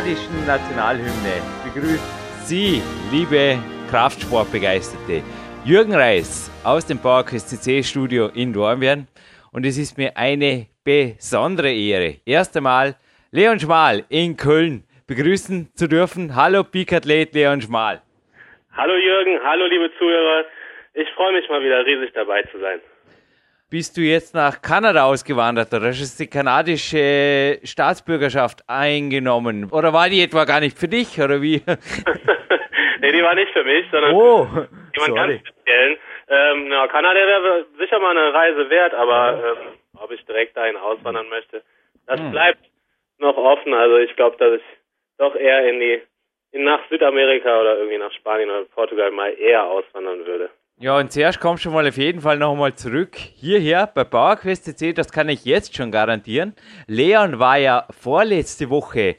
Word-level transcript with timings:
kanadischen 0.00 0.46
Nationalhymne 0.46 1.42
begrüßt 1.62 2.48
Sie, 2.48 2.80
liebe 3.12 3.58
Kraftsportbegeisterte, 3.90 5.22
Jürgen 5.66 5.94
Reis 5.94 6.50
aus 6.64 6.86
dem 6.86 6.98
PowerQuest 6.98 7.50
CC 7.50 7.82
Studio 7.82 8.30
in 8.34 8.54
Dornbirn. 8.54 9.08
Und 9.52 9.66
es 9.66 9.76
ist 9.76 9.98
mir 9.98 10.16
eine 10.16 10.68
besondere 10.84 11.70
Ehre, 11.70 12.14
erst 12.24 12.56
einmal 12.56 12.96
Leon 13.30 13.60
Schmal 13.60 14.04
in 14.08 14.38
Köln 14.38 14.84
begrüßen 15.06 15.68
zu 15.74 15.86
dürfen. 15.86 16.34
Hallo 16.34 16.64
Peak-Athlet 16.64 17.34
Leon 17.34 17.60
Schmal. 17.60 18.00
Hallo 18.74 18.96
Jürgen, 18.96 19.38
hallo 19.44 19.66
liebe 19.66 19.90
Zuhörer. 19.98 20.46
Ich 20.94 21.10
freue 21.10 21.34
mich 21.34 21.46
mal 21.50 21.62
wieder 21.62 21.84
riesig 21.84 22.10
dabei 22.14 22.42
zu 22.44 22.58
sein 22.58 22.80
bist 23.70 23.96
du 23.96 24.00
jetzt 24.00 24.34
nach 24.34 24.60
Kanada 24.60 25.04
ausgewandert 25.04 25.72
oder 25.72 25.86
hast 25.86 26.18
du 26.18 26.24
die 26.24 26.28
kanadische 26.28 27.60
Staatsbürgerschaft 27.62 28.64
eingenommen? 28.66 29.70
Oder 29.70 29.92
war 29.92 30.08
die 30.08 30.22
etwa 30.22 30.44
gar 30.44 30.58
nicht 30.58 30.76
für 30.76 30.88
dich 30.88 31.20
oder 31.20 31.40
wie? 31.40 31.62
nee, 33.00 33.12
die 33.12 33.22
war 33.22 33.34
nicht 33.34 33.52
für 33.52 33.62
mich, 33.62 33.86
sondern 33.90 34.12
oh, 34.12 34.48
jemand 34.94 35.14
ganz 35.14 35.46
speziellen. 35.46 35.96
Ähm, 36.28 36.68
na, 36.68 36.88
Kanada 36.88 37.14
wäre 37.14 37.66
sicher 37.78 38.00
mal 38.00 38.16
eine 38.16 38.34
Reise 38.34 38.68
wert, 38.70 38.92
aber 38.94 39.56
ähm, 39.58 39.78
ob 39.98 40.10
ich 40.10 40.24
direkt 40.26 40.56
dahin 40.56 40.76
auswandern 40.76 41.28
möchte, 41.28 41.62
das 42.06 42.20
hm. 42.20 42.32
bleibt 42.32 42.64
noch 43.18 43.36
offen. 43.36 43.72
Also 43.72 43.98
ich 43.98 44.14
glaube, 44.16 44.36
dass 44.38 44.54
ich 44.54 44.66
doch 45.18 45.36
eher 45.36 45.68
in 45.68 45.78
die 45.78 46.02
in 46.52 46.64
nach 46.64 46.80
Südamerika 46.88 47.60
oder 47.60 47.78
irgendwie 47.78 47.98
nach 47.98 48.12
Spanien 48.12 48.50
oder 48.50 48.64
Portugal 48.64 49.12
mal 49.12 49.32
eher 49.38 49.64
auswandern 49.64 50.26
würde. 50.26 50.50
Ja, 50.82 50.96
und 50.96 51.12
zuerst 51.12 51.40
kommst 51.40 51.66
du 51.66 51.70
mal 51.70 51.86
auf 51.86 51.98
jeden 51.98 52.22
Fall 52.22 52.38
noch 52.38 52.52
einmal 52.52 52.72
zurück 52.72 53.14
hierher 53.14 53.86
bei 53.86 54.02
PowerQuest 54.02 54.64
CC, 54.64 54.94
das 54.94 55.12
kann 55.12 55.28
ich 55.28 55.44
jetzt 55.44 55.76
schon 55.76 55.90
garantieren. 55.90 56.54
Leon 56.86 57.38
war 57.38 57.58
ja 57.58 57.86
vorletzte 57.90 58.70
Woche 58.70 59.16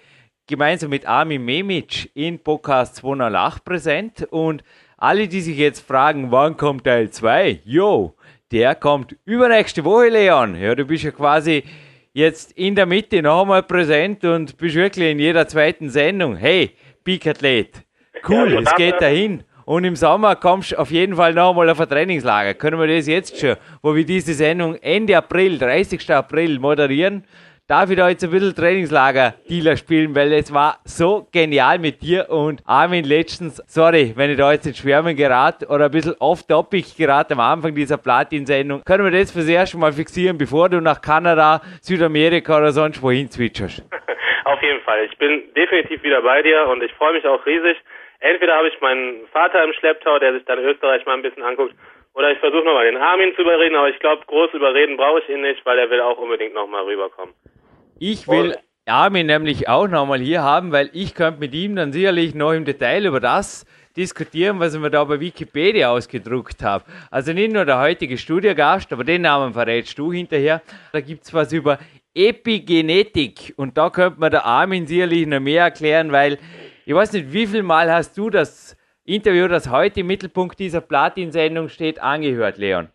gemeinsam 0.48 0.90
mit 0.90 1.06
Armin 1.06 1.46
Memic 1.46 2.10
in 2.16 2.40
Podcast 2.40 2.96
208 2.96 3.64
präsent 3.64 4.28
und 4.32 4.64
alle, 4.98 5.28
die 5.28 5.42
sich 5.42 5.56
jetzt 5.56 5.82
fragen, 5.82 6.32
wann 6.32 6.58
kommt 6.58 6.86
Teil 6.86 7.12
2? 7.12 7.60
Jo, 7.64 8.16
der 8.52 8.74
kommt 8.74 9.16
übernächste 9.26 9.86
Woche, 9.86 10.10
Leon. 10.10 10.56
Ja, 10.56 10.74
du 10.74 10.86
bist 10.86 11.04
ja 11.04 11.12
quasi 11.12 11.64
jetzt 12.12 12.54
in 12.54 12.74
der 12.74 12.88
Mitte 12.88 13.22
noch 13.22 13.44
einmal 13.44 13.62
präsent 13.62 14.26
und 14.26 14.58
bist 14.58 14.74
wirklich 14.74 15.12
in 15.12 15.20
jeder 15.20 15.48
zweiten 15.48 15.92
Sendung. 15.92 16.38
Hey, 16.38 16.72
Peak 17.04 17.28
Athlet, 17.28 17.84
cool, 18.28 18.52
ja, 18.52 18.62
es 18.62 18.74
geht 18.74 19.00
dahin. 19.00 19.44
Und 19.72 19.86
im 19.86 19.96
Sommer 19.96 20.36
kommst 20.36 20.74
du 20.74 20.80
auf 20.80 20.92
jeden 20.92 21.16
Fall 21.16 21.34
noch 21.34 21.52
einmal 21.52 21.70
auf 21.70 21.80
ein 21.80 21.88
Trainingslager. 21.88 22.56
Können 22.56 22.78
wir 22.78 22.94
das 22.94 23.08
jetzt 23.08 23.40
schon, 23.40 23.56
wo 23.82 23.96
wir 23.96 24.06
diese 24.06 24.34
Sendung 24.34 24.76
Ende 24.82 25.16
April, 25.16 25.58
30. 25.58 26.12
April 26.12 26.60
moderieren, 26.60 27.24
darf 27.70 27.90
ich 27.90 27.96
da 27.96 28.10
jetzt 28.10 28.22
ein 28.26 28.32
bisschen 28.32 28.54
Trainingslager-Dealer 28.54 29.78
spielen, 29.78 30.14
weil 30.14 30.34
es 30.34 30.54
war 30.54 30.80
so 30.84 31.26
genial 31.32 31.80
mit 31.80 32.02
dir 32.02 32.30
und 32.30 32.62
Armin 32.66 33.06
letztens. 33.06 33.64
Sorry, 33.66 34.12
wenn 34.18 34.32
ich 34.32 34.38
da 34.38 34.52
jetzt 34.52 34.68
in 34.68 34.74
Schwärmen 34.74 35.16
gerate 35.16 35.66
oder 35.68 35.86
ein 35.86 35.92
bisschen 35.92 36.16
off-topic 36.20 36.98
gerate 36.98 37.34
am 37.34 37.40
Anfang 37.40 37.74
dieser 37.74 37.96
Platin-Sendung. 37.96 38.84
Können 38.84 39.06
wir 39.06 39.18
das 39.18 39.32
fürs 39.32 39.48
erste 39.48 39.78
Mal 39.78 39.94
fixieren, 39.94 40.38
bevor 40.38 40.68
du 40.68 40.82
nach 40.82 41.00
Kanada, 41.00 41.62
Südamerika 41.80 42.58
oder 42.58 42.74
sonst 42.74 43.02
wohin 43.02 43.32
zwitscherst? 43.32 43.82
Auf 44.44 44.62
jeden 44.62 44.82
Fall. 44.82 45.06
Ich 45.10 45.18
bin 45.18 45.44
definitiv 45.56 46.04
wieder 46.04 46.22
bei 46.22 46.42
dir 46.42 46.68
und 46.68 46.84
ich 46.84 46.92
freue 46.96 47.14
mich 47.14 47.26
auch 47.26 47.46
riesig 47.46 47.78
entweder 48.22 48.56
habe 48.56 48.70
ich 48.70 48.80
meinen 48.82 49.28
Vater 49.32 49.64
im 49.64 49.74
Schlepptau, 49.74 50.18
der 50.20 50.34
sich 50.34 50.46
dann 50.46 50.60
Österreich 50.60 51.06
mal 51.06 51.14
ein 51.14 51.22
bisschen 51.22 51.44
anguckt, 51.44 51.76
oder 52.14 52.32
ich 52.32 52.40
versuche 52.40 52.64
nochmal 52.64 52.86
den 52.86 52.98
Armin 52.98 53.34
zu 53.36 53.42
überreden, 53.42 53.76
aber 53.76 53.90
ich 53.90 54.00
glaube, 54.00 54.24
groß 54.26 54.54
überreden 54.54 54.98
brauche 54.98 55.20
ich 55.20 55.30
ihn 55.30 55.42
nicht, 55.42 55.66
weil 55.66 55.80
er 55.80 55.90
will 55.90 56.02
auch 56.02 56.18
unbedingt 56.18 56.54
nochmal 56.54 56.84
rüberkommen. 56.84 57.34
Ich 58.00 58.28
will 58.28 58.52
Und 58.52 58.58
Armin 58.86 59.28
nämlich 59.28 59.70
auch 59.70 59.88
nochmal 59.88 60.20
hier 60.20 60.42
haben, 60.42 60.72
weil 60.72 60.90
ich 60.94 61.16
könnte 61.16 61.40
mit 61.40 61.54
ihm 61.54 61.76
dann 61.76 61.94
sicherlich 61.94 62.36
noch 62.36 62.52
im 62.52 62.66
Detail 62.66 63.06
über 63.06 63.20
das 63.20 63.66
diskutieren, 63.96 64.60
was 64.60 64.74
ich 64.74 64.82
mir 64.82 64.90
da 64.90 65.04
bei 65.04 65.20
Wikipedia 65.20 65.92
ausgedruckt 65.92 66.64
habe. 66.64 66.84
Also 67.10 67.34
nicht 67.34 67.54
nur 67.54 67.66
der 67.66 67.80
heutige 67.80 68.18
Studiogast, 68.18 68.92
aber 68.92 69.04
den 69.04 69.22
Namen 69.22 69.54
verrätst 69.54 69.98
du 69.98 70.12
hinterher. 70.12 70.62
Da 70.94 71.02
gibt 71.02 71.24
es 71.24 71.34
was 71.34 71.54
über 71.54 71.78
Epigenetik 72.14 73.54
und 73.56 73.78
da 73.78 73.90
könnte 73.90 74.20
man 74.20 74.32
der 74.32 74.46
Armin 74.46 74.86
sicherlich 74.86 75.28
noch 75.28 75.40
mehr 75.40 75.64
erklären, 75.64 76.12
weil 76.12 76.40
ich 76.86 76.94
weiß 76.94 77.14
nicht, 77.14 77.32
wie 77.32 77.48
viel 77.48 77.64
Mal 77.64 77.92
hast 77.92 78.18
du 78.18 78.30
das 78.30 78.78
Interview, 79.04 79.48
das 79.48 79.70
heute 79.70 80.02
im 80.02 80.08
Mittelpunkt 80.08 80.60
dieser 80.60 80.82
Platin-Sendung 80.82 81.70
steht, 81.70 82.00
angehört, 82.00 82.58
Leon? 82.58 82.90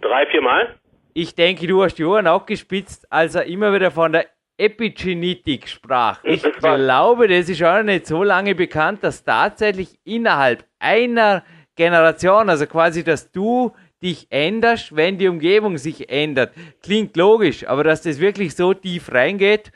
Drei, 0.00 0.26
vier 0.26 0.42
Mal. 0.42 0.76
Ich 1.14 1.34
denke, 1.34 1.66
du 1.66 1.82
hast 1.82 1.96
die 1.96 2.04
Ohren 2.04 2.26
auch 2.26 2.46
gespitzt, 2.46 3.06
als 3.10 3.34
er 3.34 3.44
immer 3.44 3.72
wieder 3.72 3.90
von 3.90 4.12
der 4.12 4.26
Epigenetik 4.56 5.68
sprach. 5.68 6.20
Ich 6.24 6.42
glaube, 6.42 7.28
das 7.28 7.48
ist 7.48 7.62
auch 7.62 7.82
nicht 7.82 8.06
so 8.06 8.22
lange 8.22 8.54
bekannt, 8.54 9.02
dass 9.02 9.24
tatsächlich 9.24 9.98
innerhalb 10.04 10.64
einer 10.78 11.44
Generation, 11.76 12.48
also 12.48 12.66
quasi, 12.66 13.02
dass 13.04 13.30
du 13.30 13.72
dich 14.02 14.26
änderst, 14.30 14.94
wenn 14.94 15.18
die 15.18 15.28
Umgebung 15.28 15.78
sich 15.78 16.10
ändert. 16.10 16.52
Klingt 16.82 17.16
logisch, 17.16 17.66
aber 17.66 17.84
dass 17.84 18.02
das 18.02 18.20
wirklich 18.20 18.54
so 18.56 18.74
tief 18.74 19.12
reingeht, 19.12 19.70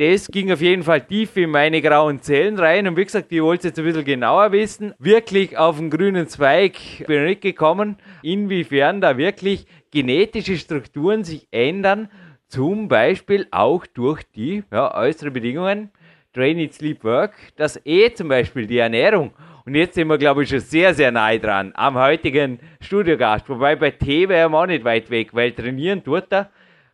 das 0.00 0.28
ging 0.28 0.50
auf 0.50 0.62
jeden 0.62 0.82
Fall 0.82 1.02
tief 1.02 1.36
in 1.36 1.50
meine 1.50 1.82
grauen 1.82 2.22
Zellen 2.22 2.58
rein. 2.58 2.88
Und 2.88 2.96
wie 2.96 3.04
gesagt, 3.04 3.30
ich 3.30 3.42
wollte 3.42 3.58
es 3.58 3.64
jetzt 3.64 3.78
ein 3.80 3.84
bisschen 3.84 4.06
genauer 4.06 4.50
wissen. 4.50 4.94
Wirklich 4.98 5.58
auf 5.58 5.76
den 5.76 5.90
grünen 5.90 6.26
Zweig 6.26 6.72
bin 7.06 7.24
ich 7.24 7.28
nicht 7.28 7.40
gekommen, 7.42 7.96
inwiefern 8.22 9.02
da 9.02 9.18
wirklich 9.18 9.66
genetische 9.90 10.56
Strukturen 10.56 11.22
sich 11.22 11.48
ändern. 11.50 12.08
Zum 12.48 12.88
Beispiel 12.88 13.46
auch 13.50 13.84
durch 13.84 14.22
die 14.34 14.64
ja, 14.72 14.94
äußeren 14.94 15.34
Bedingungen. 15.34 15.90
Train, 16.32 16.58
Eat, 16.58 16.72
Sleep, 16.72 17.04
Work. 17.04 17.34
Das 17.56 17.78
E 17.84 18.10
zum 18.14 18.28
Beispiel, 18.28 18.66
die 18.66 18.78
Ernährung. 18.78 19.34
Und 19.66 19.74
jetzt 19.74 19.96
sind 19.96 20.08
wir, 20.08 20.16
glaube 20.16 20.44
ich, 20.44 20.48
schon 20.48 20.60
sehr, 20.60 20.94
sehr 20.94 21.12
nahe 21.12 21.38
dran 21.38 21.72
am 21.74 21.96
heutigen 21.96 22.58
Studiogast. 22.80 23.50
Wobei 23.50 23.76
bei 23.76 23.90
T 23.90 24.30
wäre 24.30 24.48
er 24.48 24.54
auch 24.54 24.64
nicht 24.64 24.82
weit 24.82 25.10
weg, 25.10 25.34
weil 25.34 25.52
trainieren 25.52 26.02
tut 26.02 26.32
er. 26.32 26.48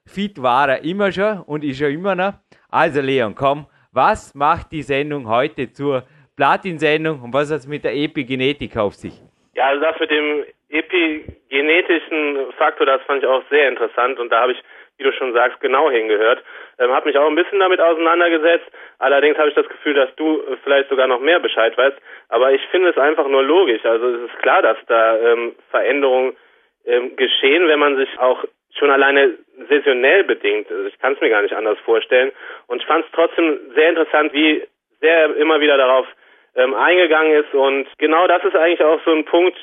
Fit 0.05 0.43
war 0.43 0.71
er 0.71 0.83
immer 0.83 1.13
schon 1.13 1.39
und 1.43 1.63
ist 1.63 1.81
er 1.81 1.91
immer 1.91 2.17
noch. 2.17 2.35
Also 2.71 3.01
Leon, 3.01 3.35
komm, 3.35 3.67
was 3.93 4.35
macht 4.35 4.73
die 4.73 4.83
Sendung 4.83 5.29
heute 5.29 5.73
zur 5.73 6.05
Platin-Sendung 6.37 7.23
und 7.23 7.33
was 7.33 7.51
hat 7.51 7.61
es 7.61 7.67
mit 7.67 7.85
der 7.85 7.95
Epigenetik 7.95 8.77
auf 8.77 8.95
sich? 8.95 9.15
Ja, 9.55 9.69
also 9.69 9.83
das 9.83 9.99
mit 9.99 10.11
dem 10.11 10.45
epigenetischen 10.69 12.53
Faktor, 12.59 12.87
das 12.87 13.01
fand 13.03 13.23
ich 13.23 13.29
auch 13.29 13.43
sehr 13.49 13.69
interessant 13.69 14.19
und 14.19 14.31
da 14.31 14.43
habe 14.43 14.53
ich, 14.53 14.63
wie 14.99 15.05
du 15.05 15.13
schon 15.13 15.33
sagst, 15.33 15.61
genau 15.61 15.91
hingehört. 15.91 16.43
Ähm, 16.79 16.91
habe 16.91 17.09
mich 17.09 17.17
auch 17.17 17.27
ein 17.27 17.35
bisschen 17.35 17.61
damit 17.61 17.81
auseinandergesetzt. 17.81 18.67
Allerdings 18.99 19.39
habe 19.39 19.49
ich 19.49 19.55
das 19.55 19.69
Gefühl, 19.69 19.95
dass 19.95 20.15
du 20.17 20.43
vielleicht 20.63 20.91
sogar 20.91 21.07
noch 21.07 21.21
mehr 21.21 21.41
Bescheid 21.41 21.77
weißt. 21.77 21.97
Aber 22.29 22.53
ich 22.53 22.63
finde 22.71 22.91
es 22.91 22.99
einfach 22.99 23.29
nur 23.29 23.43
logisch. 23.43 23.85
Also 23.85 24.09
es 24.09 24.31
ist 24.31 24.39
klar, 24.41 24.63
dass 24.63 24.77
da 24.87 25.19
ähm, 25.19 25.55
Veränderungen 25.71 26.37
ähm, 26.85 27.17
geschehen, 27.17 27.69
wenn 27.69 27.79
man 27.79 27.97
sich 27.97 28.09
auch 28.19 28.45
schon 28.79 28.91
alleine 28.91 29.39
saisonell 29.69 30.25
bedingt. 30.25 30.71
Also 30.71 30.87
ich 30.87 30.99
kann 30.99 31.15
es 31.15 31.21
mir 31.21 31.31
gar 31.31 31.43
nicht 31.43 31.55
anders 31.55 31.79
vorstellen. 31.81 32.33
Und 32.67 32.81
ich 32.81 32.87
fand 32.87 33.05
es 33.05 33.13
trotzdem 33.13 33.59
sehr 33.75 33.91
interessant, 33.91 34.33
wie 34.33 34.67
sehr 35.01 35.15
er 35.15 35.37
immer 35.37 35.61
wieder 35.61 35.77
darauf 35.77 36.07
ähm, 36.55 36.75
eingegangen 36.75 37.33
ist. 37.33 37.55
Und 37.55 37.87
genau 37.99 38.27
das 38.27 38.45
ist 38.45 38.57
eigentlich 38.57 38.83
auch 38.83 39.01
so 39.05 39.13
ein 39.13 39.25
Punkt, 39.25 39.57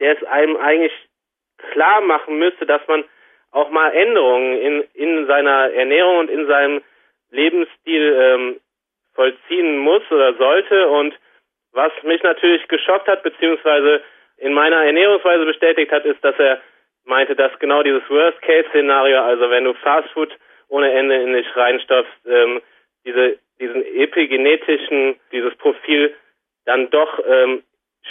der 0.00 0.16
es 0.16 0.24
einem 0.24 0.56
eigentlich 0.56 0.92
klar 1.72 2.00
machen 2.00 2.38
müsste, 2.38 2.66
dass 2.66 2.86
man 2.88 3.04
auch 3.52 3.70
mal 3.70 3.90
Änderungen 3.90 4.58
in, 4.58 4.84
in 4.94 5.26
seiner 5.26 5.70
Ernährung 5.72 6.18
und 6.18 6.30
in 6.30 6.46
seinem 6.46 6.82
Lebensstil 7.30 8.16
ähm, 8.18 8.60
vollziehen 9.14 9.78
muss 9.78 10.02
oder 10.10 10.34
sollte. 10.34 10.88
Und 10.88 11.14
was 11.72 11.92
mich 12.02 12.22
natürlich 12.22 12.66
geschockt 12.68 13.08
hat, 13.08 13.22
beziehungsweise 13.22 14.02
in 14.38 14.52
meiner 14.54 14.84
Ernährungsweise 14.84 15.44
bestätigt 15.44 15.92
hat, 15.92 16.04
ist, 16.04 16.22
dass 16.24 16.38
er 16.38 16.60
meinte, 17.04 17.34
dass 17.34 17.56
genau 17.58 17.82
dieses 17.82 18.08
Worst-Case-Szenario, 18.08 19.20
also 19.20 19.50
wenn 19.50 19.64
du 19.64 19.74
Fastfood 19.74 20.36
ohne 20.68 20.92
Ende 20.92 21.16
in 21.16 21.34
dich 21.34 21.46
reinstopfst, 21.56 22.26
ähm, 22.26 22.60
diese, 23.04 23.38
diesen 23.60 23.84
epigenetischen, 23.84 25.16
dieses 25.32 25.54
Profil 25.56 26.14
dann 26.64 26.90
doch 26.90 27.20
ähm, 27.26 27.62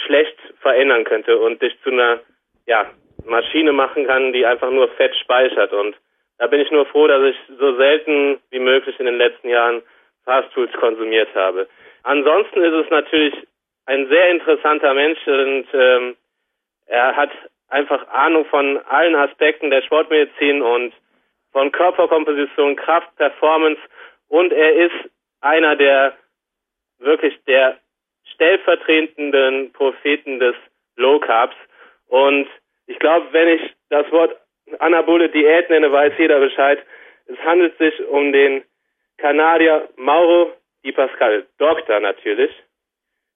schlecht 0.04 0.36
verändern 0.60 1.04
könnte 1.04 1.38
und 1.38 1.60
dich 1.62 1.76
zu 1.82 1.90
einer 1.90 2.20
ja, 2.66 2.90
Maschine 3.24 3.72
machen 3.72 4.06
kann, 4.06 4.32
die 4.32 4.46
einfach 4.46 4.70
nur 4.70 4.88
Fett 4.90 5.14
speichert. 5.16 5.72
Und 5.72 5.96
da 6.38 6.46
bin 6.46 6.60
ich 6.60 6.70
nur 6.70 6.86
froh, 6.86 7.06
dass 7.06 7.22
ich 7.22 7.36
so 7.58 7.76
selten 7.76 8.40
wie 8.50 8.58
möglich 8.58 8.98
in 8.98 9.06
den 9.06 9.18
letzten 9.18 9.48
Jahren 9.48 9.82
Fastfoods 10.24 10.72
konsumiert 10.74 11.28
habe. 11.34 11.68
Ansonsten 12.04 12.62
ist 12.62 12.84
es 12.84 12.90
natürlich 12.90 13.34
ein 13.86 14.08
sehr 14.08 14.28
interessanter 14.30 14.94
Mensch 14.94 15.26
und 15.26 15.66
ähm, 15.72 16.16
er 16.86 17.16
hat 17.16 17.30
einfach 17.72 18.06
Ahnung 18.08 18.44
von 18.46 18.78
allen 18.88 19.14
Aspekten 19.14 19.70
der 19.70 19.82
Sportmedizin 19.82 20.62
und 20.62 20.92
von 21.52 21.72
Körperkomposition, 21.72 22.76
Kraft, 22.76 23.14
Performance 23.16 23.80
und 24.28 24.52
er 24.52 24.74
ist 24.74 25.10
einer 25.40 25.76
der 25.76 26.14
wirklich 26.98 27.38
der 27.46 27.78
stellvertretenden 28.34 29.72
Propheten 29.72 30.38
des 30.38 30.54
Low 30.96 31.18
Carbs 31.18 31.56
und 32.08 32.46
ich 32.86 32.98
glaube, 32.98 33.26
wenn 33.32 33.48
ich 33.48 33.74
das 33.88 34.10
Wort 34.12 34.36
anabole 34.78 35.28
Diät 35.28 35.70
nenne, 35.70 35.90
weiß 35.90 36.12
jeder 36.18 36.40
Bescheid. 36.40 36.78
Es 37.26 37.38
handelt 37.38 37.76
sich 37.78 38.06
um 38.08 38.32
den 38.32 38.64
Kanadier 39.18 39.88
Mauro 39.96 40.52
Di 40.84 40.92
Pascal, 40.92 41.46
Doktor 41.58 42.00
natürlich. 42.00 42.50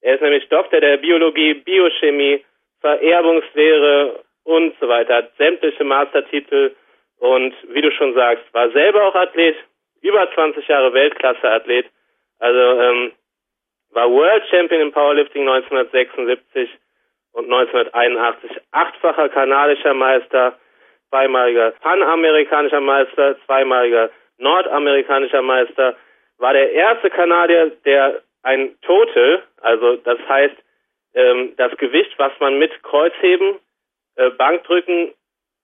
Er 0.01 0.15
ist 0.17 0.21
nämlich 0.21 0.49
Doktor 0.49 0.81
der 0.81 0.97
Biologie, 0.99 1.55
Biochemie, 1.55 2.45
Vererbungslehre 2.81 4.25
und 4.45 4.75
so 4.81 4.89
weiter, 4.89 5.17
hat 5.17 5.37
sämtliche 5.37 5.85
Mastertitel 5.85 6.75
und 7.19 7.55
wie 7.69 7.81
du 7.81 7.91
schon 7.93 8.15
sagst, 8.15 8.45
war 8.53 8.71
selber 8.71 9.05
auch 9.05 9.15
Athlet, 9.15 9.57
über 10.03 10.31
20 10.33 10.67
Jahre 10.69 10.93
Weltklasse-Athlet, 10.93 11.87
also 12.39 12.81
ähm, 12.81 13.13
war 13.91 14.11
World 14.11 14.45
Champion 14.51 14.83
im 14.83 14.93
Powerlifting 14.93 15.49
1976 15.49 16.71
und 17.33 17.45
1981 17.45 18.51
achtfacher 18.73 19.29
kanadischer 19.31 19.95
Meister, 19.95 20.59
zweimaliger 21.09 21.71
panamerikanischer 21.81 22.81
Meister, 22.81 23.37
zweimaliger 23.47 24.11
nordamerikanischer 24.39 25.43
Meister, 25.43 25.97
war 26.39 26.53
der 26.53 26.73
erste 26.73 27.11
Kanadier, 27.11 27.73
der 27.85 28.23
ein 28.43 28.77
Total, 28.83 29.43
also 29.63 29.97
das 29.97 30.19
heißt 30.29 30.57
ähm, 31.17 31.55
das 31.57 31.77
Gewicht, 31.79 32.15
was 32.19 32.33
man 32.39 32.59
mit 32.59 32.83
Kreuzheben, 32.85 33.57
äh, 34.17 34.31
Bankdrücken 34.31 35.13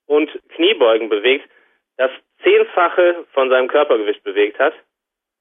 und 0.07 0.29
Kniebeugen 0.49 1.09
bewegt, 1.09 1.47
das 1.97 2.11
Zehnfache 2.43 3.25
von 3.31 3.49
seinem 3.49 3.67
Körpergewicht 3.67 4.23
bewegt 4.23 4.59
hat. 4.59 4.73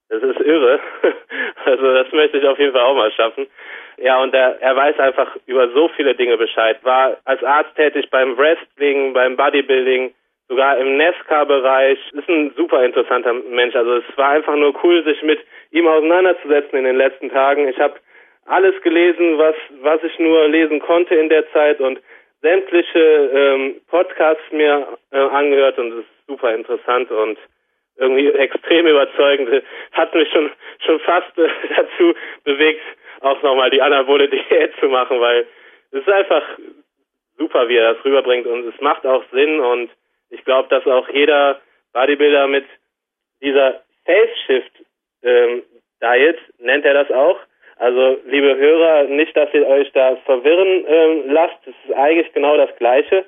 Das 0.09 0.23
ist 0.23 0.41
irre. 0.41 0.79
Also 1.65 1.95
das 1.95 2.11
möchte 2.11 2.39
ich 2.39 2.45
auf 2.45 2.59
jeden 2.59 2.73
Fall 2.73 2.83
auch 2.83 2.97
mal 2.97 3.13
schaffen. 3.13 3.47
Ja, 3.97 4.21
und 4.21 4.35
er, 4.35 4.61
er 4.61 4.75
weiß 4.75 4.99
einfach 4.99 5.37
über 5.47 5.69
so 5.69 5.89
viele 5.91 6.17
Dinge 6.17 6.37
Bescheid. 6.37 6.83
War 6.83 7.19
als 7.25 7.41
Arzt 7.45 7.77
tätig 7.77 8.11
beim 8.11 8.37
Wrestling, 8.37 9.13
beim 9.13 9.37
Bodybuilding, 9.37 10.13
sogar 10.49 10.77
im 10.79 10.97
NESCA-Bereich. 10.97 11.99
Ist 12.15 12.29
ein 12.29 12.53
super 12.57 12.85
interessanter 12.85 13.33
Mensch. 13.33 13.77
Also 13.77 13.99
es 13.99 14.17
war 14.17 14.31
einfach 14.31 14.57
nur 14.57 14.75
cool, 14.83 15.05
sich 15.05 15.23
mit 15.23 15.39
ihm 15.71 15.87
auseinanderzusetzen 15.87 16.79
in 16.79 16.85
den 16.85 16.97
letzten 16.97 17.31
Tagen. 17.31 17.69
Ich 17.69 17.79
habe 17.79 17.95
alles 18.53 18.79
gelesen, 18.83 19.39
was, 19.39 19.55
was 19.81 20.03
ich 20.05 20.19
nur 20.19 20.47
lesen 20.49 20.79
konnte 20.81 21.15
in 21.15 21.31
der 21.31 21.51
Zeit 21.53 21.81
und 21.81 21.99
sämtliche 22.43 23.31
ähm, 23.33 23.81
Podcasts 23.89 24.45
mir 24.51 24.99
äh, 25.11 25.17
angehört 25.17 25.79
und 25.79 25.93
es 25.93 25.99
ist 26.01 26.27
super 26.27 26.55
interessant 26.55 27.11
und 27.11 27.39
irgendwie 27.97 28.29
extrem 28.29 28.87
überzeugend. 28.87 29.65
Hat 29.93 30.15
mich 30.15 30.31
schon 30.31 30.51
schon 30.85 31.01
fast 31.01 31.39
äh, 31.39 31.49
dazu 31.77 32.15
bewegt, 32.45 32.83
auch 33.21 33.41
nochmal 33.43 33.71
die 33.71 33.81
anabole 33.81 34.29
Diät 34.35 34.73
zu 34.81 34.87
machen, 34.89 35.19
weil 35.19 35.47
es 35.93 36.01
ist 36.01 36.09
einfach 36.11 36.43
super, 37.39 37.69
wie 37.71 37.77
er 37.77 37.95
das 37.95 38.05
rüberbringt 38.05 38.47
und 38.47 38.69
es 38.69 38.79
macht 38.83 39.07
auch 39.07 39.25
Sinn 39.33 39.61
und 39.61 39.91
ich 40.29 40.45
glaube, 40.45 40.69
dass 40.69 40.87
auch 40.87 41.09
jeder 41.09 41.59
Bodybuilder 41.95 42.49
mit 42.49 42.67
dieser 43.41 43.83
Face 44.05 44.39
Shift 44.47 44.73
ähm, 45.23 45.63
Diet, 46.03 46.37
nennt 46.59 46.85
er 46.85 46.95
das 46.95 47.11
auch. 47.11 47.39
Also, 47.83 48.17
liebe 48.27 48.57
Hörer, 48.57 49.09
nicht, 49.09 49.37
dass 49.37 49.53
ihr 49.53 49.67
euch 49.67 49.91
da 49.91 50.15
verwirren 50.25 50.85
ähm, 50.87 51.23
lasst. 51.27 51.59
Es 51.67 51.75
ist 51.85 51.97
eigentlich 51.97 52.33
genau 52.33 52.57
das 52.57 52.71
Gleiche. 52.77 53.25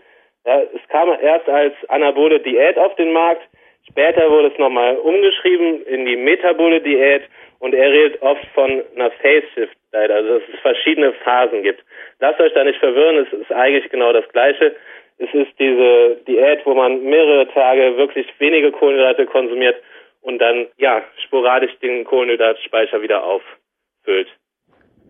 Ja, 0.46 0.60
es 0.60 0.88
kam 0.90 1.08
erst 1.20 1.48
als 1.48 1.74
anabole 1.88 2.38
Diät 2.38 2.78
auf 2.78 2.94
den 2.94 3.12
Markt. 3.12 3.42
Später 3.90 4.30
wurde 4.30 4.52
es 4.52 4.58
nochmal 4.58 4.96
umgeschrieben 4.98 5.84
in 5.86 6.06
die 6.06 6.14
metabole 6.14 6.80
Diät 6.80 7.22
und 7.58 7.74
er 7.74 7.90
redet 7.90 8.22
oft 8.22 8.46
von 8.54 8.84
einer 8.94 9.10
Face 9.22 9.42
Shift 9.54 9.76
Diet, 9.92 10.12
also 10.12 10.38
dass 10.38 10.48
es 10.48 10.60
verschiedene 10.60 11.12
Phasen 11.24 11.64
gibt. 11.64 11.82
Lasst 12.20 12.38
euch 12.38 12.52
da 12.52 12.62
nicht 12.62 12.78
verwirren, 12.78 13.26
es 13.26 13.32
ist 13.32 13.50
eigentlich 13.50 13.90
genau 13.90 14.12
das 14.12 14.28
Gleiche. 14.28 14.76
Es 15.18 15.34
ist 15.34 15.50
diese 15.58 16.20
Diät, 16.28 16.64
wo 16.64 16.74
man 16.74 17.02
mehrere 17.02 17.48
Tage 17.48 17.96
wirklich 17.96 18.28
wenige 18.38 18.70
Kohlenhydrate 18.70 19.26
konsumiert 19.26 19.82
und 20.22 20.38
dann, 20.38 20.68
ja, 20.76 21.02
sporadisch 21.26 21.76
den 21.82 22.04
Kohlenhydratspeicher 22.04 23.02
wieder 23.02 23.24
auffüllt. 23.24 24.28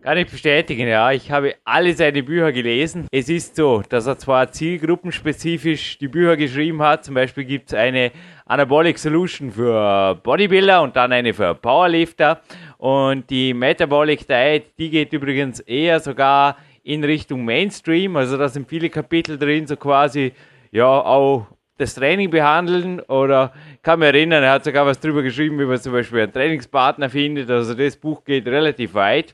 Kann 0.05 0.19
ich 0.19 0.29
bestätigen, 0.29 0.87
ja. 0.87 1.11
Ich 1.11 1.31
habe 1.31 1.55
alle 1.63 1.91
seine 1.95 2.21
Bücher 2.21 2.51
gelesen. 2.51 3.07
Es 3.09 3.27
ist 3.27 3.55
so, 3.55 3.81
dass 3.89 4.05
er 4.05 4.19
zwar 4.19 4.51
zielgruppenspezifisch 4.51 5.97
die 5.97 6.07
Bücher 6.07 6.37
geschrieben 6.37 6.79
hat. 6.83 7.03
Zum 7.03 7.15
Beispiel 7.15 7.43
gibt 7.43 7.69
es 7.69 7.73
eine 7.73 8.11
Anabolic 8.45 8.99
Solution 8.99 9.49
für 9.49 10.13
Bodybuilder 10.21 10.83
und 10.83 10.95
dann 10.95 11.11
eine 11.11 11.33
für 11.33 11.55
Powerlifter. 11.55 12.39
Und 12.77 13.27
die 13.31 13.55
Metabolic 13.55 14.27
Diet, 14.27 14.65
die 14.77 14.91
geht 14.91 15.11
übrigens 15.11 15.59
eher 15.61 15.99
sogar 15.99 16.57
in 16.83 17.03
Richtung 17.03 17.43
Mainstream. 17.43 18.15
Also 18.15 18.37
da 18.37 18.47
sind 18.47 18.69
viele 18.69 18.91
Kapitel 18.91 19.39
drin, 19.39 19.65
so 19.65 19.75
quasi, 19.75 20.33
ja, 20.69 20.85
auch 20.85 21.47
das 21.79 21.95
Training 21.95 22.29
behandeln 22.29 22.99
oder 22.99 23.53
kann 23.81 23.97
mich 23.97 24.09
erinnern, 24.09 24.43
er 24.43 24.51
hat 24.51 24.65
sogar 24.65 24.85
was 24.85 24.99
drüber 24.99 25.23
geschrieben, 25.23 25.57
wie 25.57 25.65
man 25.65 25.79
zum 25.79 25.93
Beispiel 25.93 26.21
einen 26.21 26.31
Trainingspartner 26.31 27.09
findet. 27.09 27.49
Also 27.49 27.73
das 27.73 27.97
Buch 27.97 28.23
geht 28.23 28.45
relativ 28.47 28.93
weit 28.93 29.33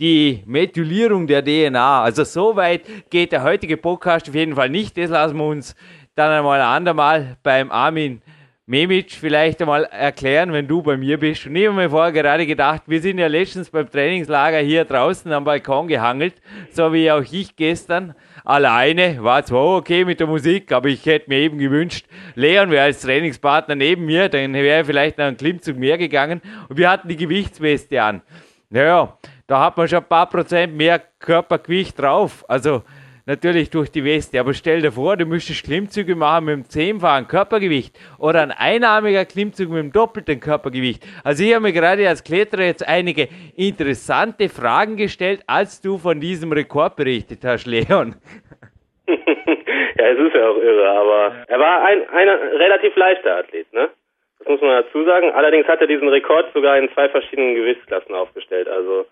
die 0.00 0.42
Methylierung 0.46 1.26
der 1.26 1.44
DNA. 1.44 2.02
Also 2.02 2.24
so 2.24 2.56
weit 2.56 3.10
geht 3.10 3.32
der 3.32 3.42
heutige 3.42 3.76
Podcast 3.76 4.28
auf 4.28 4.34
jeden 4.34 4.54
Fall 4.54 4.70
nicht. 4.70 4.96
Das 4.96 5.10
lassen 5.10 5.36
wir 5.36 5.46
uns 5.46 5.74
dann 6.14 6.30
einmal 6.30 6.60
ein 6.60 6.66
andermal 6.66 7.36
beim 7.42 7.70
Armin 7.70 8.22
Memic 8.66 9.10
vielleicht 9.12 9.60
einmal 9.60 9.84
erklären, 9.84 10.50
wenn 10.54 10.66
du 10.66 10.80
bei 10.80 10.96
mir 10.96 11.18
bist. 11.18 11.44
Und 11.44 11.54
ich 11.54 11.66
habe 11.66 11.76
mir 11.76 11.90
vorher 11.90 12.12
gerade 12.12 12.46
gedacht, 12.46 12.84
wir 12.86 12.98
sind 13.02 13.18
ja 13.18 13.26
letztens 13.26 13.68
beim 13.68 13.90
Trainingslager 13.90 14.58
hier 14.58 14.86
draußen 14.86 15.30
am 15.32 15.44
Balkon 15.44 15.86
gehangelt, 15.86 16.34
so 16.70 16.90
wie 16.94 17.10
auch 17.10 17.22
ich 17.30 17.56
gestern. 17.56 18.14
Alleine 18.42 19.22
war 19.22 19.44
zwar 19.44 19.76
okay 19.76 20.06
mit 20.06 20.18
der 20.18 20.26
Musik, 20.26 20.72
aber 20.72 20.88
ich 20.88 21.04
hätte 21.04 21.28
mir 21.28 21.40
eben 21.40 21.58
gewünscht, 21.58 22.06
Leon 22.36 22.70
wäre 22.70 22.84
als 22.84 23.02
Trainingspartner 23.02 23.74
neben 23.74 24.06
mir, 24.06 24.30
dann 24.30 24.54
wäre 24.54 24.86
vielleicht 24.86 25.18
noch 25.18 25.26
ein 25.26 25.36
Klimmzug 25.36 25.76
mehr 25.76 25.98
gegangen. 25.98 26.40
Und 26.66 26.78
wir 26.78 26.88
hatten 26.88 27.08
die 27.08 27.16
Gewichtsweste 27.16 28.02
an. 28.02 28.22
Naja, 28.70 29.18
da 29.46 29.64
hat 29.64 29.76
man 29.76 29.88
schon 29.88 29.98
ein 29.98 30.08
paar 30.08 30.28
Prozent 30.28 30.74
mehr 30.74 31.00
Körpergewicht 31.18 31.98
drauf. 32.00 32.44
Also 32.48 32.82
natürlich 33.26 33.70
durch 33.70 33.90
die 33.90 34.04
Weste. 34.04 34.40
Aber 34.40 34.54
stell 34.54 34.82
dir 34.82 34.92
vor, 34.92 35.16
du 35.16 35.26
müsstest 35.26 35.64
Klimmzüge 35.64 36.14
machen 36.14 36.44
mit 36.46 36.54
dem 36.54 36.64
zehnfachen 36.64 37.26
Körpergewicht 37.26 37.96
oder 38.18 38.42
ein 38.42 38.52
einarmiger 38.52 39.24
Klimmzug 39.24 39.70
mit 39.70 39.78
dem 39.78 39.92
doppelten 39.92 40.40
Körpergewicht. 40.40 41.02
Also 41.24 41.44
ich 41.44 41.54
habe 41.54 41.62
mir 41.62 41.72
gerade 41.72 42.08
als 42.08 42.24
Kletterer 42.24 42.64
jetzt 42.64 42.86
einige 42.86 43.28
interessante 43.56 44.48
Fragen 44.48 44.96
gestellt, 44.96 45.42
als 45.46 45.80
du 45.80 45.98
von 45.98 46.20
diesem 46.20 46.52
Rekord 46.52 46.96
berichtet 46.96 47.40
hast, 47.44 47.66
Leon. 47.66 48.16
ja, 49.06 49.14
es 49.14 50.18
ist 50.18 50.34
ja 50.34 50.48
auch 50.48 50.56
irre, 50.56 50.88
aber 50.90 51.34
er 51.46 51.58
war 51.58 51.84
ein, 51.84 52.08
ein 52.08 52.28
relativ 52.28 52.96
leichter 52.96 53.36
Athlet, 53.36 53.72
ne? 53.72 53.90
Das 54.38 54.48
muss 54.48 54.60
man 54.60 54.82
dazu 54.82 55.04
sagen. 55.04 55.30
Allerdings 55.30 55.66
hat 55.66 55.80
er 55.80 55.86
diesen 55.86 56.08
Rekord 56.08 56.52
sogar 56.52 56.76
in 56.76 56.90
zwei 56.92 57.08
verschiedenen 57.08 57.54
Gewichtsklassen 57.54 58.14
aufgestellt. 58.14 58.68
Also 58.68 59.06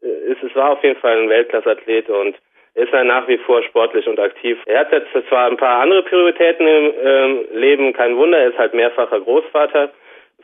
es, 0.00 0.36
es 0.42 0.54
war 0.54 0.70
auf 0.70 0.82
jeden 0.82 1.00
Fall 1.00 1.18
ein 1.18 1.28
Weltklasse-Athlet 1.28 2.08
und 2.08 2.36
ist 2.74 2.92
er 2.92 3.04
nach 3.04 3.26
wie 3.26 3.38
vor 3.38 3.62
sportlich 3.64 4.06
und 4.06 4.20
aktiv. 4.20 4.58
Er 4.66 4.80
hat 4.80 4.92
jetzt 4.92 5.08
zwar 5.28 5.50
ein 5.50 5.56
paar 5.56 5.80
andere 5.80 6.02
Prioritäten 6.04 6.66
im 6.66 6.92
ähm, 7.02 7.44
Leben, 7.52 7.92
kein 7.92 8.16
Wunder, 8.16 8.38
er 8.38 8.50
ist 8.50 8.58
halt 8.58 8.74
mehrfacher 8.74 9.20
Großvater, 9.20 9.90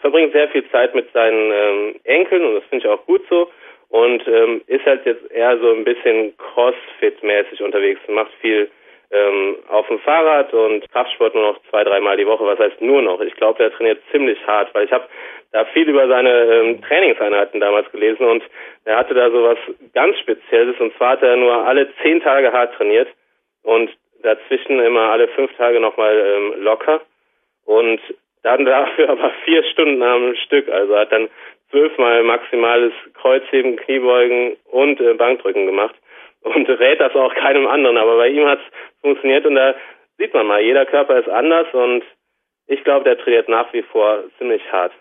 verbringt 0.00 0.32
sehr 0.32 0.48
viel 0.48 0.68
Zeit 0.70 0.94
mit 0.94 1.12
seinen 1.12 1.52
ähm, 1.52 1.94
Enkeln 2.04 2.44
und 2.44 2.54
das 2.56 2.64
finde 2.64 2.86
ich 2.86 2.92
auch 2.92 3.06
gut 3.06 3.22
so 3.30 3.50
und 3.90 4.26
ähm, 4.26 4.62
ist 4.66 4.84
halt 4.84 5.06
jetzt 5.06 5.30
eher 5.30 5.56
so 5.58 5.70
ein 5.70 5.84
bisschen 5.84 6.34
Crossfit-mäßig 6.36 7.62
unterwegs, 7.62 8.00
macht 8.08 8.32
viel 8.40 8.68
ähm, 9.12 9.56
auf 9.68 9.86
dem 9.86 10.00
Fahrrad 10.00 10.52
und 10.52 10.90
Kraftsport 10.90 11.34
nur 11.34 11.52
noch 11.52 11.60
zwei, 11.70 11.84
dreimal 11.84 12.16
die 12.16 12.26
Woche. 12.26 12.44
Was 12.44 12.58
heißt 12.58 12.80
nur 12.80 13.02
noch? 13.02 13.20
Ich 13.20 13.34
glaube, 13.34 13.58
der 13.58 13.72
trainiert 13.72 14.02
ziemlich 14.10 14.44
hart, 14.46 14.74
weil 14.74 14.86
ich 14.86 14.92
habe 14.92 15.06
da 15.54 15.64
viel 15.66 15.88
über 15.88 16.08
seine 16.08 16.30
ähm, 16.30 16.82
Trainingseinheiten 16.82 17.60
damals 17.60 17.90
gelesen 17.92 18.26
und 18.26 18.42
er 18.84 18.96
hatte 18.96 19.14
da 19.14 19.30
so 19.30 19.44
was 19.44 19.58
ganz 19.94 20.18
Spezielles 20.18 20.74
und 20.80 20.92
zwar 20.96 21.10
hat 21.10 21.22
er 21.22 21.36
nur 21.36 21.64
alle 21.64 21.88
zehn 22.02 22.20
Tage 22.20 22.52
hart 22.52 22.74
trainiert 22.74 23.06
und 23.62 23.88
dazwischen 24.24 24.80
immer 24.80 25.12
alle 25.12 25.28
fünf 25.28 25.54
Tage 25.56 25.78
nochmal 25.78 26.16
ähm, 26.16 26.64
locker 26.64 27.02
und 27.66 28.00
dann 28.42 28.64
dafür 28.64 29.10
aber 29.10 29.30
vier 29.44 29.62
Stunden 29.70 30.02
am 30.02 30.34
Stück. 30.34 30.68
Also 30.68 30.98
hat 30.98 31.12
dann 31.12 31.28
zwölfmal 31.70 32.24
maximales 32.24 32.92
Kreuzheben, 33.14 33.76
Kniebeugen 33.76 34.56
und 34.72 35.00
äh, 35.00 35.14
Bankdrücken 35.14 35.66
gemacht 35.66 35.94
und 36.42 36.68
rät 36.68 37.00
das 37.00 37.14
auch 37.14 37.32
keinem 37.32 37.68
anderen. 37.68 37.96
Aber 37.96 38.16
bei 38.16 38.28
ihm 38.28 38.44
hat 38.44 38.58
es 38.58 39.00
funktioniert 39.02 39.46
und 39.46 39.54
da 39.54 39.76
sieht 40.18 40.34
man 40.34 40.48
mal, 40.48 40.60
jeder 40.60 40.84
Körper 40.84 41.16
ist 41.16 41.28
anders 41.28 41.68
und 41.72 42.02
ich 42.66 42.82
glaube, 42.82 43.04
der 43.04 43.18
trainiert 43.18 43.48
nach 43.48 43.72
wie 43.72 43.82
vor 43.82 44.24
ziemlich 44.38 44.60
hart. 44.72 44.92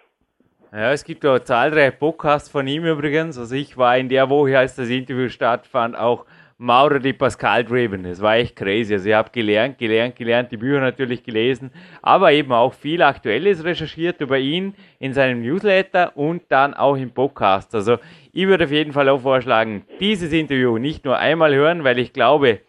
Ja, 0.75 0.92
es 0.92 1.03
gibt 1.03 1.24
auch 1.24 1.38
zahlreiche 1.38 1.92
Podcasts 1.92 2.50
von 2.50 2.65
ihm 2.65 2.84
übrigens. 2.84 3.38
Also 3.38 3.53
ich 3.53 3.77
war 3.77 3.96
in 3.96 4.10
der 4.10 4.27
Woche, 4.27 4.58
als 4.58 4.74
das 4.74 4.89
Interview 4.89 5.30
stattfand, 5.30 5.96
auch 5.96 6.25
Mauro 6.58 6.98
di 6.98 7.13
Pascal 7.13 7.63
driven. 7.63 8.01
Das 8.01 8.20
war 8.20 8.38
echt 8.38 8.56
crazy. 8.56 8.96
Also 8.96 9.08
ich 9.08 9.13
habe 9.13 9.30
gelernt, 9.32 9.77
gelernt, 9.77 10.15
gelernt, 10.15 10.51
die 10.51 10.58
Bücher 10.58 10.80
natürlich 10.80 11.24
gelesen, 11.24 11.70
aber 12.01 12.32
eben 12.32 12.51
auch 12.51 12.74
viel 12.74 13.03
Aktuelles 13.03 13.63
recherchiert 13.63 14.20
über 14.20 14.39
ihn 14.39 14.74
in 14.98 15.13
seinem 15.13 15.44
Newsletter 15.44 16.18
und 16.18 16.42
dann 16.50 16.74
auch 16.74 16.96
im 16.96 17.12
Podcast. 17.12 17.75
Also 17.75 18.00
ich 18.32 18.48
würde 18.48 18.63
auf 18.63 18.72
jeden 18.72 18.94
Fall 18.94 19.10
auch 19.10 19.22
vorschlagen, 19.22 19.86
dieses 20.00 20.34
Interview 20.34 20.80
nicht 20.80 21.06
nur 21.06 21.20
einmal 21.20 21.53
hören, 21.53 21.84
weil 21.84 22.00
ich 22.00 22.13
glaube, 22.13 22.62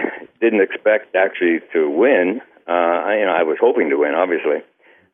didn't 0.42 0.62
expect 0.62 1.16
actually 1.16 1.62
to 1.72 1.90
win. 1.90 2.42
Uh, 2.68 2.72
I, 3.08 3.18
you 3.20 3.26
know, 3.26 3.32
I 3.32 3.44
was 3.44 3.58
hoping 3.60 3.90
to 3.90 3.98
win, 3.98 4.16
obviously. 4.16 4.60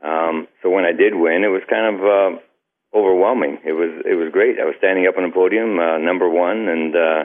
Um, 0.01 0.47
so 0.63 0.69
when 0.69 0.85
I 0.85 0.93
did 0.93 1.13
win, 1.13 1.43
it 1.43 1.51
was 1.51 1.61
kind 1.69 1.93
of 1.93 1.97
uh, 2.01 2.97
overwhelming. 2.97 3.59
It 3.65 3.73
was 3.73 4.01
it 4.05 4.15
was 4.15 4.31
great. 4.31 4.57
I 4.59 4.65
was 4.65 4.75
standing 4.79 5.05
up 5.05 5.17
on 5.17 5.29
the 5.29 5.33
podium, 5.33 5.77
uh, 5.77 5.97
number 5.99 6.29
one, 6.29 6.67
and 6.67 6.95
uh, 6.95 7.23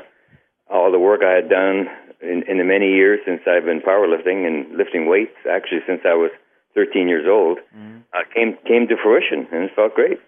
all 0.68 0.92
the 0.92 0.98
work 0.98 1.22
I 1.24 1.32
had 1.32 1.48
done 1.48 1.88
in, 2.20 2.44
in 2.48 2.58
the 2.58 2.64
many 2.64 2.92
years 2.92 3.20
since 3.24 3.40
I've 3.46 3.64
been 3.64 3.80
powerlifting 3.80 4.46
and 4.46 4.76
lifting 4.76 5.06
weights, 5.06 5.36
actually 5.48 5.80
since 5.86 6.00
I 6.04 6.14
was 6.14 6.30
13 6.74 7.08
years 7.08 7.26
old, 7.28 7.58
mm-hmm. 7.70 8.04
uh, 8.12 8.24
came 8.34 8.58
came 8.66 8.88
to 8.88 8.96
fruition, 9.00 9.46
and 9.52 9.64
it 9.64 9.72
felt 9.76 9.94
great. 9.94 10.18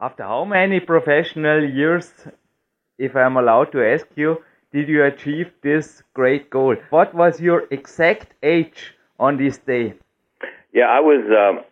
After 0.00 0.24
how 0.24 0.44
many 0.44 0.80
professional 0.80 1.64
years, 1.64 2.12
if 2.98 3.14
I'm 3.14 3.36
allowed 3.36 3.70
to 3.72 3.82
ask 3.82 4.06
you, 4.16 4.42
did 4.72 4.88
you 4.88 5.04
achieve 5.04 5.52
this 5.62 6.02
great 6.14 6.50
goal? 6.50 6.76
What 6.90 7.14
was 7.14 7.40
your 7.40 7.64
exact 7.70 8.34
age 8.42 8.94
on 9.20 9.36
this 9.36 9.58
day? 9.58 9.94
Yeah, 10.72 10.86
I 10.86 10.98
was 10.98 11.22
uh, 11.30 11.62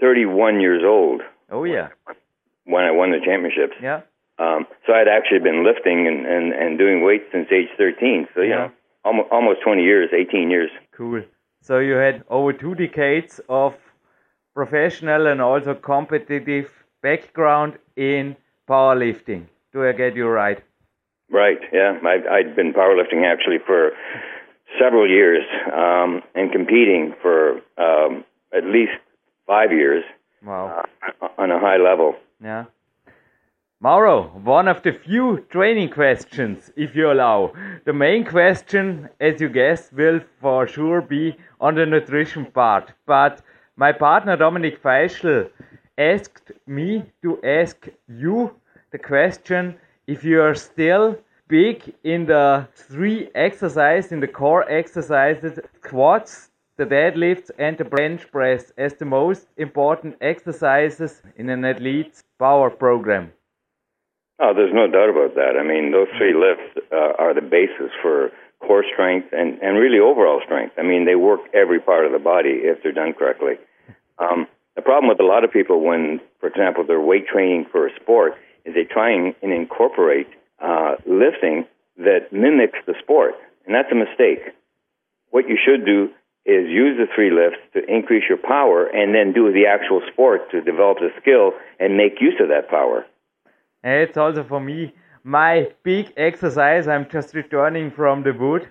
31 0.00 0.60
years 0.60 0.82
old. 0.84 1.22
Oh, 1.50 1.62
yeah. 1.62 1.88
When 2.64 2.82
I 2.82 2.90
won 2.90 3.12
the 3.12 3.20
championships. 3.24 3.76
Yeah. 3.80 4.00
Um, 4.40 4.66
so 4.84 4.92
I'd 4.92 5.06
actually 5.06 5.38
been 5.38 5.64
lifting 5.64 6.08
and, 6.08 6.26
and, 6.26 6.52
and 6.52 6.78
doing 6.78 7.04
weights 7.04 7.26
since 7.30 7.46
age 7.52 7.68
13. 7.78 8.26
So, 8.34 8.40
you 8.40 8.48
yeah. 8.48 8.56
know, 8.56 8.72
almost, 9.04 9.28
almost 9.30 9.60
20 9.62 9.82
years, 9.82 10.10
18 10.12 10.50
years. 10.50 10.70
Cool. 10.90 11.22
So 11.60 11.78
you 11.78 11.92
had 11.92 12.24
over 12.28 12.52
two 12.52 12.74
decades 12.74 13.40
of 13.48 13.76
professional 14.52 15.28
and 15.28 15.40
also 15.40 15.74
competitive 15.74 16.81
background 17.02 17.78
in 17.96 18.36
powerlifting. 18.68 19.46
Do 19.72 19.86
I 19.86 19.92
get 19.92 20.16
you 20.16 20.28
right? 20.28 20.62
Right. 21.30 21.58
Yeah, 21.72 21.98
I, 22.04 22.36
I'd 22.36 22.54
been 22.54 22.72
powerlifting 22.72 23.24
actually 23.24 23.58
for 23.66 23.90
several 24.78 25.08
years 25.08 25.44
um, 25.72 26.22
and 26.34 26.52
competing 26.52 27.14
for 27.20 27.60
um, 27.78 28.24
at 28.54 28.64
least 28.64 28.92
five 29.46 29.72
years. 29.72 30.04
Wow. 30.44 30.84
Uh, 31.22 31.28
on 31.38 31.50
a 31.50 31.58
high 31.58 31.76
level. 31.76 32.16
Yeah. 32.42 32.64
Mauro, 33.80 34.28
one 34.44 34.68
of 34.68 34.82
the 34.82 34.92
few 34.92 35.44
training 35.50 35.90
questions, 35.90 36.70
if 36.76 36.94
you 36.94 37.10
allow. 37.10 37.52
The 37.84 37.92
main 37.92 38.24
question, 38.24 39.08
as 39.20 39.40
you 39.40 39.48
guess, 39.48 39.90
will 39.92 40.20
for 40.40 40.68
sure 40.68 41.00
be 41.00 41.36
on 41.60 41.74
the 41.74 41.86
nutrition 41.86 42.46
part. 42.46 42.92
But 43.06 43.42
my 43.76 43.90
partner 43.90 44.36
Dominik 44.36 44.80
Feischl 44.80 45.50
asked 45.98 46.52
me 46.66 47.04
to 47.22 47.42
ask 47.42 47.88
you 48.08 48.54
the 48.90 48.98
question 48.98 49.76
if 50.06 50.24
you 50.24 50.40
are 50.40 50.54
still 50.54 51.16
big 51.48 51.94
in 52.02 52.26
the 52.26 52.66
three 52.74 53.28
exercises, 53.34 54.12
in 54.12 54.20
the 54.20 54.28
core 54.28 54.68
exercises, 54.70 55.58
squats, 55.84 56.50
the 56.76 56.86
deadlifts, 56.86 57.50
and 57.58 57.76
the 57.76 57.84
bench 57.84 58.30
press 58.30 58.72
as 58.78 58.94
the 58.94 59.04
most 59.04 59.46
important 59.56 60.16
exercises 60.20 61.22
in 61.36 61.50
an 61.50 61.64
athlete's 61.64 62.24
power 62.38 62.70
program. 62.70 63.32
Oh, 64.40 64.52
there's 64.54 64.74
no 64.74 64.86
doubt 64.90 65.10
about 65.10 65.34
that. 65.34 65.56
I 65.60 65.62
mean, 65.62 65.92
those 65.92 66.08
three 66.18 66.34
lifts 66.34 66.88
uh, 66.90 67.22
are 67.22 67.34
the 67.34 67.42
basis 67.42 67.92
for 68.00 68.30
core 68.66 68.84
strength 68.92 69.28
and, 69.32 69.60
and 69.60 69.78
really 69.78 69.98
overall 69.98 70.40
strength. 70.44 70.74
I 70.78 70.82
mean, 70.82 71.04
they 71.04 71.14
work 71.16 71.40
every 71.52 71.80
part 71.80 72.06
of 72.06 72.12
the 72.12 72.18
body 72.18 72.60
if 72.64 72.82
they're 72.82 72.92
done 72.92 73.12
correctly. 73.12 73.54
Um, 74.18 74.46
the 74.76 74.82
problem 74.82 75.08
with 75.08 75.20
a 75.20 75.24
lot 75.24 75.44
of 75.44 75.52
people 75.52 75.80
when, 75.84 76.20
for 76.40 76.48
example, 76.48 76.84
they're 76.86 77.00
weight 77.00 77.26
training 77.26 77.66
for 77.70 77.86
a 77.86 77.90
sport 78.00 78.34
is 78.64 78.74
they 78.74 78.84
try 78.84 79.10
and, 79.12 79.34
incorporate 79.42 80.28
uh, 80.62 80.94
lifting 81.06 81.66
that 81.98 82.32
mimics 82.32 82.78
the 82.86 82.94
sport, 83.02 83.34
and 83.66 83.74
that's 83.74 83.92
a 83.92 83.94
mistake. 83.94 84.54
What 85.30 85.48
you 85.48 85.58
should 85.62 85.84
do 85.84 86.08
is 86.44 86.68
use 86.68 86.98
the 86.98 87.06
three 87.14 87.30
lifts 87.30 87.60
to 87.74 87.84
increase 87.86 88.24
your 88.28 88.38
power 88.38 88.86
and 88.86 89.14
then 89.14 89.32
do 89.32 89.52
the 89.52 89.66
actual 89.66 90.02
sport 90.12 90.50
to 90.50 90.60
develop 90.60 90.98
the 90.98 91.10
skill 91.20 91.52
and 91.78 91.96
make 91.96 92.20
use 92.20 92.34
of 92.40 92.48
that 92.48 92.68
power. 92.68 93.06
It's 93.84 94.16
also 94.16 94.42
for 94.42 94.60
me 94.60 94.92
my 95.22 95.68
big 95.84 96.12
exercise. 96.16 96.88
I'm 96.88 97.08
just 97.08 97.34
returning 97.34 97.92
from 97.92 98.24
the 98.24 98.32
boot 98.32 98.66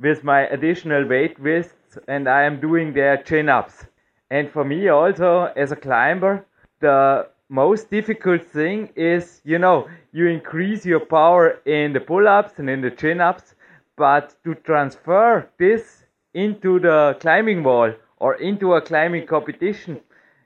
with 0.00 0.24
my 0.24 0.40
additional 0.48 1.06
weight 1.06 1.38
vests 1.38 1.96
and 2.08 2.28
I 2.28 2.42
am 2.42 2.60
doing 2.60 2.92
their 2.92 3.22
chin 3.22 3.48
ups. 3.48 3.86
And 4.32 4.50
for 4.50 4.64
me 4.64 4.88
also 4.88 5.52
as 5.56 5.72
a 5.72 5.76
climber, 5.76 6.46
the 6.80 7.28
most 7.50 7.90
difficult 7.90 8.42
thing 8.46 8.88
is, 8.96 9.42
you 9.44 9.58
know, 9.58 9.88
you 10.12 10.26
increase 10.26 10.86
your 10.86 11.00
power 11.00 11.60
in 11.66 11.92
the 11.92 12.00
pull 12.00 12.26
ups 12.26 12.58
and 12.58 12.70
in 12.70 12.80
the 12.80 12.90
chin 12.90 13.20
ups, 13.20 13.54
but 13.94 14.34
to 14.44 14.54
transfer 14.54 15.46
this 15.58 16.06
into 16.32 16.80
the 16.80 17.14
climbing 17.20 17.62
wall 17.62 17.92
or 18.16 18.36
into 18.36 18.72
a 18.72 18.80
climbing 18.80 19.26
competition, 19.26 20.00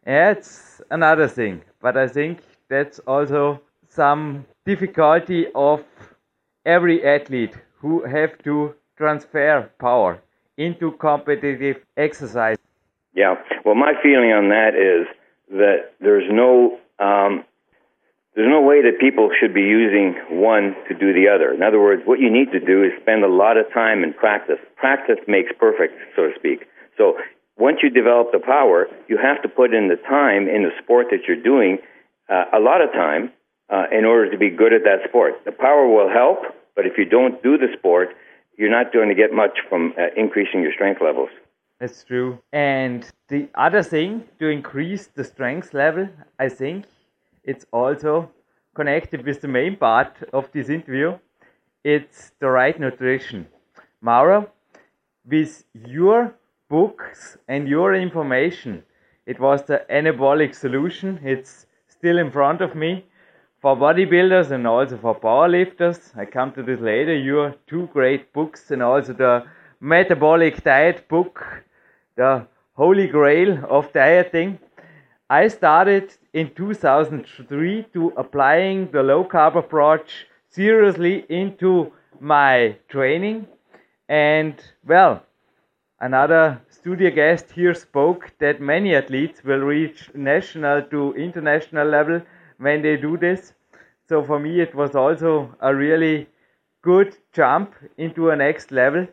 that's 0.05 0.81
another 0.90 1.28
thing. 1.28 1.62
But 1.81 1.97
I 1.97 2.09
think 2.09 2.40
that's 2.69 2.99
also 3.07 3.61
some 3.88 4.47
difficulty 4.64 5.47
of 5.55 5.85
every 6.64 7.07
athlete 7.07 7.55
who 7.76 8.02
have 8.02 8.37
to 8.43 8.75
transfer 8.99 9.71
power 9.78 10.21
into 10.57 10.90
competitive 10.90 11.85
exercise. 11.97 12.65
Yeah. 13.16 13.37
Well, 13.64 13.75
my 13.75 13.94
feeling 14.02 14.30
on 14.30 14.50
that 14.50 14.76
is 14.76 15.08
that 15.49 15.96
there's 16.00 16.28
no 16.30 16.78
um, 17.00 17.44
there's 18.37 18.52
no 18.52 18.61
way 18.61 18.82
that 18.85 19.00
people 19.00 19.30
should 19.32 19.54
be 19.54 19.64
using 19.64 20.14
one 20.28 20.76
to 20.88 20.94
do 20.94 21.16
the 21.16 21.32
other. 21.32 21.54
In 21.54 21.62
other 21.62 21.80
words, 21.80 22.02
what 22.04 22.20
you 22.20 22.28
need 22.28 22.52
to 22.52 22.61
do 22.61 22.85
is 22.85 22.92
spend 23.00 23.25
a 23.25 23.32
lot 23.32 23.56
of 23.56 23.64
time 23.73 24.04
in 24.04 24.12
practice. 24.12 24.61
Practice 24.76 25.16
makes 25.26 25.50
perfect, 25.58 25.96
so 26.14 26.28
to 26.28 26.32
speak. 26.37 26.68
So 26.99 27.16
once 27.56 27.78
you 27.82 27.88
develop 27.88 28.32
the 28.32 28.38
power, 28.38 28.87
you 29.08 29.16
have 29.16 29.40
to 29.40 29.49
put 29.49 29.73
in 29.73 29.88
the 29.88 29.96
time 29.96 30.49
in 30.52 30.68
the 30.68 30.76
sport 30.85 31.06
that 31.11 31.25
you're 31.26 31.40
doing, 31.40 31.78
uh, 32.28 32.44
a 32.52 32.61
lot 32.61 32.82
of 32.85 32.92
time, 32.92 33.32
uh, 33.73 33.85
in 33.90 34.04
order 34.04 34.30
to 34.30 34.37
be 34.37 34.50
good 34.50 34.75
at 34.75 34.85
that 34.85 35.08
sport. 35.08 35.40
The 35.46 35.52
power 35.52 35.88
will 35.88 36.12
help, 36.12 36.44
but 36.76 36.85
if 36.85 36.99
you 36.99 37.06
don't 37.06 37.42
do 37.42 37.56
the 37.56 37.68
sport, 37.78 38.11
you're 38.58 38.70
not 38.70 38.92
going 38.92 39.08
to 39.08 39.14
get 39.14 39.32
much 39.32 39.56
from 39.70 39.94
uh, 39.96 40.12
increasing 40.14 40.61
your 40.61 40.75
strength 40.75 41.00
levels. 41.00 41.30
That's 41.78 42.04
true. 42.04 42.38
And 42.52 43.06
the 43.28 43.49
other 43.54 43.83
thing 43.83 44.25
to 44.38 44.49
increase 44.49 45.09
the 45.09 45.25
strength 45.25 45.75
level, 45.75 46.09
I 46.38 46.49
think, 46.49 46.87
it's 47.45 47.66
also 47.73 48.30
connected 48.75 49.25
with 49.25 49.40
the 49.40 49.49
main 49.49 49.76
part 49.76 50.16
of 50.33 50.50
this 50.52 50.68
interview. 50.68 51.18
It's 51.85 52.33
the 52.40 52.49
right 52.49 52.78
nutrition. 52.78 53.47
Mauro, 54.00 54.50
with 55.25 55.64
your 55.87 56.35
books 56.68 57.37
and 57.49 57.68
your 57.68 57.95
information, 57.95 58.83
it 59.26 59.38
was 59.38 59.62
the 59.64 59.85
anabolic 59.90 60.54
solution. 60.54 61.21
It's 61.23 61.66
still 61.88 62.18
in 62.18 62.30
front 62.30 62.61
of 62.61 62.75
me 62.75 63.04
for 63.61 63.76
bodybuilders 63.76 64.50
and 64.50 64.66
also 64.66 64.97
for 64.97 65.18
powerlifters. 65.18 66.16
I 66.16 66.25
come 66.25 66.52
to 66.52 66.62
this 66.62 66.80
later. 66.80 67.14
Your 67.14 67.54
two 67.66 67.88
great 67.92 68.33
books 68.33 68.71
and 68.71 68.83
also 68.83 69.12
the 69.12 69.45
metabolic 69.80 70.62
diet 70.62 71.09
book, 71.09 71.64
the 72.16 72.47
holy 72.75 73.06
grail 73.06 73.64
of 73.68 73.92
dieting. 73.92 74.59
I 75.28 75.49
started 75.49 76.14
in 76.33 76.54
2003 76.54 77.87
to 77.92 78.12
applying 78.16 78.90
the 78.90 79.02
low 79.02 79.25
carb 79.25 79.56
approach 79.56 80.26
seriously 80.50 81.25
into 81.28 81.92
my 82.21 82.76
training. 82.88 83.47
And 84.09 84.54
well, 84.87 85.25
another 86.00 86.61
studio 86.68 87.11
guest 87.11 87.50
here 87.50 87.75
spoke 87.75 88.33
that 88.38 88.61
many 88.61 88.95
athletes 88.95 89.42
will 89.42 89.61
reach 89.61 90.11
national 90.14 90.83
to 90.83 91.14
international 91.14 91.88
level 91.88 92.22
when 92.59 92.83
they 92.83 92.96
do 92.96 93.16
this. 93.16 93.55
So 94.09 94.22
for 94.22 94.38
me, 94.38 94.61
it 94.61 94.74
was 94.74 94.94
also 94.94 95.55
a 95.61 95.74
really 95.74 96.29
good 96.83 97.16
jump 97.33 97.74
into 97.98 98.31
a 98.31 98.37
next 98.37 98.70
level. 98.70 99.09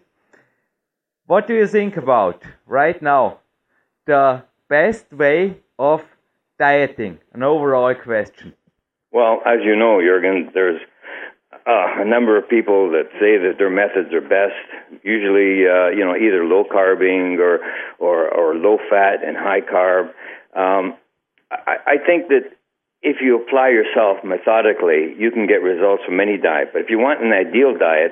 What 1.25 1.47
do 1.47 1.55
you 1.55 1.67
think 1.67 1.95
about 1.95 2.43
right 2.67 3.01
now 3.01 3.39
the 4.05 4.43
best 4.67 5.11
way 5.13 5.57
of 5.79 6.03
dieting? 6.59 7.19
An 7.31 7.43
overall 7.43 7.95
question. 7.95 8.53
Well, 9.11 9.41
as 9.45 9.59
you 9.63 9.75
know, 9.77 10.01
Jurgen, 10.01 10.51
there's 10.53 10.81
uh, 11.65 12.01
a 12.01 12.05
number 12.05 12.37
of 12.37 12.49
people 12.49 12.91
that 12.91 13.07
say 13.21 13.37
that 13.37 13.55
their 13.57 13.69
methods 13.69 14.13
are 14.13 14.19
best. 14.19 14.67
Usually, 15.03 15.65
uh, 15.65 15.95
you 15.95 16.03
know, 16.03 16.13
either 16.13 16.43
low 16.43 16.65
carbing 16.69 17.39
or 17.39 17.59
or, 17.99 18.27
or 18.27 18.55
low 18.55 18.77
fat 18.89 19.23
and 19.23 19.37
high 19.37 19.61
carb. 19.61 20.09
Um, 20.53 20.97
I, 21.49 21.77
I 21.87 21.97
think 22.05 22.27
that 22.27 22.51
if 23.01 23.17
you 23.21 23.41
apply 23.41 23.69
yourself 23.69 24.17
methodically, 24.25 25.15
you 25.17 25.31
can 25.31 25.47
get 25.47 25.63
results 25.63 26.03
from 26.03 26.19
any 26.19 26.37
diet. 26.37 26.71
But 26.73 26.81
if 26.81 26.89
you 26.89 26.99
want 26.99 27.23
an 27.23 27.31
ideal 27.31 27.77
diet, 27.77 28.11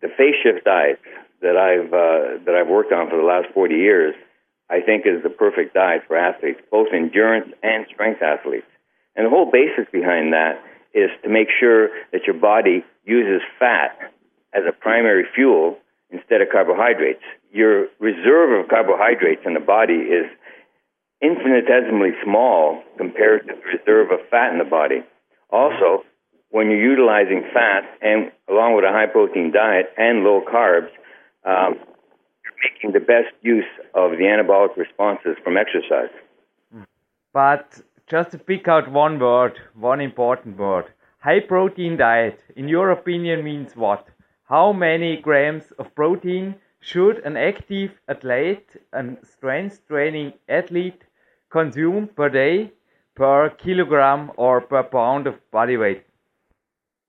the 0.00 0.08
phase 0.16 0.34
shift 0.42 0.64
diet 0.64 1.00
that 1.42 1.56
I've 1.56 1.92
uh, 1.92 2.44
that 2.44 2.54
I've 2.54 2.68
worked 2.68 2.92
on 2.92 3.08
for 3.08 3.16
the 3.16 3.26
last 3.26 3.52
40 3.54 3.74
years 3.74 4.14
I 4.70 4.80
think 4.80 5.04
is 5.04 5.22
the 5.22 5.30
perfect 5.30 5.74
diet 5.74 6.02
for 6.06 6.16
athletes, 6.16 6.60
both 6.70 6.88
endurance 6.94 7.50
and 7.62 7.86
strength 7.92 8.22
athletes. 8.22 8.70
And 9.16 9.26
the 9.26 9.30
whole 9.30 9.50
basis 9.50 9.90
behind 9.90 10.32
that 10.32 10.62
is 10.94 11.10
to 11.24 11.28
make 11.28 11.48
sure 11.58 11.90
that 12.12 12.22
your 12.26 12.38
body 12.38 12.84
uses 13.04 13.42
fat 13.58 13.98
as 14.54 14.62
a 14.68 14.72
primary 14.72 15.24
fuel 15.34 15.76
instead 16.10 16.40
of 16.40 16.48
carbohydrates. 16.50 17.22
Your 17.52 17.88
reserve 17.98 18.62
of 18.62 18.70
carbohydrates 18.70 19.42
in 19.44 19.54
the 19.54 19.60
body 19.60 20.06
is 20.06 20.26
infinitesimally 21.20 22.14
small 22.22 22.82
compared 22.96 23.48
to 23.48 23.54
the 23.54 23.78
reserve 23.78 24.12
of 24.12 24.20
fat 24.30 24.52
in 24.52 24.58
the 24.58 24.64
body. 24.64 25.02
Also, 25.50 26.04
when 26.50 26.70
you're 26.70 26.90
utilizing 26.90 27.42
fat 27.52 27.82
and 28.00 28.30
along 28.48 28.76
with 28.76 28.84
a 28.84 28.92
high 28.92 29.06
protein 29.06 29.50
diet 29.52 29.86
and 29.96 30.22
low 30.22 30.42
carbs, 30.46 30.90
um, 31.44 31.78
making 32.62 32.92
the 32.92 33.00
best 33.00 33.34
use 33.42 33.64
of 33.94 34.12
the 34.12 34.24
anabolic 34.24 34.76
responses 34.76 35.36
from 35.42 35.56
exercise. 35.56 36.14
But 37.32 37.80
just 38.08 38.32
to 38.32 38.38
pick 38.38 38.66
out 38.66 38.90
one 38.90 39.18
word, 39.20 39.60
one 39.74 40.00
important 40.00 40.58
word. 40.58 40.86
High 41.20 41.40
protein 41.40 41.96
diet, 41.96 42.40
in 42.56 42.68
your 42.68 42.90
opinion, 42.90 43.44
means 43.44 43.76
what? 43.76 44.08
How 44.44 44.72
many 44.72 45.16
grams 45.16 45.70
of 45.78 45.94
protein 45.94 46.56
should 46.80 47.18
an 47.18 47.36
active 47.36 47.92
athlete, 48.08 48.76
a 48.92 49.16
strength 49.22 49.86
training 49.86 50.32
athlete, 50.48 51.02
consume 51.50 52.08
per 52.08 52.28
day, 52.28 52.72
per 53.14 53.50
kilogram, 53.50 54.32
or 54.36 54.60
per 54.60 54.82
pound 54.82 55.26
of 55.26 55.34
body 55.52 55.76
weight? 55.76 56.04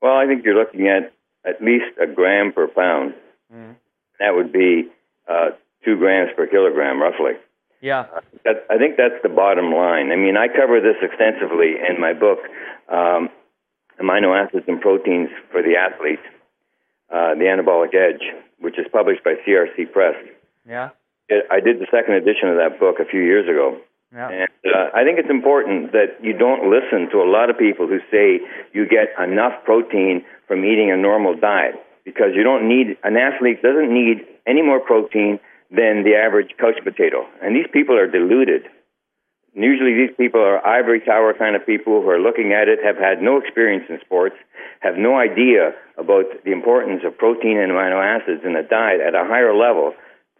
Well, 0.02 0.18
I 0.18 0.28
think 0.28 0.44
you're 0.46 0.60
looking 0.60 0.88
at 0.88 1.14
at 1.46 1.64
least 1.64 1.98
a 2.00 2.06
gram 2.06 2.52
per 2.52 2.68
pound. 2.68 3.16
Mm. 3.52 3.76
That 4.22 4.36
would 4.36 4.54
be 4.54 4.86
uh, 5.28 5.58
two 5.84 5.98
grams 5.98 6.30
per 6.38 6.46
kilogram, 6.46 7.02
roughly. 7.02 7.42
Yeah. 7.82 8.06
Uh, 8.14 8.22
that, 8.46 8.66
I 8.70 8.78
think 8.78 8.96
that's 8.96 9.18
the 9.24 9.34
bottom 9.34 9.74
line. 9.74 10.12
I 10.12 10.16
mean, 10.16 10.38
I 10.38 10.48
cover 10.48 10.80
this 10.80 11.02
extensively 11.02 11.74
in 11.82 12.00
my 12.00 12.14
book, 12.14 12.38
um, 12.88 13.34
Amino 14.00 14.30
Acids 14.38 14.66
and 14.68 14.80
Proteins 14.80 15.30
for 15.52 15.64
the 15.64 15.74
Athlete, 15.74 16.22
uh, 17.10 17.34
The 17.34 17.50
Anabolic 17.50 17.98
Edge, 17.98 18.22
which 18.60 18.78
is 18.78 18.86
published 18.94 19.24
by 19.24 19.34
CRC 19.42 19.92
Press. 19.92 20.14
Yeah. 20.70 20.90
It, 21.28 21.48
I 21.50 21.60
did 21.60 21.80
the 21.80 21.88
second 21.90 22.14
edition 22.14 22.50
of 22.50 22.58
that 22.58 22.80
book 22.80 23.02
a 23.02 23.06
few 23.06 23.22
years 23.22 23.50
ago. 23.50 23.82
Yeah. 24.14 24.30
And 24.30 24.50
uh, 24.70 24.94
I 24.94 25.04
think 25.04 25.18
it's 25.18 25.32
important 25.32 25.94
that 25.94 26.22
you 26.22 26.38
don't 26.38 26.70
listen 26.70 27.10
to 27.10 27.26
a 27.26 27.30
lot 27.30 27.50
of 27.50 27.58
people 27.58 27.88
who 27.88 27.98
say 28.12 28.46
you 28.72 28.86
get 28.86 29.18
enough 29.18 29.66
protein 29.66 30.26
from 30.48 30.64
eating 30.64 30.92
a 30.92 30.98
normal 30.98 31.34
diet 31.34 31.74
because 32.06 32.32
you 32.36 32.44
don't 32.44 32.68
need 32.68 32.98
an 33.04 33.18
athlete 33.18 33.62
doesn't 33.62 33.94
need 33.94 34.26
any 34.48 34.62
more 34.62 34.80
protein 34.80 35.40
than 35.70 36.04
the 36.04 36.16
average 36.16 36.52
couch 36.60 36.78
potato. 36.84 37.26
And 37.42 37.56
these 37.56 37.68
people 37.72 37.98
are 37.98 38.08
deluded. 38.08 38.64
Usually, 39.54 39.94
these 39.94 40.16
people 40.16 40.40
are 40.40 40.66
ivory 40.66 41.02
tower 41.02 41.34
kind 41.34 41.56
of 41.56 41.66
people 41.66 42.02
who 42.02 42.10
are 42.10 42.20
looking 42.20 42.54
at 42.54 42.70
it, 42.70 42.80
have 42.84 42.96
had 42.96 43.22
no 43.22 43.38
experience 43.38 43.84
in 43.90 44.00
sports, 44.00 44.36
have 44.80 44.96
no 44.98 45.18
idea 45.18 45.74
about 45.98 46.26
the 46.46 46.52
importance 46.52 47.02
of 47.06 47.18
protein 47.18 47.58
and 47.58 47.72
amino 47.72 48.00
acids 48.00 48.42
in 48.46 48.54
the 48.54 48.64
diet 48.64 49.02
at 49.02 49.14
a 49.14 49.26
higher 49.28 49.54
level 49.54 49.94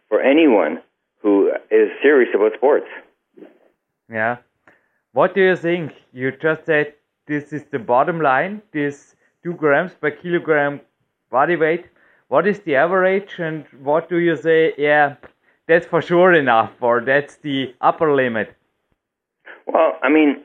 for 0.08 0.20
anyone 0.22 0.80
who 1.20 1.50
is 1.70 1.90
serious 2.02 2.30
about 2.34 2.52
sports. 2.54 2.86
Yeah. 4.10 4.38
What 5.12 5.34
do 5.34 5.42
you 5.42 5.56
think? 5.56 5.92
You 6.12 6.32
just 6.32 6.64
said 6.64 6.94
this 7.26 7.52
is 7.52 7.64
the 7.70 7.78
bottom 7.78 8.20
line, 8.20 8.62
this 8.72 9.14
two 9.44 9.52
grams 9.52 9.92
per 9.94 10.10
kilogram 10.10 10.80
body 11.38 11.56
weight 11.56 11.86
what 12.28 12.46
is 12.46 12.60
the 12.60 12.76
average 12.76 13.32
and 13.38 13.66
what 13.82 14.08
do 14.08 14.18
you 14.18 14.36
say? 14.36 14.72
Yeah 14.78 15.16
that's 15.68 15.86
for 15.86 16.00
sure 16.02 16.32
enough 16.32 16.72
or 16.80 17.00
that's 17.00 17.36
the 17.36 17.74
upper 17.80 18.14
limit. 18.14 18.54
Well 19.66 19.98
i 20.02 20.08
mean 20.08 20.44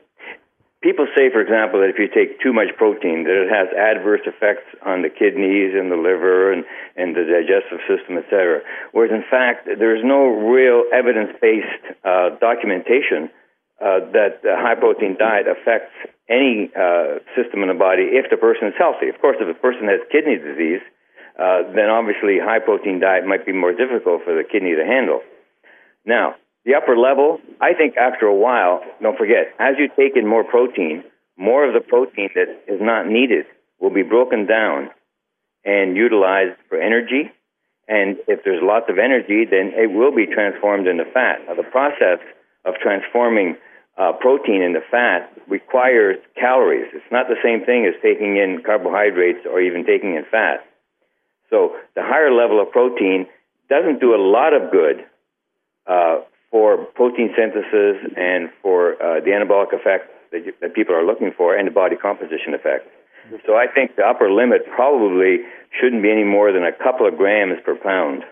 people 0.82 1.06
say, 1.16 1.30
for 1.30 1.40
example, 1.40 1.80
that 1.80 1.90
if 1.90 1.98
you 1.98 2.08
take 2.08 2.40
too 2.40 2.52
much 2.52 2.68
protein, 2.76 3.24
that 3.24 3.34
it 3.34 3.50
has 3.50 3.68
adverse 3.74 4.22
effects 4.26 4.66
on 4.84 5.02
the 5.02 5.10
kidneys 5.10 5.74
and 5.74 5.90
the 5.90 5.96
liver 5.96 6.52
and, 6.52 6.64
and 6.96 7.16
the 7.16 7.24
digestive 7.26 7.82
system, 7.90 8.18
etc. 8.18 8.62
Whereas, 8.92 9.10
in 9.10 9.24
fact, 9.28 9.68
there's 9.78 10.04
no 10.04 10.26
real 10.26 10.84
evidence-based 10.92 11.84
uh, 12.04 12.38
documentation 12.40 13.30
uh, 13.80 14.00
that 14.10 14.42
a 14.42 14.58
high 14.58 14.74
protein 14.74 15.16
diet 15.18 15.46
affects 15.46 15.94
any 16.28 16.70
uh, 16.74 17.22
system 17.38 17.62
in 17.62 17.68
the 17.68 17.78
body 17.78 18.10
if 18.18 18.30
the 18.30 18.36
person 18.36 18.68
is 18.68 18.74
healthy. 18.76 19.08
Of 19.08 19.20
course, 19.20 19.36
if 19.40 19.48
a 19.48 19.58
person 19.58 19.86
has 19.86 20.00
kidney 20.10 20.36
disease, 20.36 20.82
uh, 21.38 21.62
then 21.74 21.86
obviously 21.86 22.42
high 22.42 22.58
protein 22.58 22.98
diet 22.98 23.24
might 23.24 23.46
be 23.46 23.52
more 23.52 23.72
difficult 23.72 24.22
for 24.24 24.34
the 24.34 24.42
kidney 24.42 24.74
to 24.74 24.84
handle. 24.84 25.22
Now, 26.04 26.34
the 26.64 26.74
upper 26.74 26.98
level, 26.98 27.38
I 27.60 27.72
think 27.74 27.96
after 27.96 28.26
a 28.26 28.34
while, 28.34 28.82
don't 29.00 29.16
forget, 29.16 29.54
as 29.58 29.78
you 29.78 29.88
take 29.94 30.16
in 30.16 30.26
more 30.26 30.42
protein, 30.42 31.04
more 31.36 31.66
of 31.66 31.72
the 31.72 31.80
protein 31.80 32.30
that 32.34 32.50
is 32.66 32.80
not 32.82 33.06
needed 33.06 33.46
will 33.78 33.94
be 33.94 34.02
broken 34.02 34.46
down 34.46 34.90
and 35.64 35.96
utilized 35.96 36.58
for 36.68 36.80
energy. 36.80 37.30
And 37.86 38.18
if 38.26 38.42
there's 38.44 38.60
lots 38.60 38.90
of 38.90 38.98
energy, 38.98 39.46
then 39.48 39.72
it 39.74 39.90
will 39.94 40.14
be 40.14 40.26
transformed 40.26 40.88
into 40.88 41.04
fat. 41.04 41.46
Now, 41.46 41.54
the 41.54 41.62
process 41.62 42.18
of 42.64 42.74
transforming 42.82 43.56
uh, 43.98 44.12
protein 44.20 44.62
into 44.62 44.80
fat 44.90 45.32
requires 45.48 46.16
calories. 46.38 46.86
It's 46.94 47.10
not 47.10 47.26
the 47.28 47.36
same 47.42 47.64
thing 47.64 47.84
as 47.86 47.94
taking 48.02 48.36
in 48.36 48.62
carbohydrates 48.64 49.44
or 49.44 49.60
even 49.60 49.84
taking 49.84 50.14
in 50.14 50.24
fat. 50.30 50.64
So 51.50 51.76
the 51.96 52.02
higher 52.02 52.32
level 52.32 52.60
of 52.60 52.70
protein 52.70 53.26
doesn't 53.68 54.00
do 54.00 54.14
a 54.14 54.20
lot 54.20 54.52
of 54.54 54.70
good 54.70 55.04
uh, 55.86 56.20
for 56.50 56.84
protein 56.94 57.34
synthesis 57.36 58.12
and 58.16 58.50
for 58.62 58.94
uh, 59.02 59.20
the 59.20 59.30
anabolic 59.30 59.74
effect 59.74 60.10
that, 60.32 60.44
you, 60.44 60.52
that 60.60 60.74
people 60.74 60.94
are 60.94 61.04
looking 61.04 61.32
for 61.36 61.56
and 61.56 61.66
the 61.66 61.72
body 61.72 61.96
composition 61.96 62.54
effect. 62.54 62.86
So 63.44 63.56
I 63.56 63.66
think 63.66 63.96
the 63.96 64.04
upper 64.04 64.30
limit 64.30 64.64
probably 64.74 65.44
shouldn't 65.78 66.02
be 66.02 66.10
any 66.10 66.24
more 66.24 66.52
than 66.52 66.64
a 66.64 66.72
couple 66.72 67.06
of 67.06 67.16
grams 67.16 67.60
per 67.64 67.76
pound. 67.76 68.24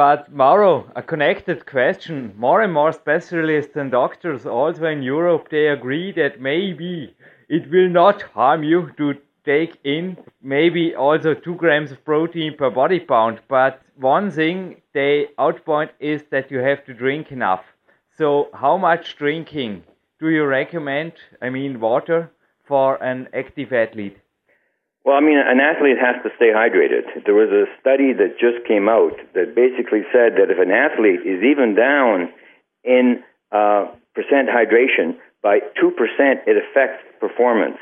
But 0.00 0.32
Mauro, 0.32 0.90
a 0.96 1.02
connected 1.02 1.66
question. 1.66 2.32
More 2.38 2.62
and 2.62 2.72
more 2.72 2.90
specialists 2.90 3.76
and 3.76 3.90
doctors 3.90 4.46
also 4.46 4.86
in 4.86 5.02
Europe 5.02 5.50
they 5.50 5.68
agree 5.68 6.10
that 6.12 6.40
maybe 6.40 7.14
it 7.50 7.70
will 7.70 7.90
not 7.90 8.22
harm 8.22 8.62
you 8.62 8.92
to 8.96 9.18
take 9.44 9.76
in 9.84 10.16
maybe 10.40 10.94
also 10.94 11.34
two 11.34 11.54
grams 11.54 11.92
of 11.92 12.02
protein 12.02 12.56
per 12.56 12.70
body 12.70 12.98
pound. 12.98 13.40
But 13.46 13.82
one 13.94 14.30
thing 14.30 14.80
they 14.94 15.26
outpoint 15.38 15.90
is 16.00 16.22
that 16.30 16.50
you 16.50 16.60
have 16.60 16.82
to 16.86 16.94
drink 16.94 17.30
enough. 17.30 17.64
So 18.16 18.48
how 18.54 18.78
much 18.78 19.18
drinking 19.18 19.84
do 20.18 20.30
you 20.30 20.46
recommend? 20.46 21.12
I 21.42 21.50
mean 21.50 21.78
water 21.78 22.30
for 22.64 22.96
an 23.02 23.28
active 23.34 23.70
athlete. 23.74 24.16
Well, 25.04 25.16
I 25.16 25.20
mean, 25.20 25.38
an 25.38 25.60
athlete 25.60 25.96
has 25.96 26.20
to 26.22 26.30
stay 26.36 26.52
hydrated. 26.52 27.24
There 27.24 27.34
was 27.34 27.48
a 27.48 27.64
study 27.80 28.12
that 28.12 28.36
just 28.36 28.68
came 28.68 28.88
out 28.88 29.16
that 29.32 29.56
basically 29.56 30.04
said 30.12 30.36
that 30.36 30.52
if 30.52 30.60
an 30.60 30.70
athlete 30.70 31.24
is 31.24 31.40
even 31.40 31.74
down 31.74 32.28
in 32.84 33.24
uh, 33.50 33.88
percent 34.14 34.52
hydration 34.52 35.16
by 35.42 35.60
2%, 35.80 35.96
it 36.46 36.56
affects 36.60 37.00
performance. 37.18 37.78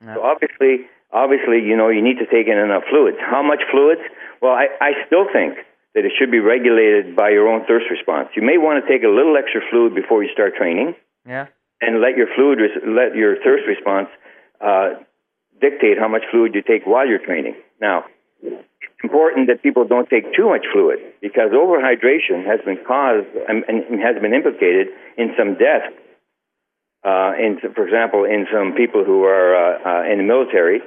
So 0.00 0.22
obviously, 0.22 0.88
obviously, 1.12 1.60
you 1.60 1.76
know, 1.76 1.90
you 1.90 2.00
need 2.00 2.18
to 2.22 2.26
take 2.26 2.46
in 2.46 2.56
enough 2.56 2.84
fluids. 2.88 3.18
How 3.20 3.42
much 3.42 3.60
fluids? 3.70 4.00
Well, 4.40 4.52
I, 4.52 4.68
I 4.80 4.90
still 5.06 5.26
think 5.30 5.58
that 5.94 6.06
it 6.06 6.12
should 6.16 6.30
be 6.30 6.38
regulated 6.38 7.16
by 7.16 7.30
your 7.30 7.48
own 7.48 7.66
thirst 7.66 7.90
response. 7.90 8.30
You 8.36 8.42
may 8.42 8.56
want 8.56 8.80
to 8.80 8.86
take 8.88 9.02
a 9.02 9.10
little 9.10 9.36
extra 9.36 9.60
fluid 9.68 9.94
before 9.94 10.22
you 10.22 10.30
start 10.32 10.54
training. 10.54 10.94
Yeah. 11.26 11.48
And 11.82 12.00
let 12.00 12.16
your 12.16 12.28
fluid, 12.34 12.60
let 12.86 13.16
your 13.16 13.36
thirst 13.42 13.66
response 13.66 14.08
uh, 14.60 15.00
dictate 15.60 15.98
how 15.98 16.08
much 16.08 16.22
fluid 16.30 16.54
you 16.54 16.62
take 16.62 16.84
while 16.84 17.06
you're 17.06 17.24
training. 17.24 17.54
Now, 17.80 18.04
it's 18.42 19.02
important 19.02 19.48
that 19.48 19.62
people 19.62 19.84
don't 19.86 20.08
take 20.08 20.34
too 20.34 20.48
much 20.48 20.64
fluid 20.72 20.98
because 21.20 21.50
overhydration 21.52 22.44
has 22.46 22.60
been 22.64 22.78
caused 22.86 23.28
and, 23.48 23.64
has 24.00 24.20
been 24.20 24.34
implicated 24.34 24.88
in 25.16 25.34
some 25.36 25.54
deaths 25.54 25.92
uh, 27.04 27.32
in, 27.38 27.58
for 27.74 27.86
example, 27.86 28.24
in 28.24 28.46
some 28.52 28.74
people 28.76 29.04
who 29.04 29.24
are 29.24 29.56
uh, 29.56 30.02
uh, 30.04 30.12
in 30.12 30.18
the 30.18 30.24
military 30.24 30.80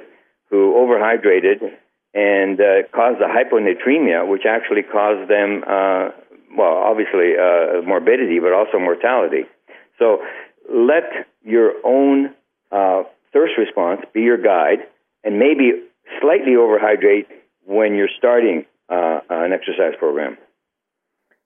who 0.50 0.74
overhydrated 0.74 1.74
and 2.14 2.60
uh, 2.60 2.86
caused 2.94 3.20
a 3.20 3.26
hyponatremia, 3.26 4.28
which 4.28 4.42
actually 4.48 4.82
caused 4.82 5.28
them, 5.28 5.64
uh, 5.66 6.10
well, 6.56 6.78
obviously 6.86 7.34
uh, 7.34 7.82
morbidity, 7.82 8.38
but 8.38 8.52
also 8.52 8.78
mortality. 8.78 9.42
So 9.98 10.22
let 10.72 11.26
your 11.42 11.72
own 11.84 12.34
thirst 13.34 13.54
response 13.58 14.00
be 14.14 14.22
your 14.22 14.38
guide, 14.38 14.78
and 15.24 15.38
maybe 15.38 15.72
slightly 16.20 16.52
overhydrate 16.52 17.26
when 17.66 17.94
you're 17.94 18.14
starting 18.16 18.64
uh, 18.88 19.20
an 19.28 19.52
exercise 19.52 19.94
program. 19.98 20.38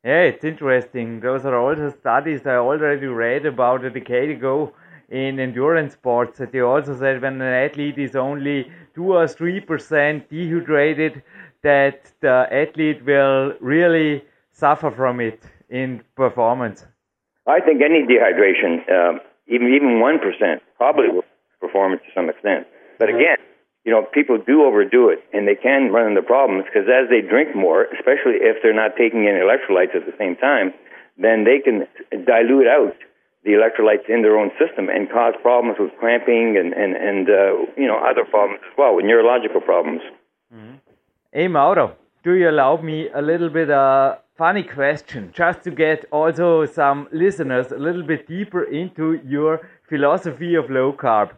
Yeah, 0.05 0.23
it's 0.23 0.45
interesting. 0.45 1.21
Those 1.21 1.45
are 1.45 1.59
also 1.59 1.91
studies 1.91 2.47
I 2.47 2.57
already 2.57 3.07
read 3.07 3.47
about 3.47 3.85
a 3.85 3.91
decade 3.91 4.31
ago 4.31 4.73
in 5.09 5.41
endurance 5.41 5.95
sports 5.95 6.39
that 6.39 6.53
they 6.53 6.61
also 6.61 6.97
said 6.97 7.21
when 7.23 7.41
an 7.41 7.55
athlete 7.67 7.99
is 7.99 8.15
only 8.15 8.71
2 8.95 9.13
or 9.15 9.25
3% 9.25 10.29
dehydrated, 10.29 11.23
that 11.63 12.13
the 12.21 12.47
athlete 12.53 13.05
will 13.05 13.55
really 13.61 14.25
suffer 14.53 14.91
from 14.91 15.21
it 15.21 15.43
in 15.71 16.03
performance. 16.15 16.87
I 17.47 17.61
think 17.61 17.81
any 17.83 18.03
dehydration, 18.03 18.73
um, 18.93 19.21
even 19.47 19.75
even 19.75 20.01
1%, 20.01 20.61
probably 20.77 21.09
will 21.09 21.25
perform 21.61 21.93
it 21.93 21.99
to 21.99 22.11
some 22.15 22.29
extent. 22.29 22.67
But 22.99 23.09
again, 23.09 23.39
you 23.85 23.93
know, 23.93 24.03
people 24.13 24.39
do 24.39 24.65
overdo 24.65 25.09
it, 25.09 25.21
and 25.33 25.49
they 25.49 25.55
can 25.55 25.91
run 25.93 26.09
into 26.09 26.23
problems 26.23 26.65
because 26.67 26.89
as 26.89 27.09
they 27.09 27.23
drink 27.23 27.57
more, 27.57 27.85
especially 27.97 28.37
if 28.43 28.59
they're 28.63 28.75
not 28.75 28.97
taking 28.97 29.25
in 29.25 29.35
electrolytes 29.35 29.95
at 29.95 30.05
the 30.05 30.13
same 30.19 30.37
time, 30.37 30.75
then 31.17 31.45
they 31.45 31.59
can 31.59 31.87
dilute 32.27 32.67
out 32.67 32.95
the 33.45 33.53
electrolytes 33.53 34.09
in 34.09 34.23
their 34.23 34.37
own 34.37 34.51
system 34.59 34.89
and 34.89 35.09
cause 35.11 35.35
problems 35.41 35.79
with 35.79 35.91
cramping 35.99 36.57
and 36.59 36.73
and 36.75 36.97
and 36.97 37.31
uh, 37.31 37.53
you 37.77 37.87
know 37.87 37.99
other 37.99 38.25
problems 38.25 38.61
as 38.67 38.75
well, 38.77 38.95
with 38.97 39.05
neurological 39.05 39.61
problems. 39.61 40.03
Mm-hmm. 40.53 40.77
Hey 41.33 41.49
Mauro, 41.49 41.97
do 42.25 42.35
you 42.35 42.51
allow 42.51 42.77
me 42.83 43.09
a 43.15 43.23
little 43.23 43.49
bit 43.49 43.71
a 43.71 44.19
funny 44.37 44.63
question, 44.63 45.33
just 45.33 45.63
to 45.63 45.71
get 45.71 46.05
also 46.13 46.65
some 46.65 47.09
listeners 47.11 47.73
a 47.73 47.79
little 47.79 48.03
bit 48.03 48.29
deeper 48.29 48.65
into 48.65 49.21
your 49.25 49.69
philosophy 49.89 50.55
of 50.55 50.69
low 50.71 50.93
carb 50.93 51.31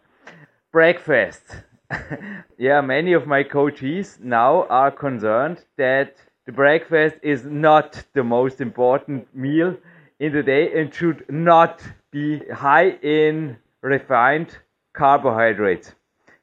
breakfast? 0.73 1.43
yeah, 2.59 2.81
many 2.81 3.13
of 3.13 3.27
my 3.27 3.43
coaches 3.43 4.19
now 4.23 4.65
are 4.69 4.91
concerned 4.91 5.65
that 5.77 6.17
the 6.47 6.53
breakfast 6.53 7.17
is 7.23 7.45
not 7.45 8.03
the 8.15 8.23
most 8.23 8.61
important 8.61 9.27
meal 9.35 9.77
in 10.19 10.33
the 10.33 10.43
day 10.43 10.81
and 10.81 10.95
should 10.95 11.25
not 11.29 11.83
be 12.11 12.41
high 12.53 12.91
in 13.03 13.57
refined 13.83 14.59
carbohydrates. 14.93 15.95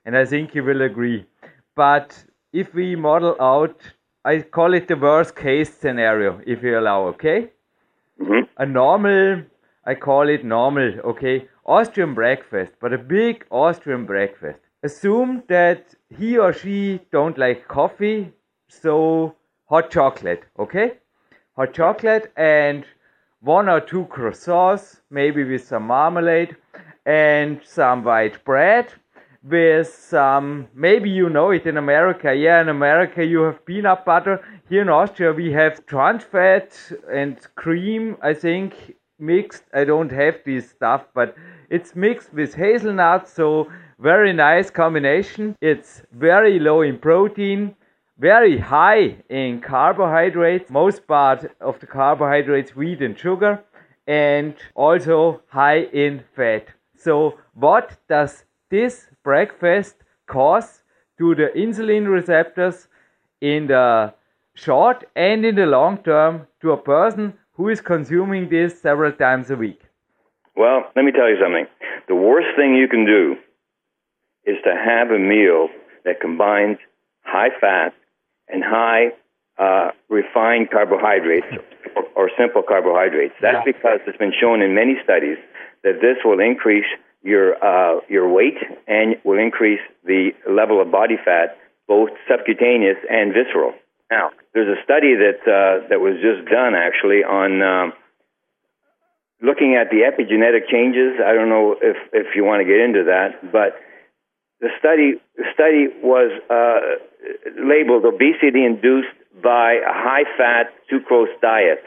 And 0.06 0.18
I 0.18 0.26
think 0.26 0.56
you 0.56 0.64
will 0.64 0.82
agree. 0.82 1.26
But 1.76 2.24
if 2.54 2.74
we 2.74 2.96
model 2.96 3.36
out, 3.40 3.82
I 4.26 4.42
call 4.42 4.74
it 4.74 4.88
the 4.88 4.96
worst 4.96 5.36
case 5.36 5.74
scenario, 5.74 6.42
if 6.46 6.64
you 6.64 6.80
allow, 6.80 7.08
okay? 7.08 7.52
Mm-hmm. 8.20 8.44
A 8.58 8.66
normal, 8.66 9.44
I 9.86 9.96
call 9.96 10.28
it 10.30 10.44
normal, 10.44 11.00
okay? 11.06 11.48
Austrian 11.68 12.14
breakfast, 12.14 12.74
but 12.80 12.94
a 12.94 12.98
big 12.98 13.46
Austrian 13.52 14.06
breakfast 14.06 14.60
assume 14.84 15.44
that 15.48 15.94
he 16.18 16.38
or 16.38 16.54
she 16.54 17.00
don't 17.12 17.38
like 17.38 17.68
coffee, 17.68 18.32
so 18.70 19.36
hot 19.66 19.92
chocolate, 19.92 20.44
okay? 20.58 20.94
Hot 21.56 21.74
chocolate 21.74 22.32
and 22.38 22.86
one 23.42 23.68
or 23.70 23.82
two 23.82 24.06
croissants, 24.06 25.02
maybe 25.10 25.44
with 25.44 25.66
some 25.66 25.84
marmalade 25.84 26.56
and 27.06 27.62
some 27.64 28.04
white 28.04 28.44
bread 28.46 28.94
with 29.44 29.88
some, 29.88 30.68
maybe 30.74 31.10
you 31.10 31.30
know 31.30 31.52
it 31.52 31.66
in 31.66 31.78
America. 31.78 32.34
Yeah, 32.34 32.62
in 32.62 32.70
America 32.70 33.24
you 33.24 33.42
have 33.42 33.66
peanut 33.66 34.06
butter. 34.06 34.42
Here 34.70 34.82
in 34.82 34.90
Austria 34.90 35.32
we 35.32 35.52
have 35.54 35.86
trans 35.86 36.24
fat 36.24 36.78
and 37.12 37.38
cream, 37.56 38.18
I 38.22 38.34
think, 38.34 38.96
mixed. 39.20 39.64
I 39.74 39.84
don't 39.86 40.12
have 40.12 40.40
this 40.46 40.70
stuff, 40.70 41.08
but 41.14 41.36
it's 41.70 41.96
mixed 41.96 42.34
with 42.34 42.56
hazelnuts, 42.56 43.34
so 43.34 43.70
very 44.00 44.32
nice 44.32 44.70
combination. 44.70 45.56
It's 45.62 46.02
very 46.12 46.60
low 46.60 46.82
in 46.82 46.98
protein, 46.98 47.76
very 48.20 48.58
high 48.58 49.18
in 49.30 49.62
carbohydrates, 49.62 50.70
most 50.70 51.06
part 51.08 51.52
of 51.60 51.80
the 51.80 51.88
carbohydrates, 51.88 52.76
wheat 52.76 53.02
and 53.02 53.18
sugar, 53.18 53.64
and 54.08 54.56
also 54.76 55.42
high 55.48 55.82
in 55.94 56.24
fat. 56.36 56.68
So, 56.96 57.38
what 57.54 57.98
does 58.08 58.46
this 58.70 59.08
breakfast 59.24 59.96
cause 60.26 60.84
to 61.18 61.36
the 61.36 61.52
insulin 61.56 62.08
receptors 62.08 62.88
in 63.42 63.68
the 63.68 64.14
short 64.54 65.04
and 65.16 65.46
in 65.46 65.56
the 65.56 65.66
long 65.66 65.98
term 66.00 66.48
to 66.62 66.72
a 66.72 66.78
person 66.78 67.34
who 67.54 67.70
is 67.70 67.82
consuming 67.82 68.50
this 68.50 68.82
several 68.82 69.12
times 69.12 69.52
a 69.52 69.56
week? 69.56 69.87
Well, 70.58 70.90
let 70.96 71.06
me 71.06 71.12
tell 71.12 71.30
you 71.30 71.38
something. 71.42 71.68
the 72.08 72.16
worst 72.16 72.48
thing 72.58 72.76
you 72.76 72.88
can 72.88 73.06
do 73.06 73.38
is 74.46 74.58
to 74.64 74.74
have 74.74 75.12
a 75.12 75.20
meal 75.20 75.70
that 76.04 76.20
combines 76.20 76.78
high 77.22 77.50
fat 77.62 77.94
and 78.48 78.64
high 78.64 79.12
uh, 79.60 79.92
refined 80.10 80.72
carbohydrates 80.72 81.48
or, 81.96 82.04
or, 82.16 82.32
simple 82.38 82.62
carbohydrates. 82.62 83.34
That's 83.42 83.66
yeah. 83.66 83.72
because 83.74 84.00
it's 84.08 84.18
been 84.18 84.34
shown 84.40 84.62
in 84.62 84.74
many 84.74 84.96
studies 85.04 85.38
that 85.84 86.00
this 86.02 86.18
will 86.24 86.40
increase 86.40 86.86
your 87.24 87.58
uh, 87.58 88.02
your 88.08 88.32
weight 88.32 88.58
and 88.88 89.16
will 89.24 89.40
increase 89.40 89.82
the 90.06 90.32
level 90.50 90.82
of 90.82 90.92
body 90.92 91.18
fat, 91.24 91.58
both 91.88 92.10
subcutaneous 92.30 92.98
and 93.10 93.34
visceral. 93.34 93.74
Now, 94.12 94.30
there's 94.54 94.70
a 94.70 94.82
study 94.84 95.16
that 95.16 95.42
uh, 95.44 95.88
that 95.90 96.00
was 96.00 96.22
just 96.22 96.50
done 96.50 96.76
actually 96.76 97.24
on 97.24 97.62
um, 97.62 97.94
looking 99.42 99.76
at 99.76 99.90
the 99.90 100.02
epigenetic 100.02 100.70
changes. 100.70 101.20
I 101.24 101.34
don't 101.34 101.50
know 101.50 101.76
if 101.82 101.98
if 102.14 102.36
you 102.36 102.44
want 102.44 102.62
to 102.62 102.66
get 102.66 102.80
into 102.80 103.06
that, 103.06 103.52
but 103.52 103.78
the 104.60 104.70
study 104.80 105.22
the 105.36 105.46
study 105.54 105.88
was 106.02 106.32
uh, 106.50 106.98
labeled 107.62 108.06
obesity 108.06 108.66
induced 108.66 109.14
by 109.42 109.74
a 109.74 109.94
high 109.94 110.26
fat 110.38 110.74
sucrose 110.92 111.34
diet. 111.42 111.84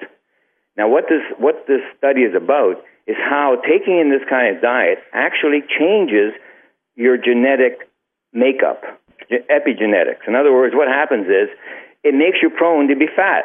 Now, 0.77 0.89
what 0.89 1.05
this 1.09 1.23
what 1.39 1.67
this 1.67 1.83
study 1.99 2.23
is 2.23 2.35
about 2.35 2.83
is 3.07 3.17
how 3.19 3.57
taking 3.67 3.99
in 3.99 4.11
this 4.11 4.23
kind 4.29 4.55
of 4.55 4.63
diet 4.63 4.99
actually 5.13 5.63
changes 5.67 6.33
your 6.95 7.17
genetic 7.17 7.91
makeup, 8.33 8.83
epigenetics. 9.31 10.29
In 10.29 10.37
other 10.37 10.53
words, 10.53 10.75
what 10.75 10.87
happens 10.87 11.27
is 11.27 11.49
it 12.05 12.15
makes 12.15 12.39
you 12.43 12.51
prone 12.51 12.89
to 12.89 12.97
be 12.97 13.07
fat. 13.07 13.45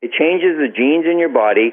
It 0.00 0.12
changes 0.12 0.58
the 0.58 0.68
genes 0.68 1.06
in 1.10 1.18
your 1.18 1.28
body 1.28 1.72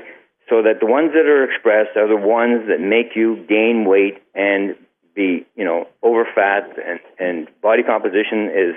so 0.50 0.62
that 0.64 0.80
the 0.80 0.86
ones 0.86 1.12
that 1.14 1.26
are 1.26 1.44
expressed 1.44 1.96
are 1.96 2.08
the 2.08 2.18
ones 2.18 2.68
that 2.68 2.80
make 2.82 3.16
you 3.16 3.46
gain 3.48 3.86
weight 3.86 4.22
and 4.34 4.76
be, 5.16 5.46
you 5.56 5.66
know, 5.66 5.88
over 6.02 6.26
fat 6.36 6.70
and, 6.86 7.00
and 7.20 7.48
body 7.62 7.84
composition 7.84 8.50
is 8.50 8.74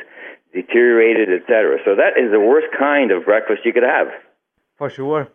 deteriorated, 0.53 1.29
etc. 1.33 1.79
So 1.85 1.97
that 1.97 2.21
is 2.23 2.31
the 2.31 2.41
worst 2.41 2.69
kind 2.79 3.11
of 3.11 3.25
breakfast 3.25 3.61
you 3.65 3.73
could 3.73 3.83
have. 3.83 4.09
For 4.77 4.91
sure. 4.91 5.29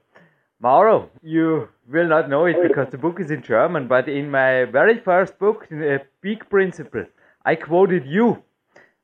Mauro, 0.60 1.10
you 1.22 1.70
will 1.88 2.08
not 2.08 2.30
know 2.30 2.46
it 2.46 2.56
oh, 2.58 2.68
because 2.68 2.90
the 2.90 2.98
book 2.98 3.20
is 3.20 3.30
in 3.30 3.42
German, 3.42 3.88
but 3.88 4.10
in 4.10 4.32
my 4.32 4.66
very 4.66 5.00
first 5.00 5.38
book, 5.38 5.68
the 5.70 5.96
uh, 5.96 6.00
Peak 6.22 6.50
Principle, 6.50 7.06
I 7.46 7.56
quoted 7.56 8.06
you 8.06 8.44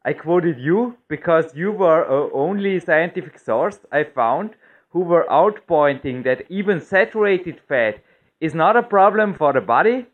I 0.05 0.11
quoted 0.11 0.59
you 0.59 0.97
because 1.07 1.55
you 1.55 1.71
were 1.71 2.05
the 2.05 2.35
only 2.35 2.77
scientific 2.81 3.39
source 3.39 3.79
I 3.89 4.03
found 4.03 4.55
who 4.93 4.99
were 4.99 5.25
outpointing 5.29 6.23
that 6.23 6.43
even 6.49 6.79
saturated 6.79 7.59
fat 7.67 8.01
is 8.39 8.53
not 8.53 8.77
a 8.77 8.83
problem 8.83 9.33
for 9.33 9.51
the 9.51 9.61
body 9.61 10.05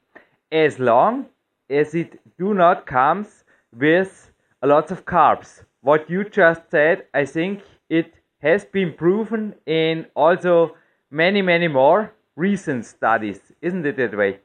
as 0.51 0.79
long 0.79 1.25
as 1.69 1.93
it 1.93 2.19
do 2.37 2.53
not 2.53 2.85
comes 2.85 3.43
with 3.77 4.31
a 4.61 4.67
lot 4.67 4.89
of 4.89 5.05
carbs. 5.05 5.63
What 5.81 6.09
you 6.09 6.23
just 6.23 6.61
said, 6.71 7.03
I 7.13 7.25
think 7.25 7.61
it 7.89 8.13
has 8.41 8.65
been 8.65 8.93
proven 8.93 9.53
in 9.65 10.05
also 10.15 10.75
many, 11.11 11.41
many 11.41 11.67
more 11.67 12.13
recent 12.35 12.85
studies. 12.85 13.39
Isn't 13.61 13.85
it 13.85 13.97
that 13.97 14.17
way? 14.17 14.39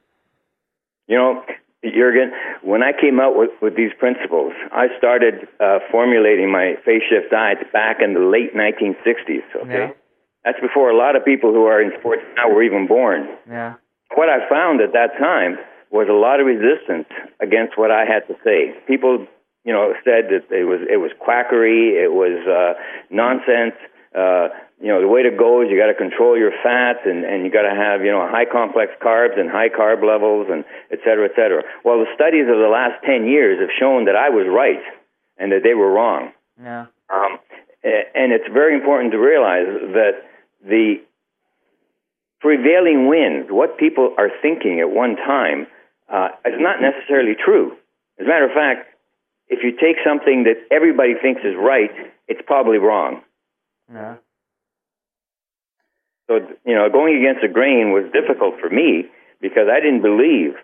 You 1.07 1.17
know, 1.17 1.43
Jurgen, 1.83 2.31
when 2.61 2.81
I 2.83 2.91
came 2.99 3.19
out 3.19 3.37
with, 3.37 3.51
with 3.61 3.75
these 3.75 3.91
principles, 3.97 4.53
I 4.71 4.87
started 4.97 5.47
uh, 5.59 5.79
formulating 5.91 6.51
my 6.51 6.75
phase 6.83 7.03
shift 7.09 7.31
diets 7.31 7.61
back 7.71 7.97
in 8.03 8.13
the 8.13 8.19
late 8.19 8.53
1960s. 8.55 9.63
Okay, 9.63 9.87
yeah. 9.87 9.91
That's 10.45 10.61
before 10.61 10.91
a 10.91 10.97
lot 10.97 11.15
of 11.15 11.25
people 11.25 11.51
who 11.51 11.65
are 11.65 11.81
in 11.81 11.91
sports 11.99 12.21
now 12.37 12.49
were 12.49 12.61
even 12.61 12.85
born. 12.87 13.27
Yeah. 13.49 13.73
What 14.13 14.29
I 14.29 14.47
found 14.47 14.79
at 14.79 14.93
that 14.93 15.17
time 15.17 15.57
was 15.89 16.07
a 16.07 16.13
lot 16.13 16.39
of 16.39 16.45
resistance 16.45 17.09
against 17.41 17.77
what 17.77 17.89
I 17.89 18.05
had 18.05 18.29
to 18.29 18.37
say. 18.45 18.77
People, 18.87 19.25
you 19.65 19.73
know, 19.73 19.93
said 20.05 20.29
that 20.29 20.45
it 20.53 20.63
was 20.69 20.85
it 20.87 21.01
was 21.01 21.11
quackery, 21.19 21.97
it 21.97 22.13
was 22.13 22.37
uh, 22.45 22.79
nonsense. 23.09 23.75
Uh, 24.13 24.47
you 24.79 24.87
know, 24.87 25.01
the 25.01 25.07
way 25.07 25.23
to 25.23 25.31
go 25.31 25.63
is 25.63 25.67
you 25.71 25.79
got 25.79 25.91
to 25.91 25.97
control 25.97 26.37
your 26.37 26.51
fats 26.63 27.03
and, 27.03 27.25
and 27.25 27.43
you 27.43 27.51
got 27.51 27.63
to 27.63 27.75
have, 27.75 28.05
you 28.05 28.11
know, 28.11 28.27
high 28.27 28.45
complex 28.45 28.91
carbs 29.03 29.39
and 29.39 29.49
high 29.49 29.67
carb 29.67 30.03
levels 30.03 30.47
and 30.51 30.63
et 30.91 30.99
cetera, 31.03 31.25
et 31.25 31.35
cetera. 31.35 31.63
Well, 31.83 31.99
the 31.99 32.11
studies 32.13 32.47
of 32.47 32.59
the 32.59 32.71
last 32.71 33.03
10 33.03 33.27
years 33.27 33.59
have 33.59 33.71
shown 33.75 34.05
that 34.05 34.15
I 34.15 34.29
was 34.29 34.47
right 34.47 34.83
and 35.37 35.51
that 35.51 35.63
they 35.63 35.73
were 35.73 35.91
wrong. 35.91 36.31
Yeah. 36.61 36.87
Um, 37.11 37.39
and 37.83 38.31
it's 38.31 38.47
very 38.51 38.75
important 38.75 39.11
to 39.11 39.19
realize 39.19 39.67
that 39.93 40.23
the 40.65 40.95
prevailing 42.41 43.07
winds, 43.07 43.47
what 43.49 43.77
people 43.77 44.13
are 44.17 44.29
thinking 44.41 44.79
at 44.79 44.89
one 44.89 45.15
time, 45.15 45.67
uh, 46.11 46.29
is 46.45 46.59
not 46.59 46.81
necessarily 46.81 47.33
true. 47.33 47.73
As 48.19 48.25
a 48.25 48.29
matter 48.29 48.45
of 48.45 48.51
fact, 48.51 48.89
if 49.47 49.59
you 49.63 49.71
take 49.71 49.97
something 50.05 50.43
that 50.43 50.57
everybody 50.71 51.13
thinks 51.21 51.41
is 51.41 51.55
right, 51.57 51.91
it's 52.27 52.41
probably 52.45 52.77
wrong. 52.77 53.21
Yeah. 53.91 54.15
So, 56.27 56.39
you 56.65 56.73
know, 56.73 56.89
going 56.89 57.17
against 57.17 57.41
the 57.41 57.47
grain 57.47 57.91
was 57.91 58.11
difficult 58.11 58.59
for 58.59 58.69
me 58.69 59.05
because 59.41 59.67
I 59.71 59.79
didn't 59.79 60.01
believe, 60.01 60.55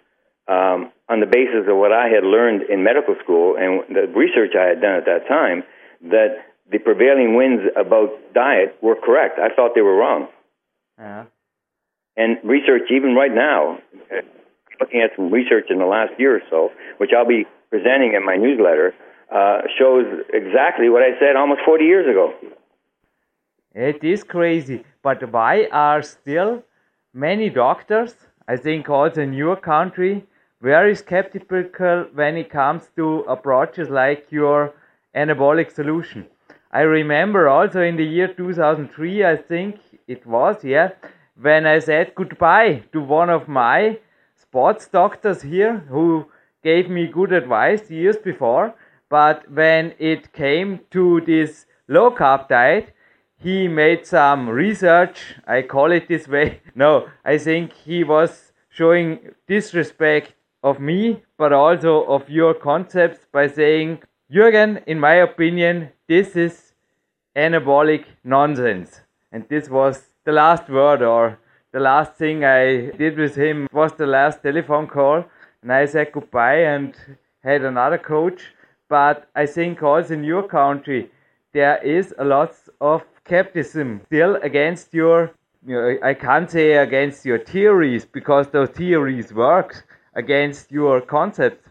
um, 0.47 0.91
on 1.07 1.19
the 1.19 1.29
basis 1.29 1.69
of 1.69 1.77
what 1.77 1.91
I 1.91 2.09
had 2.09 2.23
learned 2.23 2.63
in 2.63 2.83
medical 2.83 3.15
school 3.23 3.55
and 3.57 3.85
the 3.93 4.07
research 4.09 4.57
I 4.57 4.65
had 4.65 4.81
done 4.81 4.95
at 4.95 5.05
that 5.05 5.27
time, 5.27 5.63
that 6.09 6.50
the 6.71 6.79
prevailing 6.79 7.35
winds 7.35 7.63
about 7.75 8.09
diet 8.33 8.77
were 8.81 8.95
correct. 8.95 9.39
I 9.39 9.53
thought 9.53 9.71
they 9.75 9.81
were 9.81 9.95
wrong. 9.95 10.27
Yeah. 10.97 11.25
And 12.15 12.37
research, 12.43 12.83
even 12.89 13.13
right 13.15 13.33
now, 13.33 13.79
looking 14.79 15.01
at 15.01 15.11
some 15.15 15.31
research 15.31 15.65
in 15.69 15.79
the 15.79 15.85
last 15.85 16.13
year 16.17 16.35
or 16.37 16.41
so, 16.49 16.69
which 16.97 17.11
I'll 17.15 17.27
be 17.27 17.45
presenting 17.69 18.13
in 18.13 18.25
my 18.25 18.35
newsletter, 18.35 18.93
uh, 19.33 19.61
shows 19.77 20.05
exactly 20.33 20.89
what 20.89 21.03
I 21.03 21.17
said 21.19 21.35
almost 21.35 21.61
40 21.65 21.85
years 21.85 22.07
ago. 22.09 22.33
It 23.73 24.03
is 24.03 24.23
crazy. 24.23 24.83
But 25.01 25.31
why 25.31 25.67
are 25.71 26.01
still 26.01 26.63
many 27.13 27.49
doctors, 27.49 28.15
I 28.47 28.57
think 28.57 28.89
also 28.89 29.21
in 29.21 29.33
your 29.33 29.55
country, 29.55 30.25
very 30.61 30.95
skeptical 30.95 32.05
when 32.13 32.35
it 32.37 32.49
comes 32.49 32.89
to 32.97 33.19
approaches 33.21 33.89
like 33.89 34.27
your 34.29 34.73
anabolic 35.15 35.71
solution? 35.71 36.27
I 36.71 36.81
remember 36.81 37.49
also 37.49 37.81
in 37.81 37.97
the 37.97 38.05
year 38.05 38.29
2003, 38.29 39.25
I 39.25 39.35
think 39.35 39.79
it 40.07 40.25
was, 40.25 40.63
yeah, 40.63 40.91
when 41.39 41.65
I 41.65 41.79
said 41.79 42.15
goodbye 42.15 42.83
to 42.93 43.01
one 43.01 43.29
of 43.29 43.47
my 43.47 43.99
sports 44.35 44.87
doctors 44.87 45.41
here 45.41 45.79
who 45.89 46.27
gave 46.63 46.89
me 46.89 47.07
good 47.07 47.33
advice 47.33 47.91
years 47.91 48.17
before. 48.17 48.73
But 49.09 49.51
when 49.51 49.93
it 49.99 50.31
came 50.31 50.79
to 50.91 51.21
this 51.21 51.65
low 51.89 52.11
carb 52.11 52.47
diet, 52.47 52.93
he 53.37 53.67
made 53.67 54.05
some 54.05 54.47
research. 54.47 55.35
I 55.45 55.63
call 55.63 55.91
it 55.91 56.07
this 56.07 56.27
way. 56.27 56.61
No, 56.75 57.09
I 57.25 57.37
think 57.37 57.73
he 57.73 58.03
was 58.05 58.53
showing 58.69 59.31
disrespect 59.47 60.33
of 60.63 60.79
me, 60.79 61.23
but 61.37 61.51
also 61.51 62.03
of 62.05 62.29
your 62.29 62.53
concepts 62.53 63.25
by 63.31 63.47
saying, 63.47 64.03
Jürgen, 64.31 64.81
in 64.87 64.97
my 64.97 65.15
opinion, 65.15 65.89
this 66.07 66.37
is 66.37 66.73
anabolic 67.35 68.05
nonsense. 68.23 69.01
And 69.33 69.43
this 69.49 69.69
was 69.69 70.05
the 70.23 70.31
last 70.31 70.69
word 70.69 71.01
or 71.01 71.37
the 71.73 71.81
last 71.81 72.13
thing 72.13 72.45
I 72.45 72.91
did 72.91 73.17
with 73.17 73.35
him 73.35 73.67
was 73.73 73.91
the 73.91 74.07
last 74.07 74.41
telephone 74.41 74.87
call. 74.87 75.25
And 75.61 75.73
I 75.73 75.85
said 75.85 76.13
goodbye 76.13 76.63
and 76.63 76.95
had 77.43 77.65
another 77.65 77.97
coach. 77.97 78.41
But 78.87 79.27
I 79.35 79.45
think 79.45 79.83
also 79.83 80.13
in 80.13 80.23
your 80.23 80.43
country, 80.43 81.11
there 81.51 81.83
is 81.83 82.15
a 82.17 82.23
lot 82.23 82.55
of 82.79 83.03
skepticism 83.25 83.99
still 84.05 84.37
against 84.37 84.93
your 84.93 85.31
you 85.67 85.75
know, 85.75 85.97
I 86.01 86.13
can't 86.13 86.49
say 86.49 86.73
against 86.77 87.25
your 87.25 87.37
theories 87.37 88.05
because 88.05 88.47
those 88.47 88.69
theories 88.69 89.33
work 89.33 89.85
against 90.15 90.71
your 90.71 91.01
concepts. 91.01 91.70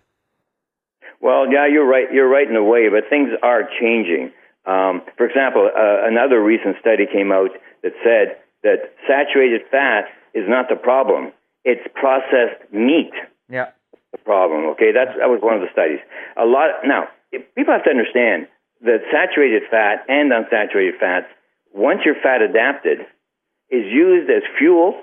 Well, 1.21 1.51
yeah, 1.51 1.67
you're 1.67 1.87
right. 1.87 2.07
You're 2.13 2.29
right 2.29 2.49
in 2.49 2.57
a 2.57 2.65
way, 2.65 2.89
but 2.89 3.09
things 3.09 3.31
are 3.43 3.69
changing. 3.81 4.33
Um, 4.67 5.03
for 5.17 5.27
example, 5.27 5.69
uh, 5.69 6.07
another 6.09 6.43
recent 6.43 6.77
study 6.81 7.07
came 7.07 7.33
out 7.33 7.51
that 7.83 7.93
said 8.05 8.37
that 8.63 8.93
saturated 9.07 9.63
fat 9.71 10.09
is 10.35 10.45
not 10.49 10.69
the 10.69 10.77
problem; 10.77 11.33
it's 11.65 11.87
processed 11.95 12.61
meat. 12.73 13.13
Yeah, 13.49 13.71
the 14.13 14.19
problem. 14.19 14.67
Okay, 14.77 14.93
that's 14.93 15.17
that 15.19 15.29
was 15.29 15.41
one 15.43 15.55
of 15.55 15.61
the 15.61 15.73
studies. 15.73 16.01
A 16.37 16.45
lot 16.45 16.85
now. 16.85 17.09
People 17.55 17.73
have 17.73 17.85
to 17.85 17.91
understand 17.91 18.49
that 18.83 19.07
saturated 19.13 19.63
fat 19.71 20.03
and 20.09 20.33
unsaturated 20.33 20.99
fats 20.99 21.27
once 21.73 22.01
you're 22.05 22.21
fat 22.21 22.43
adapted, 22.43 23.01
is 23.71 23.85
used 23.87 24.31
as 24.31 24.43
fuel 24.59 25.01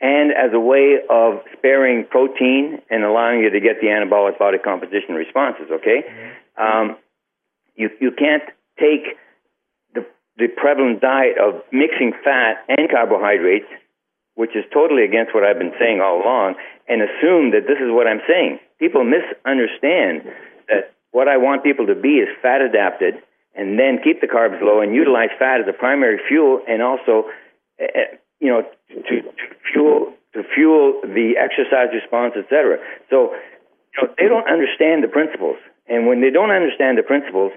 and 0.00 0.30
as 0.30 0.52
a 0.52 0.60
way 0.60 0.98
of 1.08 1.40
sparing 1.56 2.06
protein 2.10 2.82
and 2.90 3.04
allowing 3.04 3.40
you 3.40 3.50
to 3.50 3.60
get 3.60 3.80
the 3.80 3.88
anabolic 3.88 4.38
body 4.38 4.58
composition 4.58 5.14
responses. 5.14 5.66
Okay, 5.70 6.04
mm-hmm. 6.04 6.62
um, 6.62 6.96
you 7.74 7.90
you 8.00 8.10
can't 8.10 8.44
take 8.78 9.16
the 9.94 10.04
the 10.36 10.48
prevalent 10.48 11.00
diet 11.00 11.38
of 11.38 11.62
mixing 11.72 12.12
fat 12.24 12.64
and 12.68 12.90
carbohydrates 12.90 13.66
which 14.36 14.54
is 14.54 14.64
totally 14.72 15.02
against 15.02 15.34
what 15.34 15.42
I've 15.42 15.58
been 15.58 15.72
saying 15.80 16.00
all 16.00 16.20
along, 16.20 16.54
and 16.86 17.00
assume 17.02 17.50
that 17.56 17.64
this 17.66 17.80
is 17.80 17.88
what 17.88 18.06
I'm 18.06 18.20
saying. 18.28 18.60
People 18.78 19.02
misunderstand 19.02 20.28
that 20.68 20.92
what 21.10 21.26
I 21.26 21.38
want 21.38 21.64
people 21.64 21.86
to 21.88 21.96
be 21.96 22.20
is 22.20 22.28
fat 22.42 22.60
adapted 22.60 23.16
and 23.56 23.78
then 23.80 23.98
keep 24.04 24.20
the 24.20 24.28
carbs 24.28 24.60
low 24.60 24.84
and 24.84 24.94
utilize 24.94 25.32
fat 25.38 25.64
as 25.64 25.66
a 25.66 25.72
primary 25.72 26.20
fuel 26.28 26.60
and 26.68 26.82
also, 26.82 27.24
uh, 27.80 28.12
you 28.40 28.48
know, 28.48 28.62
to, 28.62 29.22
to 29.22 29.56
fuel 29.72 30.12
to 30.36 30.42
fuel 30.54 31.00
the 31.02 31.40
exercise 31.40 31.88
response, 31.96 32.36
etc. 32.36 32.76
So, 33.08 33.32
you 33.32 33.96
know, 33.96 34.12
they 34.20 34.28
don't 34.28 34.46
understand 34.46 35.02
the 35.02 35.08
principles, 35.08 35.56
and 35.88 36.06
when 36.06 36.20
they 36.20 36.30
don't 36.30 36.52
understand 36.52 36.98
the 36.98 37.02
principles, 37.02 37.52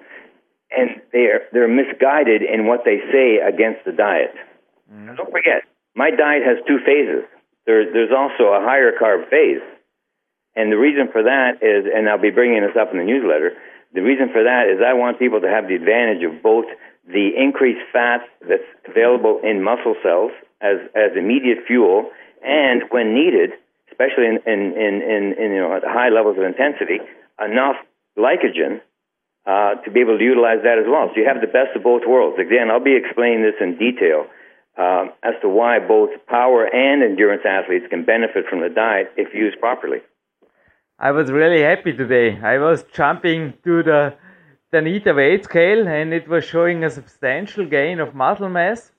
and 0.72 1.02
they're 1.12 1.52
they're 1.52 1.68
misguided 1.68 2.42
in 2.42 2.68
what 2.68 2.86
they 2.86 3.04
say 3.12 3.44
against 3.44 3.84
the 3.86 3.92
diet. 3.92 4.32
Mm-hmm. 4.88 5.16
Don't 5.16 5.32
forget, 5.32 5.68
my 5.96 6.10
diet 6.12 6.44
has 6.48 6.58
two 6.66 6.80
phases. 6.86 7.28
There's 7.66 7.92
there's 7.92 8.16
also 8.16 8.56
a 8.56 8.64
higher 8.64 8.96
carb 8.96 9.30
phase, 9.30 9.62
and 10.56 10.72
the 10.72 10.80
reason 10.80 11.10
for 11.12 11.24
that 11.24 11.60
is, 11.62 11.86
and 11.86 12.08
I'll 12.08 12.22
be 12.22 12.32
bringing 12.32 12.62
this 12.62 12.80
up 12.80 12.92
in 12.92 12.98
the 12.98 13.06
newsletter. 13.06 13.60
The 13.94 14.02
reason 14.02 14.30
for 14.32 14.44
that 14.44 14.70
is 14.70 14.80
I 14.86 14.94
want 14.94 15.20
people 15.20 15.42
to 15.42 15.50
have 15.50 15.68
the 15.68 15.76
advantage 15.76 16.24
of 16.24 16.42
both 16.42 16.66
the 17.10 17.34
increased 17.36 17.82
fat 17.92 18.22
that's 18.48 18.70
available 18.88 19.42
in 19.44 19.64
muscle 19.64 19.96
cells 20.04 20.32
as, 20.62 20.78
as 20.96 21.16
immediate 21.18 21.60
fuel, 21.68 22.10
and 22.44 22.84
when 22.90 23.14
needed, 23.14 23.52
especially 23.92 24.26
in, 24.26 24.40
in, 24.46 24.60
in, 24.76 24.94
in, 25.02 25.24
in 25.38 25.52
you 25.52 25.62
know, 25.62 25.76
at 25.76 25.84
high 25.84 26.10
levels 26.10 26.38
of 26.38 26.44
intensity, 26.44 27.00
enough 27.40 27.76
glycogen 28.18 28.82
uh, 29.46 29.76
to 29.84 29.92
be 29.92 30.02
able 30.02 30.18
to 30.18 30.24
utilize 30.24 30.60
that 30.64 30.78
as 30.78 30.86
well. 30.88 31.10
So 31.10 31.22
you 31.22 31.28
have 31.28 31.42
the 31.42 31.48
best 31.48 31.76
of 31.76 31.84
both 31.84 32.04
worlds. 32.08 32.38
Again, 32.40 32.70
I'll 32.70 32.84
be 32.84 32.96
explaining 32.96 33.42
this 33.44 33.56
in 33.60 33.78
detail 33.78 34.28
uh, 34.78 35.08
as 35.24 35.36
to 35.42 35.50
why 35.50 35.80
both 35.80 36.12
power 36.28 36.66
and 36.66 37.04
endurance 37.04 37.44
athletes 37.46 37.86
can 37.90 38.06
benefit 38.06 38.46
from 38.50 38.62
the 38.62 38.70
diet 38.70 39.12
if 39.18 39.34
used 39.34 39.60
properly. 39.60 40.00
I 40.98 41.12
was 41.12 41.32
really 41.32 41.62
happy 41.62 41.94
today. 41.94 42.38
I 42.42 42.58
was 42.58 42.84
jumping 42.94 43.54
to 43.64 43.84
the 43.84 44.16
Tanita 44.74 45.16
weight 45.16 45.46
scale 45.46 45.88
and 45.88 46.14
it 46.14 46.28
was 46.28 46.46
showing 46.46 46.84
a 46.84 46.90
substantial 46.90 47.66
gain 47.66 48.00
of 48.00 48.14
muscle 48.14 48.50
mass 48.50 48.92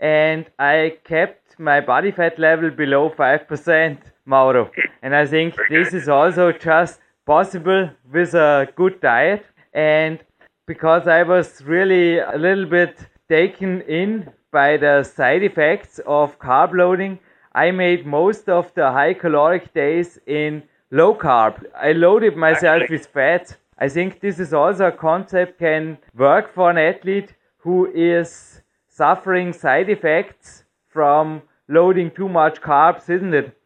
and 0.00 0.46
I 0.58 0.98
kept 1.04 1.58
my 1.58 1.80
body 1.80 2.10
fat 2.10 2.38
level 2.38 2.70
below 2.70 3.10
5%, 3.10 3.98
Mauro. 4.24 4.70
And 5.02 5.14
I 5.14 5.26
think 5.26 5.54
this 5.68 5.92
is 5.92 6.08
also 6.08 6.52
just 6.52 7.00
possible 7.26 7.90
with 8.12 8.34
a 8.34 8.68
good 8.76 9.00
diet 9.00 9.44
and 9.74 10.18
because 10.66 11.08
I 11.08 11.22
was 11.22 11.62
really 11.64 12.18
a 12.18 12.36
little 12.36 12.66
bit 12.66 12.98
taken 13.28 13.82
in 13.82 14.30
by 14.52 14.76
the 14.76 15.02
side 15.02 15.42
effects 15.42 15.98
of 16.06 16.38
carb 16.38 16.74
loading, 16.74 17.18
I 17.52 17.70
made 17.70 18.06
most 18.06 18.48
of 18.48 18.72
the 18.74 18.90
high 18.90 19.14
caloric 19.14 19.72
days 19.74 20.18
in 20.26 20.62
low 20.90 21.14
carb. 21.14 21.64
I 21.74 21.92
loaded 21.92 22.36
myself 22.36 22.82
Actually. 22.82 22.98
with 22.98 23.06
fat. 23.06 23.56
I 23.78 23.88
think 23.88 24.20
this 24.20 24.38
is 24.38 24.52
also 24.52 24.86
a 24.86 24.92
concept 24.92 25.58
can 25.58 25.98
work 26.16 26.52
for 26.52 26.70
an 26.70 26.78
athlete 26.78 27.34
who 27.58 27.90
is 27.94 28.62
suffering 28.98 29.52
side 29.52 29.88
effects 29.88 30.64
from 30.88 31.42
loading 31.68 32.10
too 32.10 32.28
much 32.28 32.60
carbs, 32.60 33.08
isn't 33.08 33.34
it? 33.34 33.56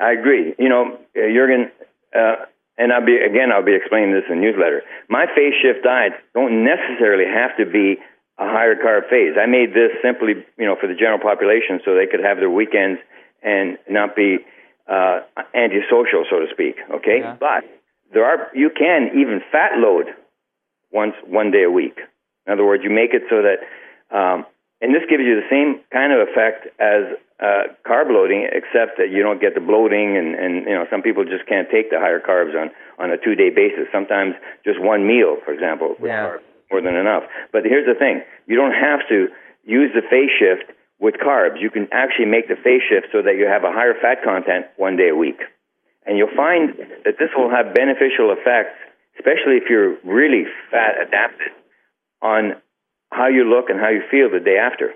I 0.00 0.12
agree. 0.12 0.54
You 0.58 0.68
know, 0.68 0.82
uh, 1.16 1.28
Jurgen, 1.34 1.70
uh, 2.14 2.36
and 2.76 2.92
I'll 2.92 3.06
be 3.06 3.16
again, 3.16 3.52
I'll 3.52 3.64
be 3.64 3.76
explaining 3.76 4.12
this 4.12 4.24
in 4.28 4.36
the 4.36 4.42
newsletter. 4.42 4.82
My 5.08 5.24
phase 5.34 5.54
shift 5.62 5.84
diets 5.84 6.16
don't 6.34 6.64
necessarily 6.64 7.24
have 7.24 7.56
to 7.56 7.64
be 7.64 7.96
a 8.38 8.44
higher 8.44 8.74
carb 8.74 9.08
phase. 9.08 9.34
I 9.40 9.46
made 9.46 9.70
this 9.70 9.92
simply, 10.02 10.44
you 10.58 10.66
know, 10.66 10.76
for 10.78 10.88
the 10.88 10.94
general 10.94 11.20
population, 11.20 11.80
so 11.84 11.94
they 11.94 12.06
could 12.10 12.20
have 12.20 12.36
their 12.36 12.50
weekends 12.50 13.00
and 13.42 13.78
not 13.88 14.14
be 14.14 14.38
uh, 14.90 15.20
antisocial, 15.54 16.26
so 16.28 16.40
to 16.40 16.48
speak. 16.52 16.76
Okay, 16.90 17.20
yeah. 17.20 17.36
but 17.38 17.64
there 18.12 18.24
are 18.24 18.50
you 18.54 18.70
can 18.70 19.10
even 19.14 19.40
fat 19.50 19.78
load 19.78 20.06
once 20.92 21.14
one 21.24 21.50
day 21.50 21.62
a 21.62 21.70
week. 21.70 21.98
In 22.46 22.52
other 22.52 22.64
words, 22.64 22.82
you 22.84 22.90
make 22.90 23.12
it 23.12 23.22
so 23.28 23.42
that, 23.42 23.58
um, 24.16 24.46
and 24.80 24.94
this 24.94 25.02
gives 25.08 25.24
you 25.24 25.40
the 25.40 25.48
same 25.48 25.80
kind 25.92 26.12
of 26.12 26.28
effect 26.28 26.68
as 26.78 27.16
uh, 27.40 27.72
carb 27.84 28.08
loading, 28.08 28.48
except 28.50 28.96
that 28.96 29.10
you 29.10 29.22
don't 29.22 29.40
get 29.40 29.54
the 29.54 29.60
bloating, 29.60 30.16
and 30.16 30.34
and 30.34 30.64
you 30.66 30.74
know 30.74 30.86
some 30.90 31.02
people 31.02 31.24
just 31.24 31.46
can't 31.46 31.68
take 31.70 31.90
the 31.90 31.98
higher 31.98 32.20
carbs 32.20 32.52
on 32.56 32.70
on 32.98 33.10
a 33.10 33.16
two 33.16 33.34
day 33.34 33.50
basis. 33.50 33.88
Sometimes 33.92 34.34
just 34.64 34.80
one 34.80 35.06
meal, 35.06 35.36
for 35.44 35.52
example, 35.52 35.96
with 36.00 36.10
yeah. 36.10 36.36
carbs 36.36 36.44
more 36.70 36.82
than 36.82 36.96
enough. 36.96 37.24
But 37.52 37.64
here's 37.64 37.86
the 37.86 37.98
thing: 37.98 38.22
you 38.46 38.56
don't 38.56 38.74
have 38.74 39.00
to 39.08 39.28
use 39.64 39.90
the 39.94 40.02
phase 40.02 40.30
shift 40.38 40.70
with 40.98 41.14
carbs, 41.16 41.60
you 41.60 41.70
can 41.70 41.88
actually 41.92 42.26
make 42.26 42.48
the 42.48 42.56
phase 42.56 42.80
shift 42.88 43.08
so 43.12 43.20
that 43.22 43.36
you 43.36 43.46
have 43.46 43.64
a 43.64 43.72
higher 43.72 43.94
fat 44.00 44.24
content 44.24 44.66
one 44.76 44.96
day 44.96 45.10
a 45.10 45.16
week. 45.16 45.40
And 46.06 46.16
you'll 46.16 46.34
find 46.34 46.70
that 47.04 47.18
this 47.18 47.30
will 47.36 47.50
have 47.50 47.74
beneficial 47.74 48.32
effects, 48.32 48.78
especially 49.18 49.58
if 49.60 49.64
you're 49.68 49.96
really 50.04 50.44
fat 50.70 50.94
adapted, 51.02 51.52
on 52.22 52.56
how 53.12 53.28
you 53.28 53.44
look 53.44 53.70
and 53.70 53.80
how 53.80 53.88
you 53.90 54.02
feel 54.10 54.30
the 54.30 54.40
day 54.40 54.58
after. 54.58 54.92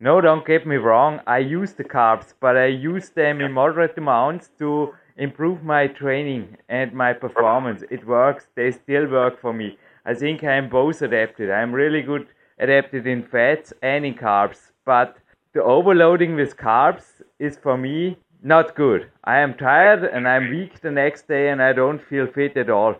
No, 0.00 0.20
don't 0.20 0.46
get 0.46 0.66
me 0.66 0.76
wrong. 0.76 1.20
I 1.26 1.38
use 1.38 1.72
the 1.72 1.84
carbs, 1.84 2.32
but 2.40 2.56
I 2.56 2.66
use 2.66 3.10
them 3.10 3.40
in 3.40 3.52
moderate 3.52 3.98
amounts 3.98 4.50
to 4.58 4.94
improve 5.16 5.64
my 5.64 5.88
training 5.88 6.56
and 6.68 6.92
my 6.92 7.12
performance. 7.12 7.82
It 7.90 8.06
works. 8.06 8.46
They 8.54 8.70
still 8.70 9.06
work 9.08 9.40
for 9.40 9.52
me. 9.52 9.76
I 10.06 10.14
think 10.14 10.44
I'm 10.44 10.68
both 10.68 11.02
adapted. 11.02 11.50
I'm 11.50 11.72
really 11.72 12.02
good 12.02 12.28
adapted 12.60 13.06
in 13.06 13.22
fats 13.22 13.72
and 13.82 14.04
in 14.04 14.14
carbs 14.14 14.72
but 14.88 15.18
the 15.52 15.62
overloading 15.62 16.34
with 16.34 16.56
carbs 16.56 17.06
is 17.38 17.58
for 17.58 17.76
me 17.76 18.16
not 18.42 18.74
good. 18.74 19.10
I 19.22 19.36
am 19.40 19.52
tired 19.54 20.02
and 20.02 20.26
I'm 20.26 20.48
weak 20.48 20.80
the 20.80 20.90
next 20.90 21.28
day 21.28 21.50
and 21.50 21.60
I 21.62 21.72
don't 21.74 22.02
feel 22.10 22.26
fit 22.26 22.56
at 22.56 22.70
all. 22.70 22.94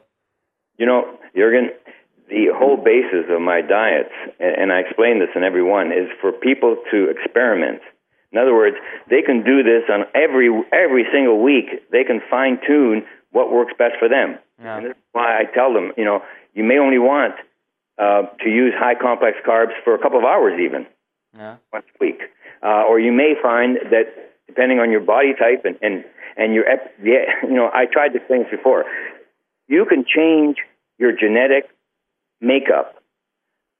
You 0.77 0.85
know, 0.85 1.03
Jurgen, 1.35 1.71
the 2.29 2.49
whole 2.55 2.77
basis 2.77 3.27
of 3.31 3.41
my 3.41 3.61
diets, 3.61 4.13
and 4.39 4.73
I 4.73 4.81
explain 4.81 5.19
this 5.19 5.31
in 5.35 5.45
every 5.45 5.63
one, 5.63 5.93
is 5.93 6.09
for 6.21 6.33
people 6.33 6.77
to 6.91 7.09
experiment. 7.11 7.81
In 8.33 8.39
other 8.39 8.55
words, 8.55 8.77
they 9.09 9.23
can 9.23 9.43
do 9.43 9.63
this 9.63 9.89
on 9.89 10.05
every 10.15 10.49
every 10.73 11.05
single 11.13 11.43
week. 11.43 11.89
They 11.91 12.05
can 12.05 12.21
fine 12.29 12.59
tune 12.67 13.05
what 13.33 13.51
works 13.51 13.73
best 13.79 13.97
for 13.99 14.09
them. 14.09 14.39
Yeah. 14.61 14.77
And 14.77 14.87
this 14.87 14.91
is 14.93 15.03
why 15.13 15.39
I 15.41 15.45
tell 15.45 15.73
them, 15.73 15.93
you 15.97 16.05
know, 16.05 16.23
you 16.55 16.65
may 16.65 16.79
only 16.79 16.99
want 16.99 17.35
uh, 17.99 18.23
to 18.43 18.49
use 18.49 18.75
high 18.77 18.95
complex 18.95 19.39
carbs 19.47 19.73
for 19.85 19.95
a 19.95 19.99
couple 19.99 20.19
of 20.19 20.25
hours, 20.25 20.61
even 20.61 20.87
yeah. 21.37 21.57
once 21.73 21.87
a 21.89 22.05
week. 22.05 22.21
Uh, 22.63 22.85
or 22.89 22.99
you 22.99 23.13
may 23.13 23.35
find 23.41 23.79
that 23.91 24.07
depending 24.47 24.81
on 24.81 24.91
your 24.91 25.01
body 25.01 25.33
type 25.39 25.65
and, 25.65 25.77
and, 25.83 26.05
and 26.37 26.55
your, 26.55 26.65
yeah, 27.03 27.33
you 27.43 27.55
know, 27.55 27.71
I 27.73 27.87
tried 27.87 28.11
to 28.11 28.17
explain 28.17 28.43
this 28.43 28.51
before. 28.51 28.85
You 29.69 29.85
can 29.85 30.05
change 30.05 30.57
your 30.99 31.13
genetic 31.13 31.69
makeup 32.41 33.03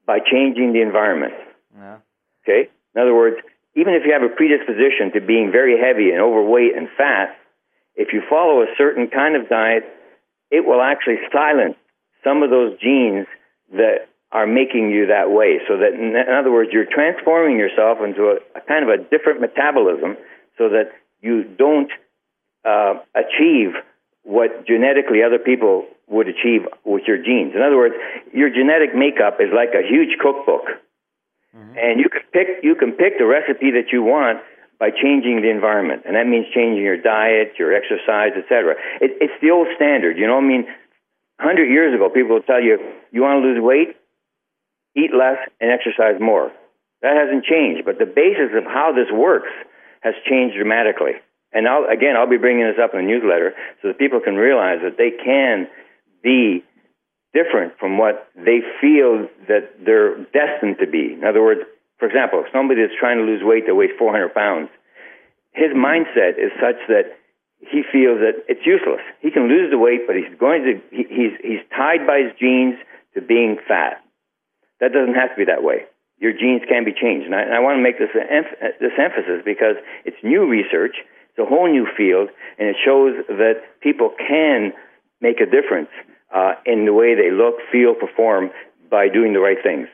by 0.07 0.19
changing 0.19 0.73
the 0.73 0.83
environment. 0.83 1.35
Yeah. 1.77 1.99
Okay? 2.43 2.71
In 2.95 3.01
other 3.01 3.15
words, 3.15 3.37
even 3.75 3.95
if 3.95 4.03
you 4.05 4.13
have 4.13 4.23
a 4.23 4.35
predisposition 4.35 5.13
to 5.15 5.21
being 5.21 5.53
very 5.53 5.79
heavy 5.79 6.11
and 6.11 6.21
overweight 6.21 6.77
and 6.77 6.89
fat, 6.97 7.37
if 7.95 8.13
you 8.13 8.23
follow 8.29 8.63
a 8.63 8.67
certain 8.77 9.09
kind 9.09 9.37
of 9.37 9.49
diet, 9.49 9.85
it 10.51 10.67
will 10.67 10.81
actually 10.81 11.19
silence 11.31 11.77
some 12.25 12.43
of 12.43 12.51
those 12.51 12.79
genes 12.81 13.27
that 13.73 14.09
are 14.33 14.47
making 14.47 14.91
you 14.91 15.07
that 15.07 15.31
way. 15.31 15.61
So 15.69 15.79
that, 15.79 15.95
in, 15.95 16.15
other 16.17 16.51
words, 16.51 16.71
you're 16.73 16.91
transforming 16.91 17.59
yourself 17.59 17.99
into 18.03 18.35
a, 18.35 18.59
a 18.59 18.61
kind 18.67 18.89
of 18.89 18.91
a 18.91 19.03
different 19.03 19.41
metabolism 19.41 20.17
so 20.57 20.71
that 20.71 20.93
you 21.21 21.45
don't 21.45 21.91
uh, 22.65 22.95
achieve 23.15 23.75
what 24.23 24.67
genetically 24.67 25.23
other 25.23 25.39
people 25.39 25.87
would 26.11 26.29
achieve 26.29 26.65
with 26.85 27.05
your 27.07 27.19
genes. 27.19 27.53
In 27.55 27.63
other 27.63 27.77
words, 27.77 27.95
your 28.33 28.49
genetic 28.51 28.95
makeup 28.95 29.39
is 29.41 29.53
like 29.53 29.77
a 29.77 29.85
huge 29.87 30.17
cookbook. 30.21 30.65
Mm-hmm. 31.55 31.77
And 31.77 32.01
you 32.01 32.09
can 32.09 32.23
pick 32.33 32.49
you 32.63 32.75
can 32.75 32.93
pick 32.93 33.19
the 33.19 33.27
recipe 33.27 33.73
that 33.73 33.93
you 33.93 34.03
want 34.03 34.41
by 34.79 34.91
changing 34.91 35.43
the 35.43 35.51
environment, 35.51 36.03
and 36.07 36.15
that 36.15 36.27
means 36.27 36.47
changing 36.55 36.85
your 36.85 37.01
diet, 37.01 37.59
your 37.59 37.75
exercise, 37.75 38.31
etc. 38.39 38.79
It, 39.01 39.19
it's 39.21 39.35
the 39.43 39.51
old 39.51 39.67
standard, 39.75 40.17
you 40.17 40.27
know. 40.27 40.39
I 40.39 40.41
mean, 40.41 40.67
hundred 41.41 41.67
years 41.67 41.95
ago, 41.95 42.09
people 42.09 42.39
would 42.39 42.47
tell 42.47 42.63
you, 42.63 42.79
you 43.11 43.23
want 43.23 43.43
to 43.43 43.49
lose 43.49 43.59
weight, 43.61 43.97
eat 44.95 45.11
less, 45.11 45.39
and 45.61 45.71
exercise 45.71 46.21
more. 46.21 46.53
That 47.03 47.17
hasn't 47.17 47.45
changed, 47.45 47.85
but 47.85 47.99
the 47.99 48.07
basis 48.07 48.55
of 48.55 48.65
how 48.65 48.93
this 48.95 49.11
works 49.11 49.51
has 50.03 50.15
changed 50.29 50.55
dramatically. 50.55 51.19
And 51.53 51.67
I'll, 51.67 51.87
again, 51.89 52.15
I'll 52.17 52.29
be 52.29 52.39
bringing 52.39 52.67
this 52.67 52.79
up 52.83 52.93
in 52.93 53.01
the 53.01 53.07
newsletter 53.07 53.55
so 53.81 53.89
that 53.89 53.99
people 53.99 54.21
can 54.21 54.37
realize 54.37 54.79
that 54.83 54.99
they 54.99 55.11
can 55.11 55.67
be 56.23 56.65
different 57.35 57.79
from 57.79 57.99
what 57.99 58.29
they 58.35 58.61
feel 58.81 59.29
that 59.49 59.71
they're 59.85 60.17
destined 60.33 60.79
to 60.81 60.87
be. 60.87 61.13
In 61.13 61.25
other 61.25 61.43
words, 61.43 61.61
for 61.99 62.07
example, 62.07 62.45
somebody 62.53 62.83
that's 62.83 62.99
trying 62.99 63.19
to 63.19 63.25
lose 63.25 63.43
weight 63.43 63.67
that 63.67 63.75
weighs 63.75 63.91
400 63.99 64.33
pounds, 64.35 64.71
his 65.53 65.73
mindset 65.75 66.39
is 66.39 66.53
such 66.61 66.79
that 66.89 67.17
he 67.59 67.83
feels 67.83 68.21
that 68.21 68.45
it's 68.49 68.65
useless. 68.65 69.03
He 69.21 69.31
can 69.31 69.49
lose 69.49 69.71
the 69.71 69.79
weight, 69.79 70.07
but 70.07 70.15
he's 70.15 70.31
going 70.39 70.63
to 70.63 70.81
he, 70.95 71.05
he's 71.11 71.35
he's 71.43 71.63
tied 71.77 72.07
by 72.07 72.23
his 72.23 72.33
genes 72.39 72.77
to 73.15 73.21
being 73.21 73.59
fat. 73.67 73.99
That 74.81 74.93
doesn't 74.93 75.15
have 75.15 75.31
to 75.31 75.37
be 75.37 75.45
that 75.47 75.65
way. 75.65 75.87
your 76.21 76.33
genes 76.33 76.63
can 76.69 76.85
be 76.85 76.93
changed. 76.93 77.27
And 77.27 77.35
I, 77.35 77.43
and 77.43 77.55
I 77.55 77.61
want 77.61 77.79
to 77.79 77.83
make 77.83 77.99
this, 77.99 78.11
this 78.81 78.93
emphasis 78.99 79.43
because 79.45 79.77
it's 80.05 80.17
new 80.23 80.47
research, 80.47 80.97
it's 81.31 81.39
a 81.39 81.47
whole 81.47 81.71
new 81.71 81.87
field, 81.97 82.31
and 82.59 82.69
it 82.69 82.77
shows 82.85 83.15
that 83.29 83.63
people 83.81 84.11
can 84.19 84.73
make 85.21 85.41
a 85.41 85.47
difference 85.47 85.91
uh, 86.35 86.53
in 86.67 86.85
the 86.85 86.93
way 86.93 87.15
they 87.15 87.31
look, 87.31 87.57
feel, 87.73 87.95
perform 87.95 88.51
by 88.91 89.09
doing 89.09 89.33
the 89.33 89.41
right 89.41 89.59
things. 89.63 89.89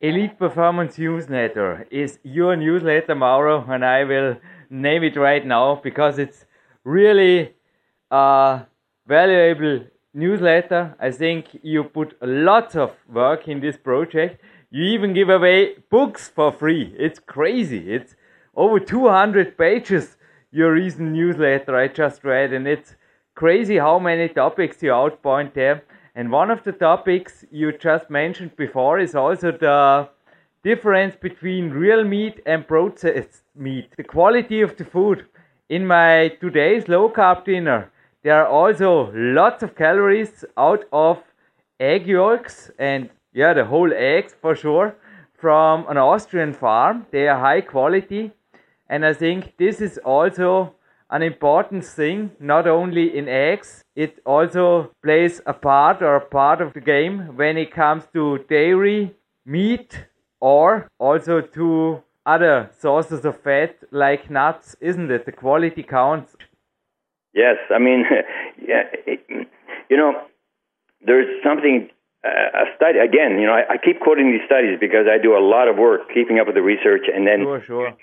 Elite 0.00 0.38
Performance 0.38 0.96
Newsletter 0.96 1.86
is 1.90 2.20
your 2.22 2.54
newsletter, 2.54 3.16
Mauro, 3.16 3.64
and 3.68 3.84
I 3.84 4.04
will 4.04 4.36
name 4.70 5.02
it 5.02 5.16
right 5.16 5.44
now 5.44 5.80
because 5.82 6.18
it's 6.18 6.46
really 6.84 7.54
a 8.10 8.62
valuable 9.06 9.86
newsletter. 10.14 10.94
I 11.00 11.10
think 11.10 11.46
you 11.62 11.82
put 11.82 12.16
lots 12.22 12.76
of 12.76 12.94
work 13.12 13.48
in 13.48 13.60
this 13.60 13.76
project. 13.76 14.40
You 14.70 14.84
even 14.84 15.14
give 15.14 15.30
away 15.30 15.78
books 15.90 16.28
for 16.28 16.52
free. 16.52 16.94
It's 16.96 17.18
crazy. 17.18 17.90
It's 17.92 18.14
over 18.54 18.78
200 18.78 19.58
pages, 19.58 20.16
your 20.50 20.72
recent 20.72 21.10
newsletter 21.12 21.76
I 21.76 21.88
just 21.88 22.22
read, 22.22 22.52
and 22.52 22.68
it's 22.68 22.94
crazy 23.38 23.78
how 23.78 24.00
many 24.00 24.28
topics 24.28 24.82
you 24.82 24.90
outpoint 24.90 25.54
there. 25.54 25.84
And 26.16 26.32
one 26.32 26.50
of 26.50 26.64
the 26.64 26.72
topics 26.72 27.44
you 27.52 27.70
just 27.70 28.10
mentioned 28.10 28.56
before 28.56 28.98
is 28.98 29.14
also 29.14 29.52
the 29.52 30.08
difference 30.64 31.14
between 31.14 31.70
real 31.70 32.02
meat 32.02 32.40
and 32.46 32.66
processed 32.66 33.44
meat, 33.54 33.94
the 33.96 34.02
quality 34.02 34.60
of 34.60 34.76
the 34.76 34.84
food. 34.84 35.26
In 35.68 35.86
my 35.86 36.32
today's 36.40 36.88
low 36.88 37.08
carb 37.08 37.44
dinner, 37.44 37.92
there 38.24 38.34
are 38.42 38.48
also 38.48 39.12
lots 39.14 39.62
of 39.62 39.76
calories 39.76 40.44
out 40.56 40.86
of 40.92 41.22
egg 41.78 42.08
yolks 42.08 42.72
and 42.76 43.08
yeah, 43.32 43.54
the 43.54 43.66
whole 43.66 43.92
eggs 43.94 44.34
for 44.42 44.56
sure 44.56 44.96
from 45.40 45.86
an 45.88 45.96
Austrian 45.96 46.52
farm. 46.52 47.06
They 47.12 47.28
are 47.28 47.38
high 47.38 47.60
quality, 47.60 48.32
and 48.88 49.06
I 49.06 49.12
think 49.12 49.56
this 49.58 49.80
is 49.80 49.96
also 49.98 50.74
an 51.10 51.22
important 51.22 51.84
thing, 51.84 52.32
not 52.38 52.66
only 52.66 53.16
in 53.16 53.28
eggs, 53.28 53.84
it 53.96 54.18
also 54.26 54.90
plays 55.02 55.40
a 55.46 55.54
part 55.54 56.02
or 56.02 56.16
a 56.16 56.26
part 56.26 56.60
of 56.60 56.74
the 56.74 56.80
game 56.80 57.36
when 57.36 57.56
it 57.56 57.72
comes 57.72 58.04
to 58.12 58.44
dairy, 58.48 59.14
meat, 59.46 60.06
or 60.40 60.90
also 60.98 61.40
to 61.40 62.02
other 62.26 62.70
sources 62.78 63.24
of 63.24 63.40
fat 63.40 63.76
like 63.90 64.30
nuts, 64.30 64.76
isn't 64.80 65.10
it? 65.10 65.24
The 65.24 65.32
quality 65.32 65.82
counts. 65.82 66.36
Yes, 67.32 67.56
I 67.74 67.78
mean, 67.78 68.04
yeah, 68.60 68.82
it, 69.06 69.48
you 69.88 69.96
know, 69.96 70.12
there's 71.00 71.28
something 71.42 71.88
uh, 72.24 72.28
a 72.28 72.76
study 72.76 72.98
again. 72.98 73.38
You 73.38 73.46
know, 73.46 73.54
I, 73.54 73.74
I, 73.74 73.76
keep 73.78 74.00
quoting 74.00 74.32
these 74.32 74.44
studies 74.44 74.76
because 74.78 75.06
I 75.08 75.22
do 75.22 75.36
a 75.36 75.40
lot 75.40 75.68
of 75.68 75.76
work 75.76 76.12
keeping 76.12 76.38
up 76.38 76.46
with 76.46 76.56
the 76.56 76.62
research 76.62 77.06
and 77.14 77.26
then 77.26 77.44
sure, 77.44 77.62
sure. 77.64 77.96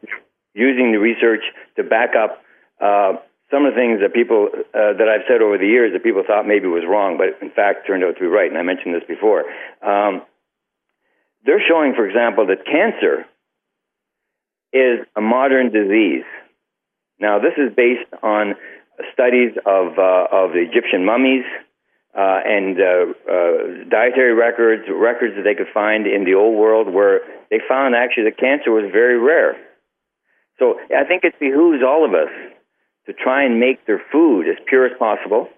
using 0.53 0.91
the 0.93 0.99
research 0.99 1.43
to 1.75 1.83
back 1.83 2.15
up 2.17 2.41
uh, 2.81 3.13
some 3.51 3.65
of 3.65 3.73
the 3.73 3.79
things 3.79 4.01
that 4.01 4.13
people 4.13 4.49
uh, 4.51 4.97
that 4.97 5.07
I've 5.07 5.25
said 5.27 5.41
over 5.41 5.57
the 5.57 5.67
years 5.67 5.93
that 5.93 6.03
people 6.03 6.23
thought 6.25 6.47
maybe 6.47 6.67
was 6.67 6.83
wrong, 6.87 7.17
but 7.17 7.39
in 7.41 7.51
fact 7.53 7.87
turned 7.87 8.03
out 8.03 8.15
to 8.15 8.19
be 8.19 8.27
right. 8.27 8.49
And 8.49 8.57
I 8.57 8.63
mentioned 8.63 8.95
this 8.95 9.07
before. 9.07 9.45
Um, 9.85 10.23
they're 11.45 11.61
showing, 11.61 11.93
for 11.93 12.07
example, 12.07 12.47
that 12.47 12.65
cancer 12.65 13.25
is 14.73 15.05
a 15.15 15.21
modern 15.21 15.71
disease. 15.71 16.25
Now, 17.19 17.39
this 17.39 17.53
is 17.55 17.73
based 17.75 18.09
on 18.23 18.55
studies 19.13 19.53
of 19.65 19.99
uh, 19.99 20.27
of 20.31 20.51
the 20.51 20.65
Egyptian 20.67 21.05
mummies. 21.05 21.45
Uh, 22.15 22.39
and 22.47 22.79
uh, 22.79 23.11
uh, 23.29 23.89
dietary 23.91 24.33
records, 24.33 24.83
records 24.87 25.35
that 25.35 25.43
they 25.43 25.53
could 25.53 25.67
find 25.73 26.07
in 26.07 26.23
the 26.23 26.33
old 26.33 26.57
world, 26.57 26.87
where 26.87 27.19
they 27.51 27.59
found 27.67 27.93
actually 27.93 28.23
that 28.23 28.37
cancer 28.39 28.71
was 28.71 28.89
very 28.89 29.19
rare. 29.19 29.57
So 30.57 30.79
I 30.95 31.03
think 31.03 31.25
it 31.25 31.37
behooves 31.41 31.83
all 31.83 32.05
of 32.05 32.13
us 32.13 32.31
to 33.07 33.13
try 33.13 33.43
and 33.43 33.59
make 33.59 33.85
their 33.85 34.01
food 34.11 34.47
as 34.47 34.55
pure 34.67 34.85
as 34.85 34.97
possible, 34.97 35.49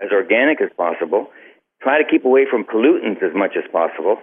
as 0.00 0.10
organic 0.12 0.60
as 0.60 0.70
possible, 0.76 1.28
try 1.82 2.02
to 2.02 2.08
keep 2.08 2.24
away 2.24 2.46
from 2.48 2.64
pollutants 2.64 3.22
as 3.22 3.34
much 3.34 3.56
as 3.56 3.64
possible. 3.70 4.18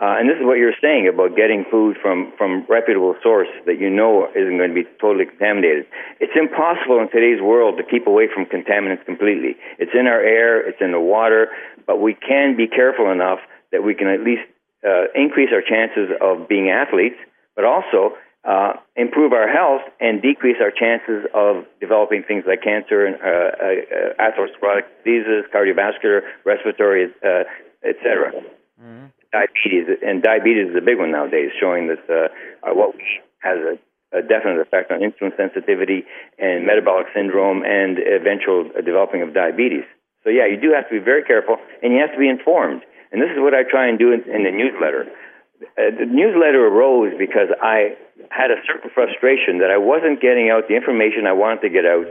Uh, 0.00 0.18
and 0.18 0.28
this 0.28 0.34
is 0.34 0.42
what 0.42 0.58
you're 0.58 0.74
saying 0.82 1.06
about 1.06 1.36
getting 1.36 1.64
food 1.70 1.96
from, 2.02 2.32
from 2.36 2.66
reputable 2.68 3.14
source 3.22 3.46
that 3.66 3.78
you 3.78 3.88
know 3.88 4.26
isn't 4.34 4.56
going 4.56 4.70
to 4.70 4.74
be 4.74 4.88
totally 5.00 5.26
contaminated. 5.26 5.86
It's 6.18 6.32
impossible 6.34 6.98
in 6.98 7.10
today's 7.10 7.40
world 7.40 7.78
to 7.78 7.84
keep 7.84 8.08
away 8.08 8.26
from 8.26 8.46
contaminants 8.46 9.04
completely. 9.04 9.54
It's 9.78 9.92
in 9.94 10.08
our 10.08 10.18
air, 10.18 10.58
it's 10.66 10.80
in 10.80 10.90
the 10.90 11.00
water, 11.00 11.48
but 11.86 12.00
we 12.00 12.14
can 12.14 12.56
be 12.56 12.66
careful 12.66 13.12
enough 13.12 13.38
that 13.70 13.84
we 13.84 13.94
can 13.94 14.08
at 14.08 14.20
least 14.20 14.42
uh, 14.82 15.06
increase 15.14 15.50
our 15.52 15.62
chances 15.62 16.10
of 16.20 16.48
being 16.48 16.70
athletes, 16.70 17.16
but 17.54 17.64
also 17.64 18.16
uh, 18.44 18.74
improve 18.96 19.32
our 19.32 19.46
health 19.46 19.82
and 20.00 20.20
decrease 20.20 20.56
our 20.60 20.70
chances 20.70 21.26
of 21.34 21.64
developing 21.80 22.24
things 22.26 22.44
like 22.46 22.62
cancer 22.62 23.06
and 23.06 23.14
uh, 23.22 23.54
uh, 23.54 24.18
atherosclerotic 24.18 24.82
diseases, 25.04 25.46
cardiovascular, 25.54 26.22
respiratory, 26.44 27.06
uh, 27.22 27.44
etc. 27.86 28.32
Mm-hmm. 28.82 29.06
Diabetes 29.30 29.86
and 30.02 30.22
diabetes 30.22 30.70
is 30.70 30.76
a 30.76 30.84
big 30.84 30.98
one 30.98 31.12
nowadays, 31.12 31.50
showing 31.58 31.86
that 31.86 32.02
uh, 32.10 32.28
uh, 32.66 32.74
what 32.74 32.94
has 33.40 33.58
a, 33.62 33.78
a 34.18 34.22
definite 34.22 34.60
effect 34.60 34.90
on 34.90 35.00
insulin 35.00 35.34
sensitivity 35.36 36.04
and 36.38 36.66
metabolic 36.66 37.06
syndrome 37.14 37.62
and 37.62 37.98
eventual 37.98 38.68
developing 38.84 39.22
of 39.22 39.32
diabetes. 39.32 39.86
So 40.24 40.30
yeah, 40.30 40.46
you 40.46 40.60
do 40.60 40.74
have 40.74 40.90
to 40.90 40.98
be 40.98 41.02
very 41.02 41.22
careful, 41.22 41.56
and 41.82 41.94
you 41.94 42.00
have 42.00 42.12
to 42.12 42.18
be 42.18 42.28
informed. 42.28 42.82
And 43.10 43.22
this 43.22 43.30
is 43.30 43.38
what 43.38 43.54
I 43.54 43.62
try 43.62 43.88
and 43.88 43.98
do 43.98 44.12
in, 44.12 44.22
in 44.28 44.44
the 44.44 44.50
newsletter. 44.50 45.06
Uh, 45.78 45.94
the 45.94 46.06
newsletter 46.06 46.66
arose 46.66 47.14
because 47.18 47.48
I 47.62 47.94
had 48.30 48.50
a 48.50 48.58
certain 48.66 48.90
frustration 48.90 49.58
that 49.62 49.70
I 49.70 49.78
wasn't 49.78 50.20
getting 50.20 50.50
out 50.50 50.66
the 50.68 50.74
information 50.74 51.26
I 51.26 51.32
wanted 51.32 51.62
to 51.62 51.70
get 51.70 51.86
out 51.86 52.06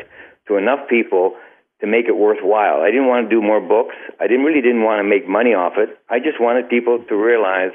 to 0.47 0.57
enough 0.57 0.87
people 0.87 1.35
to 1.81 1.87
make 1.87 2.05
it 2.07 2.15
worthwhile. 2.15 2.81
I 2.81 2.93
didn't 2.93 3.07
want 3.07 3.27
to 3.27 3.29
do 3.29 3.41
more 3.41 3.59
books. 3.59 3.95
I 4.19 4.27
didn't 4.27 4.45
really 4.45 4.61
didn't 4.61 4.83
want 4.83 5.01
to 5.01 5.07
make 5.07 5.27
money 5.27 5.51
off 5.51 5.75
it. 5.77 5.97
I 6.09 6.19
just 6.19 6.39
wanted 6.39 6.69
people 6.69 7.03
to 7.03 7.15
realize 7.15 7.73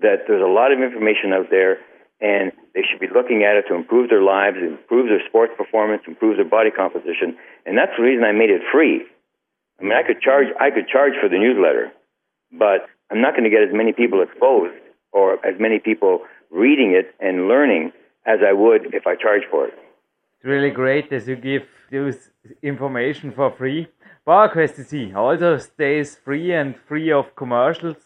that 0.00 0.30
there's 0.30 0.42
a 0.42 0.48
lot 0.48 0.72
of 0.72 0.78
information 0.78 1.34
out 1.34 1.50
there 1.50 1.82
and 2.20 2.50
they 2.74 2.82
should 2.86 3.02
be 3.02 3.10
looking 3.10 3.42
at 3.42 3.58
it 3.58 3.66
to 3.68 3.74
improve 3.74 4.10
their 4.10 4.22
lives, 4.22 4.58
improve 4.58 5.10
their 5.10 5.22
sports 5.26 5.52
performance, 5.58 6.02
improve 6.06 6.38
their 6.38 6.48
body 6.48 6.70
composition. 6.70 7.36
And 7.66 7.76
that's 7.76 7.94
the 7.98 8.02
reason 8.02 8.24
I 8.24 8.32
made 8.32 8.50
it 8.50 8.62
free. 8.70 9.06
I 9.78 9.82
mean, 9.82 9.94
I 9.94 10.02
could 10.02 10.22
charge 10.22 10.48
I 10.58 10.70
could 10.70 10.88
charge 10.88 11.14
for 11.20 11.28
the 11.28 11.38
newsletter, 11.38 11.92
but 12.50 12.90
I'm 13.10 13.20
not 13.22 13.34
going 13.34 13.44
to 13.44 13.50
get 13.50 13.62
as 13.62 13.74
many 13.74 13.92
people 13.92 14.22
exposed 14.22 14.74
or 15.12 15.34
as 15.46 15.58
many 15.58 15.78
people 15.78 16.20
reading 16.50 16.92
it 16.92 17.14
and 17.20 17.48
learning 17.48 17.92
as 18.26 18.40
I 18.46 18.52
would 18.52 18.94
if 18.94 19.06
I 19.06 19.14
charged 19.14 19.46
for 19.50 19.66
it. 19.66 19.74
It's 20.36 20.44
really 20.44 20.70
great 20.70 21.10
that 21.10 21.26
you 21.26 21.36
give 21.36 21.62
this 21.90 22.30
information 22.62 23.32
for 23.32 23.50
free. 23.50 23.88
PowerQuest 24.26 24.74
CC 24.78 25.14
also 25.14 25.56
stays 25.58 26.16
free 26.16 26.52
and 26.52 26.76
free 26.86 27.10
of 27.10 27.34
commercials. 27.34 27.96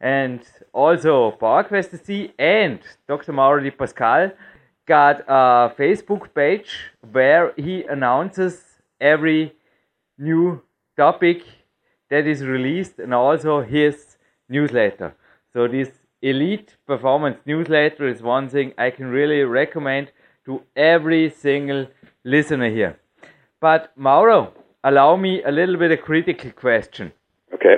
And 0.00 0.40
also 0.72 1.32
PowerQuest 1.40 1.90
CC 1.90 2.32
and 2.38 2.80
Dr. 3.08 3.32
Mauro 3.32 3.62
Di 3.62 3.70
Pasquale 3.70 4.32
got 4.86 5.20
a 5.28 5.74
Facebook 5.78 6.32
page 6.34 6.70
where 7.12 7.52
he 7.56 7.84
announces 7.84 8.62
every 9.00 9.52
new 10.18 10.62
topic 10.96 11.42
that 12.08 12.26
is 12.26 12.44
released 12.44 12.98
and 12.98 13.14
also 13.14 13.62
his 13.62 14.16
newsletter. 14.48 15.14
So 15.52 15.68
this 15.68 15.90
Elite 16.22 16.76
Performance 16.86 17.38
Newsletter 17.46 18.06
is 18.06 18.22
one 18.22 18.48
thing 18.48 18.74
I 18.76 18.90
can 18.90 19.06
really 19.06 19.42
recommend 19.42 20.12
to 20.44 20.62
every 20.76 21.30
single 21.30 21.86
listener 22.24 22.68
here. 22.68 22.98
But 23.60 23.92
Mauro, 23.96 24.52
allow 24.84 25.16
me 25.16 25.42
a 25.42 25.50
little 25.50 25.76
bit 25.76 25.92
of 25.92 26.02
critical 26.02 26.50
question. 26.50 27.12
Okay. 27.54 27.76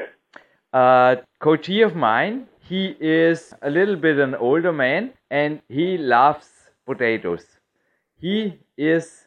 Uh, 0.73 1.17
coachee 1.39 1.83
of 1.83 1.95
mine, 1.95 2.49
he 2.61 2.97
is 3.01 3.55
a 3.63 3.71
little 3.71 3.97
bit 3.97 4.19
an 4.19 4.35
older 4.35 4.73
man 4.73 5.13
and 5.31 5.61
he 5.69 5.97
loves 5.97 6.49
potatoes. 6.85 7.45
He 8.19 8.59
is 8.77 9.27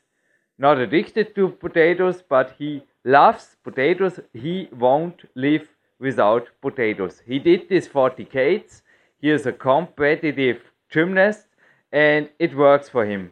not 0.58 0.78
addicted 0.78 1.36
to 1.36 1.50
potatoes, 1.50 2.24
but 2.28 2.56
he 2.58 2.84
loves 3.04 3.56
potatoes. 3.64 4.20
He 4.34 4.70
won't 4.72 5.24
live 5.36 5.68
without 6.00 6.50
potatoes. 6.62 7.22
He 7.26 7.40
did 7.40 7.70
this 7.70 7.88
for 7.88 8.10
decades 8.10 8.82
he 9.20 9.30
is 9.30 9.46
a 9.46 9.52
competitive 9.52 10.62
gymnast 10.90 11.48
and 11.92 12.30
it 12.40 12.56
works 12.56 12.90
for 12.90 13.06
him. 13.06 13.32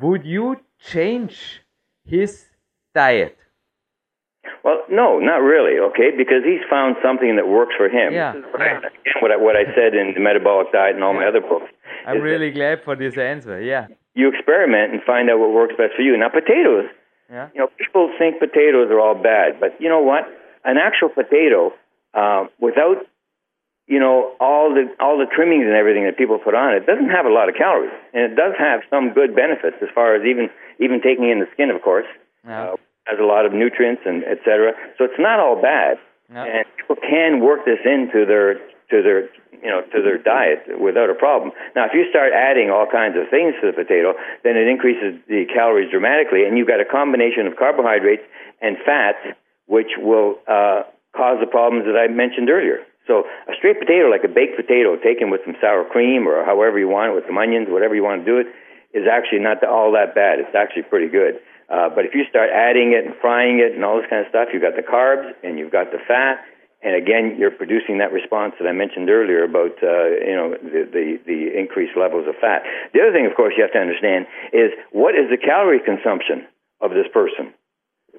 Would 0.00 0.24
you 0.24 0.56
change 0.78 1.60
his 2.04 2.46
diet? 2.94 3.36
Well, 4.64 4.82
no, 4.90 5.18
not 5.18 5.38
really, 5.38 5.78
okay, 5.90 6.10
because 6.16 6.42
he's 6.44 6.62
found 6.70 6.96
something 7.02 7.36
that 7.36 7.48
works 7.48 7.74
for 7.76 7.88
him. 7.88 8.12
Yeah. 8.12 8.34
What, 8.34 8.60
I, 8.60 8.80
what, 9.20 9.30
I, 9.30 9.36
what 9.36 9.56
I 9.56 9.64
said 9.74 9.94
in 9.94 10.14
the 10.14 10.20
metabolic 10.20 10.72
diet 10.72 10.94
and 10.94 11.04
all 11.04 11.14
yeah. 11.14 11.20
my 11.20 11.26
other 11.26 11.40
books. 11.40 11.70
I'm 12.06 12.20
really 12.20 12.50
glad 12.50 12.82
for 12.82 12.96
this 12.96 13.16
answer, 13.16 13.60
yeah. 13.60 13.86
You 14.14 14.28
experiment 14.28 14.92
and 14.92 15.02
find 15.02 15.30
out 15.30 15.38
what 15.38 15.52
works 15.52 15.74
best 15.76 15.94
for 15.96 16.02
you. 16.02 16.16
Now, 16.16 16.28
potatoes, 16.28 16.86
yeah. 17.30 17.48
you 17.54 17.60
know, 17.60 17.68
people 17.78 18.12
think 18.18 18.38
potatoes 18.38 18.90
are 18.90 19.00
all 19.00 19.14
bad, 19.14 19.58
but 19.58 19.80
you 19.80 19.88
know 19.88 20.00
what? 20.00 20.24
An 20.64 20.76
actual 20.76 21.08
potato, 21.08 21.72
uh, 22.14 22.46
without 22.60 23.06
you 23.86 23.98
know, 23.98 24.32
all 24.40 24.72
the 24.72 24.88
all 25.00 25.18
the 25.18 25.26
trimmings 25.26 25.64
and 25.66 25.74
everything 25.74 26.04
that 26.04 26.16
people 26.16 26.38
put 26.38 26.54
on 26.54 26.74
it 26.74 26.86
doesn't 26.86 27.10
have 27.10 27.26
a 27.26 27.32
lot 27.32 27.48
of 27.48 27.54
calories, 27.54 27.92
and 28.14 28.32
it 28.32 28.36
does 28.36 28.54
have 28.58 28.80
some 28.88 29.12
good 29.12 29.34
benefits 29.34 29.76
as 29.82 29.88
far 29.94 30.14
as 30.14 30.22
even 30.24 30.48
even 30.78 31.00
taking 31.02 31.28
in 31.30 31.40
the 31.40 31.46
skin, 31.52 31.70
of 31.70 31.82
course. 31.82 32.06
Yeah. 32.46 32.72
Uh, 32.72 32.76
has 33.06 33.18
a 33.18 33.26
lot 33.26 33.44
of 33.44 33.52
nutrients 33.52 34.02
and 34.06 34.22
et 34.22 34.38
cetera. 34.46 34.74
So 34.96 35.02
it's 35.04 35.18
not 35.18 35.40
all 35.40 35.60
bad, 35.60 35.98
Yeah. 36.32 36.44
and 36.44 36.64
people 36.78 36.94
can 37.02 37.40
work 37.40 37.64
this 37.64 37.80
into 37.84 38.24
their 38.24 38.62
to 38.94 39.02
their 39.02 39.26
you 39.50 39.66
know 39.70 39.82
to 39.90 39.98
their 40.02 40.18
diet 40.18 40.62
without 40.80 41.10
a 41.10 41.14
problem. 41.14 41.50
Now, 41.74 41.86
if 41.86 41.94
you 41.94 42.06
start 42.10 42.32
adding 42.32 42.70
all 42.70 42.86
kinds 42.86 43.16
of 43.18 43.28
things 43.28 43.54
to 43.60 43.66
the 43.66 43.72
potato, 43.72 44.14
then 44.44 44.56
it 44.56 44.68
increases 44.68 45.18
the 45.26 45.46
calories 45.52 45.90
dramatically, 45.90 46.44
and 46.46 46.56
you've 46.56 46.68
got 46.68 46.80
a 46.80 46.84
combination 46.86 47.48
of 47.48 47.56
carbohydrates 47.56 48.22
and 48.60 48.76
fats, 48.86 49.18
which 49.66 49.98
will 49.98 50.38
uh, 50.46 50.82
cause 51.16 51.38
the 51.40 51.50
problems 51.50 51.86
that 51.86 51.98
I 51.98 52.06
mentioned 52.06 52.48
earlier. 52.50 52.86
So 53.06 53.26
a 53.50 53.54
straight 53.58 53.78
potato, 53.78 54.08
like 54.08 54.22
a 54.24 54.30
baked 54.30 54.56
potato, 54.56 54.94
taken 54.96 55.30
with 55.30 55.42
some 55.44 55.56
sour 55.60 55.84
cream 55.84 56.28
or 56.28 56.44
however 56.44 56.78
you 56.78 56.88
want 56.88 57.12
it, 57.12 57.14
with 57.14 57.26
some 57.26 57.38
onions, 57.38 57.66
whatever 57.68 57.94
you 57.94 58.04
want 58.04 58.24
to 58.24 58.26
do 58.26 58.38
it, 58.38 58.46
is 58.94 59.08
actually 59.10 59.40
not 59.40 59.62
all 59.64 59.92
that 59.92 60.14
bad. 60.14 60.38
It's 60.38 60.54
actually 60.54 60.86
pretty 60.86 61.08
good. 61.08 61.40
Uh, 61.72 61.88
but 61.88 62.04
if 62.04 62.14
you 62.14 62.22
start 62.28 62.50
adding 62.52 62.92
it 62.92 63.06
and 63.06 63.14
frying 63.20 63.58
it 63.58 63.72
and 63.72 63.84
all 63.84 63.96
this 63.96 64.06
kind 64.10 64.20
of 64.22 64.28
stuff, 64.28 64.52
you've 64.52 64.62
got 64.62 64.76
the 64.76 64.84
carbs 64.84 65.32
and 65.42 65.58
you've 65.58 65.72
got 65.72 65.90
the 65.90 65.98
fat, 66.06 66.44
and 66.82 66.98
again, 66.98 67.36
you're 67.38 67.54
producing 67.54 67.98
that 67.98 68.12
response 68.12 68.54
that 68.58 68.66
I 68.66 68.72
mentioned 68.72 69.08
earlier 69.08 69.44
about 69.44 69.78
uh, 69.82 70.18
you 70.18 70.34
know 70.34 70.58
the, 70.58 70.82
the 70.90 71.06
the 71.24 71.40
increased 71.54 71.94
levels 71.96 72.26
of 72.26 72.34
fat. 72.42 72.66
The 72.92 73.00
other 73.00 73.14
thing, 73.14 73.24
of 73.24 73.38
course, 73.38 73.54
you 73.56 73.62
have 73.62 73.72
to 73.72 73.78
understand 73.78 74.26
is 74.52 74.74
what 74.90 75.14
is 75.14 75.30
the 75.30 75.38
calorie 75.38 75.78
consumption 75.78 76.42
of 76.82 76.90
this 76.90 77.06
person 77.14 77.54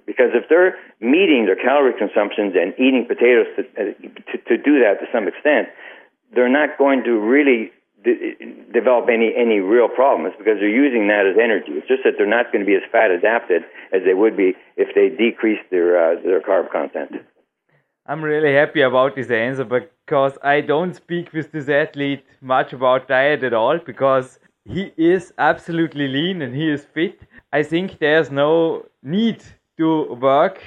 because 0.05 0.31
if 0.33 0.49
they're 0.49 0.75
meeting 0.99 1.45
their 1.45 1.55
calorie 1.55 1.93
consumptions 1.97 2.53
and 2.55 2.73
eating 2.75 3.05
potatoes 3.07 3.47
to, 3.55 3.61
uh, 3.79 3.93
to, 4.31 4.37
to 4.49 4.55
do 4.57 4.79
that 4.79 4.99
to 4.99 5.05
some 5.13 5.27
extent, 5.27 5.69
they're 6.33 6.51
not 6.51 6.77
going 6.77 7.03
to 7.03 7.19
really 7.19 7.71
de- 8.03 8.35
develop 8.73 9.07
any 9.09 9.33
any 9.35 9.59
real 9.59 9.87
problems 9.87 10.33
because 10.37 10.57
they're 10.59 10.69
using 10.69 11.07
that 11.07 11.25
as 11.25 11.37
energy. 11.41 11.71
It's 11.71 11.87
just 11.87 12.03
that 12.03 12.13
they're 12.17 12.27
not 12.27 12.51
going 12.51 12.65
to 12.65 12.65
be 12.65 12.75
as 12.75 12.83
fat 12.91 13.11
adapted 13.11 13.63
as 13.93 14.01
they 14.05 14.13
would 14.13 14.35
be 14.35 14.53
if 14.75 14.89
they 14.95 15.09
decreased 15.09 15.69
their 15.71 15.89
uh, 15.97 16.21
their 16.21 16.41
carb 16.41 16.71
content. 16.71 17.11
I'm 18.05 18.21
really 18.21 18.53
happy 18.53 18.81
about 18.81 19.15
this 19.15 19.31
answer 19.31 19.63
because 19.63 20.37
I 20.43 20.59
don't 20.59 20.93
speak 20.93 21.31
with 21.31 21.53
this 21.53 21.69
athlete 21.69 22.25
much 22.41 22.73
about 22.73 23.07
diet 23.07 23.43
at 23.43 23.53
all 23.53 23.79
because 23.79 24.39
he 24.65 24.91
is 24.97 25.33
absolutely 25.37 26.09
lean 26.09 26.41
and 26.41 26.53
he 26.53 26.69
is 26.69 26.83
fit. 26.83 27.21
I 27.53 27.63
think 27.63 27.99
there's 27.99 28.29
no 28.29 28.85
need 29.01 29.41
to 29.77 30.13
work 30.15 30.61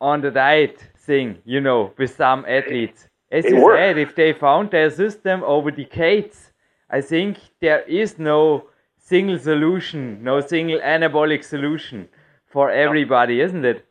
on 0.00 0.20
the 0.20 0.30
diet 0.30 0.78
thing, 0.98 1.38
you 1.44 1.60
know, 1.60 1.92
with 1.98 2.14
some 2.14 2.44
athletes. 2.46 3.08
As 3.32 3.44
It 3.44 3.54
you 3.54 3.62
works. 3.62 3.78
said, 3.78 3.98
if 3.98 4.14
they 4.14 4.32
found 4.32 4.70
their 4.70 4.90
system 4.90 5.42
over 5.44 5.70
decades, 5.70 6.52
I 6.90 7.00
think 7.00 7.38
there 7.60 7.82
is 7.82 8.18
no 8.18 8.64
single 8.98 9.38
solution, 9.38 10.22
no 10.22 10.40
single 10.40 10.80
anabolic 10.80 11.44
solution 11.44 12.08
for 12.46 12.70
everybody, 12.70 13.40
isn't 13.40 13.64
it? 13.64 13.86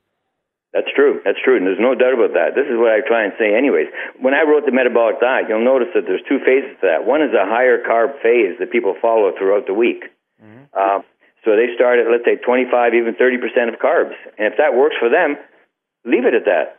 That's 0.73 0.91
true. 0.95 1.19
That's 1.25 1.39
true. 1.43 1.57
And 1.57 1.65
there's 1.65 1.79
no 1.79 1.95
doubt 1.95 2.13
about 2.13 2.33
that. 2.33 2.53
This 2.53 2.67
is 2.67 2.77
what 2.77 2.91
I 2.91 2.99
try 3.07 3.23
and 3.23 3.33
say, 3.39 3.55
anyways. 3.55 3.87
When 4.21 4.33
I 4.35 4.43
wrote 4.43 4.65
the 4.65 4.71
metabolic 4.71 5.19
diet, 5.19 5.45
you'll 5.49 5.63
notice 5.65 5.87
that 5.95 6.03
there's 6.05 6.21
two 6.29 6.37
phases 6.45 6.77
to 6.81 6.87
that. 6.87 7.05
One 7.07 7.21
is 7.23 7.33
a 7.33 7.45
higher 7.47 7.81
carb 7.81 8.21
phase 8.21 8.53
that 8.59 8.71
people 8.71 8.93
follow 9.01 9.31
throughout 9.37 9.65
the 9.65 9.73
week. 9.73 10.03
Uh, 10.73 10.99
so 11.49 11.57
they 11.57 11.73
start 11.73 11.97
at, 11.97 12.05
let's 12.05 12.21
say, 12.25 12.37
25, 12.37 12.93
even 12.93 13.17
30% 13.17 13.73
of 13.73 13.81
carbs. 13.81 14.13
And 14.37 14.53
if 14.53 14.61
that 14.61 14.77
works 14.77 14.95
for 15.01 15.09
them, 15.09 15.33
leave 16.05 16.25
it 16.29 16.37
at 16.37 16.45
that. 16.45 16.77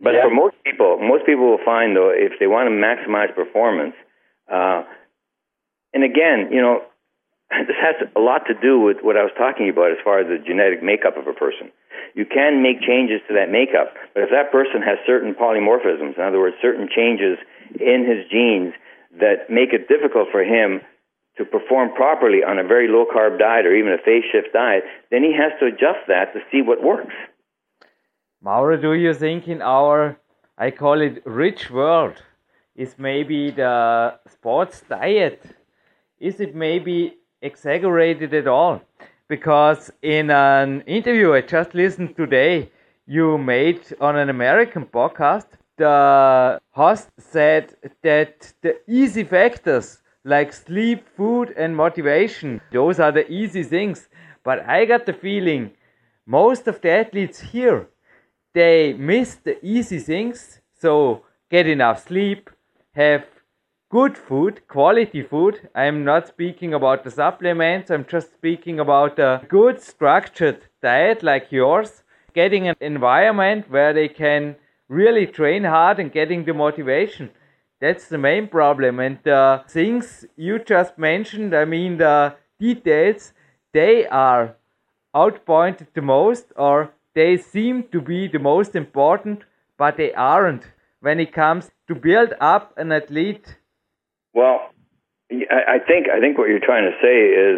But 0.00 0.14
Yeah. 0.14 0.22
for 0.22 0.30
most 0.30 0.54
people, 0.62 0.98
most 0.98 1.26
people 1.26 1.46
will 1.50 1.64
find, 1.66 1.96
though, 1.96 2.10
if 2.10 2.38
they 2.38 2.46
want 2.46 2.68
to 2.68 2.74
maximize 2.74 3.34
performance, 3.34 3.96
uh, 4.48 4.84
and 5.92 6.04
again, 6.04 6.52
you 6.52 6.62
know, 6.62 6.84
this 7.66 7.76
has 7.76 7.96
a 8.14 8.20
lot 8.20 8.46
to 8.46 8.54
do 8.54 8.78
with 8.78 9.02
what 9.02 9.16
I 9.16 9.22
was 9.22 9.32
talking 9.36 9.68
about 9.68 9.90
as 9.90 9.98
far 10.04 10.20
as 10.20 10.28
the 10.28 10.38
genetic 10.38 10.82
makeup 10.82 11.16
of 11.16 11.26
a 11.26 11.32
person. 11.32 11.72
You 12.14 12.26
can 12.26 12.62
make 12.62 12.80
changes 12.80 13.22
to 13.26 13.34
that 13.34 13.50
makeup, 13.50 13.94
but 14.14 14.22
if 14.22 14.30
that 14.30 14.52
person 14.52 14.82
has 14.82 14.98
certain 15.04 15.34
polymorphisms, 15.34 16.14
in 16.16 16.22
other 16.22 16.38
words, 16.38 16.54
certain 16.62 16.88
changes 16.88 17.38
in 17.80 18.06
his 18.06 18.26
genes 18.30 18.72
that 19.18 19.50
make 19.50 19.72
it 19.72 19.88
difficult 19.88 20.30
for 20.30 20.44
him 20.44 20.80
to 21.36 21.44
perform 21.44 21.92
properly 21.94 22.44
on 22.44 22.58
a 22.58 22.64
very 22.64 22.88
low 22.88 23.04
carb 23.04 23.38
diet 23.38 23.66
or 23.66 23.74
even 23.74 23.92
a 23.92 23.98
phase 23.98 24.24
shift 24.30 24.52
diet, 24.52 24.84
then 25.10 25.22
he 25.22 25.32
has 25.32 25.52
to 25.60 25.66
adjust 25.66 26.06
that 26.08 26.32
to 26.32 26.40
see 26.50 26.62
what 26.62 26.82
works. 26.82 27.14
Mauro, 28.40 28.76
do 28.76 28.92
you 28.92 29.14
think 29.14 29.48
in 29.48 29.62
our, 29.62 30.18
I 30.58 30.70
call 30.70 31.00
it 31.00 31.22
rich 31.24 31.70
world, 31.70 32.22
is 32.76 32.96
maybe 32.98 33.50
the 33.50 34.18
sports 34.28 34.82
diet, 34.88 35.42
is 36.20 36.40
it 36.40 36.54
maybe 36.54 37.16
exaggerated 37.42 38.34
at 38.34 38.46
all? 38.46 38.82
Because 39.28 39.90
in 40.02 40.30
an 40.30 40.82
interview 40.82 41.32
I 41.32 41.40
just 41.40 41.74
listened 41.74 42.16
today, 42.16 42.70
you 43.06 43.38
made 43.38 43.80
on 44.00 44.16
an 44.16 44.28
American 44.30 44.86
podcast, 44.86 45.46
the 45.76 46.60
host 46.70 47.08
said 47.18 47.74
that 48.02 48.52
the 48.62 48.76
easy 48.86 49.24
factors 49.24 50.02
like 50.24 50.52
sleep, 50.52 51.06
food, 51.16 51.52
and 51.56 51.76
motivation, 51.76 52.60
those 52.72 52.98
are 52.98 53.12
the 53.12 53.30
easy 53.30 53.62
things. 53.62 54.08
But 54.42 54.68
I 54.68 54.84
got 54.84 55.06
the 55.06 55.12
feeling 55.12 55.72
most 56.26 56.66
of 56.66 56.80
the 56.80 56.90
athletes 56.90 57.40
here 57.40 57.88
they 58.54 58.92
miss 58.92 59.34
the 59.34 59.58
easy 59.66 59.98
things. 59.98 60.60
So 60.80 61.24
get 61.50 61.66
enough 61.66 62.06
sleep, 62.06 62.50
have 62.92 63.26
good 63.90 64.16
food, 64.16 64.66
quality 64.68 65.22
food. 65.22 65.68
I'm 65.74 66.04
not 66.04 66.28
speaking 66.28 66.72
about 66.72 67.04
the 67.04 67.10
supplements, 67.10 67.90
I'm 67.90 68.06
just 68.06 68.32
speaking 68.32 68.80
about 68.80 69.18
a 69.18 69.42
good 69.48 69.82
structured 69.82 70.68
diet 70.80 71.22
like 71.22 71.50
yours, 71.50 72.04
getting 72.32 72.68
an 72.68 72.76
environment 72.80 73.70
where 73.70 73.92
they 73.92 74.08
can 74.08 74.56
really 74.88 75.26
train 75.26 75.64
hard 75.64 75.98
and 75.98 76.12
getting 76.12 76.44
the 76.44 76.54
motivation. 76.54 77.30
That's 77.84 78.08
the 78.08 78.16
main 78.16 78.48
problem. 78.48 78.98
And 78.98 79.18
the 79.24 79.62
things 79.68 80.24
you 80.36 80.58
just 80.58 80.96
mentioned, 80.96 81.54
I 81.54 81.66
mean 81.66 81.98
the 81.98 82.34
details, 82.58 83.34
they 83.74 84.06
are 84.06 84.56
outpointed 85.14 85.88
the 85.92 86.00
most 86.00 86.46
or 86.56 86.94
they 87.14 87.36
seem 87.36 87.84
to 87.92 88.00
be 88.00 88.26
the 88.26 88.38
most 88.38 88.74
important, 88.74 89.42
but 89.76 89.98
they 89.98 90.14
aren't 90.14 90.64
when 91.00 91.20
it 91.20 91.34
comes 91.34 91.72
to 91.88 91.94
build 91.94 92.32
up 92.40 92.72
an 92.78 92.90
athlete. 92.90 93.46
Well, 94.32 94.58
I 95.30 95.60
I 95.76 95.78
think 95.88 96.08
I 96.08 96.20
think 96.20 96.38
what 96.38 96.48
you're 96.48 96.66
trying 96.70 96.86
to 96.90 96.96
say 97.06 97.18
is 97.48 97.56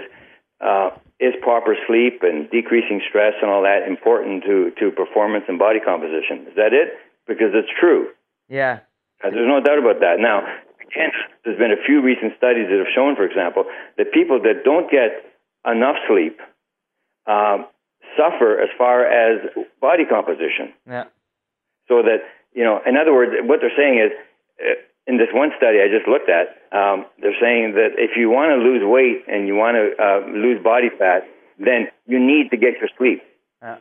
uh, 0.60 0.88
is 1.20 1.34
proper 1.40 1.76
sleep 1.86 2.16
and 2.28 2.50
decreasing 2.50 3.00
stress 3.08 3.34
and 3.40 3.48
all 3.52 3.62
that 3.62 3.86
important 3.94 4.42
to 4.48 4.56
to 4.80 4.90
performance 4.90 5.44
and 5.46 5.56
body 5.56 5.80
composition? 5.90 6.36
Is 6.50 6.56
that 6.56 6.72
it? 6.82 6.88
Because 7.30 7.52
it's 7.60 7.72
true. 7.80 8.02
Yeah, 8.48 8.74
Uh, 8.74 8.95
There's 9.22 9.48
no 9.48 9.60
doubt 9.60 9.78
about 9.78 10.00
that. 10.00 10.16
Now, 10.18 10.44
again, 10.80 11.10
there's 11.44 11.58
been 11.58 11.72
a 11.72 11.82
few 11.84 12.02
recent 12.02 12.36
studies 12.36 12.68
that 12.68 12.78
have 12.78 12.92
shown, 12.94 13.16
for 13.16 13.24
example, 13.24 13.64
that 13.96 14.12
people 14.12 14.40
that 14.42 14.64
don't 14.64 14.90
get 14.90 15.24
enough 15.64 15.96
sleep 16.08 16.38
um, 17.26 17.66
suffer 18.16 18.60
as 18.60 18.68
far 18.78 19.04
as 19.04 19.40
body 19.80 20.04
composition. 20.04 20.72
yeah, 20.86 21.04
So 21.88 22.02
that, 22.02 22.22
you 22.54 22.64
know, 22.64 22.80
in 22.86 22.96
other 22.96 23.12
words, 23.12 23.32
what 23.42 23.60
they're 23.60 23.74
saying 23.76 23.98
is, 23.98 24.12
uh, 24.60 24.80
in 25.06 25.18
this 25.18 25.28
one 25.32 25.50
study 25.56 25.78
I 25.78 25.86
just 25.86 26.08
looked 26.08 26.28
at, 26.28 26.58
um, 26.76 27.06
they're 27.20 27.38
saying 27.40 27.74
that 27.74 27.94
if 27.96 28.16
you 28.16 28.28
want 28.30 28.50
to 28.50 28.58
lose 28.58 28.82
weight 28.82 29.22
and 29.28 29.46
you 29.46 29.54
want 29.54 29.76
to 29.76 29.94
uh, 30.02 30.26
lose 30.34 30.62
body 30.62 30.90
fat, 30.90 31.22
then 31.58 31.88
you 32.06 32.18
need 32.18 32.50
to 32.50 32.56
get 32.56 32.78
your 32.78 32.90
sleep. 32.98 33.22
yeah, 33.62 33.78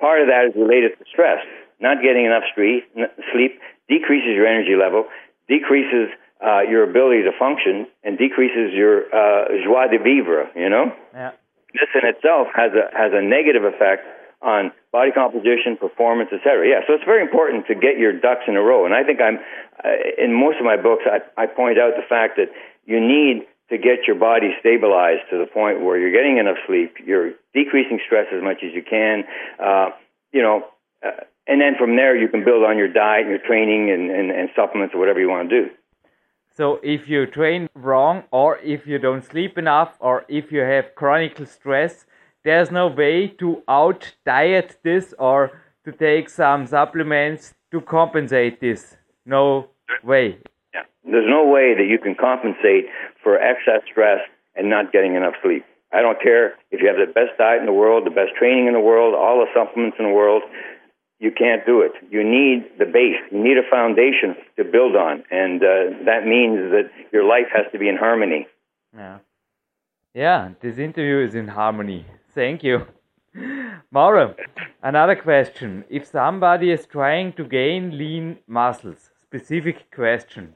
Part 0.00 0.20
of 0.22 0.28
that 0.28 0.46
is 0.48 0.52
related 0.56 0.98
to 0.98 1.04
stress. 1.10 1.44
Not 1.84 2.00
getting 2.00 2.24
enough 2.24 2.48
street, 2.48 2.88
n- 2.96 3.12
sleep 3.28 3.60
decreases 3.92 4.32
your 4.32 4.48
energy 4.48 4.72
level, 4.72 5.04
decreases 5.52 6.08
uh, 6.40 6.64
your 6.64 6.88
ability 6.88 7.28
to 7.28 7.32
function, 7.36 7.84
and 8.02 8.16
decreases 8.16 8.72
your 8.72 9.04
uh, 9.12 9.52
joie 9.60 9.92
de 9.92 10.00
vivre. 10.00 10.48
You 10.56 10.72
know, 10.72 10.96
yeah. 11.12 11.36
this 11.76 11.92
in 11.92 12.08
itself 12.08 12.48
has 12.56 12.72
a 12.72 12.88
has 12.96 13.12
a 13.12 13.20
negative 13.20 13.68
effect 13.68 14.08
on 14.40 14.72
body 14.92 15.12
composition, 15.12 15.76
performance, 15.76 16.30
etc. 16.32 16.68
Yeah, 16.68 16.80
so 16.86 16.96
it's 16.96 17.04
very 17.04 17.20
important 17.20 17.66
to 17.68 17.74
get 17.74 18.00
your 18.00 18.12
ducks 18.12 18.48
in 18.48 18.56
a 18.56 18.64
row. 18.64 18.84
And 18.84 18.94
I 18.94 19.04
think 19.04 19.20
I'm 19.20 19.38
uh, 19.84 19.88
in 20.16 20.32
most 20.32 20.56
of 20.56 20.64
my 20.64 20.80
books, 20.80 21.04
I, 21.04 21.20
I 21.36 21.46
point 21.46 21.78
out 21.78 21.92
the 22.00 22.08
fact 22.08 22.40
that 22.40 22.48
you 22.84 23.00
need 23.00 23.44
to 23.70 23.78
get 23.78 24.06
your 24.06 24.16
body 24.16 24.52
stabilized 24.60 25.24
to 25.30 25.38
the 25.38 25.46
point 25.46 25.80
where 25.80 25.98
you're 25.98 26.12
getting 26.12 26.36
enough 26.36 26.60
sleep, 26.66 26.96
you're 27.04 27.32
decreasing 27.54 27.98
stress 28.04 28.26
as 28.32 28.42
much 28.42 28.58
as 28.62 28.72
you 28.72 28.82
can, 28.82 29.24
uh, 29.58 29.88
you 30.32 30.42
know, 30.42 30.64
uh, 31.04 31.24
and 31.46 31.60
then 31.60 31.74
from 31.78 31.96
there 31.96 32.16
you 32.16 32.28
can 32.28 32.44
build 32.44 32.64
on 32.64 32.78
your 32.78 32.92
diet, 32.92 33.22
and 33.22 33.30
your 33.30 33.46
training, 33.46 33.90
and, 33.90 34.10
and, 34.10 34.30
and 34.30 34.48
supplements 34.56 34.94
or 34.94 34.98
whatever 34.98 35.20
you 35.20 35.28
want 35.28 35.48
to 35.50 35.62
do. 35.62 35.70
So 36.56 36.78
if 36.82 37.08
you 37.08 37.26
train 37.26 37.68
wrong, 37.74 38.24
or 38.30 38.58
if 38.58 38.86
you 38.86 38.98
don't 38.98 39.24
sleep 39.24 39.58
enough, 39.58 39.96
or 39.98 40.24
if 40.28 40.52
you 40.52 40.60
have 40.60 40.94
chronic 40.94 41.44
stress, 41.48 42.06
there's 42.44 42.70
no 42.70 42.86
way 42.86 43.28
to 43.40 43.62
out 43.66 44.14
diet 44.24 44.78
this 44.82 45.14
or 45.18 45.50
to 45.84 45.92
take 45.92 46.28
some 46.28 46.66
supplements 46.66 47.54
to 47.72 47.80
compensate 47.80 48.60
this. 48.60 48.96
No 49.26 49.70
way. 50.04 50.38
Yeah. 50.72 50.82
There's 51.04 51.28
no 51.28 51.44
way 51.44 51.74
that 51.74 51.86
you 51.88 51.98
can 51.98 52.14
compensate 52.14 52.86
for 53.22 53.38
excess 53.40 53.82
stress 53.90 54.20
and 54.54 54.70
not 54.70 54.92
getting 54.92 55.16
enough 55.16 55.34
sleep. 55.42 55.64
I 55.92 56.02
don't 56.02 56.20
care 56.20 56.54
if 56.70 56.80
you 56.82 56.88
have 56.88 56.96
the 56.96 57.12
best 57.12 57.38
diet 57.38 57.60
in 57.60 57.66
the 57.66 57.72
world, 57.72 58.06
the 58.06 58.10
best 58.10 58.34
training 58.38 58.66
in 58.66 58.74
the 58.74 58.80
world, 58.80 59.14
all 59.14 59.38
the 59.38 59.50
supplements 59.54 59.96
in 59.98 60.06
the 60.06 60.14
world. 60.14 60.42
You 61.20 61.30
can't 61.30 61.64
do 61.64 61.80
it. 61.80 61.92
You 62.10 62.22
need 62.24 62.64
the 62.78 62.84
base. 62.84 63.20
You 63.30 63.42
need 63.42 63.56
a 63.56 63.68
foundation 63.70 64.36
to 64.56 64.64
build 64.64 64.96
on, 64.96 65.22
and 65.30 65.62
uh, 65.62 66.04
that 66.04 66.26
means 66.26 66.70
that 66.72 66.90
your 67.12 67.24
life 67.24 67.46
has 67.54 67.66
to 67.72 67.78
be 67.78 67.88
in 67.88 67.96
harmony. 67.96 68.46
Yeah. 68.94 69.18
Yeah, 70.14 70.50
this 70.60 70.78
interview 70.78 71.24
is 71.24 71.34
in 71.34 71.48
harmony. 71.48 72.06
Thank 72.34 72.62
you. 72.62 72.86
Mauro, 73.90 74.34
another 74.82 75.16
question. 75.16 75.84
If 75.88 76.06
somebody 76.06 76.70
is 76.70 76.86
trying 76.86 77.32
to 77.34 77.44
gain 77.44 77.98
lean 77.98 78.38
muscles, 78.46 79.10
specific 79.22 79.90
question, 79.92 80.54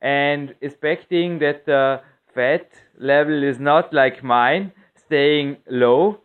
and 0.00 0.54
expecting 0.60 1.38
that 1.40 1.66
the 1.66 2.00
fat 2.34 2.68
level 2.98 3.42
is 3.42 3.58
not 3.58 3.92
like 3.92 4.22
mine, 4.22 4.72
staying 4.94 5.56
low, 5.68 6.20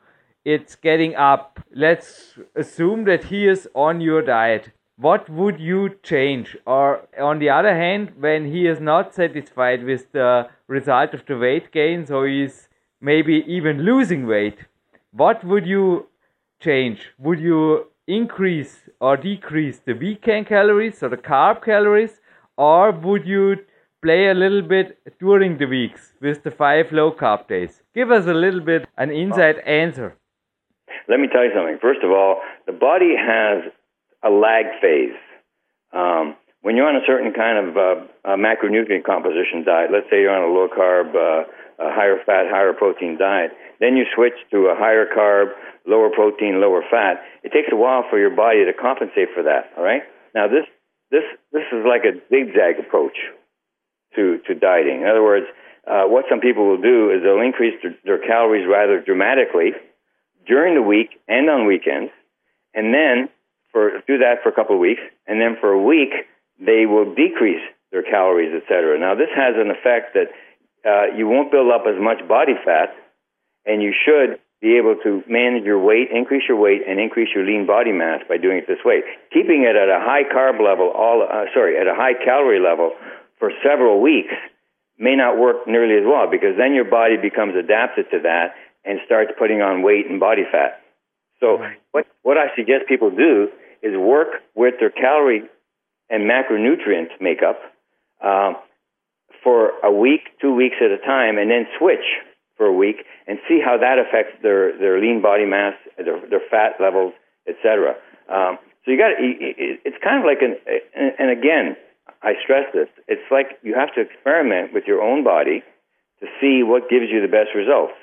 it's 0.55 0.75
getting 0.75 1.13
up. 1.13 1.59
Let's 1.75 2.35
assume 2.55 3.03
that 3.03 3.25
he 3.25 3.45
is 3.47 3.67
on 3.75 3.99
your 3.99 4.21
diet. 4.21 4.71
What 4.95 5.29
would 5.29 5.59
you 5.59 5.95
change? 6.03 6.55
Or 6.65 7.01
on 7.19 7.39
the 7.39 7.49
other 7.49 7.75
hand, 7.75 8.13
when 8.17 8.45
he 8.49 8.65
is 8.65 8.79
not 8.79 9.13
satisfied 9.13 9.83
with 9.83 10.09
the 10.13 10.49
result 10.67 11.13
of 11.13 11.25
the 11.25 11.37
weight 11.37 11.71
gain, 11.71 12.05
so 12.05 12.23
he's 12.23 12.69
maybe 13.01 13.43
even 13.45 13.81
losing 13.81 14.25
weight, 14.25 14.59
what 15.11 15.43
would 15.43 15.67
you 15.67 16.07
change? 16.61 17.01
Would 17.17 17.41
you 17.41 17.87
increase 18.07 18.83
or 19.01 19.17
decrease 19.17 19.79
the 19.79 19.93
weekend 19.93 20.47
calories 20.47 21.03
or 21.03 21.09
the 21.09 21.17
carb 21.17 21.61
calories, 21.61 22.21
or 22.55 22.91
would 22.91 23.27
you 23.27 23.57
play 24.01 24.29
a 24.29 24.33
little 24.33 24.61
bit 24.61 24.97
during 25.19 25.57
the 25.57 25.65
weeks 25.65 26.13
with 26.21 26.41
the 26.43 26.51
five 26.51 26.93
low 26.93 27.11
carb 27.11 27.49
days? 27.49 27.81
Give 27.93 28.11
us 28.11 28.27
a 28.27 28.33
little 28.33 28.61
bit 28.61 28.87
an 28.97 29.11
inside 29.11 29.59
answer. 29.65 30.15
Let 31.07 31.19
me 31.19 31.27
tell 31.27 31.43
you 31.43 31.51
something. 31.55 31.79
First 31.81 32.03
of 32.03 32.11
all, 32.11 32.41
the 32.65 32.73
body 32.73 33.15
has 33.15 33.71
a 34.23 34.29
lag 34.29 34.65
phase. 34.81 35.15
Um, 35.93 36.35
when 36.61 36.75
you're 36.75 36.87
on 36.87 36.97
a 36.99 37.05
certain 37.07 37.31
kind 37.31 37.55
of 37.63 37.77
uh, 37.77 38.35
macronutrient 38.35 39.05
composition 39.05 39.63
diet, 39.63 39.89
let's 39.91 40.09
say 40.11 40.19
you're 40.19 40.35
on 40.35 40.43
a 40.43 40.51
low 40.51 40.67
carb, 40.67 41.15
uh, 41.15 41.47
a 41.79 41.93
higher 41.93 42.17
fat, 42.25 42.51
higher 42.51 42.73
protein 42.73 43.17
diet, 43.17 43.51
then 43.79 43.95
you 43.95 44.05
switch 44.15 44.35
to 44.51 44.67
a 44.67 44.75
higher 44.75 45.05
carb, 45.07 45.53
lower 45.85 46.09
protein, 46.09 46.59
lower 46.59 46.83
fat. 46.89 47.23
It 47.43 47.53
takes 47.53 47.69
a 47.71 47.77
while 47.77 48.03
for 48.09 48.19
your 48.19 48.35
body 48.35 48.65
to 48.65 48.73
compensate 48.73 49.29
for 49.33 49.43
that. 49.43 49.71
All 49.77 49.83
right. 49.83 50.01
Now 50.35 50.47
this 50.47 50.65
this 51.11 51.23
this 51.53 51.63
is 51.71 51.85
like 51.87 52.03
a 52.03 52.19
zigzag 52.27 52.83
approach 52.83 53.15
to, 54.15 54.39
to 54.47 54.55
dieting. 54.55 55.01
In 55.01 55.07
other 55.07 55.23
words, 55.23 55.45
uh, 55.87 56.03
what 56.03 56.25
some 56.29 56.41
people 56.41 56.67
will 56.67 56.81
do 56.81 57.11
is 57.11 57.23
they'll 57.23 57.39
increase 57.39 57.79
their, 57.81 57.95
their 58.03 58.27
calories 58.27 58.67
rather 58.67 58.99
dramatically 58.99 59.71
during 60.47 60.75
the 60.75 60.81
week 60.81 61.19
and 61.27 61.49
on 61.49 61.67
weekends, 61.67 62.11
and 62.73 62.93
then 62.93 63.29
for 63.71 64.01
do 64.07 64.19
that 64.19 64.43
for 64.43 64.49
a 64.49 64.55
couple 64.55 64.75
of 64.75 64.81
weeks, 64.81 65.01
and 65.27 65.39
then 65.39 65.57
for 65.59 65.71
a 65.71 65.81
week 65.81 66.13
they 66.59 66.85
will 66.85 67.13
decrease 67.13 67.61
their 67.91 68.03
calories, 68.03 68.53
etc. 68.55 68.99
Now 68.99 69.15
this 69.15 69.29
has 69.35 69.55
an 69.55 69.69
effect 69.71 70.15
that 70.15 70.29
uh, 70.87 71.15
you 71.15 71.27
won't 71.27 71.51
build 71.51 71.71
up 71.71 71.83
as 71.87 71.99
much 71.99 72.27
body 72.27 72.53
fat, 72.63 72.95
and 73.65 73.81
you 73.81 73.93
should 73.93 74.39
be 74.61 74.77
able 74.77 74.95
to 75.03 75.21
manage 75.29 75.63
your 75.63 75.77
weight, 75.77 76.09
increase 76.09 76.43
your 76.47 76.57
weight, 76.57 76.81
and 76.87 76.99
increase 76.99 77.29
your 77.35 77.45
lean 77.45 77.67
body 77.67 77.91
mass 77.91 78.21
by 78.27 78.37
doing 78.37 78.57
it 78.57 78.65
this 78.67 78.81
way. 78.83 79.03
Keeping 79.31 79.63
it 79.63 79.75
at 79.75 79.89
a 79.89 80.01
high 80.01 80.23
carb 80.25 80.57
level, 80.57 80.89
all 80.89 81.21
uh, 81.21 81.45
sorry, 81.53 81.77
at 81.77 81.85
a 81.85 81.93
high 81.93 82.17
calorie 82.25 82.59
level 82.59 82.93
for 83.37 83.51
several 83.61 84.01
weeks 84.01 84.33
may 84.97 85.15
not 85.15 85.37
work 85.37 85.67
nearly 85.67 85.93
as 85.93 86.05
well 86.05 86.25
because 86.29 86.57
then 86.57 86.73
your 86.73 86.89
body 86.89 87.17
becomes 87.21 87.53
adapted 87.55 88.09
to 88.09 88.19
that 88.23 88.55
and 88.85 88.99
starts 89.05 89.31
putting 89.37 89.61
on 89.61 89.83
weight 89.83 90.09
and 90.09 90.19
body 90.19 90.43
fat. 90.51 90.81
So 91.39 91.57
what 91.91 92.05
what 92.23 92.37
I 92.37 92.55
suggest 92.55 92.87
people 92.87 93.11
do 93.11 93.49
is 93.83 93.95
work 93.95 94.41
with 94.55 94.75
their 94.79 94.89
calorie 94.89 95.43
and 96.09 96.23
macronutrient 96.23 97.09
makeup 97.19 97.59
uh, 98.23 98.53
for 99.43 99.71
a 99.83 99.91
week, 99.91 100.21
two 100.41 100.53
weeks 100.53 100.77
at 100.81 100.91
a 100.91 100.97
time, 100.97 101.37
and 101.37 101.51
then 101.51 101.67
switch 101.77 102.05
for 102.55 102.65
a 102.65 102.73
week 102.73 103.05
and 103.27 103.37
see 103.47 103.61
how 103.63 103.77
that 103.77 103.99
affects 103.99 104.33
their, 104.41 104.77
their 104.79 104.99
lean 104.99 105.21
body 105.21 105.45
mass, 105.45 105.73
their, 105.97 106.19
their 106.27 106.41
fat 106.49 106.81
levels, 106.81 107.13
etc. 107.47 107.95
Um, 108.29 108.57
so 108.83 108.91
you 108.91 108.97
got 108.97 109.11
it's 109.19 109.97
kind 110.03 110.19
of 110.19 110.25
like 110.25 110.41
an 110.41 110.55
and 111.19 111.29
again 111.29 111.75
I 112.23 112.33
stress 112.41 112.65
this. 112.73 112.87
It's 113.07 113.27
like 113.29 113.59
you 113.61 113.75
have 113.75 113.93
to 113.95 114.01
experiment 114.01 114.73
with 114.73 114.85
your 114.87 115.01
own 115.01 115.23
body 115.23 115.61
to 116.19 116.25
see 116.41 116.63
what 116.63 116.89
gives 116.89 117.11
you 117.11 117.21
the 117.21 117.27
best 117.27 117.53
results. 117.53 117.93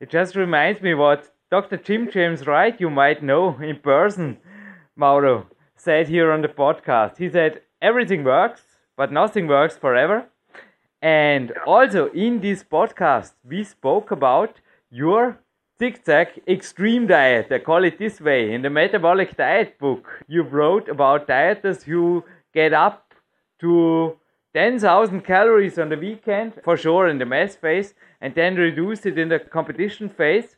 It 0.00 0.10
just 0.10 0.36
reminds 0.36 0.80
me 0.80 0.94
what 0.94 1.32
Dr. 1.50 1.76
Jim 1.76 2.08
James 2.08 2.46
Wright, 2.46 2.80
you 2.80 2.88
might 2.88 3.20
know 3.20 3.58
in 3.60 3.80
person, 3.80 4.38
Mauro, 4.94 5.46
said 5.74 6.06
here 6.06 6.30
on 6.30 6.42
the 6.42 6.48
podcast. 6.48 7.16
He 7.16 7.28
said, 7.28 7.62
Everything 7.82 8.22
works, 8.22 8.62
but 8.96 9.10
nothing 9.10 9.48
works 9.48 9.76
forever. 9.76 10.26
And 11.02 11.52
also 11.66 12.10
in 12.10 12.40
this 12.40 12.62
podcast, 12.62 13.32
we 13.44 13.64
spoke 13.64 14.12
about 14.12 14.60
your 14.88 15.40
zigzag 15.80 16.42
extreme 16.46 17.08
diet. 17.08 17.50
I 17.50 17.58
call 17.58 17.82
it 17.82 17.98
this 17.98 18.20
way. 18.20 18.52
In 18.52 18.62
the 18.62 18.70
metabolic 18.70 19.36
diet 19.36 19.80
book, 19.80 20.06
you 20.28 20.42
wrote 20.42 20.88
about 20.88 21.26
dieters 21.26 21.82
who 21.82 22.22
get 22.54 22.72
up 22.72 23.14
to 23.60 24.16
10,000 24.54 25.22
calories 25.22 25.78
on 25.78 25.88
the 25.88 25.96
weekend, 25.96 26.54
for 26.62 26.76
sure 26.76 27.08
in 27.08 27.18
the 27.18 27.26
mass 27.26 27.56
phase, 27.56 27.94
and 28.20 28.34
then 28.34 28.56
reduce 28.56 29.06
it 29.06 29.18
in 29.18 29.28
the 29.28 29.38
competition 29.38 30.08
phase. 30.08 30.56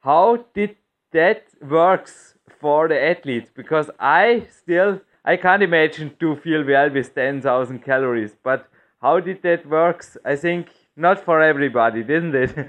How 0.00 0.44
did 0.54 0.76
that 1.12 1.44
works 1.60 2.34
for 2.60 2.88
the 2.88 3.00
athletes? 3.00 3.50
Because 3.54 3.90
I 3.98 4.46
still, 4.50 5.00
I 5.24 5.36
can't 5.36 5.62
imagine 5.62 6.14
to 6.20 6.36
feel 6.36 6.64
well 6.64 6.90
with 6.90 7.14
10,000 7.14 7.84
calories, 7.84 8.36
but 8.42 8.68
how 9.00 9.20
did 9.20 9.42
that 9.42 9.66
works? 9.66 10.16
I 10.24 10.36
think 10.36 10.68
not 10.96 11.24
for 11.24 11.40
everybody, 11.40 12.02
didn't 12.02 12.34
it? 12.34 12.56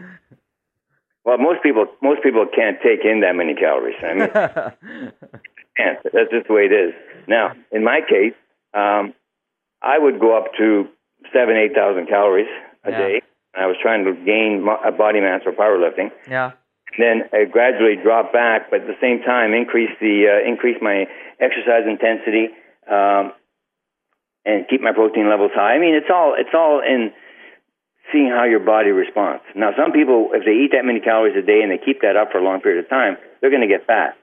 well, 1.26 1.38
most 1.38 1.64
people, 1.64 1.86
most 2.02 2.24
people 2.24 2.46
can't 2.54 2.78
take 2.82 3.06
in 3.06 3.22
that 3.22 3.36
many 3.36 3.56
calories. 3.56 3.96
I 4.04 4.14
mean, 4.14 4.30
can't. 5.78 6.00
That's 6.04 6.32
just 6.32 6.48
the 6.48 6.54
way 6.54 6.64
it 6.64 6.74
is. 6.74 6.94
Now, 7.28 7.54
in 7.72 7.84
my 7.84 8.02
case, 8.02 8.34
um, 8.74 9.14
I 9.82 9.98
would 10.00 10.20
go 10.20 10.38
up 10.38 10.52
to 10.58 10.88
seven, 11.34 11.56
eight 11.56 11.74
thousand 11.74 12.08
calories 12.08 12.48
a 12.84 12.92
yeah. 12.92 12.98
day. 12.98 13.22
I 13.58 13.66
was 13.66 13.76
trying 13.82 14.06
to 14.06 14.14
gain 14.14 14.66
body 14.98 15.20
mass 15.20 15.42
for 15.44 15.52
powerlifting. 15.52 16.12
Yeah. 16.30 16.52
Then 16.98 17.24
I 17.34 17.46
gradually 17.46 17.96
dropped 18.02 18.34
back, 18.34 18.70
but 18.72 18.82
at 18.82 18.88
the 18.88 18.98
same 19.02 19.22
time 19.22 19.54
increase 19.54 19.92
the 20.00 20.30
uh, 20.30 20.48
increase 20.48 20.78
my 20.82 21.06
exercise 21.40 21.84
intensity 21.86 22.50
um, 22.90 23.34
and 24.46 24.66
keep 24.70 24.82
my 24.82 24.94
protein 24.94 25.30
levels 25.30 25.52
high. 25.54 25.76
I 25.76 25.80
mean, 25.80 25.96
it's 25.96 26.10
all 26.10 26.36
it's 26.38 26.54
all 26.54 26.80
in 26.80 27.12
seeing 28.12 28.30
how 28.30 28.46
your 28.46 28.60
body 28.60 28.92
responds. 28.92 29.44
Now, 29.56 29.72
some 29.78 29.92
people, 29.92 30.30
if 30.32 30.46
they 30.46 30.52
eat 30.52 30.72
that 30.72 30.86
many 30.86 31.00
calories 31.00 31.36
a 31.36 31.46
day 31.46 31.62
and 31.62 31.72
they 31.72 31.78
keep 31.78 32.02
that 32.02 32.16
up 32.16 32.32
for 32.32 32.40
a 32.40 32.44
long 32.44 32.62
period 32.62 32.84
of 32.84 32.90
time, 32.90 33.18
they're 33.42 33.50
going 33.50 33.62
to 33.62 33.68
get 33.68 33.86
fat. 33.86 34.16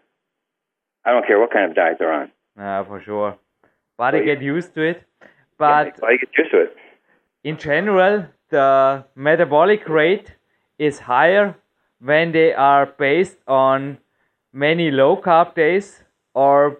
I 1.05 1.13
don't 1.13 1.27
care 1.27 1.39
what 1.39 1.53
kind 1.53 1.69
of 1.69 1.77
diet 1.77 1.97
they're 1.99 2.13
on. 2.13 2.33
Yeah, 2.57 2.85
for 2.85 3.03
sure. 3.03 3.39
Body 3.99 4.25
get 4.25 4.41
used 4.41 4.75
to 4.75 4.83
it. 4.83 5.05
But 5.59 5.99
yeah, 6.03 6.17
get 6.19 6.31
used 6.39 6.51
to 6.53 6.61
it. 6.63 6.77
In 7.45 7.59
general, 7.59 8.27
the 8.51 9.05
metabolic 9.15 9.89
rate 9.89 10.35
is 10.79 10.99
higher 11.01 11.57
when 12.01 12.33
they 12.33 12.53
are 12.53 12.87
based 12.87 13.39
on 13.47 13.99
many 14.53 14.91
low 14.91 15.17
carb 15.17 15.55
days, 15.55 16.03
or 16.35 16.79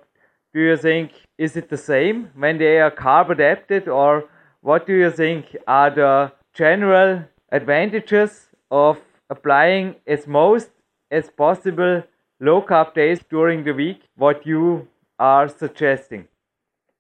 do 0.53 0.61
you 0.61 0.77
think 0.77 1.13
is 1.39 1.57
it 1.57 1.69
the 1.69 1.77
same 1.77 2.31
when 2.35 2.59
they 2.59 2.79
are 2.79 2.91
carb 2.91 3.31
adapted, 3.31 3.89
or 3.89 4.25
what 4.61 4.87
do 4.87 4.95
you 4.95 5.11
think 5.11 5.57
are 5.67 5.91
the 5.91 6.33
general 6.53 7.25
advantages 7.51 8.49
of 8.71 8.99
applying 9.31 9.97
as 10.07 10.27
most 10.27 10.71
as 11.11 11.31
possible 11.31 12.03
low 12.41 12.63
carb 12.63 12.95
days 12.95 13.21
during 13.29 13.65
the 13.65 13.73
week? 13.73 14.03
What 14.17 14.47
you 14.47 14.89
are 15.19 15.49
suggesting? 15.49 16.29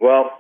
Well, 0.01 0.31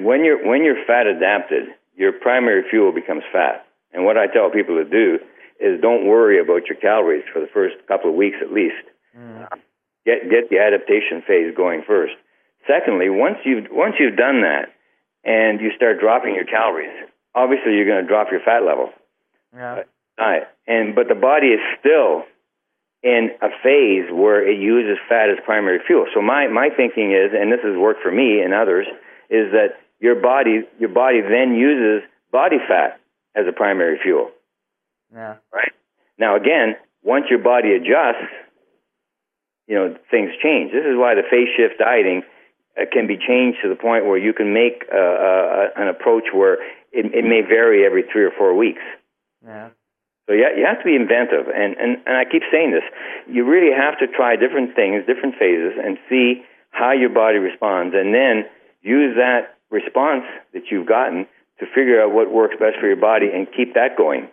when 0.00 0.24
you're 0.24 0.46
when 0.46 0.64
you're 0.64 0.84
fat 0.86 1.06
adapted, 1.06 1.68
your 2.00 2.12
primary 2.12 2.64
fuel 2.70 2.92
becomes 2.92 3.22
fat. 3.30 3.68
And 3.92 4.06
what 4.06 4.16
I 4.16 4.26
tell 4.26 4.48
people 4.48 4.76
to 4.76 4.88
do 4.88 5.18
is 5.60 5.80
don't 5.82 6.08
worry 6.08 6.40
about 6.40 6.64
your 6.66 6.80
calories 6.80 7.24
for 7.30 7.40
the 7.40 7.52
first 7.52 7.76
couple 7.86 8.08
of 8.08 8.16
weeks 8.16 8.38
at 8.40 8.50
least. 8.50 8.80
Mm. 9.12 9.46
Get 10.06 10.24
get 10.32 10.48
the 10.48 10.58
adaptation 10.58 11.20
phase 11.28 11.52
going 11.54 11.84
first. 11.86 12.14
Secondly, 12.66 13.10
once 13.10 13.36
you've 13.44 13.68
once 13.70 13.96
you've 14.00 14.16
done 14.16 14.40
that 14.40 14.72
and 15.24 15.60
you 15.60 15.70
start 15.76 16.00
dropping 16.00 16.34
your 16.34 16.46
calories, 16.46 16.96
obviously 17.34 17.76
you're 17.76 17.86
going 17.86 18.00
to 18.00 18.08
drop 18.08 18.28
your 18.32 18.40
fat 18.40 18.64
level. 18.64 18.88
Yeah. 19.52 19.84
Uh, 20.16 20.48
and 20.66 20.94
but 20.94 21.08
the 21.08 21.14
body 21.14 21.48
is 21.48 21.60
still 21.78 22.24
in 23.02 23.28
a 23.42 23.48
phase 23.62 24.08
where 24.08 24.40
it 24.40 24.58
uses 24.58 24.96
fat 25.08 25.28
as 25.28 25.36
primary 25.44 25.80
fuel. 25.86 26.06
So 26.14 26.22
my 26.22 26.48
my 26.48 26.70
thinking 26.74 27.12
is, 27.12 27.36
and 27.36 27.52
this 27.52 27.60
has 27.60 27.76
worked 27.76 28.00
for 28.00 28.10
me 28.10 28.40
and 28.40 28.54
others, 28.54 28.86
is 29.28 29.52
that 29.52 29.76
your 30.00 30.16
body 30.16 30.62
your 30.78 30.88
body 30.88 31.20
then 31.20 31.54
uses 31.54 32.08
body 32.32 32.56
fat 32.66 33.00
as 33.36 33.44
a 33.48 33.52
primary 33.52 33.98
fuel. 34.02 34.30
Yeah. 35.12 35.36
Right. 35.52 35.72
Now 36.18 36.36
again, 36.36 36.76
once 37.02 37.26
your 37.30 37.38
body 37.38 37.72
adjusts, 37.74 38.32
you 39.66 39.76
know 39.76 39.96
things 40.10 40.30
change. 40.42 40.72
This 40.72 40.84
is 40.84 40.96
why 40.96 41.14
the 41.14 41.22
phase 41.30 41.48
shift 41.56 41.78
dieting 41.78 42.22
uh, 42.76 42.84
can 42.90 43.06
be 43.06 43.16
changed 43.16 43.58
to 43.62 43.68
the 43.68 43.76
point 43.76 44.06
where 44.06 44.18
you 44.18 44.32
can 44.32 44.52
make 44.52 44.84
uh, 44.92 44.96
uh, 44.96 45.66
an 45.76 45.88
approach 45.88 46.24
where 46.32 46.54
it, 46.92 47.06
it 47.14 47.24
may 47.24 47.42
vary 47.42 47.84
every 47.84 48.02
three 48.10 48.24
or 48.24 48.32
four 48.36 48.54
weeks. 48.54 48.82
Yeah. 49.44 49.70
So 50.26 50.34
yeah, 50.34 50.54
you 50.56 50.64
have 50.64 50.78
to 50.78 50.84
be 50.84 50.94
inventive, 50.94 51.48
and, 51.48 51.76
and 51.76 51.98
and 52.06 52.16
I 52.16 52.24
keep 52.24 52.42
saying 52.52 52.70
this. 52.70 52.86
You 53.26 53.44
really 53.44 53.74
have 53.74 53.98
to 53.98 54.06
try 54.06 54.36
different 54.36 54.76
things, 54.76 55.04
different 55.06 55.34
phases, 55.38 55.74
and 55.82 55.98
see 56.08 56.42
how 56.70 56.92
your 56.92 57.10
body 57.10 57.38
responds, 57.38 57.94
and 57.98 58.14
then 58.14 58.44
use 58.80 59.16
that 59.16 59.58
response 59.70 60.24
that 60.52 60.64
you've 60.70 60.86
gotten 60.86 61.26
to 61.58 61.66
figure 61.66 62.02
out 62.02 62.12
what 62.12 62.32
works 62.32 62.56
best 62.58 62.76
for 62.80 62.86
your 62.86 62.96
body 62.96 63.26
and 63.32 63.46
keep 63.56 63.74
that 63.74 63.96
going. 63.96 64.28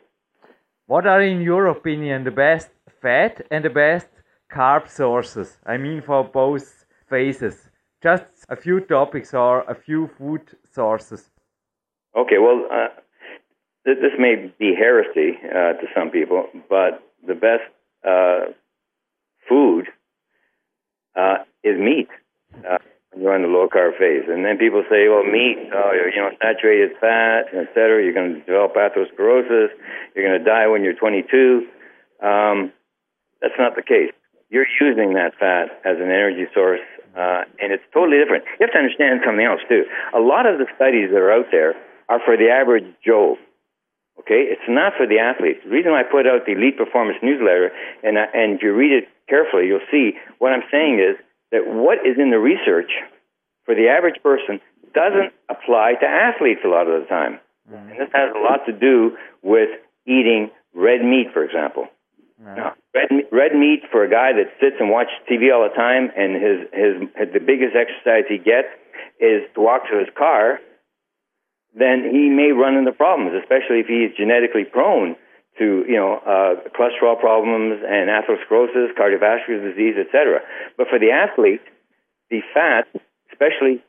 What 0.87 1.05
are, 1.05 1.21
in 1.21 1.41
your 1.41 1.67
opinion, 1.67 2.23
the 2.23 2.31
best 2.31 2.69
fat 3.01 3.45
and 3.51 3.63
the 3.65 3.69
best 3.69 4.07
carb 4.51 4.89
sources? 4.89 5.57
I 5.65 5.77
mean, 5.77 6.01
for 6.01 6.23
both 6.23 6.85
phases. 7.09 7.69
Just 8.01 8.25
a 8.49 8.55
few 8.55 8.79
topics 8.79 9.33
or 9.33 9.61
a 9.61 9.75
few 9.75 10.09
food 10.17 10.41
sources. 10.71 11.29
Okay, 12.15 12.37
well, 12.37 12.65
uh, 12.71 12.87
th- 13.85 13.97
this 14.01 14.13
may 14.17 14.51
be 14.57 14.73
heresy 14.75 15.37
uh, 15.43 15.73
to 15.73 15.87
some 15.95 16.09
people, 16.09 16.45
but 16.69 17.03
the 17.25 17.33
best 17.33 17.63
uh, 18.07 18.51
food 19.49 19.87
uh, 21.15 21.39
is 21.63 21.77
meat. 21.77 22.07
You're 23.17 23.35
in 23.35 23.41
the 23.41 23.49
low 23.49 23.67
carb 23.67 23.97
phase, 23.97 24.29
and 24.29 24.45
then 24.45 24.57
people 24.57 24.83
say, 24.89 25.09
"Well, 25.09 25.23
meat, 25.23 25.57
oh, 25.73 25.91
you 25.93 26.21
know, 26.21 26.29
saturated 26.41 26.93
fat, 27.01 27.49
et 27.53 27.67
cetera. 27.73 28.03
You're 28.03 28.13
going 28.13 28.35
to 28.35 28.39
develop 28.41 28.75
atherosclerosis. 28.75 29.73
You're 30.13 30.27
going 30.27 30.37
to 30.37 30.45
die 30.45 30.67
when 30.67 30.83
you're 30.83 30.93
22." 30.93 31.65
Um, 32.21 32.71
that's 33.41 33.57
not 33.57 33.75
the 33.75 33.81
case. 33.81 34.13
You're 34.49 34.69
using 34.79 35.13
that 35.13 35.33
fat 35.39 35.81
as 35.83 35.97
an 35.97 36.13
energy 36.13 36.45
source, 36.53 36.85
uh, 37.17 37.43
and 37.59 37.73
it's 37.73 37.83
totally 37.93 38.17
different. 38.17 38.45
You 38.59 38.69
have 38.69 38.73
to 38.73 38.79
understand 38.79 39.21
something 39.25 39.45
else 39.45 39.61
too. 39.67 39.85
A 40.13 40.21
lot 40.21 40.45
of 40.45 40.59
the 40.59 40.67
studies 40.75 41.09
that 41.11 41.17
are 41.19 41.31
out 41.31 41.49
there 41.51 41.75
are 42.09 42.19
for 42.23 42.37
the 42.37 42.49
average 42.49 42.85
Joe. 43.03 43.37
Okay, 44.19 44.49
it's 44.49 44.65
not 44.67 44.93
for 44.97 45.05
the 45.05 45.19
athletes. 45.19 45.61
The 45.63 45.69
reason 45.69 45.91
I 45.93 46.03
put 46.03 46.25
out 46.25 46.45
the 46.45 46.53
Elite 46.53 46.77
Performance 46.77 47.17
newsletter, 47.21 47.71
and 48.03 48.17
uh, 48.17 48.29
and 48.33 48.57
if 48.57 48.63
you 48.63 48.73
read 48.73 48.91
it 48.91 49.09
carefully, 49.29 49.67
you'll 49.67 49.85
see 49.91 50.13
what 50.39 50.53
I'm 50.53 50.63
saying 50.71 50.99
is 50.99 51.17
that 51.51 51.65
what 51.65 51.99
is 52.05 52.17
in 52.17 52.31
the 52.31 52.39
research 52.39 52.91
for 53.65 53.75
the 53.75 53.87
average 53.87 54.21
person 54.23 54.59
doesn't 54.93 55.33
apply 55.49 55.93
to 55.99 56.07
athletes 56.07 56.61
a 56.65 56.67
lot 56.67 56.87
of 56.87 57.01
the 57.01 57.07
time. 57.07 57.39
Mm-hmm. 57.69 57.89
And 57.89 57.99
this 57.99 58.09
has 58.13 58.31
a 58.35 58.39
lot 58.39 58.65
to 58.65 58.73
do 58.73 59.17
with 59.43 59.69
eating 60.05 60.51
red 60.73 61.03
meat, 61.03 61.27
for 61.33 61.43
example. 61.43 61.87
Now, 62.39 62.75
red, 62.93 63.09
red 63.31 63.55
meat 63.55 63.81
for 63.91 64.03
a 64.03 64.09
guy 64.09 64.31
that 64.33 64.53
sits 64.61 64.77
and 64.79 64.91
watches 64.91 65.17
TV 65.29 65.51
all 65.51 65.67
the 65.67 65.73
time, 65.73 66.11
and 66.15 66.37
his, 66.37 66.57
his, 66.71 66.93
his 67.17 67.33
the 67.33 67.39
biggest 67.39 67.73
exercise 67.73 68.29
he 68.29 68.37
gets 68.37 68.69
is 69.19 69.41
to 69.55 69.61
walk 69.61 69.89
to 69.89 69.97
his 69.97 70.07
car, 70.15 70.59
then 71.73 72.05
he 72.05 72.29
may 72.29 72.51
run 72.53 72.77
into 72.77 72.91
problems, 72.91 73.33
especially 73.41 73.81
if 73.81 73.87
he's 73.87 74.15
genetically 74.15 74.65
prone 74.65 75.15
to 75.59 75.85
you 75.87 75.95
know 75.95 76.21
uh, 76.21 76.69
cholesterol 76.75 77.19
problems 77.19 77.81
and 77.85 78.09
atherosclerosis, 78.09 78.93
cardiovascular 78.97 79.73
disease, 79.73 79.95
etc. 79.99 80.41
But 80.77 80.87
for 80.89 80.99
the 80.99 81.11
athlete, 81.11 81.61
the 82.29 82.41
fat, 82.53 82.87
especially 83.31 83.83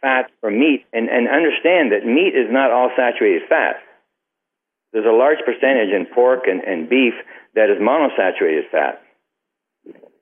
fat 0.00 0.30
from 0.40 0.58
meat, 0.58 0.86
and, 0.92 1.08
and 1.08 1.28
understand 1.28 1.92
that 1.92 2.06
meat 2.06 2.34
is 2.34 2.50
not 2.50 2.70
all 2.70 2.90
saturated 2.96 3.42
fat. 3.48 3.82
There's 4.92 5.06
a 5.06 5.12
large 5.12 5.38
percentage 5.44 5.92
in 5.92 6.06
pork 6.14 6.46
and, 6.46 6.62
and 6.62 6.88
beef 6.88 7.14
that 7.54 7.68
is 7.68 7.78
monosaturated 7.82 8.70
fat. 8.70 9.02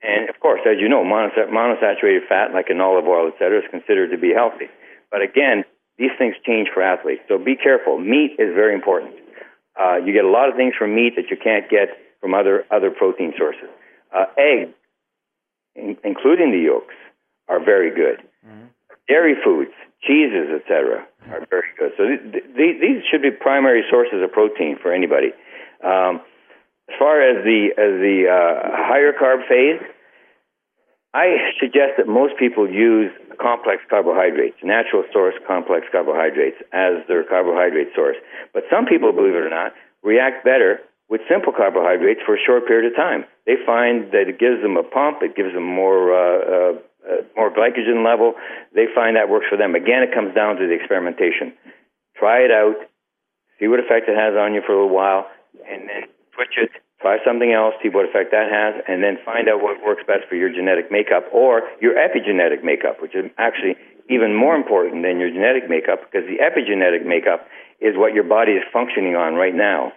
And 0.01 0.29
of 0.29 0.39
course, 0.39 0.61
as 0.65 0.77
you 0.79 0.89
know, 0.89 1.03
monosaturated 1.03 2.27
fat, 2.27 2.53
like 2.53 2.69
in 2.69 2.81
olive 2.81 3.07
oil, 3.07 3.29
etc., 3.29 3.59
is 3.59 3.65
considered 3.71 4.11
to 4.11 4.17
be 4.17 4.33
healthy. 4.33 4.67
But 5.11 5.21
again, 5.21 5.63
these 5.97 6.11
things 6.17 6.35
change 6.45 6.69
for 6.73 6.83
athletes. 6.83 7.21
So 7.27 7.37
be 7.37 7.55
careful. 7.55 7.97
Meat 7.97 8.35
is 8.39 8.53
very 8.53 8.73
important. 8.73 9.15
Uh, 9.79 9.97
you 9.97 10.13
get 10.13 10.25
a 10.25 10.29
lot 10.29 10.49
of 10.49 10.55
things 10.55 10.73
from 10.77 10.95
meat 10.95 11.13
that 11.15 11.29
you 11.29 11.37
can't 11.37 11.69
get 11.69 11.89
from 12.19 12.33
other 12.33 12.65
other 12.71 12.89
protein 12.89 13.33
sources. 13.37 13.69
Uh, 14.13 14.25
eggs, 14.37 14.73
in, 15.75 15.97
including 16.03 16.51
the 16.51 16.57
yolks, 16.57 16.95
are 17.47 17.63
very 17.63 17.93
good. 17.93 18.25
Mm-hmm. 18.45 18.65
Dairy 19.07 19.35
foods, 19.43 19.71
cheeses, 20.01 20.49
etc., 20.59 21.05
are 21.29 21.45
very 21.49 21.71
good. 21.77 21.91
So 21.97 22.03
th- 22.07 22.43
th- 22.55 22.81
these 22.81 23.03
should 23.09 23.21
be 23.21 23.31
primary 23.31 23.83
sources 23.89 24.23
of 24.23 24.31
protein 24.31 24.77
for 24.81 24.91
anybody. 24.93 25.31
Um, 25.83 26.21
as 26.89 26.95
far 26.97 27.21
as 27.21 27.43
the 27.43 27.69
as 27.77 27.99
the 27.99 28.25
uh, 28.31 28.69
higher 28.71 29.11
carb 29.13 29.47
phase, 29.47 29.81
I 31.17 31.49
suggest 31.57 31.97
that 31.97 32.05
most 32.05 32.37
people 32.37 32.69
use 32.69 33.09
complex 33.41 33.81
carbohydrates, 33.89 34.61
natural 34.61 35.01
source 35.11 35.33
complex 35.49 35.89
carbohydrates, 35.91 36.61
as 36.69 37.01
their 37.09 37.23
carbohydrate 37.25 37.89
source. 37.97 38.17
But 38.53 38.69
some 38.69 38.85
people, 38.85 39.09
believe 39.13 39.33
it 39.33 39.41
or 39.41 39.49
not, 39.49 39.73
react 40.03 40.45
better 40.45 40.77
with 41.09 41.21
simple 41.25 41.53
carbohydrates 41.57 42.21
for 42.21 42.37
a 42.37 42.41
short 42.45 42.67
period 42.69 42.93
of 42.93 42.95
time. 42.95 43.25
They 43.49 43.57
find 43.65 44.13
that 44.13 44.29
it 44.29 44.37
gives 44.37 44.61
them 44.61 44.77
a 44.77 44.85
pump, 44.85 45.25
it 45.25 45.33
gives 45.35 45.57
them 45.57 45.65
more 45.65 46.13
uh, 46.13 46.21
uh, 46.21 46.73
uh, 47.01 47.21
more 47.33 47.49
glycogen 47.49 48.05
level. 48.05 48.37
They 48.77 48.85
find 48.93 49.17
that 49.17 49.25
works 49.27 49.47
for 49.49 49.57
them. 49.57 49.73
Again, 49.73 50.05
it 50.05 50.13
comes 50.13 50.35
down 50.35 50.57
to 50.61 50.67
the 50.69 50.77
experimentation. 50.77 51.57
Try 52.13 52.45
it 52.45 52.51
out, 52.53 52.77
see 53.57 53.65
what 53.65 53.79
effect 53.79 54.05
it 54.05 54.13
has 54.13 54.37
on 54.37 54.53
you 54.53 54.61
for 54.61 54.73
a 54.73 54.85
little 54.85 54.93
while, 54.93 55.25
and 55.65 55.89
then 55.89 56.05
switch 56.35 56.61
it 56.61 56.69
try 57.01 57.17
something 57.25 57.51
else, 57.51 57.75
see 57.81 57.89
what 57.89 58.09
effect 58.09 58.31
that 58.31 58.49
has, 58.49 58.81
and 58.87 59.03
then 59.03 59.17
find 59.23 59.47
out 59.47 59.61
what 59.61 59.77
works 59.85 60.03
best 60.07 60.27
for 60.29 60.35
your 60.35 60.49
genetic 60.49 60.91
makeup 60.91 61.25
or 61.31 61.61
your 61.79 61.93
epigenetic 61.93 62.63
makeup, 62.63 63.01
which 63.01 63.15
is 63.15 63.25
actually 63.37 63.75
even 64.09 64.35
more 64.35 64.55
important 64.55 65.03
than 65.03 65.19
your 65.19 65.29
genetic 65.29 65.69
makeup 65.69 65.99
because 66.05 66.27
the 66.27 66.39
epigenetic 66.41 67.05
makeup 67.05 67.47
is 67.79 67.95
what 67.95 68.13
your 68.13 68.23
body 68.23 68.53
is 68.53 68.63
functioning 68.71 69.15
on 69.15 69.35
right 69.35 69.53
now. 69.53 69.91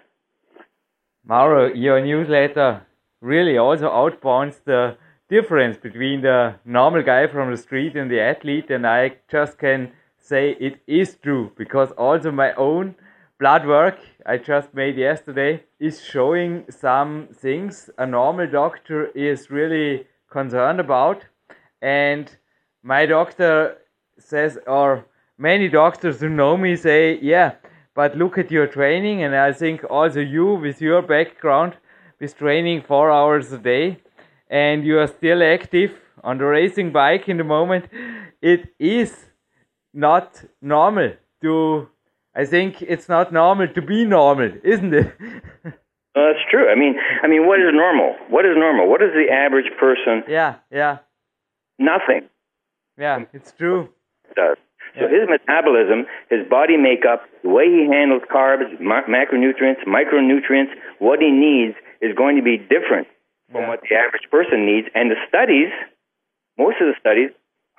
Mauro, 1.24 1.72
your 1.72 2.04
newsletter 2.04 2.86
really 3.20 3.56
also 3.56 3.88
outpoints 3.88 4.60
the 4.64 4.96
difference 5.28 5.76
between 5.76 6.22
the 6.22 6.56
normal 6.64 7.02
guy 7.02 7.26
from 7.26 7.50
the 7.50 7.56
street 7.56 7.94
and 7.96 8.10
the 8.10 8.20
athlete, 8.20 8.70
and 8.70 8.86
I 8.86 9.16
just 9.30 9.58
can 9.58 9.92
say 10.18 10.56
it 10.60 10.80
is 10.86 11.16
true 11.22 11.52
because 11.56 11.92
also 11.92 12.30
my 12.30 12.52
own 12.54 12.94
blood 13.40 13.66
work 13.66 13.98
I 14.26 14.36
just 14.36 14.74
made 14.74 14.98
yesterday 14.98 15.64
is 15.78 16.04
showing 16.04 16.66
some 16.68 17.28
things 17.32 17.88
a 17.96 18.06
normal 18.06 18.46
doctor 18.46 19.06
is 19.14 19.50
really 19.50 20.06
concerned 20.30 20.78
about. 20.78 21.24
And 21.80 22.30
my 22.82 23.06
doctor 23.06 23.78
says, 24.18 24.58
or 24.66 25.06
many 25.38 25.68
doctors 25.68 26.20
who 26.20 26.28
know 26.28 26.58
me 26.58 26.76
say, 26.76 27.18
yeah, 27.22 27.52
but 27.94 28.14
look 28.14 28.36
at 28.36 28.50
your 28.50 28.66
training. 28.66 29.22
And 29.22 29.34
I 29.34 29.52
think 29.52 29.84
also 29.88 30.20
you, 30.20 30.54
with 30.56 30.82
your 30.82 31.00
background, 31.00 31.78
with 32.20 32.36
training 32.36 32.82
four 32.82 33.10
hours 33.10 33.50
a 33.52 33.58
day, 33.58 34.00
and 34.50 34.84
you 34.84 34.98
are 34.98 35.06
still 35.06 35.42
active 35.42 35.92
on 36.22 36.36
the 36.36 36.44
racing 36.44 36.92
bike 36.92 37.26
in 37.26 37.38
the 37.38 37.44
moment, 37.44 37.86
it 38.42 38.74
is 38.78 39.30
not 39.94 40.44
normal 40.60 41.12
to 41.40 41.88
I 42.34 42.44
think 42.44 42.82
it's 42.82 43.08
not 43.08 43.32
normal 43.32 43.68
to 43.68 43.82
be 43.82 44.04
normal, 44.04 44.52
isn't 44.62 44.94
it? 44.94 45.12
well, 45.64 45.72
that's 46.14 46.44
true. 46.50 46.70
I 46.70 46.76
mean, 46.76 46.94
I 47.22 47.26
mean, 47.26 47.46
what 47.46 47.58
is 47.58 47.66
normal? 47.72 48.14
What 48.28 48.44
is 48.44 48.52
normal? 48.56 48.88
What 48.88 49.02
is 49.02 49.10
the 49.12 49.32
average 49.32 49.70
person? 49.78 50.22
Yeah, 50.28 50.56
yeah. 50.70 50.98
Nothing. 51.78 52.28
Yeah, 52.98 53.24
it's 53.32 53.52
true. 53.52 53.88
Does. 54.36 54.56
So 54.98 55.06
his 55.06 55.30
metabolism, 55.30 56.06
his 56.28 56.42
body 56.48 56.76
makeup, 56.76 57.22
the 57.42 57.48
way 57.48 57.66
he 57.66 57.86
handles 57.86 58.22
carbs, 58.26 58.66
ma- 58.80 59.06
macronutrients, 59.06 59.86
micronutrients, 59.86 60.74
what 60.98 61.20
he 61.20 61.30
needs 61.30 61.76
is 62.02 62.14
going 62.16 62.36
to 62.36 62.42
be 62.42 62.58
different 62.58 63.06
from 63.52 63.62
yeah. 63.62 63.68
what 63.68 63.80
the 63.82 63.94
average 63.94 64.26
person 64.30 64.66
needs. 64.66 64.88
And 64.94 65.10
the 65.10 65.20
studies, 65.28 65.70
most 66.58 66.82
of 66.82 66.90
the 66.90 66.98
studies, 66.98 67.30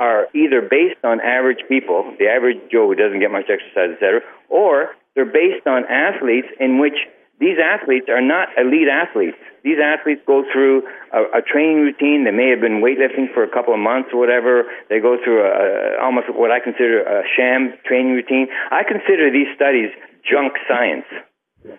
are 0.02 0.26
either 0.34 0.66
based 0.66 0.97
on 1.06 1.22
average 1.22 1.62
people, 1.70 2.02
the 2.18 2.26
average 2.26 2.58
Joe 2.74 2.89
who 2.89 2.95
doesn't 2.97 3.22
get 3.22 3.30
much 3.30 3.45
exercise, 3.54 3.93
etc., 3.93 4.26
or 4.49 4.97
they're 5.14 5.30
based 5.30 5.68
on 5.70 5.86
athletes 5.86 6.49
in 6.60 6.82
which 6.82 6.97
these 7.39 7.58
athletes 7.62 8.10
are 8.10 8.22
not 8.22 8.49
elite 8.58 8.89
athletes. 8.89 9.38
These 9.64 9.78
athletes 9.78 10.22
go 10.26 10.43
through 10.52 10.84
a, 11.14 11.39
a 11.39 11.41
training 11.41 11.86
routine. 11.86 12.26
They 12.26 12.34
may 12.34 12.49
have 12.49 12.62
been 12.62 12.82
weightlifting 12.82 13.32
for 13.34 13.43
a 13.43 13.49
couple 13.49 13.74
of 13.74 13.80
months 13.80 14.10
or 14.14 14.20
whatever. 14.20 14.66
They 14.89 14.99
go 14.99 15.18
through 15.24 15.45
a, 15.45 15.49
a, 15.49 16.02
almost 16.02 16.34
what 16.34 16.49
I 16.49 16.60
consider 16.60 17.02
a 17.02 17.22
sham 17.36 17.74
training 17.86 18.14
routine. 18.14 18.47
I 18.72 18.82
consider 18.84 19.30
these 19.30 19.49
studies 19.56 19.89
junk 20.26 20.54
science 20.68 21.06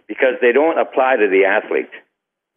because 0.06 0.34
they 0.40 0.52
don't 0.52 0.78
apply 0.78 1.16
to 1.16 1.26
the 1.26 1.44
athlete. 1.44 1.90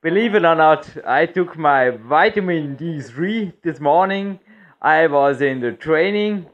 Believe 0.02 0.36
it 0.36 0.46
or 0.46 0.54
not, 0.54 0.86
I 1.06 1.26
took 1.26 1.58
my 1.58 1.90
vitamin 1.90 2.78
D3 2.78 3.54
this 3.64 3.80
morning 3.80 4.40
I 4.86 5.08
was 5.08 5.42
in 5.42 5.62
the 5.62 5.72
training 5.72 6.46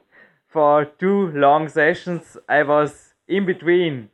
for 0.47 0.86
two 0.86 1.32
long 1.32 1.67
sessions. 1.67 2.38
I 2.47 2.63
was 2.63 3.13
in 3.27 3.45
between 3.45 4.07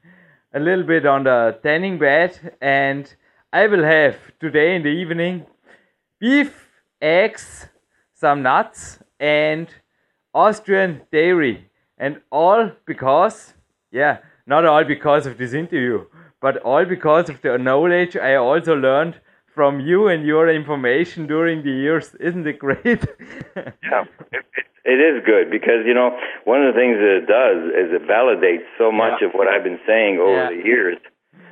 a 0.51 0.59
little 0.59 0.83
bit 0.83 1.05
on 1.05 1.25
the 1.25 1.59
tanning 1.61 1.99
bed, 1.99 2.55
and 2.59 3.13
I 3.53 3.67
will 3.67 3.83
have 3.83 4.15
today 4.39 4.75
in 4.75 4.81
the 4.81 4.89
evening 4.89 5.45
beef, 6.19 6.67
eggs, 6.99 7.67
some 8.15 8.41
nuts, 8.41 8.97
and 9.19 9.67
Austrian 10.33 11.03
dairy. 11.11 11.69
And 11.99 12.19
all 12.31 12.71
because, 12.87 13.53
yeah, 13.91 14.17
not 14.47 14.65
all 14.65 14.83
because 14.83 15.27
of 15.27 15.37
this 15.37 15.53
interview, 15.53 16.05
but 16.41 16.57
all 16.57 16.85
because 16.85 17.29
of 17.29 17.39
the 17.43 17.59
knowledge 17.59 18.17
I 18.17 18.33
also 18.33 18.73
learned 18.73 19.21
from 19.57 19.79
you 19.79 20.07
and 20.07 20.23
your 20.23 20.45
information 20.53 21.25
during 21.25 21.63
the 21.63 21.73
years. 21.85 22.13
Isn't 22.29 22.45
it 22.45 22.59
great? 22.59 23.01
yeah, 23.57 24.05
it, 24.37 24.45
it 24.85 24.99
is 25.09 25.25
good 25.25 25.49
because 25.49 25.81
you 25.89 25.95
know 25.97 26.13
one 26.45 26.61
of 26.61 26.69
the 26.69 26.77
things 26.77 27.01
that 27.01 27.13
it 27.21 27.25
does 27.25 27.59
is 27.73 27.89
it 27.89 28.05
validates 28.05 28.69
so 28.77 28.93
much 28.93 29.17
yeah. 29.17 29.27
of 29.27 29.31
what 29.33 29.47
I've 29.49 29.65
been 29.65 29.81
saying 29.89 30.21
over 30.21 30.45
yeah. 30.45 30.53
the 30.53 30.61
years. 30.61 30.97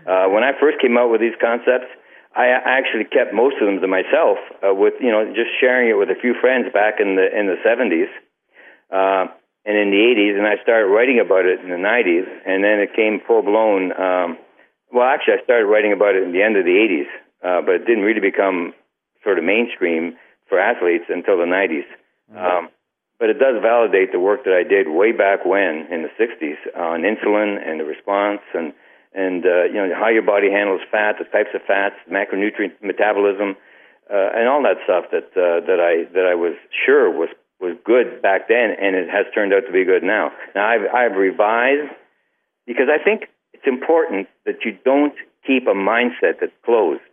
Uh, 0.05 0.29
when 0.29 0.43
I 0.45 0.53
first 0.61 0.77
came 0.77 1.01
out 1.01 1.09
with 1.09 1.19
these 1.19 1.33
concepts, 1.41 1.89
I 2.37 2.53
actually 2.53 3.09
kept 3.09 3.33
most 3.33 3.57
of 3.57 3.65
them 3.65 3.81
to 3.81 3.89
myself, 3.89 4.37
uh, 4.61 4.69
with 4.69 4.93
you 5.01 5.09
know 5.09 5.25
just 5.33 5.49
sharing 5.57 5.89
it 5.89 5.97
with 5.97 6.13
a 6.13 6.19
few 6.21 6.37
friends 6.37 6.69
back 6.69 7.01
in 7.01 7.17
the 7.17 7.25
in 7.25 7.49
the 7.49 7.57
seventies. 7.65 8.13
Uh, 8.93 9.33
and 9.65 9.73
in 9.73 9.89
the 9.89 9.97
80s, 9.97 10.37
and 10.37 10.45
I 10.45 10.61
started 10.61 10.93
writing 10.93 11.17
about 11.17 11.49
it 11.49 11.57
in 11.57 11.73
the 11.73 11.81
90s, 11.81 12.29
and 12.45 12.61
then 12.61 12.77
it 12.77 12.93
came 12.93 13.17
full 13.25 13.41
blown. 13.41 13.89
Um, 13.97 14.37
well, 14.93 15.09
actually, 15.09 15.41
I 15.41 15.43
started 15.43 15.65
writing 15.65 15.91
about 15.91 16.13
it 16.13 16.21
in 16.21 16.33
the 16.37 16.45
end 16.45 16.53
of 16.53 16.69
the 16.69 16.77
80s, 16.77 17.09
uh, 17.45 17.61
but 17.61 17.75
it 17.75 17.85
didn't 17.85 18.03
really 18.03 18.21
become 18.21 18.73
sort 19.23 19.37
of 19.37 19.43
mainstream 19.45 20.17
for 20.49 20.59
athletes 20.59 21.05
until 21.09 21.37
the 21.37 21.45
90s. 21.45 21.85
Mm-hmm. 22.33 22.37
Um, 22.37 22.69
but 23.19 23.29
it 23.29 23.39
does 23.39 23.61
validate 23.61 24.11
the 24.11 24.19
work 24.19 24.43
that 24.43 24.53
I 24.53 24.67
did 24.67 24.89
way 24.89 25.11
back 25.11 25.45
when 25.45 25.87
in 25.93 26.01
the 26.01 26.11
60s 26.17 26.57
on 26.75 27.01
insulin 27.01 27.61
and 27.61 27.79
the 27.79 27.85
response 27.85 28.41
and 28.53 28.73
and 29.15 29.45
uh, 29.45 29.63
you 29.63 29.75
know 29.75 29.95
how 29.95 30.09
your 30.09 30.23
body 30.23 30.51
handles 30.51 30.81
fat, 30.91 31.15
the 31.17 31.23
types 31.31 31.55
of 31.55 31.61
fats, 31.63 31.95
macronutrient 32.11 32.75
metabolism, 32.83 33.55
uh, 34.11 34.35
and 34.35 34.49
all 34.49 34.61
that 34.63 34.75
stuff 34.83 35.05
that 35.15 35.31
uh, 35.39 35.63
that 35.65 35.79
I 35.79 36.11
that 36.11 36.27
I 36.27 36.35
was 36.35 36.53
sure 36.85 37.09
was 37.09 37.29
was 37.61 37.77
good 37.85 38.21
back 38.21 38.49
then, 38.49 38.75
and 38.75 38.93
it 38.93 39.07
has 39.09 39.25
turned 39.33 39.53
out 39.53 39.63
to 39.67 39.71
be 39.71 39.85
good 39.85 40.03
now. 40.03 40.33
Now 40.53 40.67
I've 40.67 40.85
I've 40.93 41.15
revised 41.15 41.95
because 42.67 42.91
I 42.91 43.01
think 43.01 43.31
it's 43.53 43.65
important 43.65 44.27
that 44.45 44.65
you 44.65 44.77
don't 44.83 45.15
keep 45.47 45.63
a 45.67 45.73
mindset 45.73 46.41
that's 46.41 46.51
closed 46.65 47.07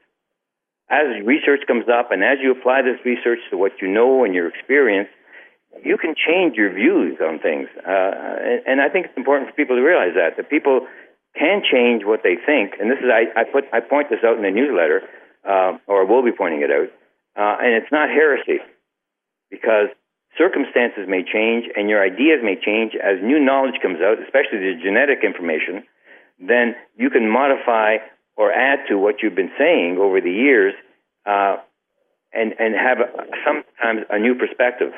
as 0.91 1.24
research 1.24 1.61
comes 1.66 1.87
up 1.89 2.11
and 2.11 2.22
as 2.22 2.39
you 2.43 2.53
apply 2.53 2.83
this 2.83 3.01
research 3.05 3.39
to 3.51 3.57
what 3.57 3.72
you 3.80 3.89
know 3.89 4.24
and 4.24 4.35
your 4.35 4.49
experience, 4.49 5.09
you 5.85 5.97
can 5.97 6.14
change 6.14 6.57
your 6.57 6.72
views 6.72 7.16
on 7.20 7.39
things. 7.39 7.68
Uh, 7.80 8.12
and, 8.45 8.61
and 8.66 8.80
I 8.80 8.89
think 8.89 9.07
it's 9.07 9.16
important 9.16 9.51
for 9.51 9.57
people 9.57 9.76
to 9.76 9.83
realize 9.83 10.12
that, 10.14 10.37
that 10.37 10.51
people 10.51 10.87
can 11.37 11.62
change 11.64 12.05
what 12.05 12.20
they 12.22 12.37
think. 12.37 12.76
And 12.78 12.91
this 12.91 12.99
is, 12.99 13.09
I, 13.09 13.41
I, 13.41 13.45
put, 13.45 13.64
I 13.72 13.80
point 13.80 14.11
this 14.11 14.20
out 14.24 14.37
in 14.37 14.43
the 14.43 14.51
newsletter, 14.51 15.01
uh, 15.49 15.78
or 15.89 16.05
will 16.05 16.22
be 16.22 16.33
pointing 16.37 16.61
it 16.61 16.70
out. 16.70 16.93
Uh, 17.33 17.57
and 17.64 17.72
it's 17.72 17.91
not 17.91 18.11
heresy 18.11 18.61
because 19.51 19.89
circumstances 20.37 21.09
may 21.09 21.24
change 21.24 21.64
and 21.76 21.89
your 21.89 22.05
ideas 22.05 22.41
may 22.45 22.57
change 22.57 22.93
as 22.97 23.16
new 23.22 23.41
knowledge 23.41 23.80
comes 23.80 24.01
out, 24.05 24.20
especially 24.20 24.61
the 24.61 24.76
genetic 24.83 25.24
information. 25.24 25.85
Then 26.39 26.74
you 26.97 27.09
can 27.09 27.28
modify 27.28 27.97
or 28.37 28.53
add 28.53 28.80
to 28.89 28.97
what 28.99 29.16
you've 29.22 29.35
been 29.35 29.53
saying 29.59 29.99
over 30.01 30.20
the 30.20 30.30
years 30.30 30.74
uh, 31.26 31.57
and, 32.33 32.55
and 32.59 32.74
have 32.74 32.99
a, 32.99 33.09
sometimes 33.47 34.07
a 34.11 34.18
new 34.18 34.35
perspective. 34.35 34.93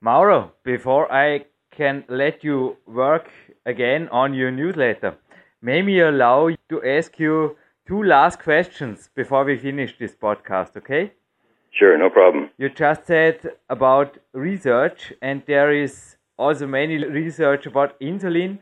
Mauro, 0.00 0.52
before 0.64 1.10
I 1.12 1.46
can 1.70 2.04
let 2.08 2.44
you 2.44 2.76
work 2.86 3.30
again 3.64 4.08
on 4.08 4.34
your 4.34 4.50
newsletter, 4.50 5.16
may 5.60 5.82
me 5.82 6.00
allow 6.00 6.50
to 6.68 6.84
ask 6.84 7.18
you 7.18 7.56
two 7.86 8.02
last 8.02 8.38
questions 8.40 9.10
before 9.14 9.44
we 9.44 9.56
finish 9.56 9.96
this 9.98 10.14
podcast, 10.14 10.76
okay? 10.76 11.12
Sure, 11.70 11.96
no 11.96 12.10
problem. 12.10 12.50
You 12.58 12.68
just 12.68 13.06
said 13.06 13.40
about 13.70 14.18
research, 14.34 15.12
and 15.22 15.42
there 15.46 15.72
is 15.72 16.16
also 16.36 16.66
many 16.66 16.98
research 17.04 17.66
about 17.66 17.98
insulin 18.00 18.58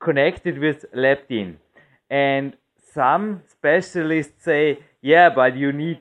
connected 0.00 0.58
with 0.58 0.84
leptin. 0.94 1.56
And 2.08 2.56
some 2.92 3.42
specialists 3.46 4.44
say, 4.44 4.80
yeah, 5.00 5.30
but 5.30 5.56
you 5.56 5.72
need 5.72 6.00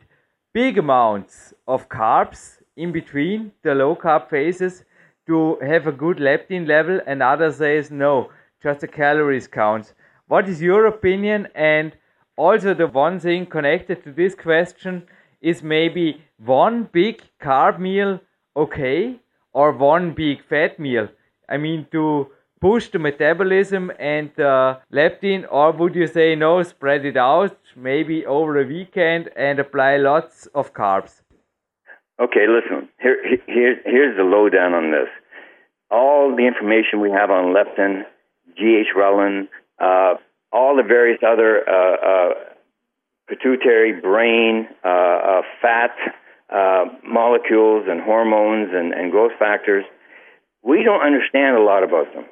big 0.53 0.77
amounts 0.77 1.53
of 1.67 1.87
carbs 1.89 2.57
in 2.75 2.91
between 2.91 3.51
the 3.63 3.73
low 3.73 3.95
carb 3.95 4.29
phases 4.29 4.83
to 5.27 5.57
have 5.61 5.87
a 5.87 5.91
good 5.91 6.17
leptin 6.17 6.67
level, 6.67 6.99
and 7.05 7.23
others 7.23 7.57
says 7.57 7.91
no, 7.91 8.29
just 8.61 8.81
the 8.81 8.87
calories 8.87 9.47
counts. 9.47 9.93
What 10.27 10.49
is 10.49 10.61
your 10.61 10.87
opinion? 10.87 11.47
And 11.55 11.95
also 12.35 12.73
the 12.73 12.87
one 12.87 13.19
thing 13.19 13.45
connected 13.45 14.03
to 14.03 14.11
this 14.11 14.35
question 14.35 15.03
is 15.41 15.63
maybe 15.63 16.21
one 16.37 16.89
big 16.91 17.21
carb 17.41 17.79
meal 17.79 18.19
okay 18.55 19.19
or 19.53 19.71
one 19.71 20.13
big 20.13 20.43
fat 20.43 20.79
meal. 20.79 21.07
I 21.47 21.57
mean 21.57 21.87
to 21.91 22.27
push 22.61 22.89
the 22.89 22.99
metabolism 22.99 23.91
and 23.99 24.31
the 24.35 24.79
leptin, 24.93 25.45
or 25.51 25.71
would 25.71 25.95
you 25.95 26.07
say 26.07 26.35
no, 26.35 26.61
spread 26.63 27.03
it 27.05 27.17
out, 27.17 27.57
maybe 27.75 28.25
over 28.25 28.61
a 28.61 28.65
weekend, 28.65 29.29
and 29.35 29.59
apply 29.59 29.97
lots 29.97 30.47
of 30.53 30.73
carbs? 30.73 31.21
Okay, 32.21 32.45
listen. 32.47 32.87
Here, 33.01 33.17
here, 33.47 33.75
here's 33.83 34.15
the 34.15 34.23
lowdown 34.23 34.73
on 34.73 34.91
this. 34.91 35.09
All 35.89 36.35
the 36.35 36.45
information 36.45 37.01
we 37.01 37.09
have 37.09 37.31
on 37.31 37.53
leptin, 37.55 38.03
ghrelin, 38.57 39.47
uh, 39.79 40.13
all 40.53 40.75
the 40.77 40.83
various 40.83 41.19
other 41.27 41.67
uh, 41.67 41.95
uh, 41.95 42.33
pituitary, 43.27 43.99
brain, 43.99 44.67
uh, 44.85 44.87
uh, 44.87 45.41
fat 45.61 45.95
uh, 46.53 46.85
molecules, 47.03 47.85
and 47.89 48.01
hormones 48.01 48.69
and, 48.71 48.93
and 48.93 49.11
growth 49.11 49.31
factors, 49.39 49.83
we 50.63 50.83
don't 50.83 51.01
understand 51.01 51.57
a 51.57 51.61
lot 51.61 51.83
about 51.83 52.13
them. 52.13 52.25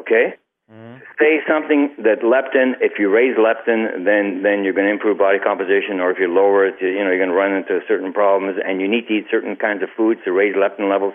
Okay? 0.00 0.34
Mm-hmm. 0.70 1.02
Say 1.18 1.42
something 1.48 1.90
that 2.06 2.22
leptin, 2.22 2.78
if 2.80 2.98
you 2.98 3.10
raise 3.10 3.36
leptin, 3.36 4.04
then, 4.06 4.42
then 4.42 4.62
you're 4.62 4.72
going 4.72 4.86
to 4.86 4.92
improve 4.92 5.18
body 5.18 5.38
composition, 5.38 5.98
or 5.98 6.10
if 6.10 6.18
you 6.18 6.32
lower 6.32 6.66
it, 6.66 6.76
you 6.80 7.02
know, 7.02 7.10
you're 7.10 7.18
going 7.18 7.34
to 7.34 7.34
run 7.34 7.52
into 7.52 7.80
certain 7.88 8.12
problems, 8.12 8.58
and 8.62 8.80
you 8.80 8.88
need 8.88 9.08
to 9.08 9.14
eat 9.14 9.26
certain 9.30 9.56
kinds 9.56 9.82
of 9.82 9.88
foods 9.96 10.20
to 10.24 10.32
raise 10.32 10.54
leptin 10.54 10.88
levels. 10.88 11.14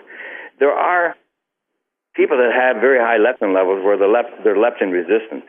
There 0.60 0.72
are 0.72 1.16
people 2.14 2.36
that 2.36 2.52
have 2.52 2.80
very 2.80 2.98
high 3.00 3.16
leptin 3.16 3.54
levels 3.54 3.84
where 3.84 3.96
the 3.96 4.06
lep- 4.06 4.44
they're 4.44 4.56
leptin 4.56 4.92
resistant. 4.92 5.44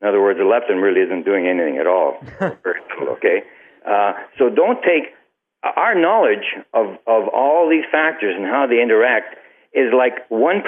In 0.00 0.08
other 0.08 0.20
words, 0.20 0.38
the 0.38 0.44
leptin 0.44 0.82
really 0.82 1.00
isn't 1.00 1.24
doing 1.24 1.46
anything 1.46 1.78
at 1.78 1.86
all. 1.86 2.22
okay? 2.42 3.42
Uh, 3.86 4.12
so 4.38 4.50
don't 4.50 4.82
take 4.82 5.14
our 5.62 5.94
knowledge 5.94 6.46
of, 6.74 6.98
of 7.06 7.28
all 7.34 7.68
these 7.68 7.84
factors 7.90 8.34
and 8.36 8.44
how 8.44 8.66
they 8.68 8.82
interact 8.82 9.34
is 9.72 9.92
like 9.96 10.28
1% 10.30 10.62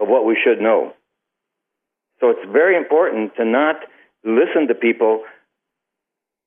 of 0.00 0.08
what 0.08 0.24
we 0.24 0.36
should 0.42 0.60
know. 0.60 0.92
So 2.20 2.30
it's 2.30 2.44
very 2.52 2.76
important 2.76 3.34
to 3.36 3.44
not 3.44 3.76
listen 4.24 4.68
to 4.68 4.74
people 4.74 5.24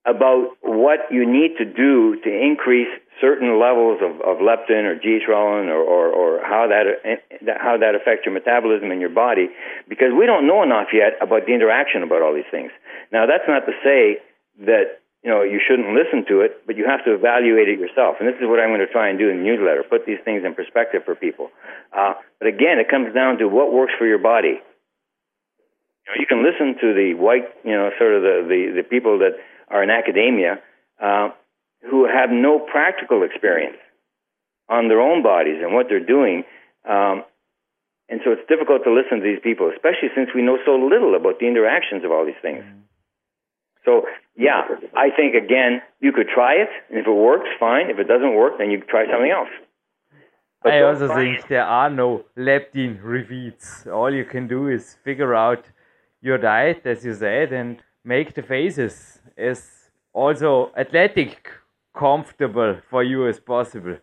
about 0.05 0.57
what 0.61 0.99
you 1.09 1.26
need 1.26 1.57
to 1.57 1.65
do 1.65 2.19
to 2.24 2.30
increase 2.30 2.91
certain 3.21 3.59
levels 3.59 4.01
of, 4.03 4.19
of 4.21 4.43
leptin 4.43 4.84
or 4.84 4.99
ghrelin 4.99 5.71
or, 5.71 5.80
or, 5.80 6.11
or 6.11 6.43
how 6.43 6.67
that 6.67 6.99
how 7.61 7.78
that 7.78 7.95
affects 7.95 8.26
your 8.26 8.34
metabolism 8.34 8.91
in 8.91 8.99
your 8.99 9.13
body 9.13 9.47
because 9.88 10.11
we 10.11 10.26
don't 10.26 10.45
know 10.45 10.61
enough 10.61 10.88
yet 10.91 11.15
about 11.21 11.45
the 11.45 11.53
interaction 11.53 12.03
about 12.03 12.21
all 12.21 12.34
these 12.34 12.49
things. 12.51 12.71
Now 13.11 13.26
that's 13.26 13.47
not 13.47 13.65
to 13.65 13.74
say 13.84 14.19
that 14.67 14.99
you 15.24 15.32
know 15.32 15.41
you 15.41 15.61
shouldn't 15.63 15.95
listen 15.95 16.28
to 16.28 16.41
it, 16.41 16.67
but 16.67 16.76
you 16.76 16.86
have 16.86 17.05
to 17.05 17.15
evaluate 17.15 17.69
it 17.69 17.80
yourself. 17.80 18.17
And 18.19 18.28
this 18.28 18.36
is 18.43 18.45
what 18.45 18.59
I'm 18.59 18.76
going 18.76 18.84
to 18.84 18.91
try 18.91 19.07
and 19.07 19.17
do 19.17 19.30
in 19.30 19.38
the 19.38 19.43
newsletter: 19.43 19.88
put 19.88 20.05
these 20.05 20.19
things 20.26 20.43
in 20.43 20.53
perspective 20.53 21.03
for 21.05 21.15
people. 21.15 21.47
Uh, 21.95 22.19
but 22.39 22.47
again, 22.51 22.76
it 22.76 22.91
comes 22.91 23.13
down 23.13 23.38
to 23.39 23.47
what 23.47 23.71
works 23.71 23.93
for 23.97 24.05
your 24.05 24.19
body. 24.19 24.59
You, 26.06 26.12
know, 26.12 26.18
you 26.20 26.26
can 26.28 26.43
listen 26.43 26.76
to 26.82 26.93
the 26.93 27.14
white, 27.16 27.47
you 27.64 27.72
know, 27.72 27.89
sort 27.97 28.16
of 28.16 28.22
the, 28.22 28.45
the, 28.47 28.82
the 28.82 28.84
people 28.84 29.20
that 29.20 29.39
are 29.70 29.84
in 29.84 29.89
academia 29.89 30.60
uh, 31.01 31.30
who 31.89 32.06
have 32.06 32.30
no 32.30 32.60
practical 32.60 33.24
experience 33.24 33.78
on 34.70 34.88
their 34.88 35.01
own 35.01 35.24
bodies 35.24 35.60
and 35.62 35.74
what 35.74 35.88
they're 35.89 36.04
doing. 36.04 36.43
Um, 36.88 37.24
and 38.10 38.20
so 38.24 38.32
it's 38.32 38.47
difficult 38.47 38.84
to 38.84 38.91
listen 38.91 39.20
to 39.20 39.24
these 39.24 39.39
people, 39.41 39.72
especially 39.72 40.10
since 40.16 40.30
we 40.36 40.41
know 40.41 40.58
so 40.66 40.76
little 40.76 41.16
about 41.16 41.39
the 41.39 41.47
interactions 41.47 42.04
of 42.04 42.12
all 42.12 42.26
these 42.26 42.39
things. 42.41 42.64
Mm-hmm. 42.64 42.80
So, 43.86 44.04
yeah, 44.36 44.62
I 44.95 45.10
think, 45.10 45.36
again, 45.36 45.82
you 45.99 46.14
could 46.14 46.28
try 46.34 46.54
it, 46.56 46.70
and 46.89 46.99
if 46.99 47.08
it 47.08 47.12
works, 47.12 47.49
fine. 47.60 47.89
If 47.89 47.99
it 47.99 48.08
doesn't 48.08 48.34
work, 48.34 48.54
then 48.58 48.72
you 48.72 48.80
try 48.80 49.06
something 49.12 49.32
else. 49.32 49.49
But 50.64 50.74
I 50.74 50.82
also 50.84 51.14
think 51.14 51.47
there 51.49 51.66
are 51.66 51.89
no 51.89 52.24
leptin 52.38 52.99
repeats. 53.04 53.86
All 53.86 54.14
you 54.14 54.24
can 54.24 54.47
do 54.47 54.70
is 54.70 54.95
figure 55.04 55.36
out 55.36 55.66
your 56.24 56.38
diet, 56.38 56.82
as 56.86 57.05
you 57.05 57.13
said, 57.13 57.51
and 57.51 57.84
make 58.03 58.34
the 58.34 58.41
phases 58.41 59.19
as 59.38 59.91
also 60.13 60.71
athletic 60.76 61.49
comfortable 61.93 62.78
for 62.89 63.03
you 63.03 63.28
as 63.28 63.39
possible. 63.39 63.97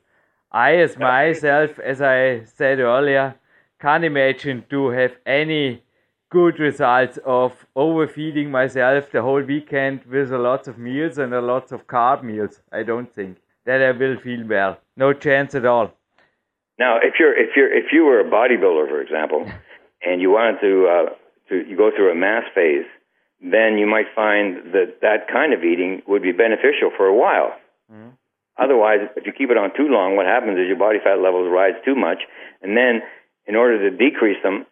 I, 0.53 0.77
as 0.77 0.99
myself, 0.99 1.79
as 1.79 2.03
I 2.03 2.45
said 2.45 2.79
earlier, 2.79 3.37
can't 3.81 4.05
imagine 4.05 4.65
to 4.71 4.91
have 4.91 5.13
any 5.25 5.83
good 6.31 6.59
results 6.61 7.19
of 7.25 7.67
overfeeding 7.75 8.51
myself 8.51 9.11
the 9.11 9.23
whole 9.23 9.43
weekend 9.43 10.05
with 10.05 10.33
a 10.33 10.39
lot 10.39 10.69
of 10.69 10.79
meals 10.79 11.19
and 11.19 11.33
a 11.33 11.41
lot 11.41 11.73
of 11.73 11.87
carb 11.87 12.23
meals. 12.23 12.61
I 12.71 12.83
don't 12.83 13.13
think 13.15 13.39
that 13.65 13.83
I 13.83 13.93
will 13.93 14.19
feel 14.21 14.47
well. 14.47 14.79
No 14.97 15.13
chance 15.13 15.55
at 15.55 15.65
all. 15.65 15.93
Now, 16.79 16.99
if 17.03 17.15
you're 17.19 17.37
if 17.39 17.51
you're 17.57 17.73
if 17.73 17.93
you 17.93 18.05
were 18.05 18.21
a 18.21 18.25
bodybuilder, 18.25 18.89
for 18.89 19.01
example, 19.01 19.51
and 20.03 20.21
you 20.21 20.31
wanted 20.31 20.61
to 20.61 20.87
uh, 20.87 21.15
to 21.51 21.69
you 21.69 21.77
go 21.77 21.91
through 21.95 22.11
a 22.11 22.15
mass 22.15 22.45
phase, 22.55 22.87
then 23.41 23.77
you 23.77 23.87
might 23.87 24.07
find 24.15 24.73
that 24.73 25.01
that 25.03 25.29
kind 25.29 25.53
of 25.53 25.65
eating 25.65 26.03
would 26.07 26.23
be 26.23 26.33
beneficial 26.33 26.91
for 26.97 27.07
a 27.07 27.15
while. 27.15 27.53
Mm-hmm. 27.93 28.17
Otherwise, 28.59 29.09
if 29.17 29.27
you 29.27 29.33
keep 29.33 29.51
it 29.51 29.57
on 29.57 29.71
too 29.77 29.89
long, 29.89 30.17
what 30.17 30.27
happens 30.27 30.59
is 30.59 30.69
your 30.69 30.77
body 30.77 30.99
fat 31.03 31.19
levels 31.21 31.49
rise 31.51 31.75
too 31.85 31.95
much, 31.95 32.19
and 32.63 32.77
then 32.77 33.01
in 33.47 33.57
order 33.57 33.91
to 33.91 33.97
decrease 33.97 34.37
them, 34.43 34.67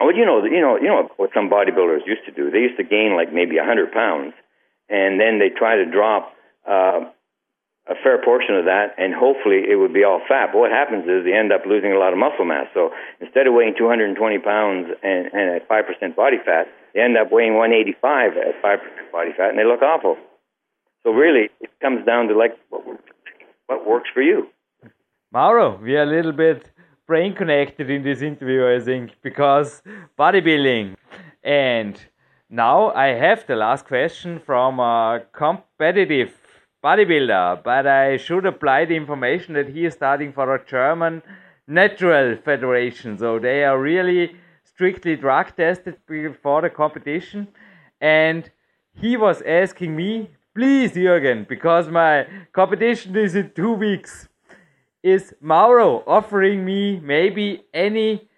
well, 0.00 0.14
you 0.14 0.24
know, 0.24 0.44
you 0.44 0.60
know, 0.60 0.76
you 0.76 0.86
know 0.86 1.10
what 1.16 1.30
some 1.34 1.50
bodybuilders 1.50 2.06
used 2.06 2.24
to 2.26 2.32
do. 2.32 2.50
They 2.50 2.58
used 2.58 2.76
to 2.78 2.84
gain 2.84 3.14
like 3.14 3.32
maybe 3.32 3.58
a 3.58 3.64
hundred 3.64 3.92
pounds, 3.92 4.34
and 4.88 5.20
then 5.20 5.38
they 5.38 5.50
try 5.50 5.76
to 5.76 5.86
drop 5.86 6.32
uh, 6.66 7.10
a 7.88 7.94
fair 7.98 8.22
portion 8.22 8.54
of 8.54 8.66
that, 8.66 8.94
and 8.96 9.12
hopefully 9.12 9.66
it 9.66 9.74
would 9.74 9.92
be 9.92 10.04
all 10.04 10.20
fat. 10.28 10.50
But 10.52 10.58
what 10.58 10.70
happens 10.70 11.04
is 11.04 11.24
they 11.24 11.34
end 11.34 11.50
up 11.52 11.66
losing 11.66 11.92
a 11.92 11.98
lot 11.98 12.12
of 12.12 12.18
muscle 12.18 12.44
mass. 12.44 12.66
So 12.74 12.90
instead 13.20 13.46
of 13.46 13.54
weighing 13.54 13.74
220 13.76 14.14
pounds 14.38 14.86
and, 15.02 15.26
and 15.32 15.56
at 15.56 15.66
five 15.66 15.86
percent 15.86 16.14
body 16.14 16.38
fat, 16.44 16.70
they 16.94 17.00
end 17.00 17.16
up 17.18 17.32
weighing 17.32 17.54
185 17.58 18.38
at 18.38 18.54
five 18.62 18.78
percent 18.78 19.10
body 19.10 19.30
fat, 19.36 19.50
and 19.50 19.58
they 19.58 19.64
look 19.64 19.82
awful. 19.82 20.16
So 21.02 21.10
really, 21.10 21.50
it 21.60 21.70
comes 21.80 22.06
down 22.06 22.28
to 22.28 22.38
like 22.38 22.54
what, 22.70 22.86
what 23.66 23.86
works 23.86 24.10
for 24.14 24.22
you. 24.22 24.46
Mauro, 25.32 25.78
we 25.82 25.96
are 25.96 26.02
a 26.02 26.06
little 26.06 26.32
bit 26.32 26.70
brain 27.06 27.34
connected 27.34 27.90
in 27.90 28.02
this 28.04 28.22
interview, 28.22 28.64
I 28.66 28.78
think, 28.78 29.16
because 29.22 29.82
bodybuilding. 30.16 30.94
And 31.42 32.00
now 32.48 32.90
I 32.90 33.08
have 33.08 33.46
the 33.46 33.56
last 33.56 33.86
question 33.86 34.38
from 34.38 34.78
a 34.78 35.22
competitive 35.32 36.41
bodybuilder, 36.82 37.62
but 37.62 37.86
I 37.86 38.16
should 38.16 38.46
apply 38.46 38.84
the 38.86 38.96
information 38.96 39.54
that 39.54 39.68
he 39.68 39.84
is 39.86 39.94
starting 39.94 40.32
for 40.32 40.54
a 40.54 40.64
German 40.64 41.22
natural 41.66 42.36
federation. 42.36 43.18
So 43.18 43.38
they 43.38 43.64
are 43.64 43.78
really 43.78 44.36
strictly 44.64 45.16
drug 45.16 45.54
tested 45.56 45.96
before 46.06 46.62
the 46.62 46.70
competition. 46.70 47.48
And 48.00 48.50
he 48.94 49.16
was 49.16 49.42
asking 49.42 49.94
me, 49.96 50.30
please, 50.54 50.92
Jürgen, 50.92 51.46
because 51.48 51.88
my 51.88 52.26
competition 52.52 53.16
is 53.16 53.34
in 53.34 53.52
two 53.54 53.72
weeks 53.72 54.28
is 55.02 55.34
Mauro 55.40 56.02
offering 56.06 56.64
me 56.64 57.00
maybe 57.00 57.64
any 57.74 58.28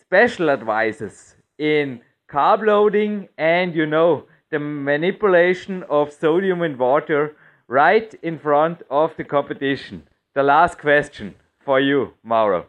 special 0.00 0.50
advices 0.50 1.36
in 1.58 2.00
carb 2.30 2.64
loading 2.64 3.28
and 3.38 3.74
you 3.74 3.86
know 3.86 4.24
the 4.50 4.58
manipulation 4.58 5.82
of 5.88 6.12
sodium 6.12 6.62
and 6.62 6.78
water 6.78 7.36
right 7.72 8.14
in 8.22 8.38
front 8.38 8.82
of 8.90 9.10
the 9.16 9.24
competition. 9.24 10.02
The 10.34 10.42
last 10.42 10.78
question 10.78 11.34
for 11.64 11.80
you, 11.80 12.12
Mauro. 12.22 12.66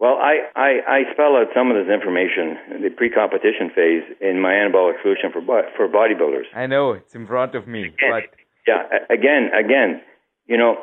Well, 0.00 0.16
I, 0.16 0.34
I, 0.56 0.70
I 0.96 1.12
spell 1.12 1.36
out 1.36 1.48
some 1.54 1.70
of 1.70 1.76
this 1.76 1.92
information 1.92 2.56
in 2.74 2.82
the 2.82 2.90
pre-competition 2.90 3.70
phase 3.76 4.02
in 4.20 4.40
my 4.40 4.52
anabolic 4.52 5.00
solution 5.02 5.30
for 5.32 5.42
for 5.76 5.86
bodybuilders. 5.86 6.48
I 6.56 6.66
know 6.66 6.92
it's 6.92 7.14
in 7.14 7.26
front 7.26 7.54
of 7.54 7.68
me, 7.68 7.82
again, 7.84 8.10
but 8.10 8.24
yeah, 8.66 8.82
again, 9.10 9.50
again, 9.54 10.00
you 10.46 10.56
know, 10.56 10.82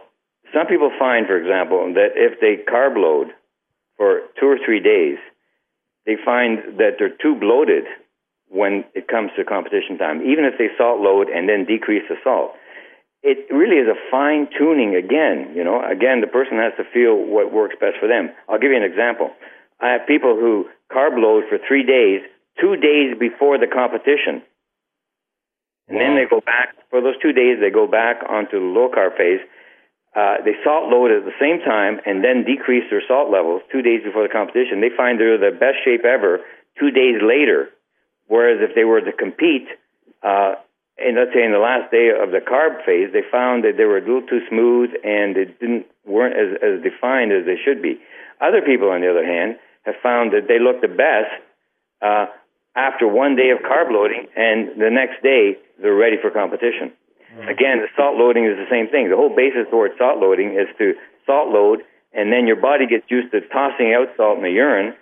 some 0.53 0.67
people 0.67 0.91
find, 0.97 1.25
for 1.25 1.37
example, 1.37 1.91
that 1.95 2.11
if 2.15 2.39
they 2.39 2.63
carb 2.71 2.95
load 2.95 3.27
for 3.97 4.21
two 4.39 4.47
or 4.47 4.59
three 4.63 4.79
days, 4.79 5.17
they 6.05 6.15
find 6.23 6.77
that 6.77 6.91
they're 6.97 7.17
too 7.25 7.35
bloated 7.35 7.85
when 8.47 8.85
it 8.93 9.07
comes 9.07 9.31
to 9.37 9.43
competition 9.43 9.97
time, 9.97 10.21
even 10.21 10.45
if 10.45 10.55
they 10.57 10.69
salt 10.77 11.01
load 11.01 11.27
and 11.29 11.49
then 11.49 11.65
decrease 11.65 12.03
the 12.09 12.15
salt. 12.23 12.51
It 13.21 13.51
really 13.51 13.77
is 13.77 13.87
a 13.87 13.99
fine 14.09 14.47
tuning 14.57 14.95
again. 14.95 15.53
You 15.55 15.63
know, 15.63 15.83
again, 15.83 16.21
the 16.21 16.31
person 16.31 16.57
has 16.57 16.73
to 16.77 16.85
feel 16.93 17.15
what 17.15 17.51
works 17.51 17.75
best 17.79 17.97
for 17.99 18.07
them. 18.07 18.31
I'll 18.47 18.59
give 18.59 18.71
you 18.71 18.77
an 18.77 18.87
example. 18.87 19.31
I 19.79 19.91
have 19.91 20.07
people 20.07 20.35
who 20.35 20.67
carb 20.91 21.19
load 21.19 21.43
for 21.49 21.57
three 21.67 21.83
days, 21.83 22.21
two 22.59 22.75
days 22.75 23.17
before 23.19 23.57
the 23.57 23.67
competition. 23.67 24.41
And 25.87 25.97
wow. 25.97 25.99
then 25.99 26.15
they 26.15 26.29
go 26.29 26.39
back, 26.39 26.75
for 26.89 27.01
those 27.01 27.19
two 27.21 27.33
days, 27.33 27.59
they 27.59 27.71
go 27.71 27.87
back 27.87 28.23
onto 28.27 28.59
the 28.59 28.71
low 28.71 28.89
carb 28.89 29.17
phase 29.17 29.41
uh, 30.15 30.41
they 30.43 30.57
salt 30.63 30.89
load 30.89 31.11
at 31.11 31.23
the 31.23 31.37
same 31.39 31.59
time 31.61 32.01
and 32.05 32.23
then 32.23 32.43
decrease 32.43 32.83
their 32.89 33.03
salt 33.07 33.29
levels 33.29 33.61
two 33.71 33.81
days 33.81 34.01
before 34.03 34.23
the 34.23 34.33
competition. 34.33 34.81
They 34.81 34.89
find 34.95 35.19
they're 35.19 35.37
the 35.37 35.53
best 35.53 35.85
shape 35.85 36.03
ever 36.03 36.39
two 36.79 36.89
days 36.89 37.21
later. 37.21 37.69
Whereas 38.27 38.57
if 38.61 38.73
they 38.73 38.85
were 38.85 39.01
to 39.01 39.11
compete, 39.11 39.67
uh, 40.23 40.55
and 41.01 41.15
let's 41.17 41.33
say 41.33 41.43
in 41.43 41.51
the 41.51 41.59
last 41.59 41.91
day 41.91 42.11
of 42.11 42.31
the 42.31 42.39
carb 42.39 42.85
phase, 42.85 43.11
they 43.11 43.23
found 43.31 43.63
that 43.63 43.77
they 43.77 43.85
were 43.85 43.97
a 43.97 44.05
little 44.05 44.25
too 44.27 44.41
smooth 44.49 44.91
and 45.03 45.35
they 45.35 45.45
didn't 45.45 45.85
weren't 46.05 46.35
as, 46.35 46.57
as 46.61 46.83
defined 46.83 47.31
as 47.31 47.45
they 47.45 47.57
should 47.57 47.81
be. 47.81 47.99
Other 48.41 48.61
people, 48.61 48.89
on 48.89 49.01
the 49.01 49.09
other 49.09 49.25
hand, 49.25 49.57
have 49.83 49.95
found 50.01 50.33
that 50.33 50.47
they 50.47 50.59
look 50.59 50.81
the 50.81 50.91
best 50.91 51.31
uh, 52.01 52.27
after 52.75 53.07
one 53.07 53.35
day 53.35 53.51
of 53.51 53.59
carb 53.59 53.91
loading, 53.91 54.27
and 54.35 54.79
the 54.79 54.89
next 54.89 55.21
day 55.23 55.57
they're 55.81 55.95
ready 55.95 56.17
for 56.21 56.31
competition. 56.31 56.91
Again, 57.47 57.79
the 57.79 57.87
salt 57.95 58.17
loading 58.17 58.45
is 58.45 58.57
the 58.57 58.67
same 58.69 58.89
thing. 58.89 59.09
The 59.09 59.15
whole 59.15 59.33
basis 59.33 59.69
towards 59.69 59.93
salt 59.97 60.19
loading 60.19 60.57
is 60.57 60.67
to 60.77 60.93
salt 61.25 61.49
load, 61.49 61.85
and 62.11 62.33
then 62.33 62.47
your 62.47 62.57
body 62.57 62.87
gets 62.87 63.05
used 63.09 63.31
to 63.31 63.41
tossing 63.53 63.93
out 63.93 64.09
salt 64.17 64.37
in 64.37 64.43
the 64.43 64.51
urine, 64.51 64.95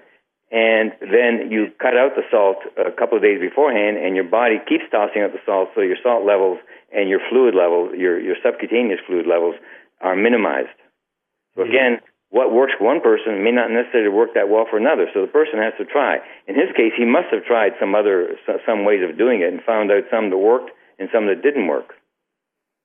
and 0.52 0.94
then 1.02 1.52
you 1.52 1.68
cut 1.80 1.98
out 1.98 2.16
the 2.16 2.24
salt 2.32 2.58
a 2.80 2.92
couple 2.92 3.18
of 3.18 3.24
days 3.24 3.40
beforehand, 3.40 3.98
and 3.98 4.16
your 4.16 4.24
body 4.24 4.60
keeps 4.68 4.86
tossing 4.92 5.22
out 5.22 5.34
the 5.34 5.44
salt, 5.46 5.70
so 5.76 5.82
your 5.82 6.00
salt 6.02 6.26
levels 6.26 6.58
and 6.92 7.10
your 7.10 7.20
fluid 7.30 7.56
levels, 7.56 7.92
your 7.98 8.20
your 8.20 8.36
subcutaneous 8.42 9.00
fluid 9.06 9.28
levels, 9.28 9.56
are 10.00 10.16
minimized. 10.16 10.78
So 11.56 11.64
mm-hmm. 11.64 11.72
again, 11.72 11.94
what 12.30 12.54
works 12.54 12.74
for 12.78 12.86
one 12.86 13.02
person 13.02 13.44
may 13.44 13.52
not 13.52 13.72
necessarily 13.72 14.10
work 14.10 14.36
that 14.36 14.50
well 14.50 14.66
for 14.70 14.78
another. 14.78 15.08
So 15.14 15.22
the 15.22 15.32
person 15.32 15.60
has 15.60 15.74
to 15.80 15.86
try. 15.86 16.20
In 16.48 16.56
his 16.56 16.72
case, 16.76 16.92
he 16.98 17.06
must 17.06 17.28
have 17.32 17.44
tried 17.44 17.74
some 17.80 17.96
other 17.96 18.36
some 18.66 18.86
ways 18.86 19.04
of 19.04 19.18
doing 19.18 19.42
it 19.42 19.52
and 19.52 19.62
found 19.64 19.92
out 19.92 20.04
some 20.12 20.30
that 20.30 20.38
worked 20.38 20.72
and 21.00 21.10
some 21.14 21.28
that 21.28 21.42
didn't 21.42 21.68
work. 21.68 21.94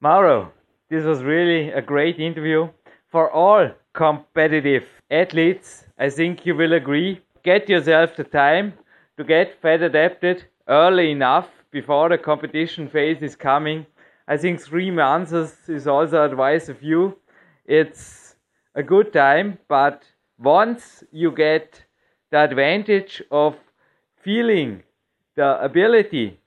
Mauro, 0.01 0.53
this 0.91 1.05
was 1.05 1.23
really 1.23 1.71
a 1.71 1.81
great 1.81 2.19
interview. 2.19 2.69
For 3.11 3.31
all 3.31 3.71
competitive 3.95 4.85
athletes, 5.11 5.87
I 5.99 6.09
think 6.09 6.47
you 6.47 6.57
will 6.57 6.73
agree. 6.73 7.21
Get 7.45 7.69
yourself 7.69 8.15
the 8.17 8.25
time 8.25 8.75
to 9.17 9.25
get 9.25 9.61
fat 9.61 9.83
adapted 9.83 10.45
early 10.69 11.11
enough 11.11 11.49
before 11.73 12.09
the 12.09 12.19
competition 12.19 12.89
phase 12.89 13.21
is 13.21 13.35
coming. 13.35 13.87
I 14.29 14.37
think 14.37 14.61
three 14.61 14.93
months 14.93 15.33
is 15.69 15.87
also 15.89 16.25
advice 16.25 16.69
of 16.69 16.83
you. 16.83 17.19
It's 17.67 18.37
a 18.77 18.83
good 18.83 19.13
time, 19.13 19.59
but 19.69 20.05
once 20.39 21.03
you 21.11 21.33
get 21.33 21.85
the 22.31 22.39
advantage 22.39 23.23
of 23.31 23.57
feeling 24.23 24.85
the 25.35 25.61
ability 25.63 26.39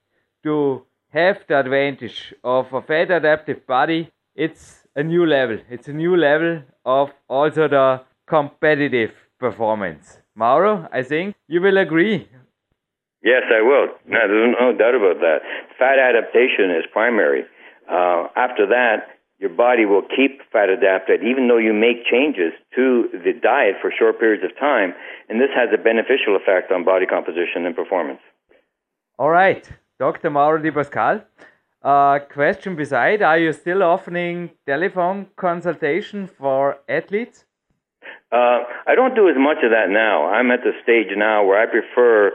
to 0.44 0.86
have 1.10 1.40
the 1.48 1.60
advantage 1.60 2.34
of 2.44 2.72
a 2.74 2.82
fat 2.82 3.12
adaptive 3.12 3.68
body, 3.68 4.12
it's 4.34 4.84
a 4.96 5.04
new 5.04 5.26
level. 5.26 5.58
It's 5.70 5.90
a 5.90 5.94
new 5.94 6.16
level 6.16 6.64
of 6.86 7.12
also 7.28 7.68
the 7.68 8.02
competitive 8.26 9.12
performance. 9.40 10.20
Mauro, 10.36 10.88
I 10.92 11.04
think 11.04 11.36
you 11.48 11.62
will 11.62 11.78
agree. 11.78 12.28
Yes, 13.24 13.44
I 13.50 13.62
will. 13.62 13.88
No, 14.06 14.20
there's 14.28 14.56
no 14.60 14.78
doubt 14.78 14.96
about 14.96 15.20
that. 15.22 15.40
Fat 15.80 15.98
adaptation 15.98 16.70
is 16.70 16.84
primary. 16.92 17.44
Uh, 17.90 18.28
after 18.36 18.68
that, 18.68 19.16
your 19.40 19.50
body 19.50 19.86
will 19.86 20.04
keep 20.04 20.42
fat 20.52 20.70
adapted 20.70 21.22
even 21.24 21.48
though 21.48 21.58
you 21.58 21.74
make 21.74 22.06
changes 22.06 22.54
to 22.76 23.10
the 23.12 23.34
diet 23.34 23.76
for 23.82 23.92
short 23.92 24.20
periods 24.20 24.44
of 24.44 24.58
time, 24.60 24.94
and 25.30 25.40
this 25.42 25.50
has 25.56 25.70
a 25.74 25.78
beneficial 25.82 26.36
effect 26.36 26.72
on 26.72 26.86
body 26.86 27.06
composition 27.06 27.66
and 27.66 27.76
performance. 27.76 28.22
All 29.18 29.30
right. 29.30 29.68
Dr. 29.98 30.30
Mauro 30.30 30.62
Di 30.62 30.72
Pasquale. 30.72 31.22
Uh, 31.82 32.20
question 32.20 32.76
beside, 32.76 33.22
are 33.22 33.38
you 33.38 33.54
still 33.54 33.84
offering 33.84 34.50
telephone 34.66 35.28
consultation 35.38 36.28
for 36.28 36.80
athletes? 36.90 37.45
Uh, 38.32 38.64
I 38.88 38.96
don't 38.96 39.16
do 39.16 39.30
as 39.30 39.36
much 39.38 39.58
of 39.64 39.72
that 39.72 39.90
now. 39.90 40.28
I'm 40.28 40.52
at 40.52 40.62
the 40.64 40.72
stage 40.84 41.08
now 41.16 41.46
where 41.46 41.62
I 41.62 41.66
prefer 41.66 42.32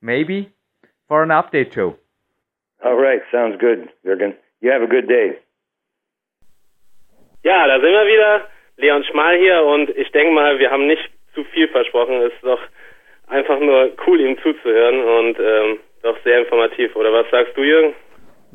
maybe 0.00 0.52
for 1.08 1.22
an 1.22 1.30
update 1.30 1.72
too. 1.72 1.94
All 2.84 2.96
right, 2.96 3.20
sounds 3.30 3.56
good, 3.60 3.88
Jürgen. 4.04 4.34
You 4.60 4.70
have 4.70 4.82
a 4.82 4.86
good 4.86 5.08
day. 5.08 5.38
Ja, 7.44 7.66
da 7.66 7.74
sind 7.80 7.92
wir 7.92 8.06
wieder. 8.06 8.48
Leon 8.76 9.04
Schmal 9.04 9.36
hier 9.38 9.62
und 9.62 9.90
ich 9.90 10.10
denke 10.10 10.32
mal, 10.32 10.58
wir 10.58 10.70
haben 10.70 10.86
nicht 10.86 11.08
zu 11.34 11.44
viel 11.44 11.68
versprochen. 11.68 12.22
Es 12.22 12.32
ist 12.32 12.42
doch 12.42 12.60
einfach 13.28 13.60
nur 13.60 13.92
cool, 14.06 14.20
ihm 14.20 14.36
zuzuhören 14.38 15.00
und 15.00 15.38
ähm, 15.38 15.78
doch 16.02 16.16
sehr 16.24 16.40
informativ. 16.40 16.96
Oder 16.96 17.12
was 17.12 17.30
sagst 17.30 17.56
du, 17.56 17.62
Jürgen? 17.62 17.94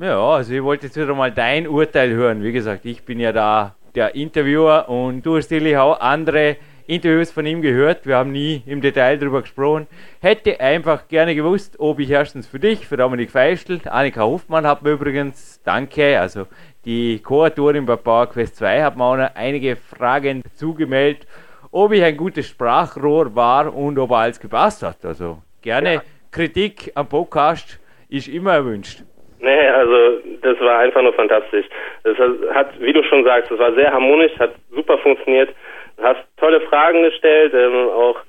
Ja, 0.02 0.18
also 0.18 0.54
ich 0.54 0.64
wollte 0.64 0.86
jetzt 0.86 0.95
wieder 0.95 1.14
mal 1.14 1.30
dein 1.30 1.68
Urteil 1.68 2.12
hören. 2.12 2.41
Wie 2.41 2.54
gesagt, 2.54 2.86
ich 2.86 3.04
bin 3.04 3.20
ja 3.20 3.34
da 3.34 3.76
der 3.95 4.16
Interviewer 4.16 4.88
und 4.88 5.26
du 5.26 5.36
hast 5.36 5.50
sicherlich 5.50 5.76
auch 5.76 6.00
andere 6.00 6.56
Interviews 6.88 7.32
von 7.32 7.45
ihm 7.45 7.62
gehört. 7.62 8.06
Wir 8.06 8.16
haben 8.16 8.32
nie 8.32 8.64
im 8.66 8.80
Detail 8.80 9.18
darüber 9.18 9.41
gesprochen. 9.41 9.88
Hätte 10.22 10.58
einfach 10.62 11.10
gerne 11.10 11.36
gewusst, 11.36 11.82
ob 11.82 12.00
ich 12.00 12.10
erstens 12.10 12.47
für 12.47 12.60
dich, 12.60 12.88
für 12.88 12.95
Dominik 12.95 13.30
Feischl, 13.30 13.82
Annika 13.89 14.22
Hofmann 14.22 14.66
hat 14.66 14.84
mir 14.84 14.91
übrigens, 14.91 15.60
danke, 15.66 16.18
also 16.18 16.47
die 16.86 17.20
Co-Autorin 17.20 17.86
bei 17.86 17.97
PowerQuest 17.97 18.56
2 18.56 18.82
hat 18.84 18.95
mir 18.95 19.04
auch 19.04 19.18
noch 19.18 19.36
einige 19.36 19.76
Fragen 19.76 20.43
zugemeldet, 20.56 21.28
ob 21.72 21.91
ich 21.91 22.02
ein 22.02 22.16
gutes 22.16 22.47
Sprachrohr 22.47 23.36
war 23.36 23.76
und 23.76 24.00
ob 24.00 24.14
alles 24.14 24.39
gepasst 24.39 24.82
hat. 24.82 25.04
Also 25.04 25.39
gerne 25.62 25.95
Ja. 25.95 26.04
Kritik 26.32 26.89
am 26.95 27.08
Podcast 27.08 27.80
ist 28.08 28.30
immer 28.30 28.54
erwünscht. 28.54 29.04
Nee, 29.40 29.68
also 29.70 30.20
das 30.42 30.60
war 30.60 30.80
einfach 30.80 31.02
nur 31.02 31.14
fantastisch. 31.14 31.66
Das 32.04 32.18
hat, 32.54 32.80
wie 32.80 32.94
du 32.94 33.04
schon 33.04 33.24
sagst, 33.24 33.52
es 33.52 33.60
war 33.60 33.74
sehr 33.74 33.92
harmonisch, 33.92 34.38
hat 34.38 34.54
super 34.72 34.98
funktioniert. 34.98 35.50
Du 35.98 36.04
hast 36.04 36.20
tolle 36.38 36.62
Fragen 36.62 37.04
gestellt, 37.04 37.54
ähm, 37.54 37.90
auch 37.90 38.20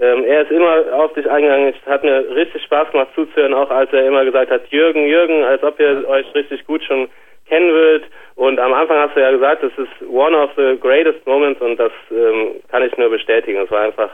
ähm, 0.00 0.24
er 0.24 0.42
ist 0.42 0.50
immer 0.50 0.82
auf 0.94 1.12
dich 1.12 1.28
eingegangen. 1.30 1.74
Es 1.74 1.90
hat 1.90 2.02
mir 2.02 2.24
richtig 2.34 2.62
Spaß 2.64 2.90
gemacht 2.90 3.10
zuzuhören, 3.14 3.54
auch 3.54 3.70
als 3.70 3.92
er 3.92 4.06
immer 4.06 4.24
gesagt 4.24 4.50
hat, 4.50 4.66
Jürgen, 4.68 5.06
Jürgen, 5.06 5.44
als 5.44 5.62
ob 5.62 5.78
ihr 5.78 6.08
euch 6.08 6.34
richtig 6.34 6.66
gut 6.66 6.82
schon 6.82 7.08
kennen 7.46 7.70
würdet. 7.70 8.10
Und 8.34 8.58
am 8.58 8.72
Anfang 8.72 8.96
hast 8.98 9.14
du 9.14 9.20
ja 9.20 9.30
gesagt, 9.30 9.62
das 9.62 9.72
ist 9.76 10.08
one 10.08 10.36
of 10.36 10.50
the 10.56 10.78
greatest 10.80 11.24
moments 11.26 11.60
und 11.60 11.78
das 11.78 11.92
ähm, 12.10 12.62
kann 12.70 12.82
ich 12.82 12.96
nur 12.96 13.10
bestätigen. 13.10 13.60
Es 13.60 13.70
war 13.70 13.82
einfach 13.82 14.10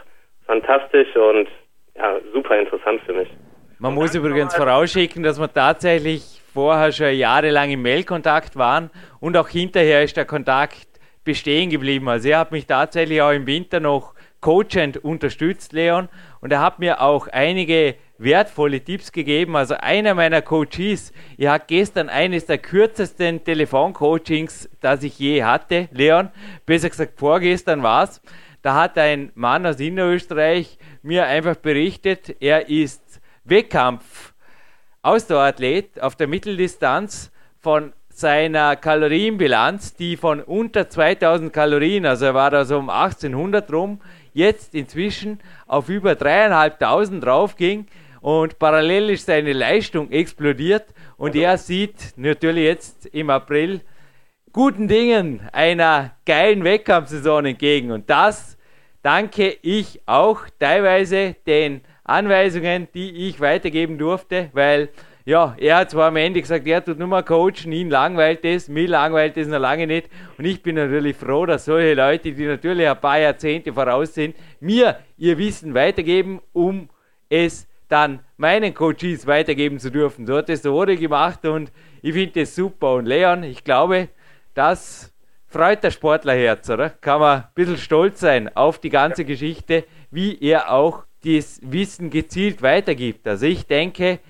fantastisch 0.47 1.15
und 1.15 1.49
ja, 1.97 2.19
super 2.33 2.59
interessant 2.59 3.01
für 3.07 3.13
mich. 3.13 3.29
Man 3.79 3.93
muss 3.93 4.15
übrigens 4.15 4.55
vorausschicken, 4.55 5.23
dass 5.23 5.39
wir 5.39 5.53
tatsächlich 5.53 6.41
vorher 6.55 6.93
schon 6.93 7.15
jahrelang 7.15 7.71
im 7.71 7.83
Mailkontakt 7.83 8.57
waren 8.57 8.89
und 9.21 9.37
auch 9.37 9.51
hinterher 9.51 10.03
ist 10.03 10.17
der 10.17 10.25
Kontakt 10.25 10.87
bestehen 11.25 11.69
geblieben. 11.69 12.09
Also 12.09 12.31
er 12.31 12.39
hat 12.39 12.53
mich 12.53 12.67
tatsächlich 12.67 13.21
auch 13.21 13.33
im 13.33 13.47
Winter 13.47 13.79
noch 13.81 14.15
coachend 14.41 14.97
unterstützt, 15.05 15.75
Leon, 15.75 16.09
und 16.41 16.53
er 16.53 16.61
hat 16.61 16.79
mir 16.79 17.03
auch 17.03 17.29
einige 17.29 17.97
wertvolle 18.17 18.81
Tipps 18.81 19.13
gegeben. 19.13 19.57
Also 19.57 19.75
einer 19.75 20.15
meiner 20.15 20.41
Coaches, 20.41 21.13
ich 21.37 21.47
hatte 21.47 21.67
gestern 21.69 22.09
eines 22.09 22.47
der 22.47 22.57
kürzesten 22.57 23.45
Telefoncoachings, 23.45 24.71
das 24.81 25.03
ich 25.03 25.19
je 25.19 25.45
hatte, 25.45 25.91
Leon, 25.93 26.31
besser 26.65 26.89
gesagt 26.89 27.19
vorgestern 27.19 27.83
war 27.83 28.05
es. 28.05 28.23
Da 28.63 28.75
hat 28.75 28.97
ein 28.99 29.31
Mann 29.35 29.67
aus 29.67 29.79
Innerösterreich 29.79 30.79
mir 31.03 31.27
einfach 31.27 31.57
berichtet, 31.57 32.37
er 32.41 32.69
ist 32.69 33.06
Wettkampf 33.49 34.35
Ausdauerathlet 35.03 36.01
auf 36.01 36.17
der 36.17 36.27
Mitteldistanz 36.27 37.31
von 37.61 37.93
seiner 38.09 38.77
Kalorienbilanz, 38.77 39.95
die 39.95 40.17
von 40.17 40.41
unter 40.41 40.89
2000 40.89 41.53
Kalorien, 41.53 42.07
also 42.07 42.25
er 42.25 42.35
war 42.35 42.51
da 42.51 42.65
so 42.65 42.79
um 42.79 42.91
1800 42.91 43.73
rum, 43.73 44.01
jetzt 44.33 44.75
inzwischen 44.75 45.39
auf 45.67 45.89
über 45.89 46.15
3500 46.15 47.25
draufging 47.25 47.87
und 48.21 48.59
parallel 48.59 49.11
ist 49.11 49.27
seine 49.27 49.53
Leistung 49.53 50.11
explodiert 50.11 50.87
und 51.17 51.37
er 51.37 51.57
sieht 51.59 52.15
natürlich 52.17 52.65
jetzt 52.65 53.07
im 53.07 53.31
April 53.31 53.83
guten 54.53 54.89
Dingen 54.89 55.47
einer 55.53 56.13
geilen 56.25 56.65
Wettkampfsaison 56.65 57.45
entgegen. 57.45 57.93
Und 57.93 58.09
das 58.09 58.57
danke 59.03 59.57
ich 59.63 60.01
auch 60.07 60.41
teilweise 60.59 61.37
den 61.47 61.83
Anweisungen, 62.09 62.89
die 62.95 63.29
ich 63.29 63.41
weitergeben 63.41 63.99
durfte, 63.99 64.51
weil 64.53 64.91
ja, 65.25 65.57
er 65.59 65.79
hat 65.79 65.91
zwar 65.91 66.09
am 66.09 66.17
Ende 66.17 66.41
gesagt, 66.41 66.69
er 66.69 66.85
tut 66.85 67.01
nur 67.01 67.09
mal 67.09 67.25
coachen, 67.25 67.73
ihn 67.73 67.91
langweilt 67.91 68.45
es, 68.45 68.69
mir 68.69 68.87
langweilt 68.87 69.37
es 69.37 69.49
noch 69.49 69.59
lange 69.59 69.89
nicht 69.89 70.09
und 70.39 70.45
ich 70.45 70.63
bin 70.63 70.77
natürlich 70.77 71.17
froh, 71.17 71.47
dass 71.47 71.65
solche 71.65 71.95
Leute, 71.95 72.33
die 72.33 72.47
natürlich 72.47 72.89
ein 72.89 73.01
paar 73.01 73.19
Jahrzehnte 73.19 73.73
voraus 73.73 74.15
sind, 74.15 74.37
mir 74.61 75.01
ihr 75.17 75.37
Wissen 75.37 75.75
weitergeben, 75.75 76.41
um 76.53 76.89
es 77.29 77.67
dann 77.89 78.21
meinen 78.37 78.73
Coaches 78.73 79.27
weitergeben 79.27 79.81
zu 79.81 79.91
dürfen. 79.91 80.27
So 80.27 80.37
hat 80.37 80.49
es 80.49 80.63
der 80.63 80.73
Ode 80.73 80.97
gemacht 80.97 81.45
und 81.45 81.73
ich 82.03 82.13
finde 82.13 82.41
das 82.41 82.55
super 82.55 82.95
und 82.95 83.07
Leon, 83.07 83.43
ich 83.43 83.65
glaube, 83.65 84.09
das 84.55 85.13
freut 85.49 85.83
der 85.83 85.91
Sportlerherz, 85.91 86.71
oder? 86.71 86.91
Kann 86.91 87.19
man 87.19 87.39
ein 87.39 87.49
bisschen 87.55 87.79
stolz 87.79 88.21
sein 88.21 88.55
auf 88.55 88.79
die 88.79 88.91
ganze 88.91 89.25
Geschichte, 89.25 89.85
wie 90.13 90.39
er 90.41 90.73
auch 90.73 91.06
das 91.27 91.61
Wissen 91.63 92.11
gezielt 92.11 92.63
weitergibt. 92.63 93.27
Also 93.27 93.47
ich 93.47 93.67
denke 93.67 94.21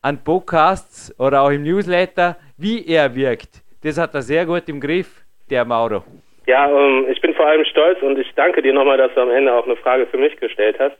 an 0.00 0.22
Podcasts 0.24 1.14
oder 1.18 1.42
auch 1.42 1.50
im 1.50 1.62
Newsletter, 1.62 2.36
wie 2.56 2.86
er 2.86 3.14
wirkt. 3.14 3.62
Das 3.82 3.98
hat 3.98 4.14
er 4.14 4.22
sehr 4.22 4.46
gut 4.46 4.68
im 4.68 4.80
Griff, 4.80 5.24
der 5.50 5.64
Mauro. 5.64 6.02
Ja, 6.46 6.70
ähm, 6.70 7.06
ich 7.10 7.20
bin 7.20 7.34
vor 7.34 7.46
allem 7.46 7.64
stolz 7.64 8.00
und 8.02 8.18
ich 8.18 8.32
danke 8.34 8.62
dir 8.62 8.72
nochmal, 8.72 8.96
dass 8.96 9.12
du 9.14 9.20
am 9.20 9.30
Ende 9.30 9.52
auch 9.52 9.66
eine 9.66 9.76
Frage 9.76 10.06
für 10.06 10.16
mich 10.16 10.36
gestellt 10.36 10.76
hast, 10.78 10.96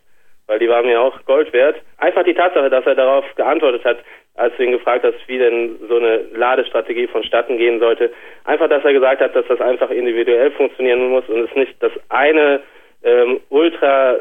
weil 0.47 0.59
die 0.59 0.69
war 0.69 0.83
mir 0.83 1.01
auch 1.01 1.25
Gold 1.25 1.53
wert. 1.53 1.77
Einfach 1.99 2.25
die 2.25 2.35
Tatsache, 2.35 2.69
dass 2.69 2.85
er 2.85 2.95
darauf 2.95 3.25
geantwortet 3.37 3.85
hat, 3.85 3.99
als 4.35 4.55
du 4.57 4.65
ihn 4.65 4.73
gefragt 4.73 5.05
hast, 5.05 5.17
wie 5.27 5.39
denn 5.39 5.77
so 5.89 5.97
eine 5.97 6.19
Ladestrategie 6.35 7.07
vonstatten 7.07 7.57
gehen 7.57 7.81
sollte. 7.81 8.13
Einfach, 8.45 8.69
dass 8.69 8.85
er 8.85 8.93
gesagt 8.93 9.23
hat, 9.23 9.35
dass 9.35 9.47
das 9.47 9.61
einfach 9.61 9.91
individuell 9.91 10.51
funktionieren 10.51 11.09
muss 11.09 11.27
und 11.29 11.49
es 11.49 11.55
nicht 11.55 11.75
das 11.81 11.93
eine 12.11 12.61
ähm, 13.03 13.41
ultra 13.49 14.17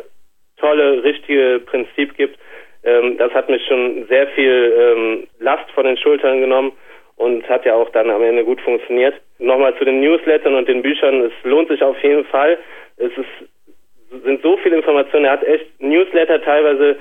tolle, 0.58 1.04
richtige 1.04 1.62
Prinzip 1.66 2.16
gibt. 2.18 2.38
Ähm, 2.84 3.18
das 3.18 3.34
hat 3.34 3.50
mich 3.50 3.66
schon 3.66 4.06
sehr 4.08 4.28
viel 4.28 4.74
ähm, 4.78 5.28
Last 5.40 5.70
von 5.72 5.86
den 5.86 5.98
Schultern 5.98 6.42
genommen 6.42 6.72
und 7.18 7.48
hat 7.50 7.66
ja 7.66 7.76
auch 7.76 7.90
dann 7.90 8.10
am 8.10 8.24
Ende 8.24 8.44
gut 8.44 8.62
funktioniert. 8.62 9.16
Nochmal 9.40 9.76
zu 9.78 9.86
den 9.86 10.02
Newslettern 10.02 10.56
und 10.56 10.68
den 10.68 10.82
Büchern. 10.82 11.22
Es 11.22 11.34
lohnt 11.44 11.70
sich 11.70 11.82
auf 11.82 12.02
jeden 12.04 12.26
Fall. 12.26 12.58
Es 12.98 13.12
ist, 13.18 14.24
sind 14.24 14.42
so 14.42 14.58
viele 14.58 14.78
Informationen. 14.78 15.26
Er 15.26 15.32
hat 15.32 15.44
echt 15.44 15.66
Newsletter 15.80 16.42
teilweise, 16.42 16.98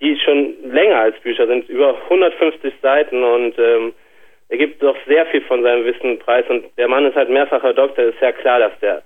die 0.00 0.18
schon 0.18 0.54
länger 0.70 1.00
als 1.00 1.18
Bücher 1.20 1.46
sind, 1.46 1.68
über 1.68 1.96
150 2.04 2.74
Seiten 2.82 3.22
und 3.22 3.58
ähm, 3.58 3.92
er 4.48 4.56
gibt 4.56 4.82
doch 4.82 4.96
sehr 5.06 5.26
viel 5.26 5.42
von 5.42 5.62
seinem 5.62 5.84
Wissen 5.84 6.18
preis 6.18 6.44
und 6.48 6.64
der 6.78 6.88
Mann 6.88 7.04
ist 7.04 7.16
halt 7.16 7.28
mehrfacher 7.28 7.74
Doktor, 7.74 8.04
ist 8.04 8.20
ja 8.20 8.32
klar, 8.32 8.60
dass 8.60 8.78
der 8.80 9.02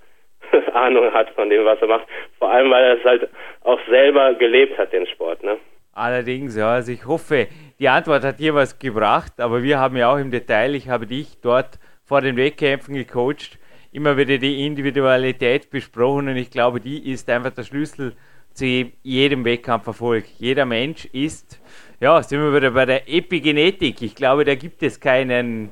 Ahnung 0.75 1.13
hat 1.13 1.31
von 1.31 1.49
dem, 1.51 1.65
was 1.65 1.81
er 1.81 1.89
macht. 1.89 2.07
Vor 2.39 2.51
allem, 2.51 2.71
weil 2.71 2.85
er 2.85 2.99
es 2.99 3.05
halt 3.05 3.29
auch 3.63 3.81
selber 3.89 4.35
gelebt 4.35 4.79
hat, 4.79 4.93
den 4.93 5.07
Sport, 5.07 5.43
ne? 5.43 5.57
Allerdings, 5.95 6.57
ja, 6.57 6.73
also 6.73 6.91
ich 6.91 7.07
hoffe, 7.07 7.49
die 7.79 7.89
Antwort 7.89 8.25
hat 8.25 8.39
dir 8.39 8.55
was 8.55 8.79
gebracht, 8.79 9.33
aber 9.39 9.63
wir 9.63 9.79
haben 9.79 9.97
ja 9.97 10.11
auch 10.11 10.17
im 10.17 10.31
Detail, 10.31 10.75
ich 10.75 10.89
habe 10.89 11.07
dich 11.07 11.41
dort 11.43 11.79
vor 12.05 12.23
den 12.23 12.37
Wettkämpfen 12.37 12.95
gecoacht, 12.95 13.59
immer 13.93 14.17
wieder 14.17 14.39
die 14.39 14.65
Individualität 14.65 15.69
besprochen 15.69 16.29
und 16.29 16.37
ich 16.37 16.51
glaube, 16.51 16.81
die 16.81 17.13
ist 17.13 17.29
einfach 17.29 17.53
der 17.53 17.65
Schlüssel 17.65 18.15
zu 18.55 18.65
jedem 19.03 19.45
Wettkampferfolg. 19.45 20.25
Jeder 20.39 20.65
Mensch 20.65 21.05
ist, 21.07 21.61
ja, 22.01 22.23
sind 22.23 22.41
wir 22.41 22.55
wieder 22.55 22.71
bei 22.71 22.87
der 22.87 23.09
Epigenetik. 23.09 24.01
Ich 24.01 24.15
glaube, 24.15 24.45
da 24.45 24.55
gibt 24.55 24.83
es 24.83 24.99
keinen 24.99 25.71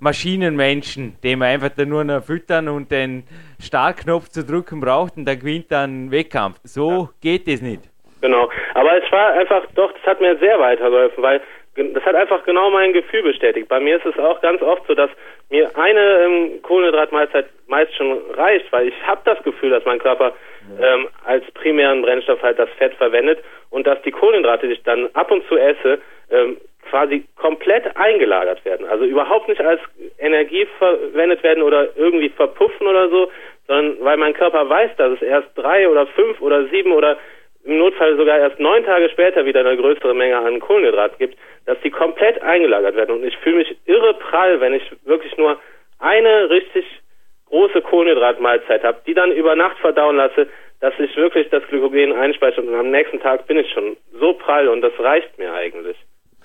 Maschinenmenschen, 0.00 1.16
den 1.22 1.38
man 1.38 1.48
einfach 1.48 1.76
nur 1.84 2.04
noch 2.04 2.24
füttern 2.24 2.68
und 2.68 2.90
den 2.90 3.24
Startknopf 3.60 4.28
zu 4.28 4.44
drücken 4.44 4.80
braucht 4.80 5.16
und 5.16 5.26
dann 5.26 5.38
gewinnt 5.38 5.70
dann 5.70 6.10
Wettkampf. 6.10 6.58
So 6.64 6.90
ja. 6.90 7.08
geht 7.20 7.46
es 7.48 7.62
nicht. 7.62 7.82
Genau. 8.20 8.50
Aber 8.74 9.02
es 9.02 9.10
war 9.12 9.32
einfach, 9.32 9.62
doch, 9.74 9.92
das 9.92 10.02
hat 10.04 10.20
mir 10.20 10.36
sehr 10.38 10.58
weitergeholfen, 10.58 11.22
weil 11.22 11.40
das 11.76 12.04
hat 12.04 12.14
einfach 12.14 12.44
genau 12.44 12.70
mein 12.70 12.92
Gefühl 12.92 13.22
bestätigt. 13.22 13.68
Bei 13.68 13.80
mir 13.80 13.96
ist 13.96 14.06
es 14.06 14.18
auch 14.18 14.40
ganz 14.40 14.60
oft 14.60 14.86
so, 14.86 14.94
dass 14.94 15.10
mir 15.50 15.70
eine 15.76 16.24
ähm, 16.24 16.62
Kohlenhydratmahlzeit 16.62 17.46
meist 17.68 17.94
schon 17.94 18.18
reicht, 18.34 18.70
weil 18.72 18.88
ich 18.88 19.06
habe 19.06 19.20
das 19.24 19.42
Gefühl, 19.44 19.70
dass 19.70 19.84
mein 19.84 20.00
Körper 20.00 20.32
ähm, 20.80 21.08
als 21.24 21.44
primären 21.52 22.02
Brennstoff 22.02 22.42
halt 22.42 22.58
das 22.58 22.68
Fett 22.70 22.94
verwendet 22.94 23.38
und 23.70 23.86
dass 23.86 24.00
die 24.02 24.10
Kohlenhydrate, 24.10 24.66
die 24.66 24.74
ich 24.74 24.82
dann 24.82 25.08
ab 25.14 25.30
und 25.30 25.46
zu 25.48 25.56
esse, 25.56 26.00
ähm, 26.30 26.56
quasi 26.88 27.24
komplett 27.36 27.96
eingelagert 27.96 28.64
werden. 28.64 28.86
Also 28.86 29.04
überhaupt 29.04 29.48
nicht 29.48 29.60
als 29.60 29.80
Energie 30.18 30.66
verwendet 30.78 31.42
werden 31.42 31.62
oder 31.62 31.88
irgendwie 31.96 32.30
verpuffen 32.30 32.86
oder 32.86 33.08
so, 33.08 33.30
sondern 33.66 33.96
weil 34.00 34.16
mein 34.16 34.34
Körper 34.34 34.68
weiß, 34.68 34.90
dass 34.96 35.12
es 35.12 35.22
erst 35.22 35.48
drei 35.54 35.88
oder 35.88 36.06
fünf 36.08 36.40
oder 36.40 36.66
sieben 36.68 36.92
oder 36.92 37.16
im 37.64 37.78
Notfall 37.78 38.16
sogar 38.16 38.38
erst 38.38 38.58
neun 38.58 38.84
Tage 38.84 39.10
später 39.10 39.44
wieder 39.44 39.60
eine 39.60 39.76
größere 39.76 40.14
Menge 40.14 40.38
an 40.38 40.60
Kohlenhydraten 40.60 41.18
gibt, 41.18 41.36
dass 41.66 41.80
die 41.82 41.90
komplett 41.90 42.40
eingelagert 42.42 42.96
werden. 42.96 43.16
Und 43.16 43.24
ich 43.24 43.36
fühle 43.38 43.56
mich 43.56 43.76
irre 43.86 44.14
prall, 44.14 44.60
wenn 44.60 44.74
ich 44.74 44.82
wirklich 45.04 45.36
nur 45.36 45.58
eine 45.98 46.50
richtig 46.50 46.84
große 47.48 47.82
Kohlenhydratmahlzeit 47.82 48.82
habe, 48.82 49.00
die 49.06 49.14
dann 49.14 49.32
über 49.32 49.56
Nacht 49.56 49.78
verdauen 49.78 50.16
lasse, 50.16 50.48
dass 50.80 50.94
ich 50.98 51.14
wirklich 51.16 51.48
das 51.50 51.66
Glykogen 51.68 52.12
einspeichere 52.12 52.64
und 52.64 52.74
am 52.74 52.90
nächsten 52.90 53.20
Tag 53.20 53.46
bin 53.46 53.58
ich 53.58 53.70
schon 53.70 53.96
so 54.18 54.32
prall 54.34 54.68
und 54.68 54.80
das 54.80 54.92
reicht 54.98 55.36
mir 55.38 55.52
eigentlich. 55.52 55.96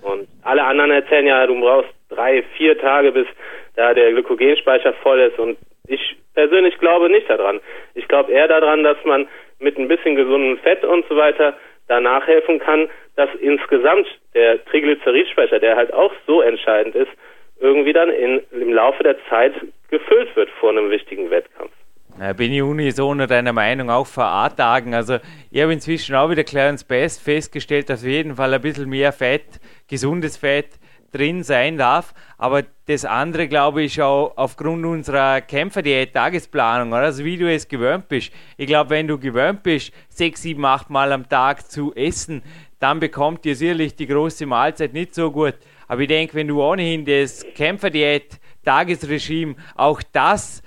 Und 0.02 0.28
alle 0.44 0.64
anderen 0.64 0.92
erzählen 0.92 1.26
ja, 1.26 1.48
du 1.48 1.60
brauchst 1.60 1.90
drei, 2.10 2.44
vier 2.58 2.78
Tage, 2.78 3.12
bis 3.12 3.28
da 3.76 3.94
der 3.94 4.12
Glykogenspeicher 4.12 4.94
voll 5.02 5.20
ist 5.22 5.40
und 5.40 5.58
ich 5.88 6.18
persönlich 6.34 6.78
glaube 6.80 7.10
nicht 7.10 7.30
daran. 7.30 7.62
Ich 7.94 8.08
glaube 8.08 8.32
eher 8.32 8.48
daran, 8.48 8.84
dass 8.84 8.98
man 9.06 9.28
mit 9.60 9.78
ein 9.78 9.88
bisschen 9.88 10.16
gesundem 10.16 10.58
Fett 10.60 10.84
und 10.84 11.06
so 11.08 11.16
weiter 11.16 11.56
danach 11.88 12.26
helfen 12.28 12.60
kann, 12.60 12.90
dass 13.16 13.30
insgesamt 13.40 14.08
der 14.34 14.64
Triglyceridspeicher, 14.66 15.60
der 15.60 15.76
halt 15.76 15.94
auch 15.94 16.12
so 16.28 16.42
entscheidend 16.42 16.96
ist, 16.96 17.12
irgendwie 17.60 17.94
dann 17.94 18.10
in, 18.10 18.42
im 18.52 18.74
Laufe 18.74 19.04
der 19.04 19.16
Zeit 19.30 19.54
gefüllt 19.90 20.36
wird 20.36 20.50
vor 20.60 20.72
einem 20.72 20.90
wichtigen 20.90 21.30
Wettkampf. 21.30 21.72
Ja, 22.20 22.32
bin 22.32 22.54
ich 22.54 22.62
unisono 22.62 23.26
deiner 23.26 23.52
Meinung, 23.52 23.90
auch 23.90 24.08
vor 24.08 24.24
A-Tagen. 24.24 24.94
Also 24.94 25.18
ich 25.52 25.62
habe 25.62 25.74
inzwischen 25.74 26.16
auch 26.16 26.30
wieder 26.30 26.44
Clarence 26.44 26.84
Best 26.86 27.22
festgestellt, 27.22 27.90
dass 27.90 28.04
auf 28.04 28.10
jeden 28.10 28.36
Fall 28.36 28.54
ein 28.54 28.62
bisschen 28.62 28.90
mehr 28.90 29.12
Fett, 29.12 29.60
gesundes 29.90 30.38
Fett 30.38 30.70
drin 31.16 31.44
sein 31.44 31.78
darf. 31.78 32.14
Aber 32.38 32.64
das 32.86 33.06
andere, 33.06 33.48
glaube 33.48 33.84
ich, 33.84 34.02
auch 34.02 34.34
aufgrund 34.36 34.86
unserer 34.86 35.42
Kämpferdiät, 35.42 36.14
Tagesplanung, 36.14 36.90
oder? 36.90 37.04
also 37.04 37.24
wie 37.24 37.38
du 37.38 37.52
es 37.52 37.68
gewöhnt 37.68 38.08
bist. 38.08 38.32
Ich 38.58 38.68
glaube, 38.68 38.92
wenn 38.92 39.08
du 39.08 39.18
gewöhnt 39.18 39.64
bist, 39.64 39.92
sechs, 40.10 40.42
sieben, 40.42 40.66
acht 40.66 40.90
Mal 40.90 41.12
am 41.12 41.28
Tag 41.28 41.70
zu 41.70 41.94
essen, 41.96 42.44
dann 42.80 43.00
bekommt 43.00 43.46
dir 43.46 43.56
sicherlich 43.56 43.96
die 43.96 44.08
große 44.08 44.46
Mahlzeit 44.46 44.94
nicht 44.94 45.16
so 45.16 45.32
gut. 45.32 45.56
Aber 45.88 46.02
ich 46.02 46.08
denke, 46.08 46.36
wenn 46.36 46.48
du 46.48 46.62
ohnehin 46.62 47.06
das 47.06 47.46
Kämpferdiät, 47.56 48.40
Tagesregime, 48.64 49.56
auch 49.76 50.02
das 50.12 50.62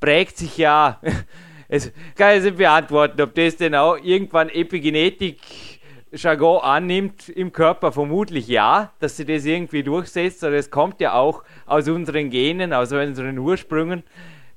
prägt 0.00 0.36
sich 0.36 0.58
ja. 0.58 1.00
Es 1.66 1.90
kann 2.14 2.36
ich 2.36 2.44
nicht 2.44 2.58
beantworten, 2.58 3.20
ob 3.22 3.34
das 3.34 3.56
denn 3.56 3.74
auch 3.74 3.96
irgendwann 3.96 4.50
Epigenetik 4.50 5.38
Jargon 6.16 6.62
annimmt 6.62 7.28
im 7.28 7.52
Körper, 7.52 7.92
vermutlich 7.92 8.48
ja, 8.48 8.92
dass 9.00 9.16
sie 9.16 9.24
das 9.24 9.44
irgendwie 9.44 9.82
durchsetzt, 9.82 10.44
aber 10.44 10.54
es 10.54 10.70
kommt 10.70 11.00
ja 11.00 11.14
auch 11.14 11.42
aus 11.66 11.88
unseren 11.88 12.30
Genen, 12.30 12.72
aus 12.72 12.92
unseren 12.92 13.38
Ursprüngen, 13.38 14.02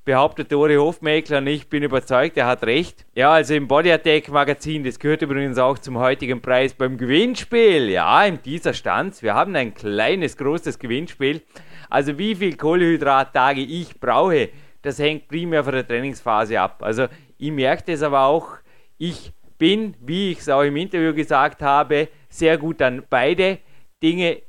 behauptet 0.05 0.51
Dori 0.51 0.75
Hofmeckler 0.75 1.39
und 1.39 1.47
ich 1.47 1.67
bin 1.67 1.83
überzeugt, 1.83 2.37
er 2.37 2.45
hat 2.45 2.63
recht. 2.63 3.05
Ja, 3.13 3.31
also 3.31 3.55
im 3.55 3.67
Body 3.67 3.91
Attack 3.91 4.29
Magazin, 4.29 4.83
das 4.83 4.99
gehört 4.99 5.21
übrigens 5.21 5.57
auch 5.57 5.77
zum 5.79 5.97
heutigen 5.97 6.41
Preis 6.41 6.73
beim 6.73 6.97
Gewinnspiel. 6.97 7.89
Ja, 7.89 8.23
in 8.23 8.41
dieser 8.41 8.73
Stanz, 8.73 9.21
wir 9.21 9.33
haben 9.33 9.55
ein 9.55 9.73
kleines, 9.73 10.37
großes 10.37 10.79
Gewinnspiel. 10.79 11.41
Also 11.89 12.17
wie 12.17 12.35
viel 12.35 12.55
Kohlenhydrattage 12.55 13.61
ich 13.61 13.99
brauche, 13.99 14.49
das 14.81 14.99
hängt 14.99 15.27
primär 15.27 15.63
von 15.63 15.73
der 15.73 15.87
Trainingsphase 15.87 16.59
ab. 16.59 16.81
Also 16.81 17.07
ich 17.37 17.51
merke 17.51 17.91
das 17.91 18.01
aber 18.01 18.21
auch, 18.21 18.57
ich 18.97 19.33
bin, 19.57 19.95
wie 19.99 20.31
ich 20.31 20.39
es 20.39 20.49
auch 20.49 20.61
im 20.61 20.75
Interview 20.75 21.13
gesagt 21.13 21.61
habe, 21.61 22.09
sehr 22.29 22.57
gut 22.57 22.81
an 22.81 23.03
beide 23.09 23.59
Dinge 24.01 24.41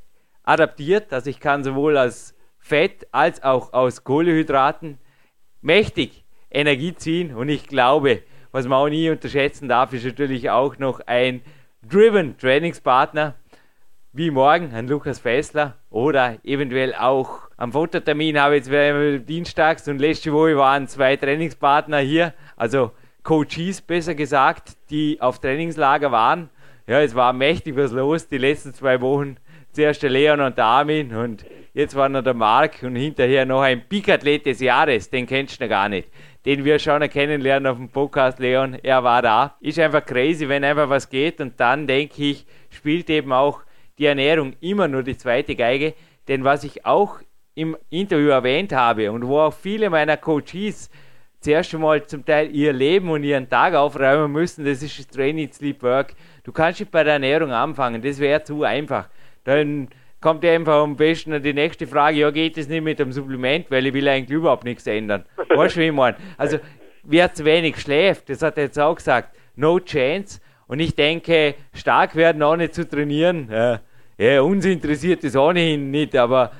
adaptiert. 0.43 1.13
Also 1.13 1.29
ich 1.29 1.39
kann 1.39 1.63
sowohl 1.63 1.97
aus 1.97 2.35
Fett 2.57 3.07
als 3.11 3.41
auch 3.43 3.73
aus 3.73 4.03
Kohlehydraten 4.03 4.99
mächtig 5.61 6.23
Energie 6.51 6.95
ziehen. 6.95 7.35
Und 7.35 7.49
ich 7.49 7.67
glaube, 7.67 8.23
was 8.51 8.67
man 8.67 8.79
auch 8.79 8.89
nie 8.89 9.09
unterschätzen 9.09 9.69
darf, 9.69 9.93
ist 9.93 10.05
natürlich 10.05 10.49
auch 10.49 10.77
noch 10.77 10.99
ein 11.05 11.41
Driven 11.81 12.37
Trainingspartner, 12.37 13.35
wie 14.11 14.31
morgen 14.31 14.73
ein 14.73 14.87
Lukas 14.87 15.19
Fessler 15.19 15.77
oder 15.89 16.37
eventuell 16.43 16.93
auch 16.93 17.49
am 17.55 17.71
Fototermin 17.71 18.39
habe 18.39 18.57
ich 18.57 18.65
jetzt 18.65 19.29
dienstags 19.29 19.87
und 19.87 19.99
letzte 19.99 20.33
Woche 20.33 20.57
waren 20.57 20.87
zwei 20.87 21.15
Trainingspartner 21.15 21.99
hier, 21.99 22.33
also 22.57 22.91
Coaches 23.29 23.79
besser 23.81 24.15
gesagt, 24.15 24.75
die 24.89 25.21
auf 25.21 25.37
Trainingslager 25.37 26.11
waren. 26.11 26.49
Ja, 26.87 26.99
es 26.99 27.13
war 27.13 27.31
mächtig 27.31 27.75
was 27.75 27.91
los 27.91 28.27
die 28.27 28.39
letzten 28.39 28.73
zwei 28.73 28.99
Wochen. 29.01 29.37
Zuerst 29.71 30.01
der 30.01 30.09
Leon 30.09 30.39
und 30.39 30.57
der 30.57 30.65
Armin 30.65 31.13
und 31.13 31.45
jetzt 31.75 31.95
war 31.95 32.09
noch 32.09 32.23
der 32.23 32.33
Marc 32.33 32.81
und 32.81 32.95
hinterher 32.95 33.45
noch 33.45 33.61
ein 33.61 33.87
Peak-Athlet 33.87 34.47
des 34.47 34.61
Jahres, 34.61 35.11
den 35.11 35.27
kennst 35.27 35.59
du 35.59 35.65
noch 35.65 35.69
gar 35.69 35.89
nicht. 35.89 36.09
Den 36.43 36.65
wir 36.65 36.79
schon 36.79 37.07
kennenlernen 37.07 37.71
auf 37.71 37.77
dem 37.77 37.89
Podcast, 37.89 38.39
Leon, 38.39 38.79
er 38.81 39.03
war 39.03 39.21
da. 39.21 39.57
Ist 39.59 39.77
einfach 39.77 40.03
crazy, 40.03 40.49
wenn 40.49 40.63
einfach 40.63 40.89
was 40.89 41.07
geht 41.07 41.39
und 41.39 41.59
dann 41.59 41.85
denke 41.85 42.23
ich, 42.23 42.47
spielt 42.71 43.11
eben 43.11 43.31
auch 43.31 43.61
die 43.99 44.07
Ernährung 44.07 44.53
immer 44.59 44.87
nur 44.87 45.03
die 45.03 45.17
zweite 45.17 45.55
Geige. 45.55 45.93
Denn 46.27 46.43
was 46.43 46.63
ich 46.63 46.83
auch 46.83 47.19
im 47.53 47.77
Interview 47.91 48.29
erwähnt 48.29 48.73
habe 48.73 49.11
und 49.11 49.27
wo 49.27 49.39
auch 49.41 49.53
viele 49.53 49.91
meiner 49.91 50.17
Coaches 50.17 50.89
zuerst 51.41 51.73
einmal 51.73 52.05
zum 52.05 52.25
Teil 52.25 52.53
ihr 52.53 52.73
Leben 52.73 53.09
und 53.09 53.23
ihren 53.23 53.49
Tag 53.49 53.73
aufräumen 53.73 54.31
müssen, 54.31 54.65
das 54.65 54.83
ist 54.83 55.11
Training 55.13 55.51
Sleep 55.51 55.81
Work. 55.83 56.13
Du 56.43 56.51
kannst 56.51 56.79
nicht 56.79 56.91
bei 56.91 57.03
der 57.03 57.13
Ernährung 57.13 57.51
anfangen, 57.51 58.01
das 58.01 58.19
wäre 58.19 58.43
zu 58.43 58.63
einfach. 58.63 59.09
Dann 59.43 59.89
kommt 60.21 60.43
einfach 60.43 60.83
am 60.83 60.95
besten 60.95 61.41
die 61.41 61.53
nächste 61.53 61.87
Frage, 61.87 62.17
ja 62.17 62.31
geht 62.31 62.57
es 62.57 62.67
nicht 62.67 62.83
mit 62.83 62.99
dem 62.99 63.11
Supplement, 63.11 63.69
weil 63.71 63.85
ich 63.85 63.93
will 63.93 64.07
eigentlich 64.07 64.35
überhaupt 64.35 64.65
nichts 64.65 64.85
ändern. 64.87 65.25
Weißt 65.49 65.75
du, 65.75 65.79
wie 65.79 65.87
ich 65.87 65.93
meine? 65.93 66.17
Also 66.37 66.59
wer 67.03 67.33
zu 67.33 67.45
wenig 67.45 67.79
schläft, 67.79 68.29
das 68.29 68.41
hat 68.41 68.57
er 68.57 68.65
jetzt 68.65 68.79
auch 68.79 68.95
gesagt, 68.95 69.35
no 69.55 69.79
chance. 69.79 70.41
Und 70.67 70.79
ich 70.79 70.93
denke, 70.93 71.55
stark 71.73 72.15
werden 72.15 72.43
ohne 72.43 72.69
zu 72.69 72.87
trainieren, 72.87 73.49
ja, 73.51 73.79
ja 74.17 74.41
uns 74.41 74.65
interessiert 74.65 75.23
das 75.23 75.35
ohnehin 75.35 75.89
nicht, 75.89 76.15
aber 76.15 76.51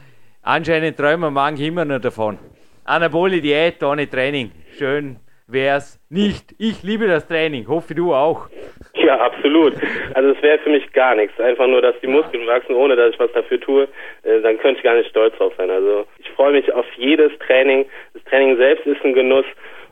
anscheinend 0.41 0.97
träumen 0.97 1.33
manche 1.33 1.65
immer 1.65 1.85
noch 1.85 1.99
davon. 1.99 2.39
Anabole 2.85 3.41
Diät 3.41 3.83
ohne 3.83 4.09
Training. 4.09 4.51
Schön 4.77 5.17
wär's 5.51 5.99
nicht. 6.09 6.55
Ich 6.57 6.83
liebe 6.83 7.07
das 7.07 7.27
Training. 7.27 7.67
Hoffe 7.67 7.95
du 7.95 8.13
auch. 8.13 8.47
Ja, 8.93 9.19
absolut. 9.19 9.73
Also 10.13 10.29
es 10.29 10.41
wäre 10.41 10.59
für 10.59 10.69
mich 10.69 10.91
gar 10.93 11.15
nichts. 11.15 11.39
Einfach 11.39 11.67
nur, 11.67 11.81
dass 11.81 11.95
die 12.01 12.07
Muskeln 12.07 12.45
wachsen, 12.47 12.75
ohne 12.75 12.95
dass 12.95 13.13
ich 13.13 13.19
was 13.19 13.31
dafür 13.33 13.59
tue. 13.59 13.87
Äh, 14.23 14.41
dann 14.41 14.57
könnte 14.59 14.77
ich 14.77 14.83
gar 14.83 14.95
nicht 14.95 15.09
stolz 15.09 15.35
drauf 15.37 15.53
sein. 15.57 15.69
Also 15.69 16.05
ich 16.19 16.29
freue 16.31 16.53
mich 16.53 16.71
auf 16.71 16.85
jedes 16.97 17.31
Training. 17.39 17.85
Das 18.13 18.23
Training 18.25 18.57
selbst 18.57 18.85
ist 18.85 19.03
ein 19.03 19.13
Genuss 19.13 19.45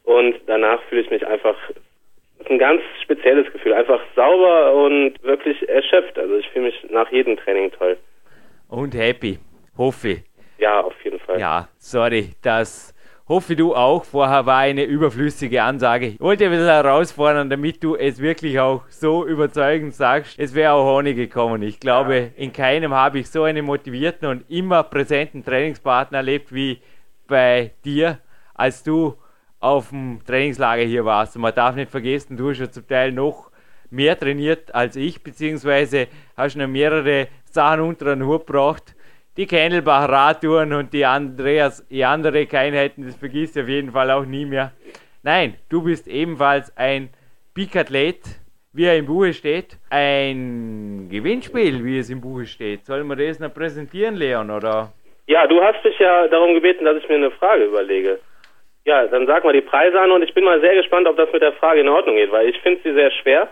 und 0.03 0.35
danach 0.45 0.81
fühle 0.83 1.01
ich 1.01 1.09
mich 1.09 1.25
einfach 1.25 1.55
ein 2.49 2.59
ganz 2.59 2.81
spezielles 3.03 3.51
Gefühl. 3.51 3.73
Einfach 3.73 4.01
sauber 4.15 4.73
und 4.73 5.21
wirklich 5.23 5.67
erschöpft. 5.67 6.17
Also 6.19 6.35
ich 6.37 6.47
fühle 6.49 6.65
mich 6.65 6.85
nach 6.89 7.11
jedem 7.11 7.37
Training 7.37 7.71
toll. 7.71 7.97
Und 8.69 8.93
happy. 8.95 9.39
Hoffe. 9.77 10.23
Ja, 10.57 10.81
auf 10.81 10.93
jeden 11.03 11.19
Fall. 11.19 11.39
Ja, 11.39 11.67
sorry, 11.77 12.31
das 12.41 12.93
Hoffe 13.29 13.57
du 13.57 13.75
auch. 13.75 14.05
Vorher 14.05 14.45
war 14.45 14.59
eine 14.59 14.85
überflüssige 14.85 15.61
Ansage. 15.61 16.07
Ich 16.07 16.19
wollte 16.21 16.45
ein 16.45 16.51
bisschen 16.51 16.67
herausfordern, 16.67 17.49
damit 17.49 17.83
du 17.83 17.97
es 17.97 18.21
wirklich 18.21 18.57
auch 18.57 18.83
so 18.87 19.27
überzeugend 19.27 19.93
sagst. 19.93 20.39
Es 20.39 20.55
wäre 20.55 20.71
auch 20.71 20.97
ohne 20.97 21.13
gekommen. 21.13 21.61
Ich 21.61 21.81
glaube, 21.81 22.31
in 22.37 22.53
keinem 22.53 22.93
habe 22.93 23.19
ich 23.19 23.29
so 23.29 23.43
einen 23.43 23.65
motivierten 23.65 24.29
und 24.29 24.49
immer 24.49 24.83
präsenten 24.83 25.43
Trainingspartner 25.43 26.19
erlebt 26.19 26.53
wie 26.53 26.79
bei 27.27 27.71
dir, 27.83 28.19
als 28.53 28.83
du 28.83 29.17
auf 29.59 29.89
dem 29.89 30.21
Trainingslager 30.25 30.83
hier 30.83 31.03
warst. 31.03 31.35
Und 31.35 31.41
man 31.41 31.53
darf 31.53 31.75
nicht 31.75 31.91
vergessen, 31.91 32.37
du 32.37 32.51
hast 32.51 32.59
ja 32.59 32.71
zum 32.71 32.87
Teil 32.87 33.11
noch 33.11 33.51
mehr 33.89 34.17
trainiert 34.17 34.73
als 34.73 34.95
ich, 34.95 35.21
beziehungsweise 35.21 36.07
hast 36.37 36.55
noch 36.55 36.67
mehrere 36.67 37.27
Sachen 37.43 37.81
unter 37.81 38.05
den 38.15 38.25
Hut 38.25 38.47
gebracht. 38.47 38.95
Die 39.37 39.45
Kennelbach 39.45 40.09
Radtouren 40.09 40.73
und 40.73 40.91
die 40.93 41.05
Andreas, 41.05 41.87
die 41.89 42.03
andere 42.03 42.47
Einheiten, 42.53 43.05
das 43.05 43.15
vergisst 43.15 43.55
du 43.55 43.61
auf 43.61 43.67
jeden 43.67 43.91
Fall 43.91 44.09
auch 44.09 44.25
nie 44.25 44.45
mehr. 44.45 44.71
Nein, 45.21 45.53
du 45.69 45.83
bist 45.83 46.07
ebenfalls 46.07 46.75
ein 46.75 47.09
Peak-Athlet, 47.53 48.17
wie 48.73 48.85
er 48.85 48.97
im 48.97 49.05
Buche 49.05 49.33
steht. 49.33 49.77
Ein 49.91 51.07
Gewinnspiel, 51.11 51.85
wie 51.85 51.99
es 51.99 52.09
im 52.09 52.19
Buche 52.19 52.47
steht. 52.47 52.87
Sollen 52.87 53.05
wir 53.05 53.15
das 53.15 53.39
noch 53.39 53.53
präsentieren, 53.53 54.15
Leon, 54.15 54.49
oder? 54.49 54.91
Ja, 55.27 55.45
du 55.45 55.61
hast 55.61 55.85
mich 55.85 55.99
ja 55.99 56.27
darum 56.29 56.55
gebeten, 56.55 56.85
dass 56.85 56.97
ich 56.97 57.07
mir 57.07 57.17
eine 57.17 57.29
Frage 57.29 57.65
überlege. 57.65 58.17
Ja, 58.85 59.05
dann 59.05 59.27
sag 59.27 59.43
mal 59.43 59.53
die 59.53 59.61
Preise 59.61 60.01
an 60.01 60.09
und 60.09 60.23
ich 60.23 60.33
bin 60.33 60.45
mal 60.45 60.61
sehr 60.61 60.73
gespannt, 60.73 61.07
ob 61.07 61.15
das 61.15 61.31
mit 61.31 61.43
der 61.43 61.53
Frage 61.53 61.81
in 61.81 61.89
Ordnung 61.89 62.15
geht, 62.15 62.31
weil 62.31 62.49
ich 62.49 62.59
finde 62.61 62.81
sie 62.83 62.93
sehr 62.93 63.11
schwer. 63.11 63.47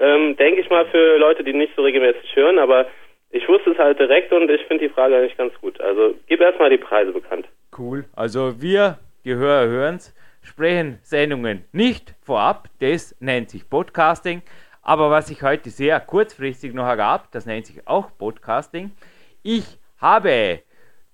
Ähm, 0.00 0.34
Denke 0.36 0.60
ich 0.60 0.70
mal 0.70 0.86
für 0.86 1.18
Leute, 1.18 1.44
die 1.44 1.52
nicht 1.52 1.76
so 1.76 1.82
regelmäßig 1.82 2.34
hören, 2.34 2.58
aber 2.58 2.86
ich 3.30 3.48
wusste 3.48 3.70
es 3.70 3.78
halt 3.78 3.98
direkt 3.98 4.32
und 4.32 4.50
ich 4.50 4.62
finde 4.66 4.88
die 4.88 4.92
Frage 4.92 5.16
eigentlich 5.16 5.36
ganz 5.36 5.54
gut. 5.60 5.80
Also 5.80 6.14
gib 6.26 6.40
erstmal 6.40 6.70
die 6.70 6.78
Preise 6.78 7.12
bekannt. 7.12 7.46
Cool. 7.76 8.04
Also 8.14 8.60
wir, 8.60 8.98
Gehörer 9.22 9.68
hören's, 9.68 10.14
sprechen 10.42 10.98
Sendungen 11.02 11.64
nicht 11.72 12.14
vorab. 12.22 12.68
Das 12.80 13.14
nennt 13.20 13.50
sich 13.50 13.68
Podcasting. 13.68 14.42
Aber 14.82 15.10
was 15.10 15.30
ich 15.30 15.42
heute 15.42 15.70
sehr 15.70 16.00
kurzfristig 16.00 16.74
noch 16.74 16.86
ergab, 16.86 17.30
das 17.32 17.46
nennt 17.46 17.66
sich 17.66 17.86
auch 17.86 18.10
Podcasting. 18.16 18.92
Ich 19.42 19.78
habe 19.98 20.60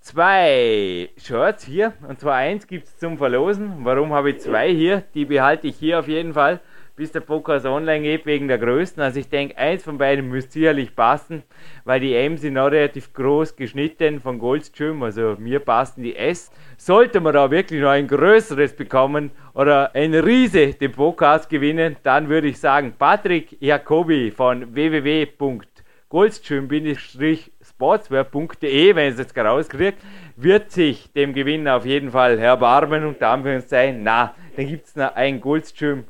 zwei 0.00 1.10
Shirts 1.18 1.64
hier. 1.64 1.94
Und 2.08 2.20
zwar 2.20 2.36
eins 2.36 2.66
gibt 2.66 2.84
es 2.84 2.96
zum 2.96 3.18
Verlosen. 3.18 3.78
Warum 3.80 4.12
habe 4.12 4.30
ich 4.30 4.38
zwei 4.38 4.70
hier? 4.70 5.02
Die 5.14 5.24
behalte 5.24 5.66
ich 5.66 5.76
hier 5.76 5.98
auf 5.98 6.08
jeden 6.08 6.32
Fall, 6.32 6.60
bis 6.96 7.12
der 7.12 7.20
Podcast 7.20 7.64
online 7.66 8.02
geht, 8.02 8.26
wegen 8.26 8.48
der 8.48 8.58
Größen. 8.58 9.00
Also 9.02 9.20
ich 9.20 9.28
denke, 9.28 9.56
eins 9.58 9.84
von 9.84 9.98
beiden 9.98 10.28
müsste 10.28 10.52
sicherlich 10.52 10.96
passen, 10.96 11.42
weil 11.84 12.00
die 12.00 12.14
M 12.14 12.38
sind 12.38 12.56
auch 12.56 12.70
relativ 12.70 13.12
groß 13.12 13.54
geschnitten 13.54 14.18
von 14.20 14.38
Goldstream. 14.38 15.02
Also 15.02 15.36
mir 15.38 15.60
passen 15.60 16.02
die 16.02 16.16
S. 16.16 16.50
Sollte 16.78 17.20
man 17.20 17.34
da 17.34 17.50
wirklich 17.50 17.82
noch 17.82 17.90
ein 17.90 18.08
größeres 18.08 18.74
bekommen 18.74 19.30
oder 19.52 19.94
ein 19.94 20.14
Riese 20.14 20.72
den 20.72 20.92
Podcast 20.92 21.50
gewinnen, 21.50 21.96
dann 22.02 22.30
würde 22.30 22.48
ich 22.48 22.58
sagen, 22.58 22.94
Patrick 22.98 23.58
Jacobi 23.60 24.30
von 24.30 24.74
www.goldstream- 24.74 26.70
sportswear.de, 27.76 28.94
wenn 28.94 29.12
es 29.12 29.18
jetzt 29.18 29.34
gerade 29.34 29.50
rauskriegt, 29.50 29.98
wird 30.36 30.70
sich 30.70 31.12
dem 31.12 31.34
Gewinner 31.34 31.76
auf 31.76 31.84
jeden 31.84 32.10
Fall 32.10 32.38
erbarmen 32.38 33.04
und 33.04 33.20
da 33.20 33.32
haben 33.32 33.44
wir 33.44 33.54
uns 33.54 33.68
sein, 33.68 34.02
na, 34.02 34.34
dann 34.56 34.66
gibt 34.66 34.86
es 34.86 34.96
noch 34.96 35.14
ein 35.14 35.40
Goldstream 35.40 36.04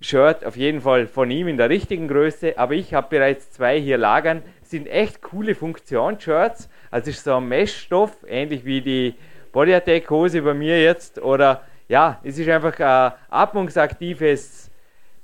Shirt 0.00 0.44
auf 0.44 0.56
jeden 0.56 0.80
Fall 0.80 1.06
von 1.06 1.30
ihm 1.30 1.48
in 1.48 1.56
der 1.56 1.70
richtigen 1.70 2.06
Größe, 2.06 2.56
aber 2.56 2.74
ich 2.74 2.94
habe 2.94 3.08
bereits 3.10 3.50
zwei 3.50 3.80
hier 3.80 3.98
lagern. 3.98 4.42
Sind 4.62 4.86
echt 4.86 5.22
coole 5.22 5.54
Funktionsshirts. 5.54 6.68
Also 6.90 7.10
ist 7.10 7.24
so 7.24 7.36
ein 7.36 7.48
Meshstoff, 7.48 8.16
ähnlich 8.28 8.64
wie 8.64 8.80
die 8.80 9.14
Body 9.52 9.74
Attack 9.74 10.08
Hose 10.10 10.42
bei 10.42 10.54
mir 10.54 10.80
jetzt. 10.80 11.20
Oder 11.20 11.62
ja, 11.88 12.20
es 12.22 12.38
ist 12.38 12.48
einfach 12.48 12.78
ein 12.78 13.12
atmungsaktives 13.30 14.70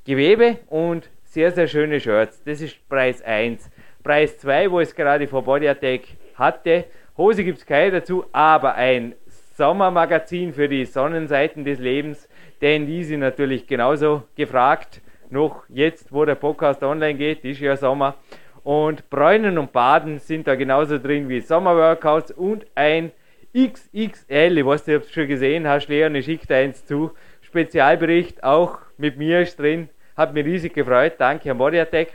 Gewebe 0.04 0.58
und 0.66 1.08
sehr, 1.24 1.52
sehr 1.52 1.68
schöne 1.68 2.00
Shirts. 2.00 2.42
Das 2.44 2.60
ist 2.60 2.88
Preis 2.88 3.22
1. 3.22 3.70
Preis 4.02 4.38
2, 4.38 4.70
wo 4.70 4.80
es 4.80 4.94
gerade 4.94 5.28
vor 5.28 5.42
Body 5.42 5.68
Attack 5.68 6.02
hatte. 6.34 6.84
Hose 7.16 7.44
gibt 7.44 7.58
es 7.58 7.66
keine 7.66 8.00
dazu, 8.00 8.24
aber 8.32 8.74
ein 8.74 9.14
Sommermagazin 9.56 10.52
für 10.52 10.68
die 10.68 10.84
Sonnenseiten 10.84 11.64
des 11.64 11.78
Lebens, 11.78 12.28
denn 12.64 12.86
die 12.86 13.04
sind 13.04 13.20
natürlich 13.20 13.66
genauso 13.66 14.22
gefragt. 14.36 15.02
Noch 15.28 15.64
jetzt, 15.68 16.10
wo 16.10 16.24
der 16.24 16.34
Podcast 16.34 16.82
online 16.82 17.18
geht, 17.18 17.44
ist 17.44 17.60
ja 17.60 17.76
Sommer. 17.76 18.14
Und 18.62 19.10
Bräunen 19.10 19.58
und 19.58 19.70
Baden 19.70 20.18
sind 20.18 20.46
da 20.46 20.54
genauso 20.54 20.96
drin 20.96 21.28
wie 21.28 21.40
Sommerworkouts 21.40 22.32
und 22.32 22.64
ein 22.74 23.12
XXL, 23.54 24.56
ich 24.56 24.64
weiß 24.64 24.86
nicht, 24.86 24.96
ob 24.96 25.02
du 25.02 25.12
schon 25.12 25.28
gesehen 25.28 25.68
hast, 25.68 25.88
Leon, 25.88 26.14
ich 26.14 26.24
schicke 26.24 26.54
eins 26.54 26.86
zu. 26.86 27.10
Spezialbericht, 27.42 28.42
auch 28.42 28.78
mit 28.96 29.18
mir 29.18 29.42
ist 29.42 29.60
drin. 29.60 29.90
Hat 30.16 30.32
mich 30.32 30.46
riesig 30.46 30.72
gefreut. 30.72 31.16
Danke 31.18 31.50
an 31.50 31.58
Body 31.58 31.78
Attack. 31.78 32.14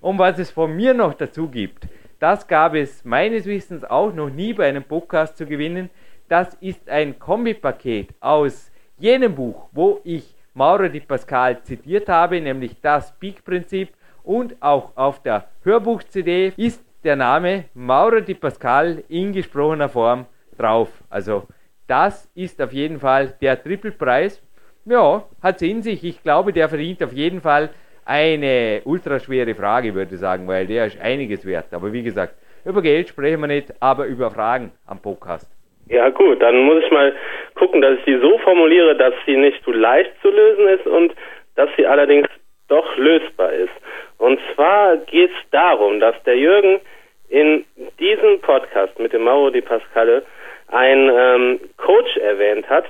Und 0.00 0.18
was 0.18 0.38
es 0.38 0.50
von 0.50 0.74
mir 0.74 0.94
noch 0.94 1.12
dazu 1.12 1.46
gibt, 1.46 1.86
das 2.18 2.48
gab 2.48 2.74
es 2.74 3.04
meines 3.04 3.44
Wissens 3.44 3.84
auch 3.84 4.14
noch 4.14 4.30
nie 4.30 4.54
bei 4.54 4.66
einem 4.66 4.82
Podcast 4.82 5.36
zu 5.36 5.44
gewinnen. 5.44 5.90
Das 6.30 6.54
ist 6.54 6.88
ein 6.88 7.18
Kombipaket 7.18 8.08
aus 8.20 8.69
jenem 9.00 9.34
Buch, 9.34 9.68
wo 9.72 10.00
ich 10.04 10.34
Mauro 10.54 10.88
Di 10.88 11.00
Pascal 11.00 11.62
zitiert 11.62 12.08
habe, 12.08 12.40
nämlich 12.40 12.80
das 12.80 13.12
Peak-Prinzip. 13.18 13.90
Und 14.22 14.54
auch 14.60 14.96
auf 14.96 15.22
der 15.22 15.46
Hörbuch-CD 15.64 16.52
ist 16.56 16.84
der 17.02 17.16
Name 17.16 17.64
Mauro 17.74 18.20
Di 18.20 18.34
Pascal 18.34 19.02
in 19.08 19.32
gesprochener 19.32 19.88
Form 19.88 20.26
drauf. 20.56 20.88
Also 21.08 21.44
das 21.86 22.28
ist 22.34 22.60
auf 22.60 22.72
jeden 22.72 23.00
Fall 23.00 23.34
der 23.40 23.60
Triple-Preis. 23.62 24.42
Ja, 24.84 25.24
hat 25.42 25.56
es 25.56 25.62
in 25.62 25.82
sich. 25.82 26.04
Ich 26.04 26.22
glaube, 26.22 26.52
der 26.52 26.68
verdient 26.68 27.02
auf 27.02 27.12
jeden 27.12 27.40
Fall 27.40 27.70
eine 28.04 28.82
ultraschwere 28.84 29.54
Frage, 29.54 29.94
würde 29.94 30.14
ich 30.14 30.20
sagen, 30.20 30.46
weil 30.46 30.66
der 30.66 30.86
ist 30.86 31.00
einiges 31.00 31.44
wert. 31.44 31.72
Aber 31.72 31.92
wie 31.92 32.02
gesagt, 32.02 32.34
über 32.64 32.82
Geld 32.82 33.08
sprechen 33.08 33.40
wir 33.40 33.46
nicht, 33.46 33.72
aber 33.80 34.06
über 34.06 34.30
Fragen 34.30 34.72
am 34.86 34.98
Podcast. 34.98 35.48
Ja 35.90 36.08
gut, 36.10 36.40
dann 36.40 36.56
muss 36.62 36.84
ich 36.84 36.90
mal 36.92 37.12
gucken, 37.56 37.80
dass 37.80 37.98
ich 37.98 38.04
die 38.04 38.18
so 38.18 38.38
formuliere, 38.38 38.94
dass 38.94 39.12
sie 39.26 39.36
nicht 39.36 39.62
zu 39.64 39.72
leicht 39.72 40.12
zu 40.22 40.30
lösen 40.30 40.68
ist 40.68 40.86
und 40.86 41.12
dass 41.56 41.68
sie 41.76 41.84
allerdings 41.84 42.28
doch 42.68 42.96
lösbar 42.96 43.52
ist. 43.52 43.72
Und 44.18 44.38
zwar 44.54 44.98
geht 44.98 45.30
es 45.30 45.50
darum, 45.50 45.98
dass 45.98 46.14
der 46.22 46.36
Jürgen 46.36 46.80
in 47.28 47.64
diesem 47.98 48.40
Podcast 48.40 49.00
mit 49.00 49.12
dem 49.12 49.22
Mauro 49.22 49.50
Di 49.50 49.62
Pascale 49.62 50.22
einen 50.68 51.10
ähm, 51.12 51.60
Coach 51.76 52.16
erwähnt 52.18 52.68
hat, 52.70 52.84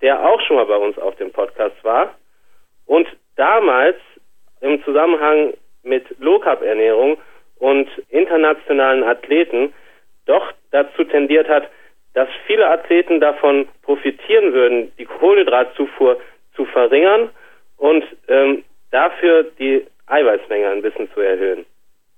der 0.00 0.24
auch 0.24 0.40
schon 0.42 0.54
mal 0.54 0.66
bei 0.66 0.76
uns 0.76 0.96
auf 0.98 1.16
dem 1.16 1.32
Podcast 1.32 1.82
war 1.82 2.14
und 2.86 3.08
damals 3.34 3.96
im 4.60 4.82
Zusammenhang 4.84 5.54
mit 5.82 6.04
Low-Carb-Ernährung 6.20 7.18
und 7.58 7.88
internationalen 8.10 9.02
Athleten 9.02 9.74
doch 10.26 10.52
dazu 10.70 11.02
tendiert 11.02 11.48
hat, 11.48 11.68
dass 12.14 12.28
viele 12.46 12.68
Athleten 12.68 13.20
davon 13.20 13.68
profitieren 13.82 14.52
würden, 14.52 14.92
die 14.98 15.04
Kohlenhydratzufuhr 15.04 16.20
zu 16.54 16.64
verringern 16.66 17.30
und 17.76 18.04
ähm, 18.28 18.64
dafür 18.90 19.44
die 19.58 19.86
Eiweißmenge 20.06 20.68
ein 20.68 20.82
bisschen 20.82 21.10
zu 21.12 21.20
erhöhen. 21.20 21.66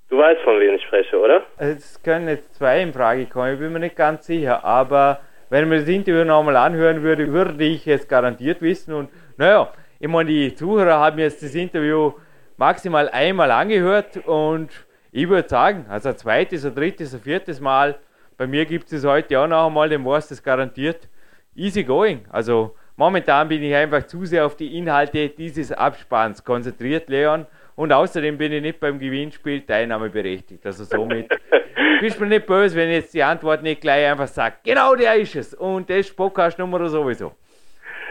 Du 0.09 0.19
weißt, 0.19 0.41
von 0.43 0.61
wem 0.61 0.77
ich 0.77 0.83
spreche, 0.83 1.19
oder? 1.19 1.43
Es 1.59 2.01
können 2.03 2.29
jetzt 2.29 2.55
zwei 2.55 2.81
in 2.81 2.93
Frage 2.93 3.27
kommen, 3.27 3.55
ich 3.55 3.59
bin 3.59 3.73
mir 3.73 3.81
nicht 3.81 3.97
ganz 3.97 4.27
sicher, 4.27 4.65
aber 4.65 5.21
wenn 5.51 5.69
man 5.69 5.79
das 5.79 5.89
Interview 5.89 6.25
nochmal 6.25 6.57
anhören 6.57 7.03
würde, 7.03 7.33
würde 7.33 7.65
ich 7.65 7.87
es 7.89 8.07
garantiert 8.07 8.61
wissen 8.61 8.95
und 8.95 9.11
naja, 9.37 9.73
ich 9.99 10.09
meine, 10.09 10.29
die 10.29 10.55
Zuhörer 10.55 10.99
haben 10.99 11.19
jetzt 11.19 11.43
das 11.43 11.55
Interview 11.55 12.13
maximal 12.59 13.09
einmal 13.09 13.51
angehört 13.51 14.19
und 14.27 14.71
ich 15.11 15.29
würde 15.29 15.49
sagen, 15.49 15.87
also 15.89 16.11
ein 16.11 16.17
zweites, 16.17 16.67
ein 16.67 16.75
drittes, 16.75 17.15
ein 17.15 17.21
viertes 17.21 17.61
Mal, 17.61 17.97
bei 18.37 18.47
mir 18.47 18.65
gibt 18.67 18.93
es 18.93 19.05
heute 19.05 19.41
auch 19.41 19.47
noch 19.47 19.67
einmal, 19.67 19.89
dem 19.89 20.05
weiß 20.05 20.29
das 20.29 20.43
garantiert, 20.43 21.09
easy 21.55 21.83
going. 21.85 22.25
Also 22.31 22.77
momentan 22.97 23.49
bin 23.49 23.63
ich 23.63 23.75
einfach 23.75 24.07
zu 24.07 24.25
sehr 24.25 24.45
auf 24.45 24.57
die 24.57 24.77
Inhalte 24.77 25.29
dieses 25.31 25.73
Abspanns 25.73 26.45
konzentriert, 26.45 27.09
Leon. 27.09 27.47
Und 27.75 27.93
außerdem 27.93 28.39
bin 28.39 28.53
ich 28.53 28.63
nicht 28.63 28.81
beim 28.81 28.99
Gewinnspiel 28.99 29.61
teilnahmeberechtigt. 29.61 30.65
Also 30.65 30.85
somit 30.85 31.29
bist 32.01 32.19
du 32.19 32.25
mir 32.25 32.31
nicht 32.31 32.47
böse, 32.47 32.75
wenn 32.77 32.89
ich 32.89 32.97
jetzt 32.97 33.15
die 33.15 33.23
Antwort 33.23 33.63
nicht 33.63 33.81
gleich 33.81 34.11
einfach 34.11 34.29
sage, 34.29 34.57
genau 34.65 34.95
der 34.95 35.15
ist 35.17 35.37
es. 35.37 35.55
Und 35.55 35.89
das 35.91 35.99
ist 35.99 36.17
Podcast-Nummer 36.17 36.89
sowieso. 36.89 37.33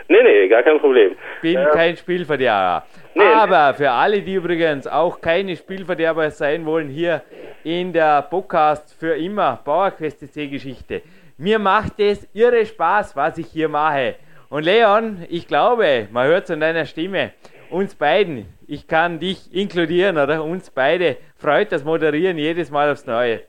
Nee, 0.08 0.22
nee, 0.24 0.48
gar 0.48 0.64
kein 0.64 0.80
Problem. 0.80 1.16
Bin 1.42 1.58
äh, 1.58 1.66
kein 1.74 1.98
Spielverderber. 1.98 2.86
Nee, 3.16 3.24
Aber 3.24 3.74
für 3.74 3.90
alle, 3.90 4.22
die 4.22 4.36
übrigens 4.36 4.86
auch 4.88 5.20
keine 5.20 5.56
Spielverderber 5.56 6.30
sein 6.30 6.66
wollen, 6.66 6.90
hier 6.90 7.22
in 7.64 7.92
der 7.92 8.22
Podcast 8.24 8.96
für 9.00 9.16
immer 9.16 9.60
PowerQuest 9.64 10.20
CC 10.20 10.48
Geschichte. 10.48 11.02
Mir 11.38 11.60
macht 11.60 12.00
es 12.00 12.30
irre 12.34 12.66
Spaß, 12.66 13.16
was 13.16 13.38
ich 13.38 13.48
hier 13.48 13.68
mache. 13.68 14.16
Und 14.50 14.64
Leon, 14.64 15.26
ich 15.30 15.48
glaube, 15.48 16.08
man 16.12 16.28
hört 16.28 16.44
es 16.46 16.52
an 16.52 16.60
deiner 16.60 16.86
Stimme, 16.86 17.32
uns 17.70 17.96
beiden, 17.96 18.46
ich 18.68 18.88
kann 18.88 19.20
dich 19.20 19.54
inkludieren, 19.54 20.18
oder 20.18 20.44
uns 20.44 20.70
beide, 20.70 21.18
freut 21.36 21.72
das 21.72 21.84
Moderieren 21.84 22.38
jedes 22.38 22.70
Mal 22.70 22.92
aufs 22.92 23.06
Neue. 23.08 23.42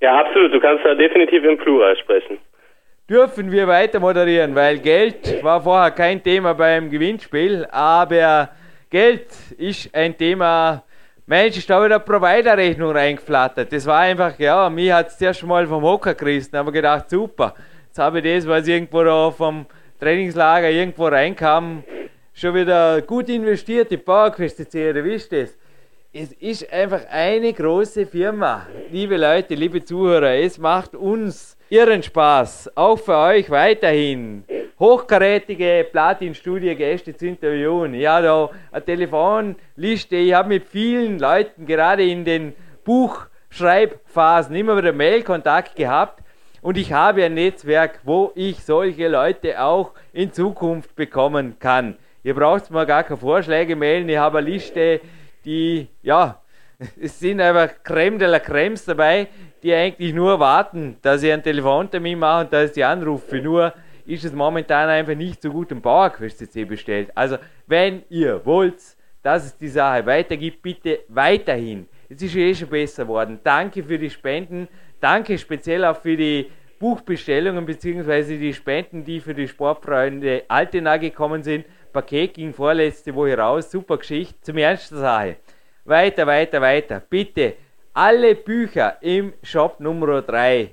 Ja, 0.00 0.20
absolut. 0.20 0.52
Du 0.52 0.60
kannst 0.60 0.84
da 0.84 0.94
definitiv 0.94 1.44
im 1.44 1.58
Plural 1.58 1.96
sprechen. 1.96 2.38
Dürfen 3.10 3.50
wir 3.50 3.66
weiter 3.66 3.98
moderieren, 3.98 4.54
weil 4.54 4.78
Geld 4.78 5.42
war 5.42 5.60
vorher 5.60 5.90
kein 5.90 6.22
Thema 6.22 6.54
beim 6.54 6.88
Gewinnspiel, 6.88 7.66
aber 7.72 8.50
Geld 8.88 9.26
ist 9.58 9.92
ein 9.92 10.16
Thema. 10.16 10.84
Mensch, 11.26 11.56
ist 11.56 11.68
da 11.68 11.84
wieder 11.84 11.98
Provider-Rechnung 11.98 12.92
reingeflattert. 12.92 13.72
Das 13.72 13.84
war 13.86 13.98
einfach, 13.98 14.38
ja, 14.38 14.70
mir 14.70 14.94
hat 14.94 15.08
es 15.08 15.18
zuerst 15.18 15.42
mal 15.42 15.66
vom 15.66 15.82
Hocker 15.82 16.14
gerissen, 16.14 16.54
aber 16.54 16.70
gedacht, 16.70 17.10
super. 17.10 17.54
Jetzt 17.88 17.98
habe 17.98 18.20
ich 18.20 18.24
das, 18.24 18.46
was 18.46 18.68
irgendwo 18.68 19.02
da 19.02 19.30
vom 19.32 19.66
Trainingslager 19.98 20.70
irgendwo 20.70 21.06
reinkam, 21.08 21.82
schon 22.32 22.54
wieder 22.54 23.02
gut 23.02 23.28
investiert, 23.28 23.90
die 23.90 23.98
wie 23.98 25.14
ist 25.14 25.32
das? 25.32 25.58
Es 26.12 26.32
ist 26.34 26.72
einfach 26.72 27.02
eine 27.10 27.52
große 27.52 28.06
Firma. 28.06 28.68
Liebe 28.92 29.16
Leute, 29.16 29.56
liebe 29.56 29.84
Zuhörer, 29.84 30.34
es 30.34 30.58
macht 30.58 30.94
uns 30.94 31.56
ihren 31.70 32.02
Spaß, 32.02 32.76
auch 32.76 32.98
für 32.98 33.16
euch 33.16 33.48
weiterhin. 33.48 34.44
Hochkarätige 34.78 35.86
Platin-Studio-Gäste 35.90 37.16
zu 37.16 37.28
interviewen. 37.28 37.94
Ja, 37.94 38.20
da 38.20 38.50
eine 38.72 38.84
Telefonliste. 38.84 40.16
Ich 40.16 40.34
habe 40.34 40.48
mit 40.48 40.66
vielen 40.66 41.18
Leuten 41.18 41.66
gerade 41.66 42.04
in 42.04 42.24
den 42.24 42.54
Buchschreibphasen 42.84 44.56
immer 44.56 44.76
wieder 44.76 44.92
Mailkontakt 44.92 45.76
gehabt. 45.76 46.24
Und 46.60 46.76
ich 46.76 46.92
habe 46.92 47.24
ein 47.24 47.34
Netzwerk, 47.34 48.00
wo 48.04 48.32
ich 48.34 48.64
solche 48.64 49.08
Leute 49.08 49.62
auch 49.62 49.92
in 50.12 50.32
Zukunft 50.32 50.96
bekommen 50.96 51.56
kann. 51.58 51.96
Ihr 52.22 52.34
braucht 52.34 52.70
mir 52.70 52.84
gar 52.84 53.04
keine 53.04 53.16
Vorschläge 53.16 53.76
mailen. 53.76 54.08
Ich 54.08 54.18
habe 54.18 54.38
eine 54.38 54.50
Liste 54.50 55.00
die, 55.44 55.88
ja, 56.02 56.39
es 57.00 57.18
sind 57.18 57.40
einfach 57.40 57.82
Creme 57.82 58.18
de 58.18 58.28
la 58.28 58.38
Cremes 58.38 58.84
dabei, 58.84 59.28
die 59.62 59.72
eigentlich 59.74 60.14
nur 60.14 60.40
warten, 60.40 60.96
dass 61.02 61.22
ich 61.22 61.32
einen 61.32 61.42
Telefontermin 61.42 62.18
mache 62.18 62.44
und 62.44 62.52
dass 62.52 62.70
ich 62.70 62.72
die 62.72 62.84
anrufe. 62.84 63.36
Nur 63.36 63.74
ist 64.06 64.24
es 64.24 64.32
momentan 64.32 64.88
einfach 64.88 65.14
nicht 65.14 65.42
so 65.42 65.50
gut 65.50 65.70
im 65.70 65.80
Bauerquest.cc 65.80 66.64
bestellt. 66.64 67.10
Also, 67.14 67.36
wenn 67.66 68.02
ihr 68.08 68.44
wollt, 68.44 68.80
dass 69.22 69.44
es 69.44 69.56
die 69.56 69.68
Sache 69.68 70.06
weitergibt, 70.06 70.62
bitte 70.62 71.00
weiterhin. 71.08 71.86
Es 72.08 72.22
ist 72.22 72.34
eh 72.34 72.54
schon 72.54 72.68
besser 72.68 73.04
geworden. 73.04 73.40
Danke 73.44 73.84
für 73.84 73.98
die 73.98 74.10
Spenden. 74.10 74.66
Danke 75.00 75.36
speziell 75.36 75.84
auch 75.84 76.00
für 76.00 76.16
die 76.16 76.50
Buchbestellungen 76.78 77.66
bzw. 77.66 78.38
die 78.38 78.54
Spenden, 78.54 79.04
die 79.04 79.20
für 79.20 79.34
die 79.34 79.46
Sportfreunde 79.46 80.44
Altena 80.48 80.96
gekommen 80.96 81.42
sind. 81.42 81.66
Paket 81.92 82.34
ging 82.34 82.54
vorletzte 82.54 83.14
Woche 83.14 83.36
raus. 83.36 83.70
Super 83.70 83.98
Geschichte. 83.98 84.40
Zum 84.40 84.56
Ernst 84.56 84.90
der 84.92 84.98
Sache. 84.98 85.36
Weiter, 85.84 86.26
weiter, 86.26 86.60
weiter. 86.60 87.02
Bitte, 87.08 87.54
alle 87.94 88.34
Bücher 88.34 88.96
im 89.00 89.32
Shop 89.42 89.80
Nummer 89.80 90.22
3 90.22 90.70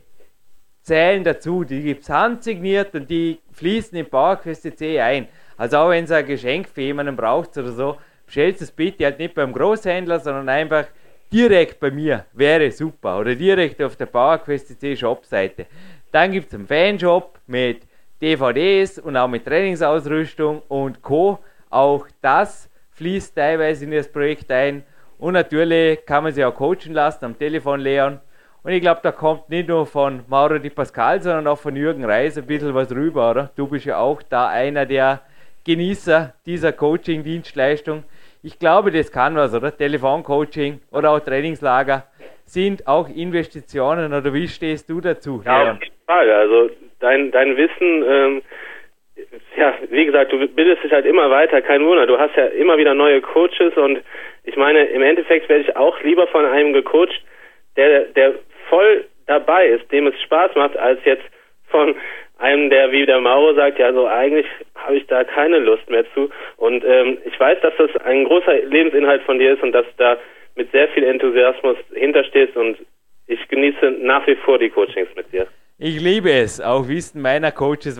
zählen 0.82 1.24
dazu. 1.24 1.64
Die 1.64 1.82
gibt 1.82 2.04
es 2.04 2.10
handsigniert 2.10 2.94
und 2.94 3.10
die 3.10 3.40
fließen 3.54 3.98
in 3.98 4.06
PowerQuest 4.06 4.78
C 4.78 5.00
ein. 5.00 5.28
Also 5.58 5.78
auch 5.78 5.90
wenn 5.90 6.04
es 6.04 6.12
ein 6.12 6.26
Geschenk 6.26 6.68
für 6.70 6.82
jemanden 6.82 7.16
braucht 7.16 7.58
oder 7.58 7.72
so, 7.72 7.98
bestellt 8.26 8.62
es 8.62 8.72
bitte 8.72 9.06
halt 9.06 9.20
nicht 9.20 9.34
beim 9.34 9.54
Großhändler, 9.54 10.20
sondern 10.20 10.50
einfach 10.50 10.86
direkt 11.32 11.80
bei 11.80 11.92
mir. 11.92 12.26
Wäre 12.34 12.72
super. 12.72 13.20
Oder 13.20 13.36
direkt 13.36 13.82
auf 13.82 13.96
der 13.96 14.06
PowerQuest 14.06 14.80
C 14.80 14.96
Shop-Seite. 14.96 15.66
Dann 16.12 16.32
gibt 16.32 16.48
es 16.48 16.54
einen 16.54 16.68
Fanshop 16.68 17.40
mit 17.48 17.82
DVDs 18.22 19.00
und 19.00 19.18
auch 19.18 19.28
mit 19.28 19.46
Trainingsausrüstung 19.46 20.62
und 20.68 21.02
Co. 21.02 21.40
Auch 21.70 22.08
das 22.22 22.70
fließt 22.92 23.36
teilweise 23.36 23.86
in 23.86 23.92
das 23.92 24.12
Projekt 24.12 24.52
ein. 24.52 24.84
Und 25.20 25.34
natürlich 25.34 26.06
kann 26.06 26.24
man 26.24 26.32
sich 26.32 26.44
auch 26.46 26.54
coachen 26.54 26.94
lassen, 26.94 27.26
am 27.26 27.38
Telefon 27.38 27.80
lernen. 27.80 28.20
Und 28.64 28.72
ich 28.72 28.82
glaube, 28.82 29.00
da 29.02 29.12
kommt 29.12 29.50
nicht 29.50 29.70
nur 29.70 29.86
von 29.86 30.24
Mauro 30.28 30.58
Di 30.60 30.70
Pascal, 30.70 31.22
sondern 31.22 31.48
auch 31.48 31.58
von 31.58 31.76
Jürgen 31.76 32.06
Reis 32.06 32.38
ein 32.38 32.46
bisschen 32.46 32.76
was 32.76 32.94
rüber, 32.94 33.32
oder? 33.32 33.50
Du 33.56 33.68
bist 33.68 33.86
ja 33.86 33.98
auch 33.98 34.22
da 34.22 34.50
einer 34.50 34.86
der 34.86 35.22
Genießer 35.66 36.34
dieser 36.46 36.74
Coaching-Dienstleistung. 36.74 38.04
Ich 38.44 38.60
glaube, 38.60 38.92
das 38.92 39.12
kann 39.12 39.36
was, 39.36 39.54
oder? 39.54 39.76
Telefoncoaching 39.76 40.82
oder 40.92 41.12
auch 41.12 41.20
Trainingslager 41.20 42.04
sind 42.46 42.88
auch 42.88 43.10
Investitionen, 43.10 44.14
oder 44.14 44.34
wie 44.34 44.48
stehst 44.48 44.90
du 44.90 45.02
dazu? 45.02 45.42
Ja, 45.46 45.74
auf 45.74 45.82
jeden 45.82 45.96
Fall. 46.06 46.32
Also 46.32 46.70
dein, 47.00 47.32
dein 47.32 47.58
Wissen, 47.58 48.04
ähm, 48.08 48.42
ja, 49.58 49.74
wie 49.90 50.06
gesagt, 50.06 50.32
du 50.32 50.48
bildest 50.48 50.84
dich 50.84 50.92
halt 50.92 51.06
immer 51.06 51.30
weiter, 51.30 51.62
kein 51.62 51.86
Wunder. 51.86 52.06
Du 52.06 52.18
hast 52.18 52.36
ja 52.36 52.46
immer 52.46 52.78
wieder 52.78 52.94
neue 52.94 53.20
Coaches 53.22 53.76
und 53.76 54.00
ich 54.48 54.56
meine, 54.56 54.86
im 54.86 55.02
Endeffekt 55.02 55.50
werde 55.50 55.66
ich 55.66 55.76
auch 55.76 56.02
lieber 56.02 56.26
von 56.28 56.46
einem 56.46 56.72
gecoacht, 56.72 57.22
der, 57.76 58.06
der 58.06 58.36
voll 58.70 59.06
dabei 59.26 59.68
ist, 59.68 59.92
dem 59.92 60.08
es 60.08 60.20
Spaß 60.22 60.56
macht, 60.56 60.78
als 60.78 61.00
jetzt 61.04 61.26
von 61.68 61.96
einem, 62.38 62.70
der 62.70 62.92
wie 62.94 63.06
der 63.06 63.20
Mauro 63.20 63.54
sagt, 63.56 63.78
ja, 63.78 63.92
so 63.92 64.08
eigentlich 64.08 64.46
habe 64.76 64.96
ich 64.96 65.06
da 65.08 65.26
keine 65.26 65.60
Lust 65.60 65.90
mehr 65.90 66.06
zu. 66.14 66.30
Und 66.56 66.84
ähm, 66.86 67.18
ich 67.26 67.38
weiß, 67.38 67.60
dass 67.62 67.74
das 67.78 67.96
ein 68.06 68.24
großer 68.24 68.64
Lebensinhalt 68.64 69.22
von 69.24 69.38
dir 69.38 69.54
ist 69.54 69.64
und 69.64 69.74
dass 69.74 69.86
du 69.86 69.94
da 69.98 70.18
mit 70.56 70.72
sehr 70.72 70.88
viel 70.90 71.04
Enthusiasmus 71.04 71.78
hinterstehst 71.94 72.56
und 72.56 72.78
ich 73.28 73.46
genieße 73.50 73.98
nach 74.00 74.26
wie 74.28 74.36
vor 74.36 74.58
die 74.58 74.70
Coachings 74.70 75.10
mit 75.16 75.32
dir. 75.34 75.46
Ich 75.78 76.00
liebe 76.00 76.32
es, 76.32 76.62
auch 76.62 76.88
Wissen 76.88 77.22
meiner 77.22 77.52
Coaches 77.52 78.00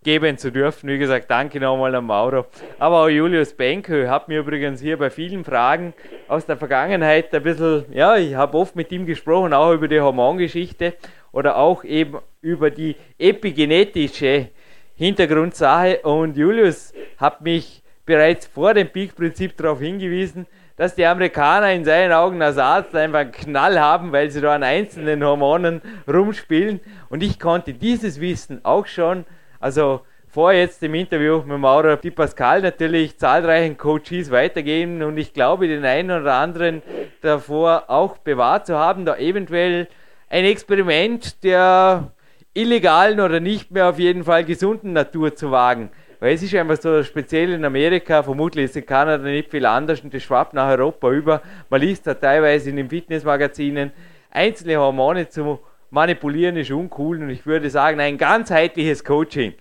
weitergeben 0.00 0.38
zu 0.38 0.50
dürfen. 0.50 0.88
Wie 0.88 0.96
gesagt, 0.96 1.30
danke 1.30 1.60
nochmal 1.60 1.94
an 1.94 2.06
Mauro. 2.06 2.46
Aber 2.78 3.02
auch 3.02 3.08
Julius 3.08 3.52
Benke 3.52 4.08
hat 4.08 4.28
mir 4.28 4.40
übrigens 4.40 4.80
hier 4.80 4.96
bei 4.96 5.10
vielen 5.10 5.44
Fragen 5.44 5.92
aus 6.26 6.46
der 6.46 6.56
Vergangenheit 6.56 7.34
ein 7.34 7.42
bisschen, 7.42 7.84
ja, 7.92 8.16
ich 8.16 8.34
habe 8.34 8.56
oft 8.56 8.74
mit 8.76 8.90
ihm 8.92 9.04
gesprochen, 9.04 9.52
auch 9.52 9.74
über 9.74 9.88
die 9.88 10.00
Hormongeschichte 10.00 10.94
oder 11.32 11.56
auch 11.56 11.84
eben 11.84 12.18
über 12.40 12.70
die 12.70 12.96
epigenetische 13.18 14.48
Hintergrundsache. 14.96 15.98
Und 15.98 16.34
Julius 16.34 16.94
hat 17.18 17.42
mich 17.42 17.82
bereits 18.06 18.46
vor 18.46 18.72
dem 18.72 18.88
Peak-Prinzip 18.88 19.54
darauf 19.58 19.80
hingewiesen, 19.80 20.46
dass 20.76 20.94
die 20.94 21.04
Amerikaner 21.04 21.74
in 21.74 21.84
seinen 21.84 22.12
Augen 22.12 22.40
als 22.40 22.56
Arzt 22.56 22.94
einfach 22.94 23.18
einen 23.18 23.32
Knall 23.32 23.78
haben, 23.78 24.12
weil 24.12 24.30
sie 24.30 24.40
da 24.40 24.54
an 24.54 24.62
einzelnen 24.62 25.22
Hormonen 25.22 25.82
rumspielen. 26.10 26.80
Und 27.10 27.22
ich 27.22 27.38
konnte 27.38 27.74
dieses 27.74 28.18
Wissen 28.18 28.64
auch 28.64 28.86
schon, 28.86 29.26
also 29.60 30.00
vor 30.28 30.52
jetzt 30.52 30.80
dem 30.80 30.94
Interview 30.94 31.42
mit 31.42 31.58
Mauro 31.58 31.96
Di 31.96 32.10
Pascal 32.10 32.62
natürlich 32.62 33.18
zahlreichen 33.18 33.76
Coaches 33.76 34.30
weitergeben 34.30 35.02
und 35.02 35.18
ich 35.18 35.34
glaube, 35.34 35.68
den 35.68 35.84
einen 35.84 36.22
oder 36.22 36.34
anderen 36.34 36.82
davor 37.20 37.84
auch 37.88 38.16
bewahrt 38.18 38.66
zu 38.66 38.76
haben, 38.76 39.04
da 39.04 39.16
eventuell 39.16 39.88
ein 40.28 40.44
Experiment 40.44 41.42
der 41.44 42.12
illegalen 42.54 43.20
oder 43.20 43.40
nicht 43.40 43.70
mehr 43.70 43.88
auf 43.90 43.98
jeden 43.98 44.24
Fall 44.24 44.44
gesunden 44.44 44.92
Natur 44.92 45.34
zu 45.34 45.50
wagen. 45.50 45.90
Weil 46.20 46.34
es 46.34 46.42
ist 46.42 46.54
einfach 46.54 46.76
so 46.76 47.02
speziell 47.02 47.52
in 47.52 47.64
Amerika, 47.64 48.22
vermutlich 48.22 48.66
ist 48.66 48.76
in 48.76 48.86
Kanada 48.86 49.24
nicht 49.24 49.50
viel 49.50 49.66
anders 49.66 50.00
und 50.00 50.12
das 50.12 50.22
schwappt 50.22 50.54
nach 50.54 50.68
Europa 50.68 51.10
über. 51.10 51.42
Man 51.70 51.80
liest 51.80 52.06
da 52.06 52.14
teilweise 52.14 52.70
in 52.70 52.76
den 52.76 52.88
Fitnessmagazinen, 52.88 53.90
einzelne 54.30 54.76
Hormone 54.76 55.28
zu 55.28 55.58
manipulieren 55.90 56.56
ist 56.56 56.70
uncool 56.70 57.22
und 57.22 57.30
ich 57.30 57.46
würde 57.46 57.70
sagen, 57.70 58.00
ein 58.00 58.18
ganzheitliches 58.18 59.04
Coaching. 59.04 59.54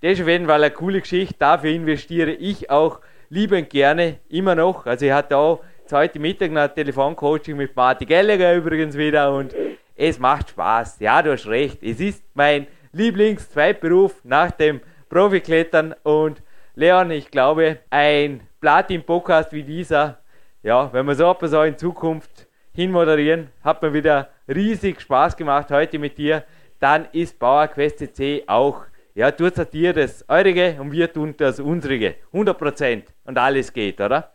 Das 0.00 0.12
ist 0.12 0.22
auf 0.22 0.28
jeden 0.28 0.46
Fall 0.46 0.62
eine 0.62 0.72
coole 0.72 1.00
Geschichte, 1.00 1.36
dafür 1.38 1.70
investiere 1.70 2.32
ich 2.32 2.70
auch 2.70 3.00
liebend 3.28 3.70
gerne, 3.70 4.18
immer 4.28 4.54
noch. 4.54 4.86
Also 4.86 5.06
ich 5.06 5.12
hatte 5.12 5.36
auch 5.36 5.62
heute 5.92 6.18
Mittag 6.18 6.56
ein 6.56 6.74
Telefoncoaching 6.74 7.56
mit 7.56 7.76
Martin 7.76 8.08
Gallagher 8.08 8.54
übrigens 8.54 8.96
wieder 8.96 9.34
und 9.34 9.54
es 9.94 10.18
macht 10.18 10.50
Spaß. 10.50 11.00
Ja, 11.00 11.22
du 11.22 11.32
hast 11.32 11.46
recht. 11.46 11.82
Es 11.82 12.00
ist 12.00 12.24
mein 12.34 12.66
Lieblings-Zweitberuf 12.92 14.24
nach 14.24 14.50
dem 14.50 14.80
Profiklettern 15.08 15.94
und 16.02 16.42
Leon, 16.74 17.10
ich 17.10 17.30
glaube, 17.30 17.78
ein 17.90 18.40
Platin-Podcast 18.60 19.52
wie 19.52 19.62
dieser, 19.62 20.18
ja, 20.62 20.90
wenn 20.92 21.06
wir 21.06 21.14
so 21.14 21.30
etwas 21.30 21.50
so 21.50 21.62
in 21.62 21.76
Zukunft 21.76 22.41
hinmoderieren, 22.74 23.48
hat 23.64 23.82
mir 23.82 23.92
wieder 23.92 24.28
riesig 24.48 25.00
Spaß 25.00 25.36
gemacht 25.36 25.70
heute 25.70 25.98
mit 25.98 26.18
dir. 26.18 26.44
Dann 26.80 27.06
ist 27.12 27.38
Bauerquest 27.38 27.98
CC 27.98 28.44
auch, 28.46 28.84
ja, 29.14 29.30
tut 29.30 29.54
dir 29.72 29.92
das 29.92 30.24
Eurige 30.28 30.76
und 30.80 30.92
wir 30.92 31.12
tun 31.12 31.34
das 31.38 31.60
unsere. 31.60 32.14
100 32.32 32.58
Prozent 32.58 33.04
und 33.26 33.38
alles 33.38 33.72
geht, 33.72 34.00
oder? 34.00 34.30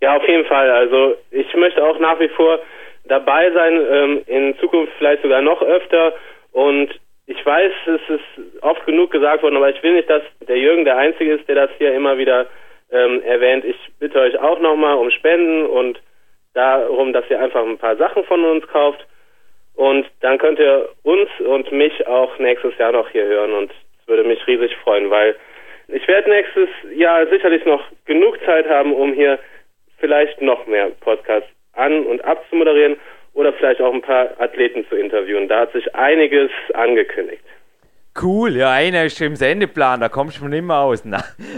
Ja, 0.00 0.16
auf 0.16 0.28
jeden 0.28 0.44
Fall. 0.44 0.70
Also 0.70 1.14
ich 1.30 1.52
möchte 1.54 1.82
auch 1.82 1.98
nach 1.98 2.20
wie 2.20 2.28
vor 2.28 2.60
dabei 3.04 3.50
sein, 3.52 3.80
ähm, 3.90 4.20
in 4.26 4.58
Zukunft 4.58 4.92
vielleicht 4.98 5.22
sogar 5.22 5.40
noch 5.40 5.62
öfter 5.62 6.12
und 6.52 6.90
ich 7.26 7.44
weiß, 7.44 7.72
es 7.86 8.00
ist 8.08 8.62
oft 8.62 8.84
genug 8.86 9.10
gesagt 9.10 9.42
worden, 9.42 9.56
aber 9.56 9.68
ich 9.68 9.82
will 9.82 9.94
nicht, 9.94 10.08
dass 10.08 10.22
der 10.46 10.56
Jürgen 10.56 10.84
der 10.84 10.96
Einzige 10.96 11.34
ist, 11.34 11.46
der 11.46 11.56
das 11.56 11.70
hier 11.76 11.94
immer 11.94 12.16
wieder 12.16 12.46
ähm, 12.90 13.22
erwähnt. 13.22 13.64
Ich 13.64 13.76
bitte 13.98 14.18
euch 14.18 14.38
auch 14.38 14.58
nochmal 14.60 14.94
um 14.94 15.10
Spenden 15.10 15.66
und 15.66 16.00
darum, 16.54 17.12
dass 17.12 17.24
ihr 17.30 17.40
einfach 17.40 17.64
ein 17.64 17.78
paar 17.78 17.96
Sachen 17.96 18.24
von 18.24 18.44
uns 18.44 18.66
kauft. 18.68 19.06
Und 19.74 20.06
dann 20.20 20.38
könnt 20.38 20.58
ihr 20.58 20.88
uns 21.04 21.28
und 21.38 21.70
mich 21.70 22.06
auch 22.06 22.36
nächstes 22.38 22.76
Jahr 22.78 22.92
noch 22.92 23.08
hier 23.10 23.24
hören 23.24 23.52
und 23.52 23.70
es 23.70 24.08
würde 24.08 24.24
mich 24.24 24.44
riesig 24.46 24.76
freuen, 24.78 25.08
weil 25.08 25.36
ich 25.86 26.06
werde 26.08 26.28
nächstes 26.28 26.68
Jahr 26.94 27.26
sicherlich 27.28 27.64
noch 27.64 27.82
genug 28.04 28.38
Zeit 28.44 28.68
haben, 28.68 28.92
um 28.92 29.12
hier 29.12 29.38
vielleicht 29.98 30.42
noch 30.42 30.66
mehr 30.66 30.90
Podcasts 31.00 31.48
an- 31.74 32.06
und 32.06 32.24
abzumoderieren 32.24 32.96
oder 33.34 33.52
vielleicht 33.52 33.80
auch 33.80 33.94
ein 33.94 34.02
paar 34.02 34.30
Athleten 34.40 34.84
zu 34.88 34.96
interviewen. 34.96 35.48
Da 35.48 35.60
hat 35.60 35.72
sich 35.72 35.94
einiges 35.94 36.50
angekündigt. 36.74 37.44
Cool, 38.20 38.56
ja, 38.56 38.72
einer 38.72 39.04
ist 39.04 39.16
schon 39.16 39.28
im 39.28 39.36
Sendeplan, 39.36 40.00
da 40.00 40.08
kommst 40.08 40.40
du 40.40 40.48
nicht 40.48 40.64
mehr 40.64 40.78
aus. 40.78 41.04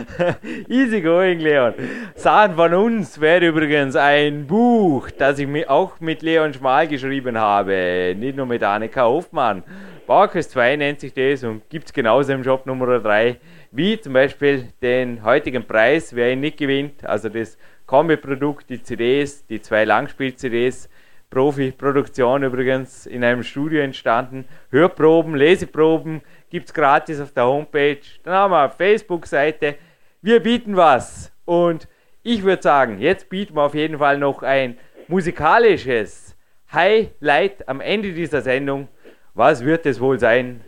Easy 0.68 1.00
going, 1.00 1.38
Leon. 1.38 1.72
Sachen 2.14 2.54
von 2.54 2.74
uns 2.74 3.18
wäre 3.18 3.46
übrigens 3.46 3.96
ein 3.96 4.46
Buch, 4.46 5.08
das 5.10 5.38
ich 5.38 5.68
auch 5.70 6.00
mit 6.00 6.20
Leon 6.20 6.52
Schmal 6.52 6.86
geschrieben 6.86 7.38
habe, 7.38 8.14
nicht 8.14 8.36
nur 8.36 8.44
mit 8.44 8.62
Annika 8.62 9.04
Hoffmann. 9.04 9.62
Bauerquest 10.06 10.50
2 10.50 10.76
nennt 10.76 11.00
sich 11.00 11.14
das 11.14 11.44
und 11.44 11.62
gibt 11.70 11.86
es 11.86 11.92
genauso 11.94 12.34
im 12.34 12.44
Shop 12.44 12.66
Nummer 12.66 12.98
3, 12.98 13.38
wie 13.70 13.98
zum 13.98 14.12
Beispiel 14.12 14.68
den 14.82 15.24
heutigen 15.24 15.66
Preis, 15.66 16.14
wer 16.14 16.30
ihn 16.30 16.40
nicht 16.40 16.58
gewinnt, 16.58 17.06
also 17.06 17.30
das 17.30 17.56
Kombi-Produkt, 17.86 18.68
die 18.68 18.82
CDs, 18.82 19.46
die 19.46 19.62
zwei 19.62 19.84
Langspiel-CDs, 19.84 20.90
Profi-Produktion 21.30 22.42
übrigens 22.42 23.06
in 23.06 23.22
einem 23.22 23.44
Studio 23.44 23.82
entstanden, 23.82 24.46
Hörproben, 24.70 25.36
Leseproben, 25.36 26.22
gibt 26.50 26.66
es 26.66 26.74
gratis 26.74 27.20
auf 27.20 27.32
der 27.32 27.46
Homepage. 27.46 28.00
Dann 28.24 28.34
haben 28.34 28.50
wir 28.50 28.62
eine 28.62 28.72
Facebook-Seite. 28.72 29.76
Wir 30.20 30.40
bieten 30.40 30.76
was. 30.76 31.32
Und 31.44 31.88
ich 32.22 32.42
würde 32.42 32.62
sagen, 32.62 32.98
jetzt 32.98 33.30
bieten 33.30 33.54
wir 33.54 33.62
auf 33.62 33.74
jeden 33.74 33.98
Fall 33.98 34.18
noch 34.18 34.42
ein 34.42 34.76
musikalisches 35.08 36.36
Highlight 36.72 37.68
am 37.68 37.80
Ende 37.80 38.12
dieser 38.12 38.42
Sendung. 38.42 38.88
Was 39.34 39.64
wird 39.64 39.86
es 39.86 40.00
wohl 40.00 40.18
sein? 40.18 40.60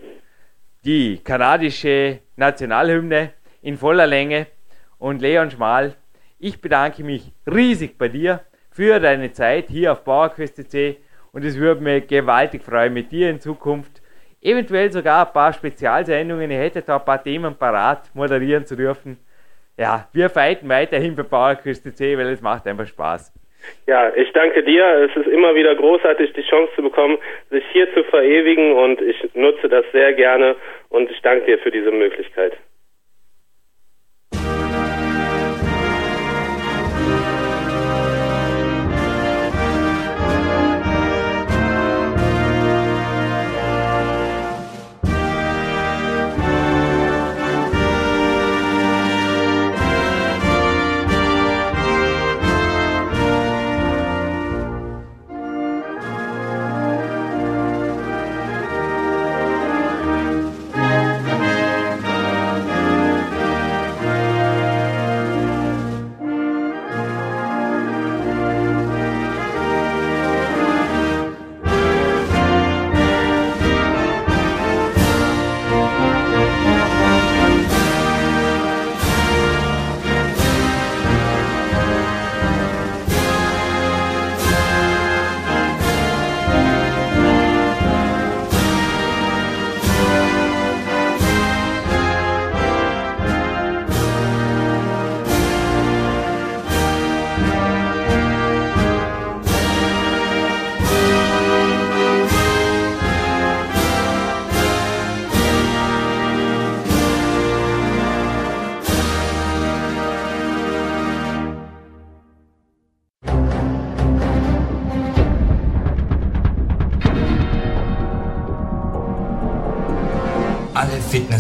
Die 0.85 1.19
kanadische 1.19 2.21
Nationalhymne 2.37 3.33
in 3.61 3.77
voller 3.77 4.07
Länge. 4.07 4.47
Und 4.99 5.21
Leon 5.21 5.51
Schmal, 5.51 5.97
ich 6.39 6.61
bedanke 6.61 7.05
mich 7.05 7.33
riesig 7.47 7.99
bei 7.99 8.09
dir 8.09 8.41
für 8.71 9.01
deine 9.01 9.33
Zeit 9.33 9.69
hier 9.69 9.93
auf 9.93 10.05
PowerQuest.c 10.05 10.97
und 11.33 11.45
es 11.45 11.57
würde 11.57 11.81
mich 11.81 12.07
gewaltig 12.07 12.63
freuen, 12.63 12.93
mit 12.93 13.11
dir 13.11 13.31
in 13.31 13.41
Zukunft 13.41 14.02
eventuell 14.43 14.91
sogar 14.91 15.27
ein 15.27 15.33
paar 15.33 15.53
Spezialsendungen. 15.53 16.51
Ich 16.51 16.59
hätte 16.59 16.83
da 16.83 16.97
ein 16.97 17.05
paar 17.05 17.23
Themen 17.23 17.57
parat 17.57 18.11
moderieren 18.15 18.67
zu 18.67 18.77
dürfen. 18.77 19.19
Ja, 19.79 20.09
wir 20.13 20.29
fighten 20.29 20.69
weiterhin 20.69 21.17
bei 21.17 21.23
PowerQuest 21.23 21.97
C, 21.97 22.19
weil 22.19 22.27
es 22.27 22.43
macht 22.43 22.67
einfach 22.67 22.87
Spaß. 22.87 23.33
Ja, 23.87 24.13
ich 24.15 24.31
danke 24.33 24.63
dir. 24.65 24.85
Es 25.09 25.17
ist 25.17 25.29
immer 25.29 25.55
wieder 25.55 25.75
großartig, 25.75 26.33
die 26.33 26.43
Chance 26.43 26.73
zu 26.75 26.83
bekommen, 26.83 27.19
sich 27.51 27.65
hier 27.73 27.93
zu 27.95 28.03
verewigen 28.05 28.73
und 28.73 29.01
ich 29.01 29.17
nutze 29.35 29.69
das 29.69 29.85
sehr 29.93 30.13
gerne 30.15 30.57
und 30.89 31.11
ich 31.11 31.21
danke 31.23 31.47
dir 31.47 31.59
für 31.59 31.71
diese 31.71 31.93
Möglichkeit. 31.93 32.55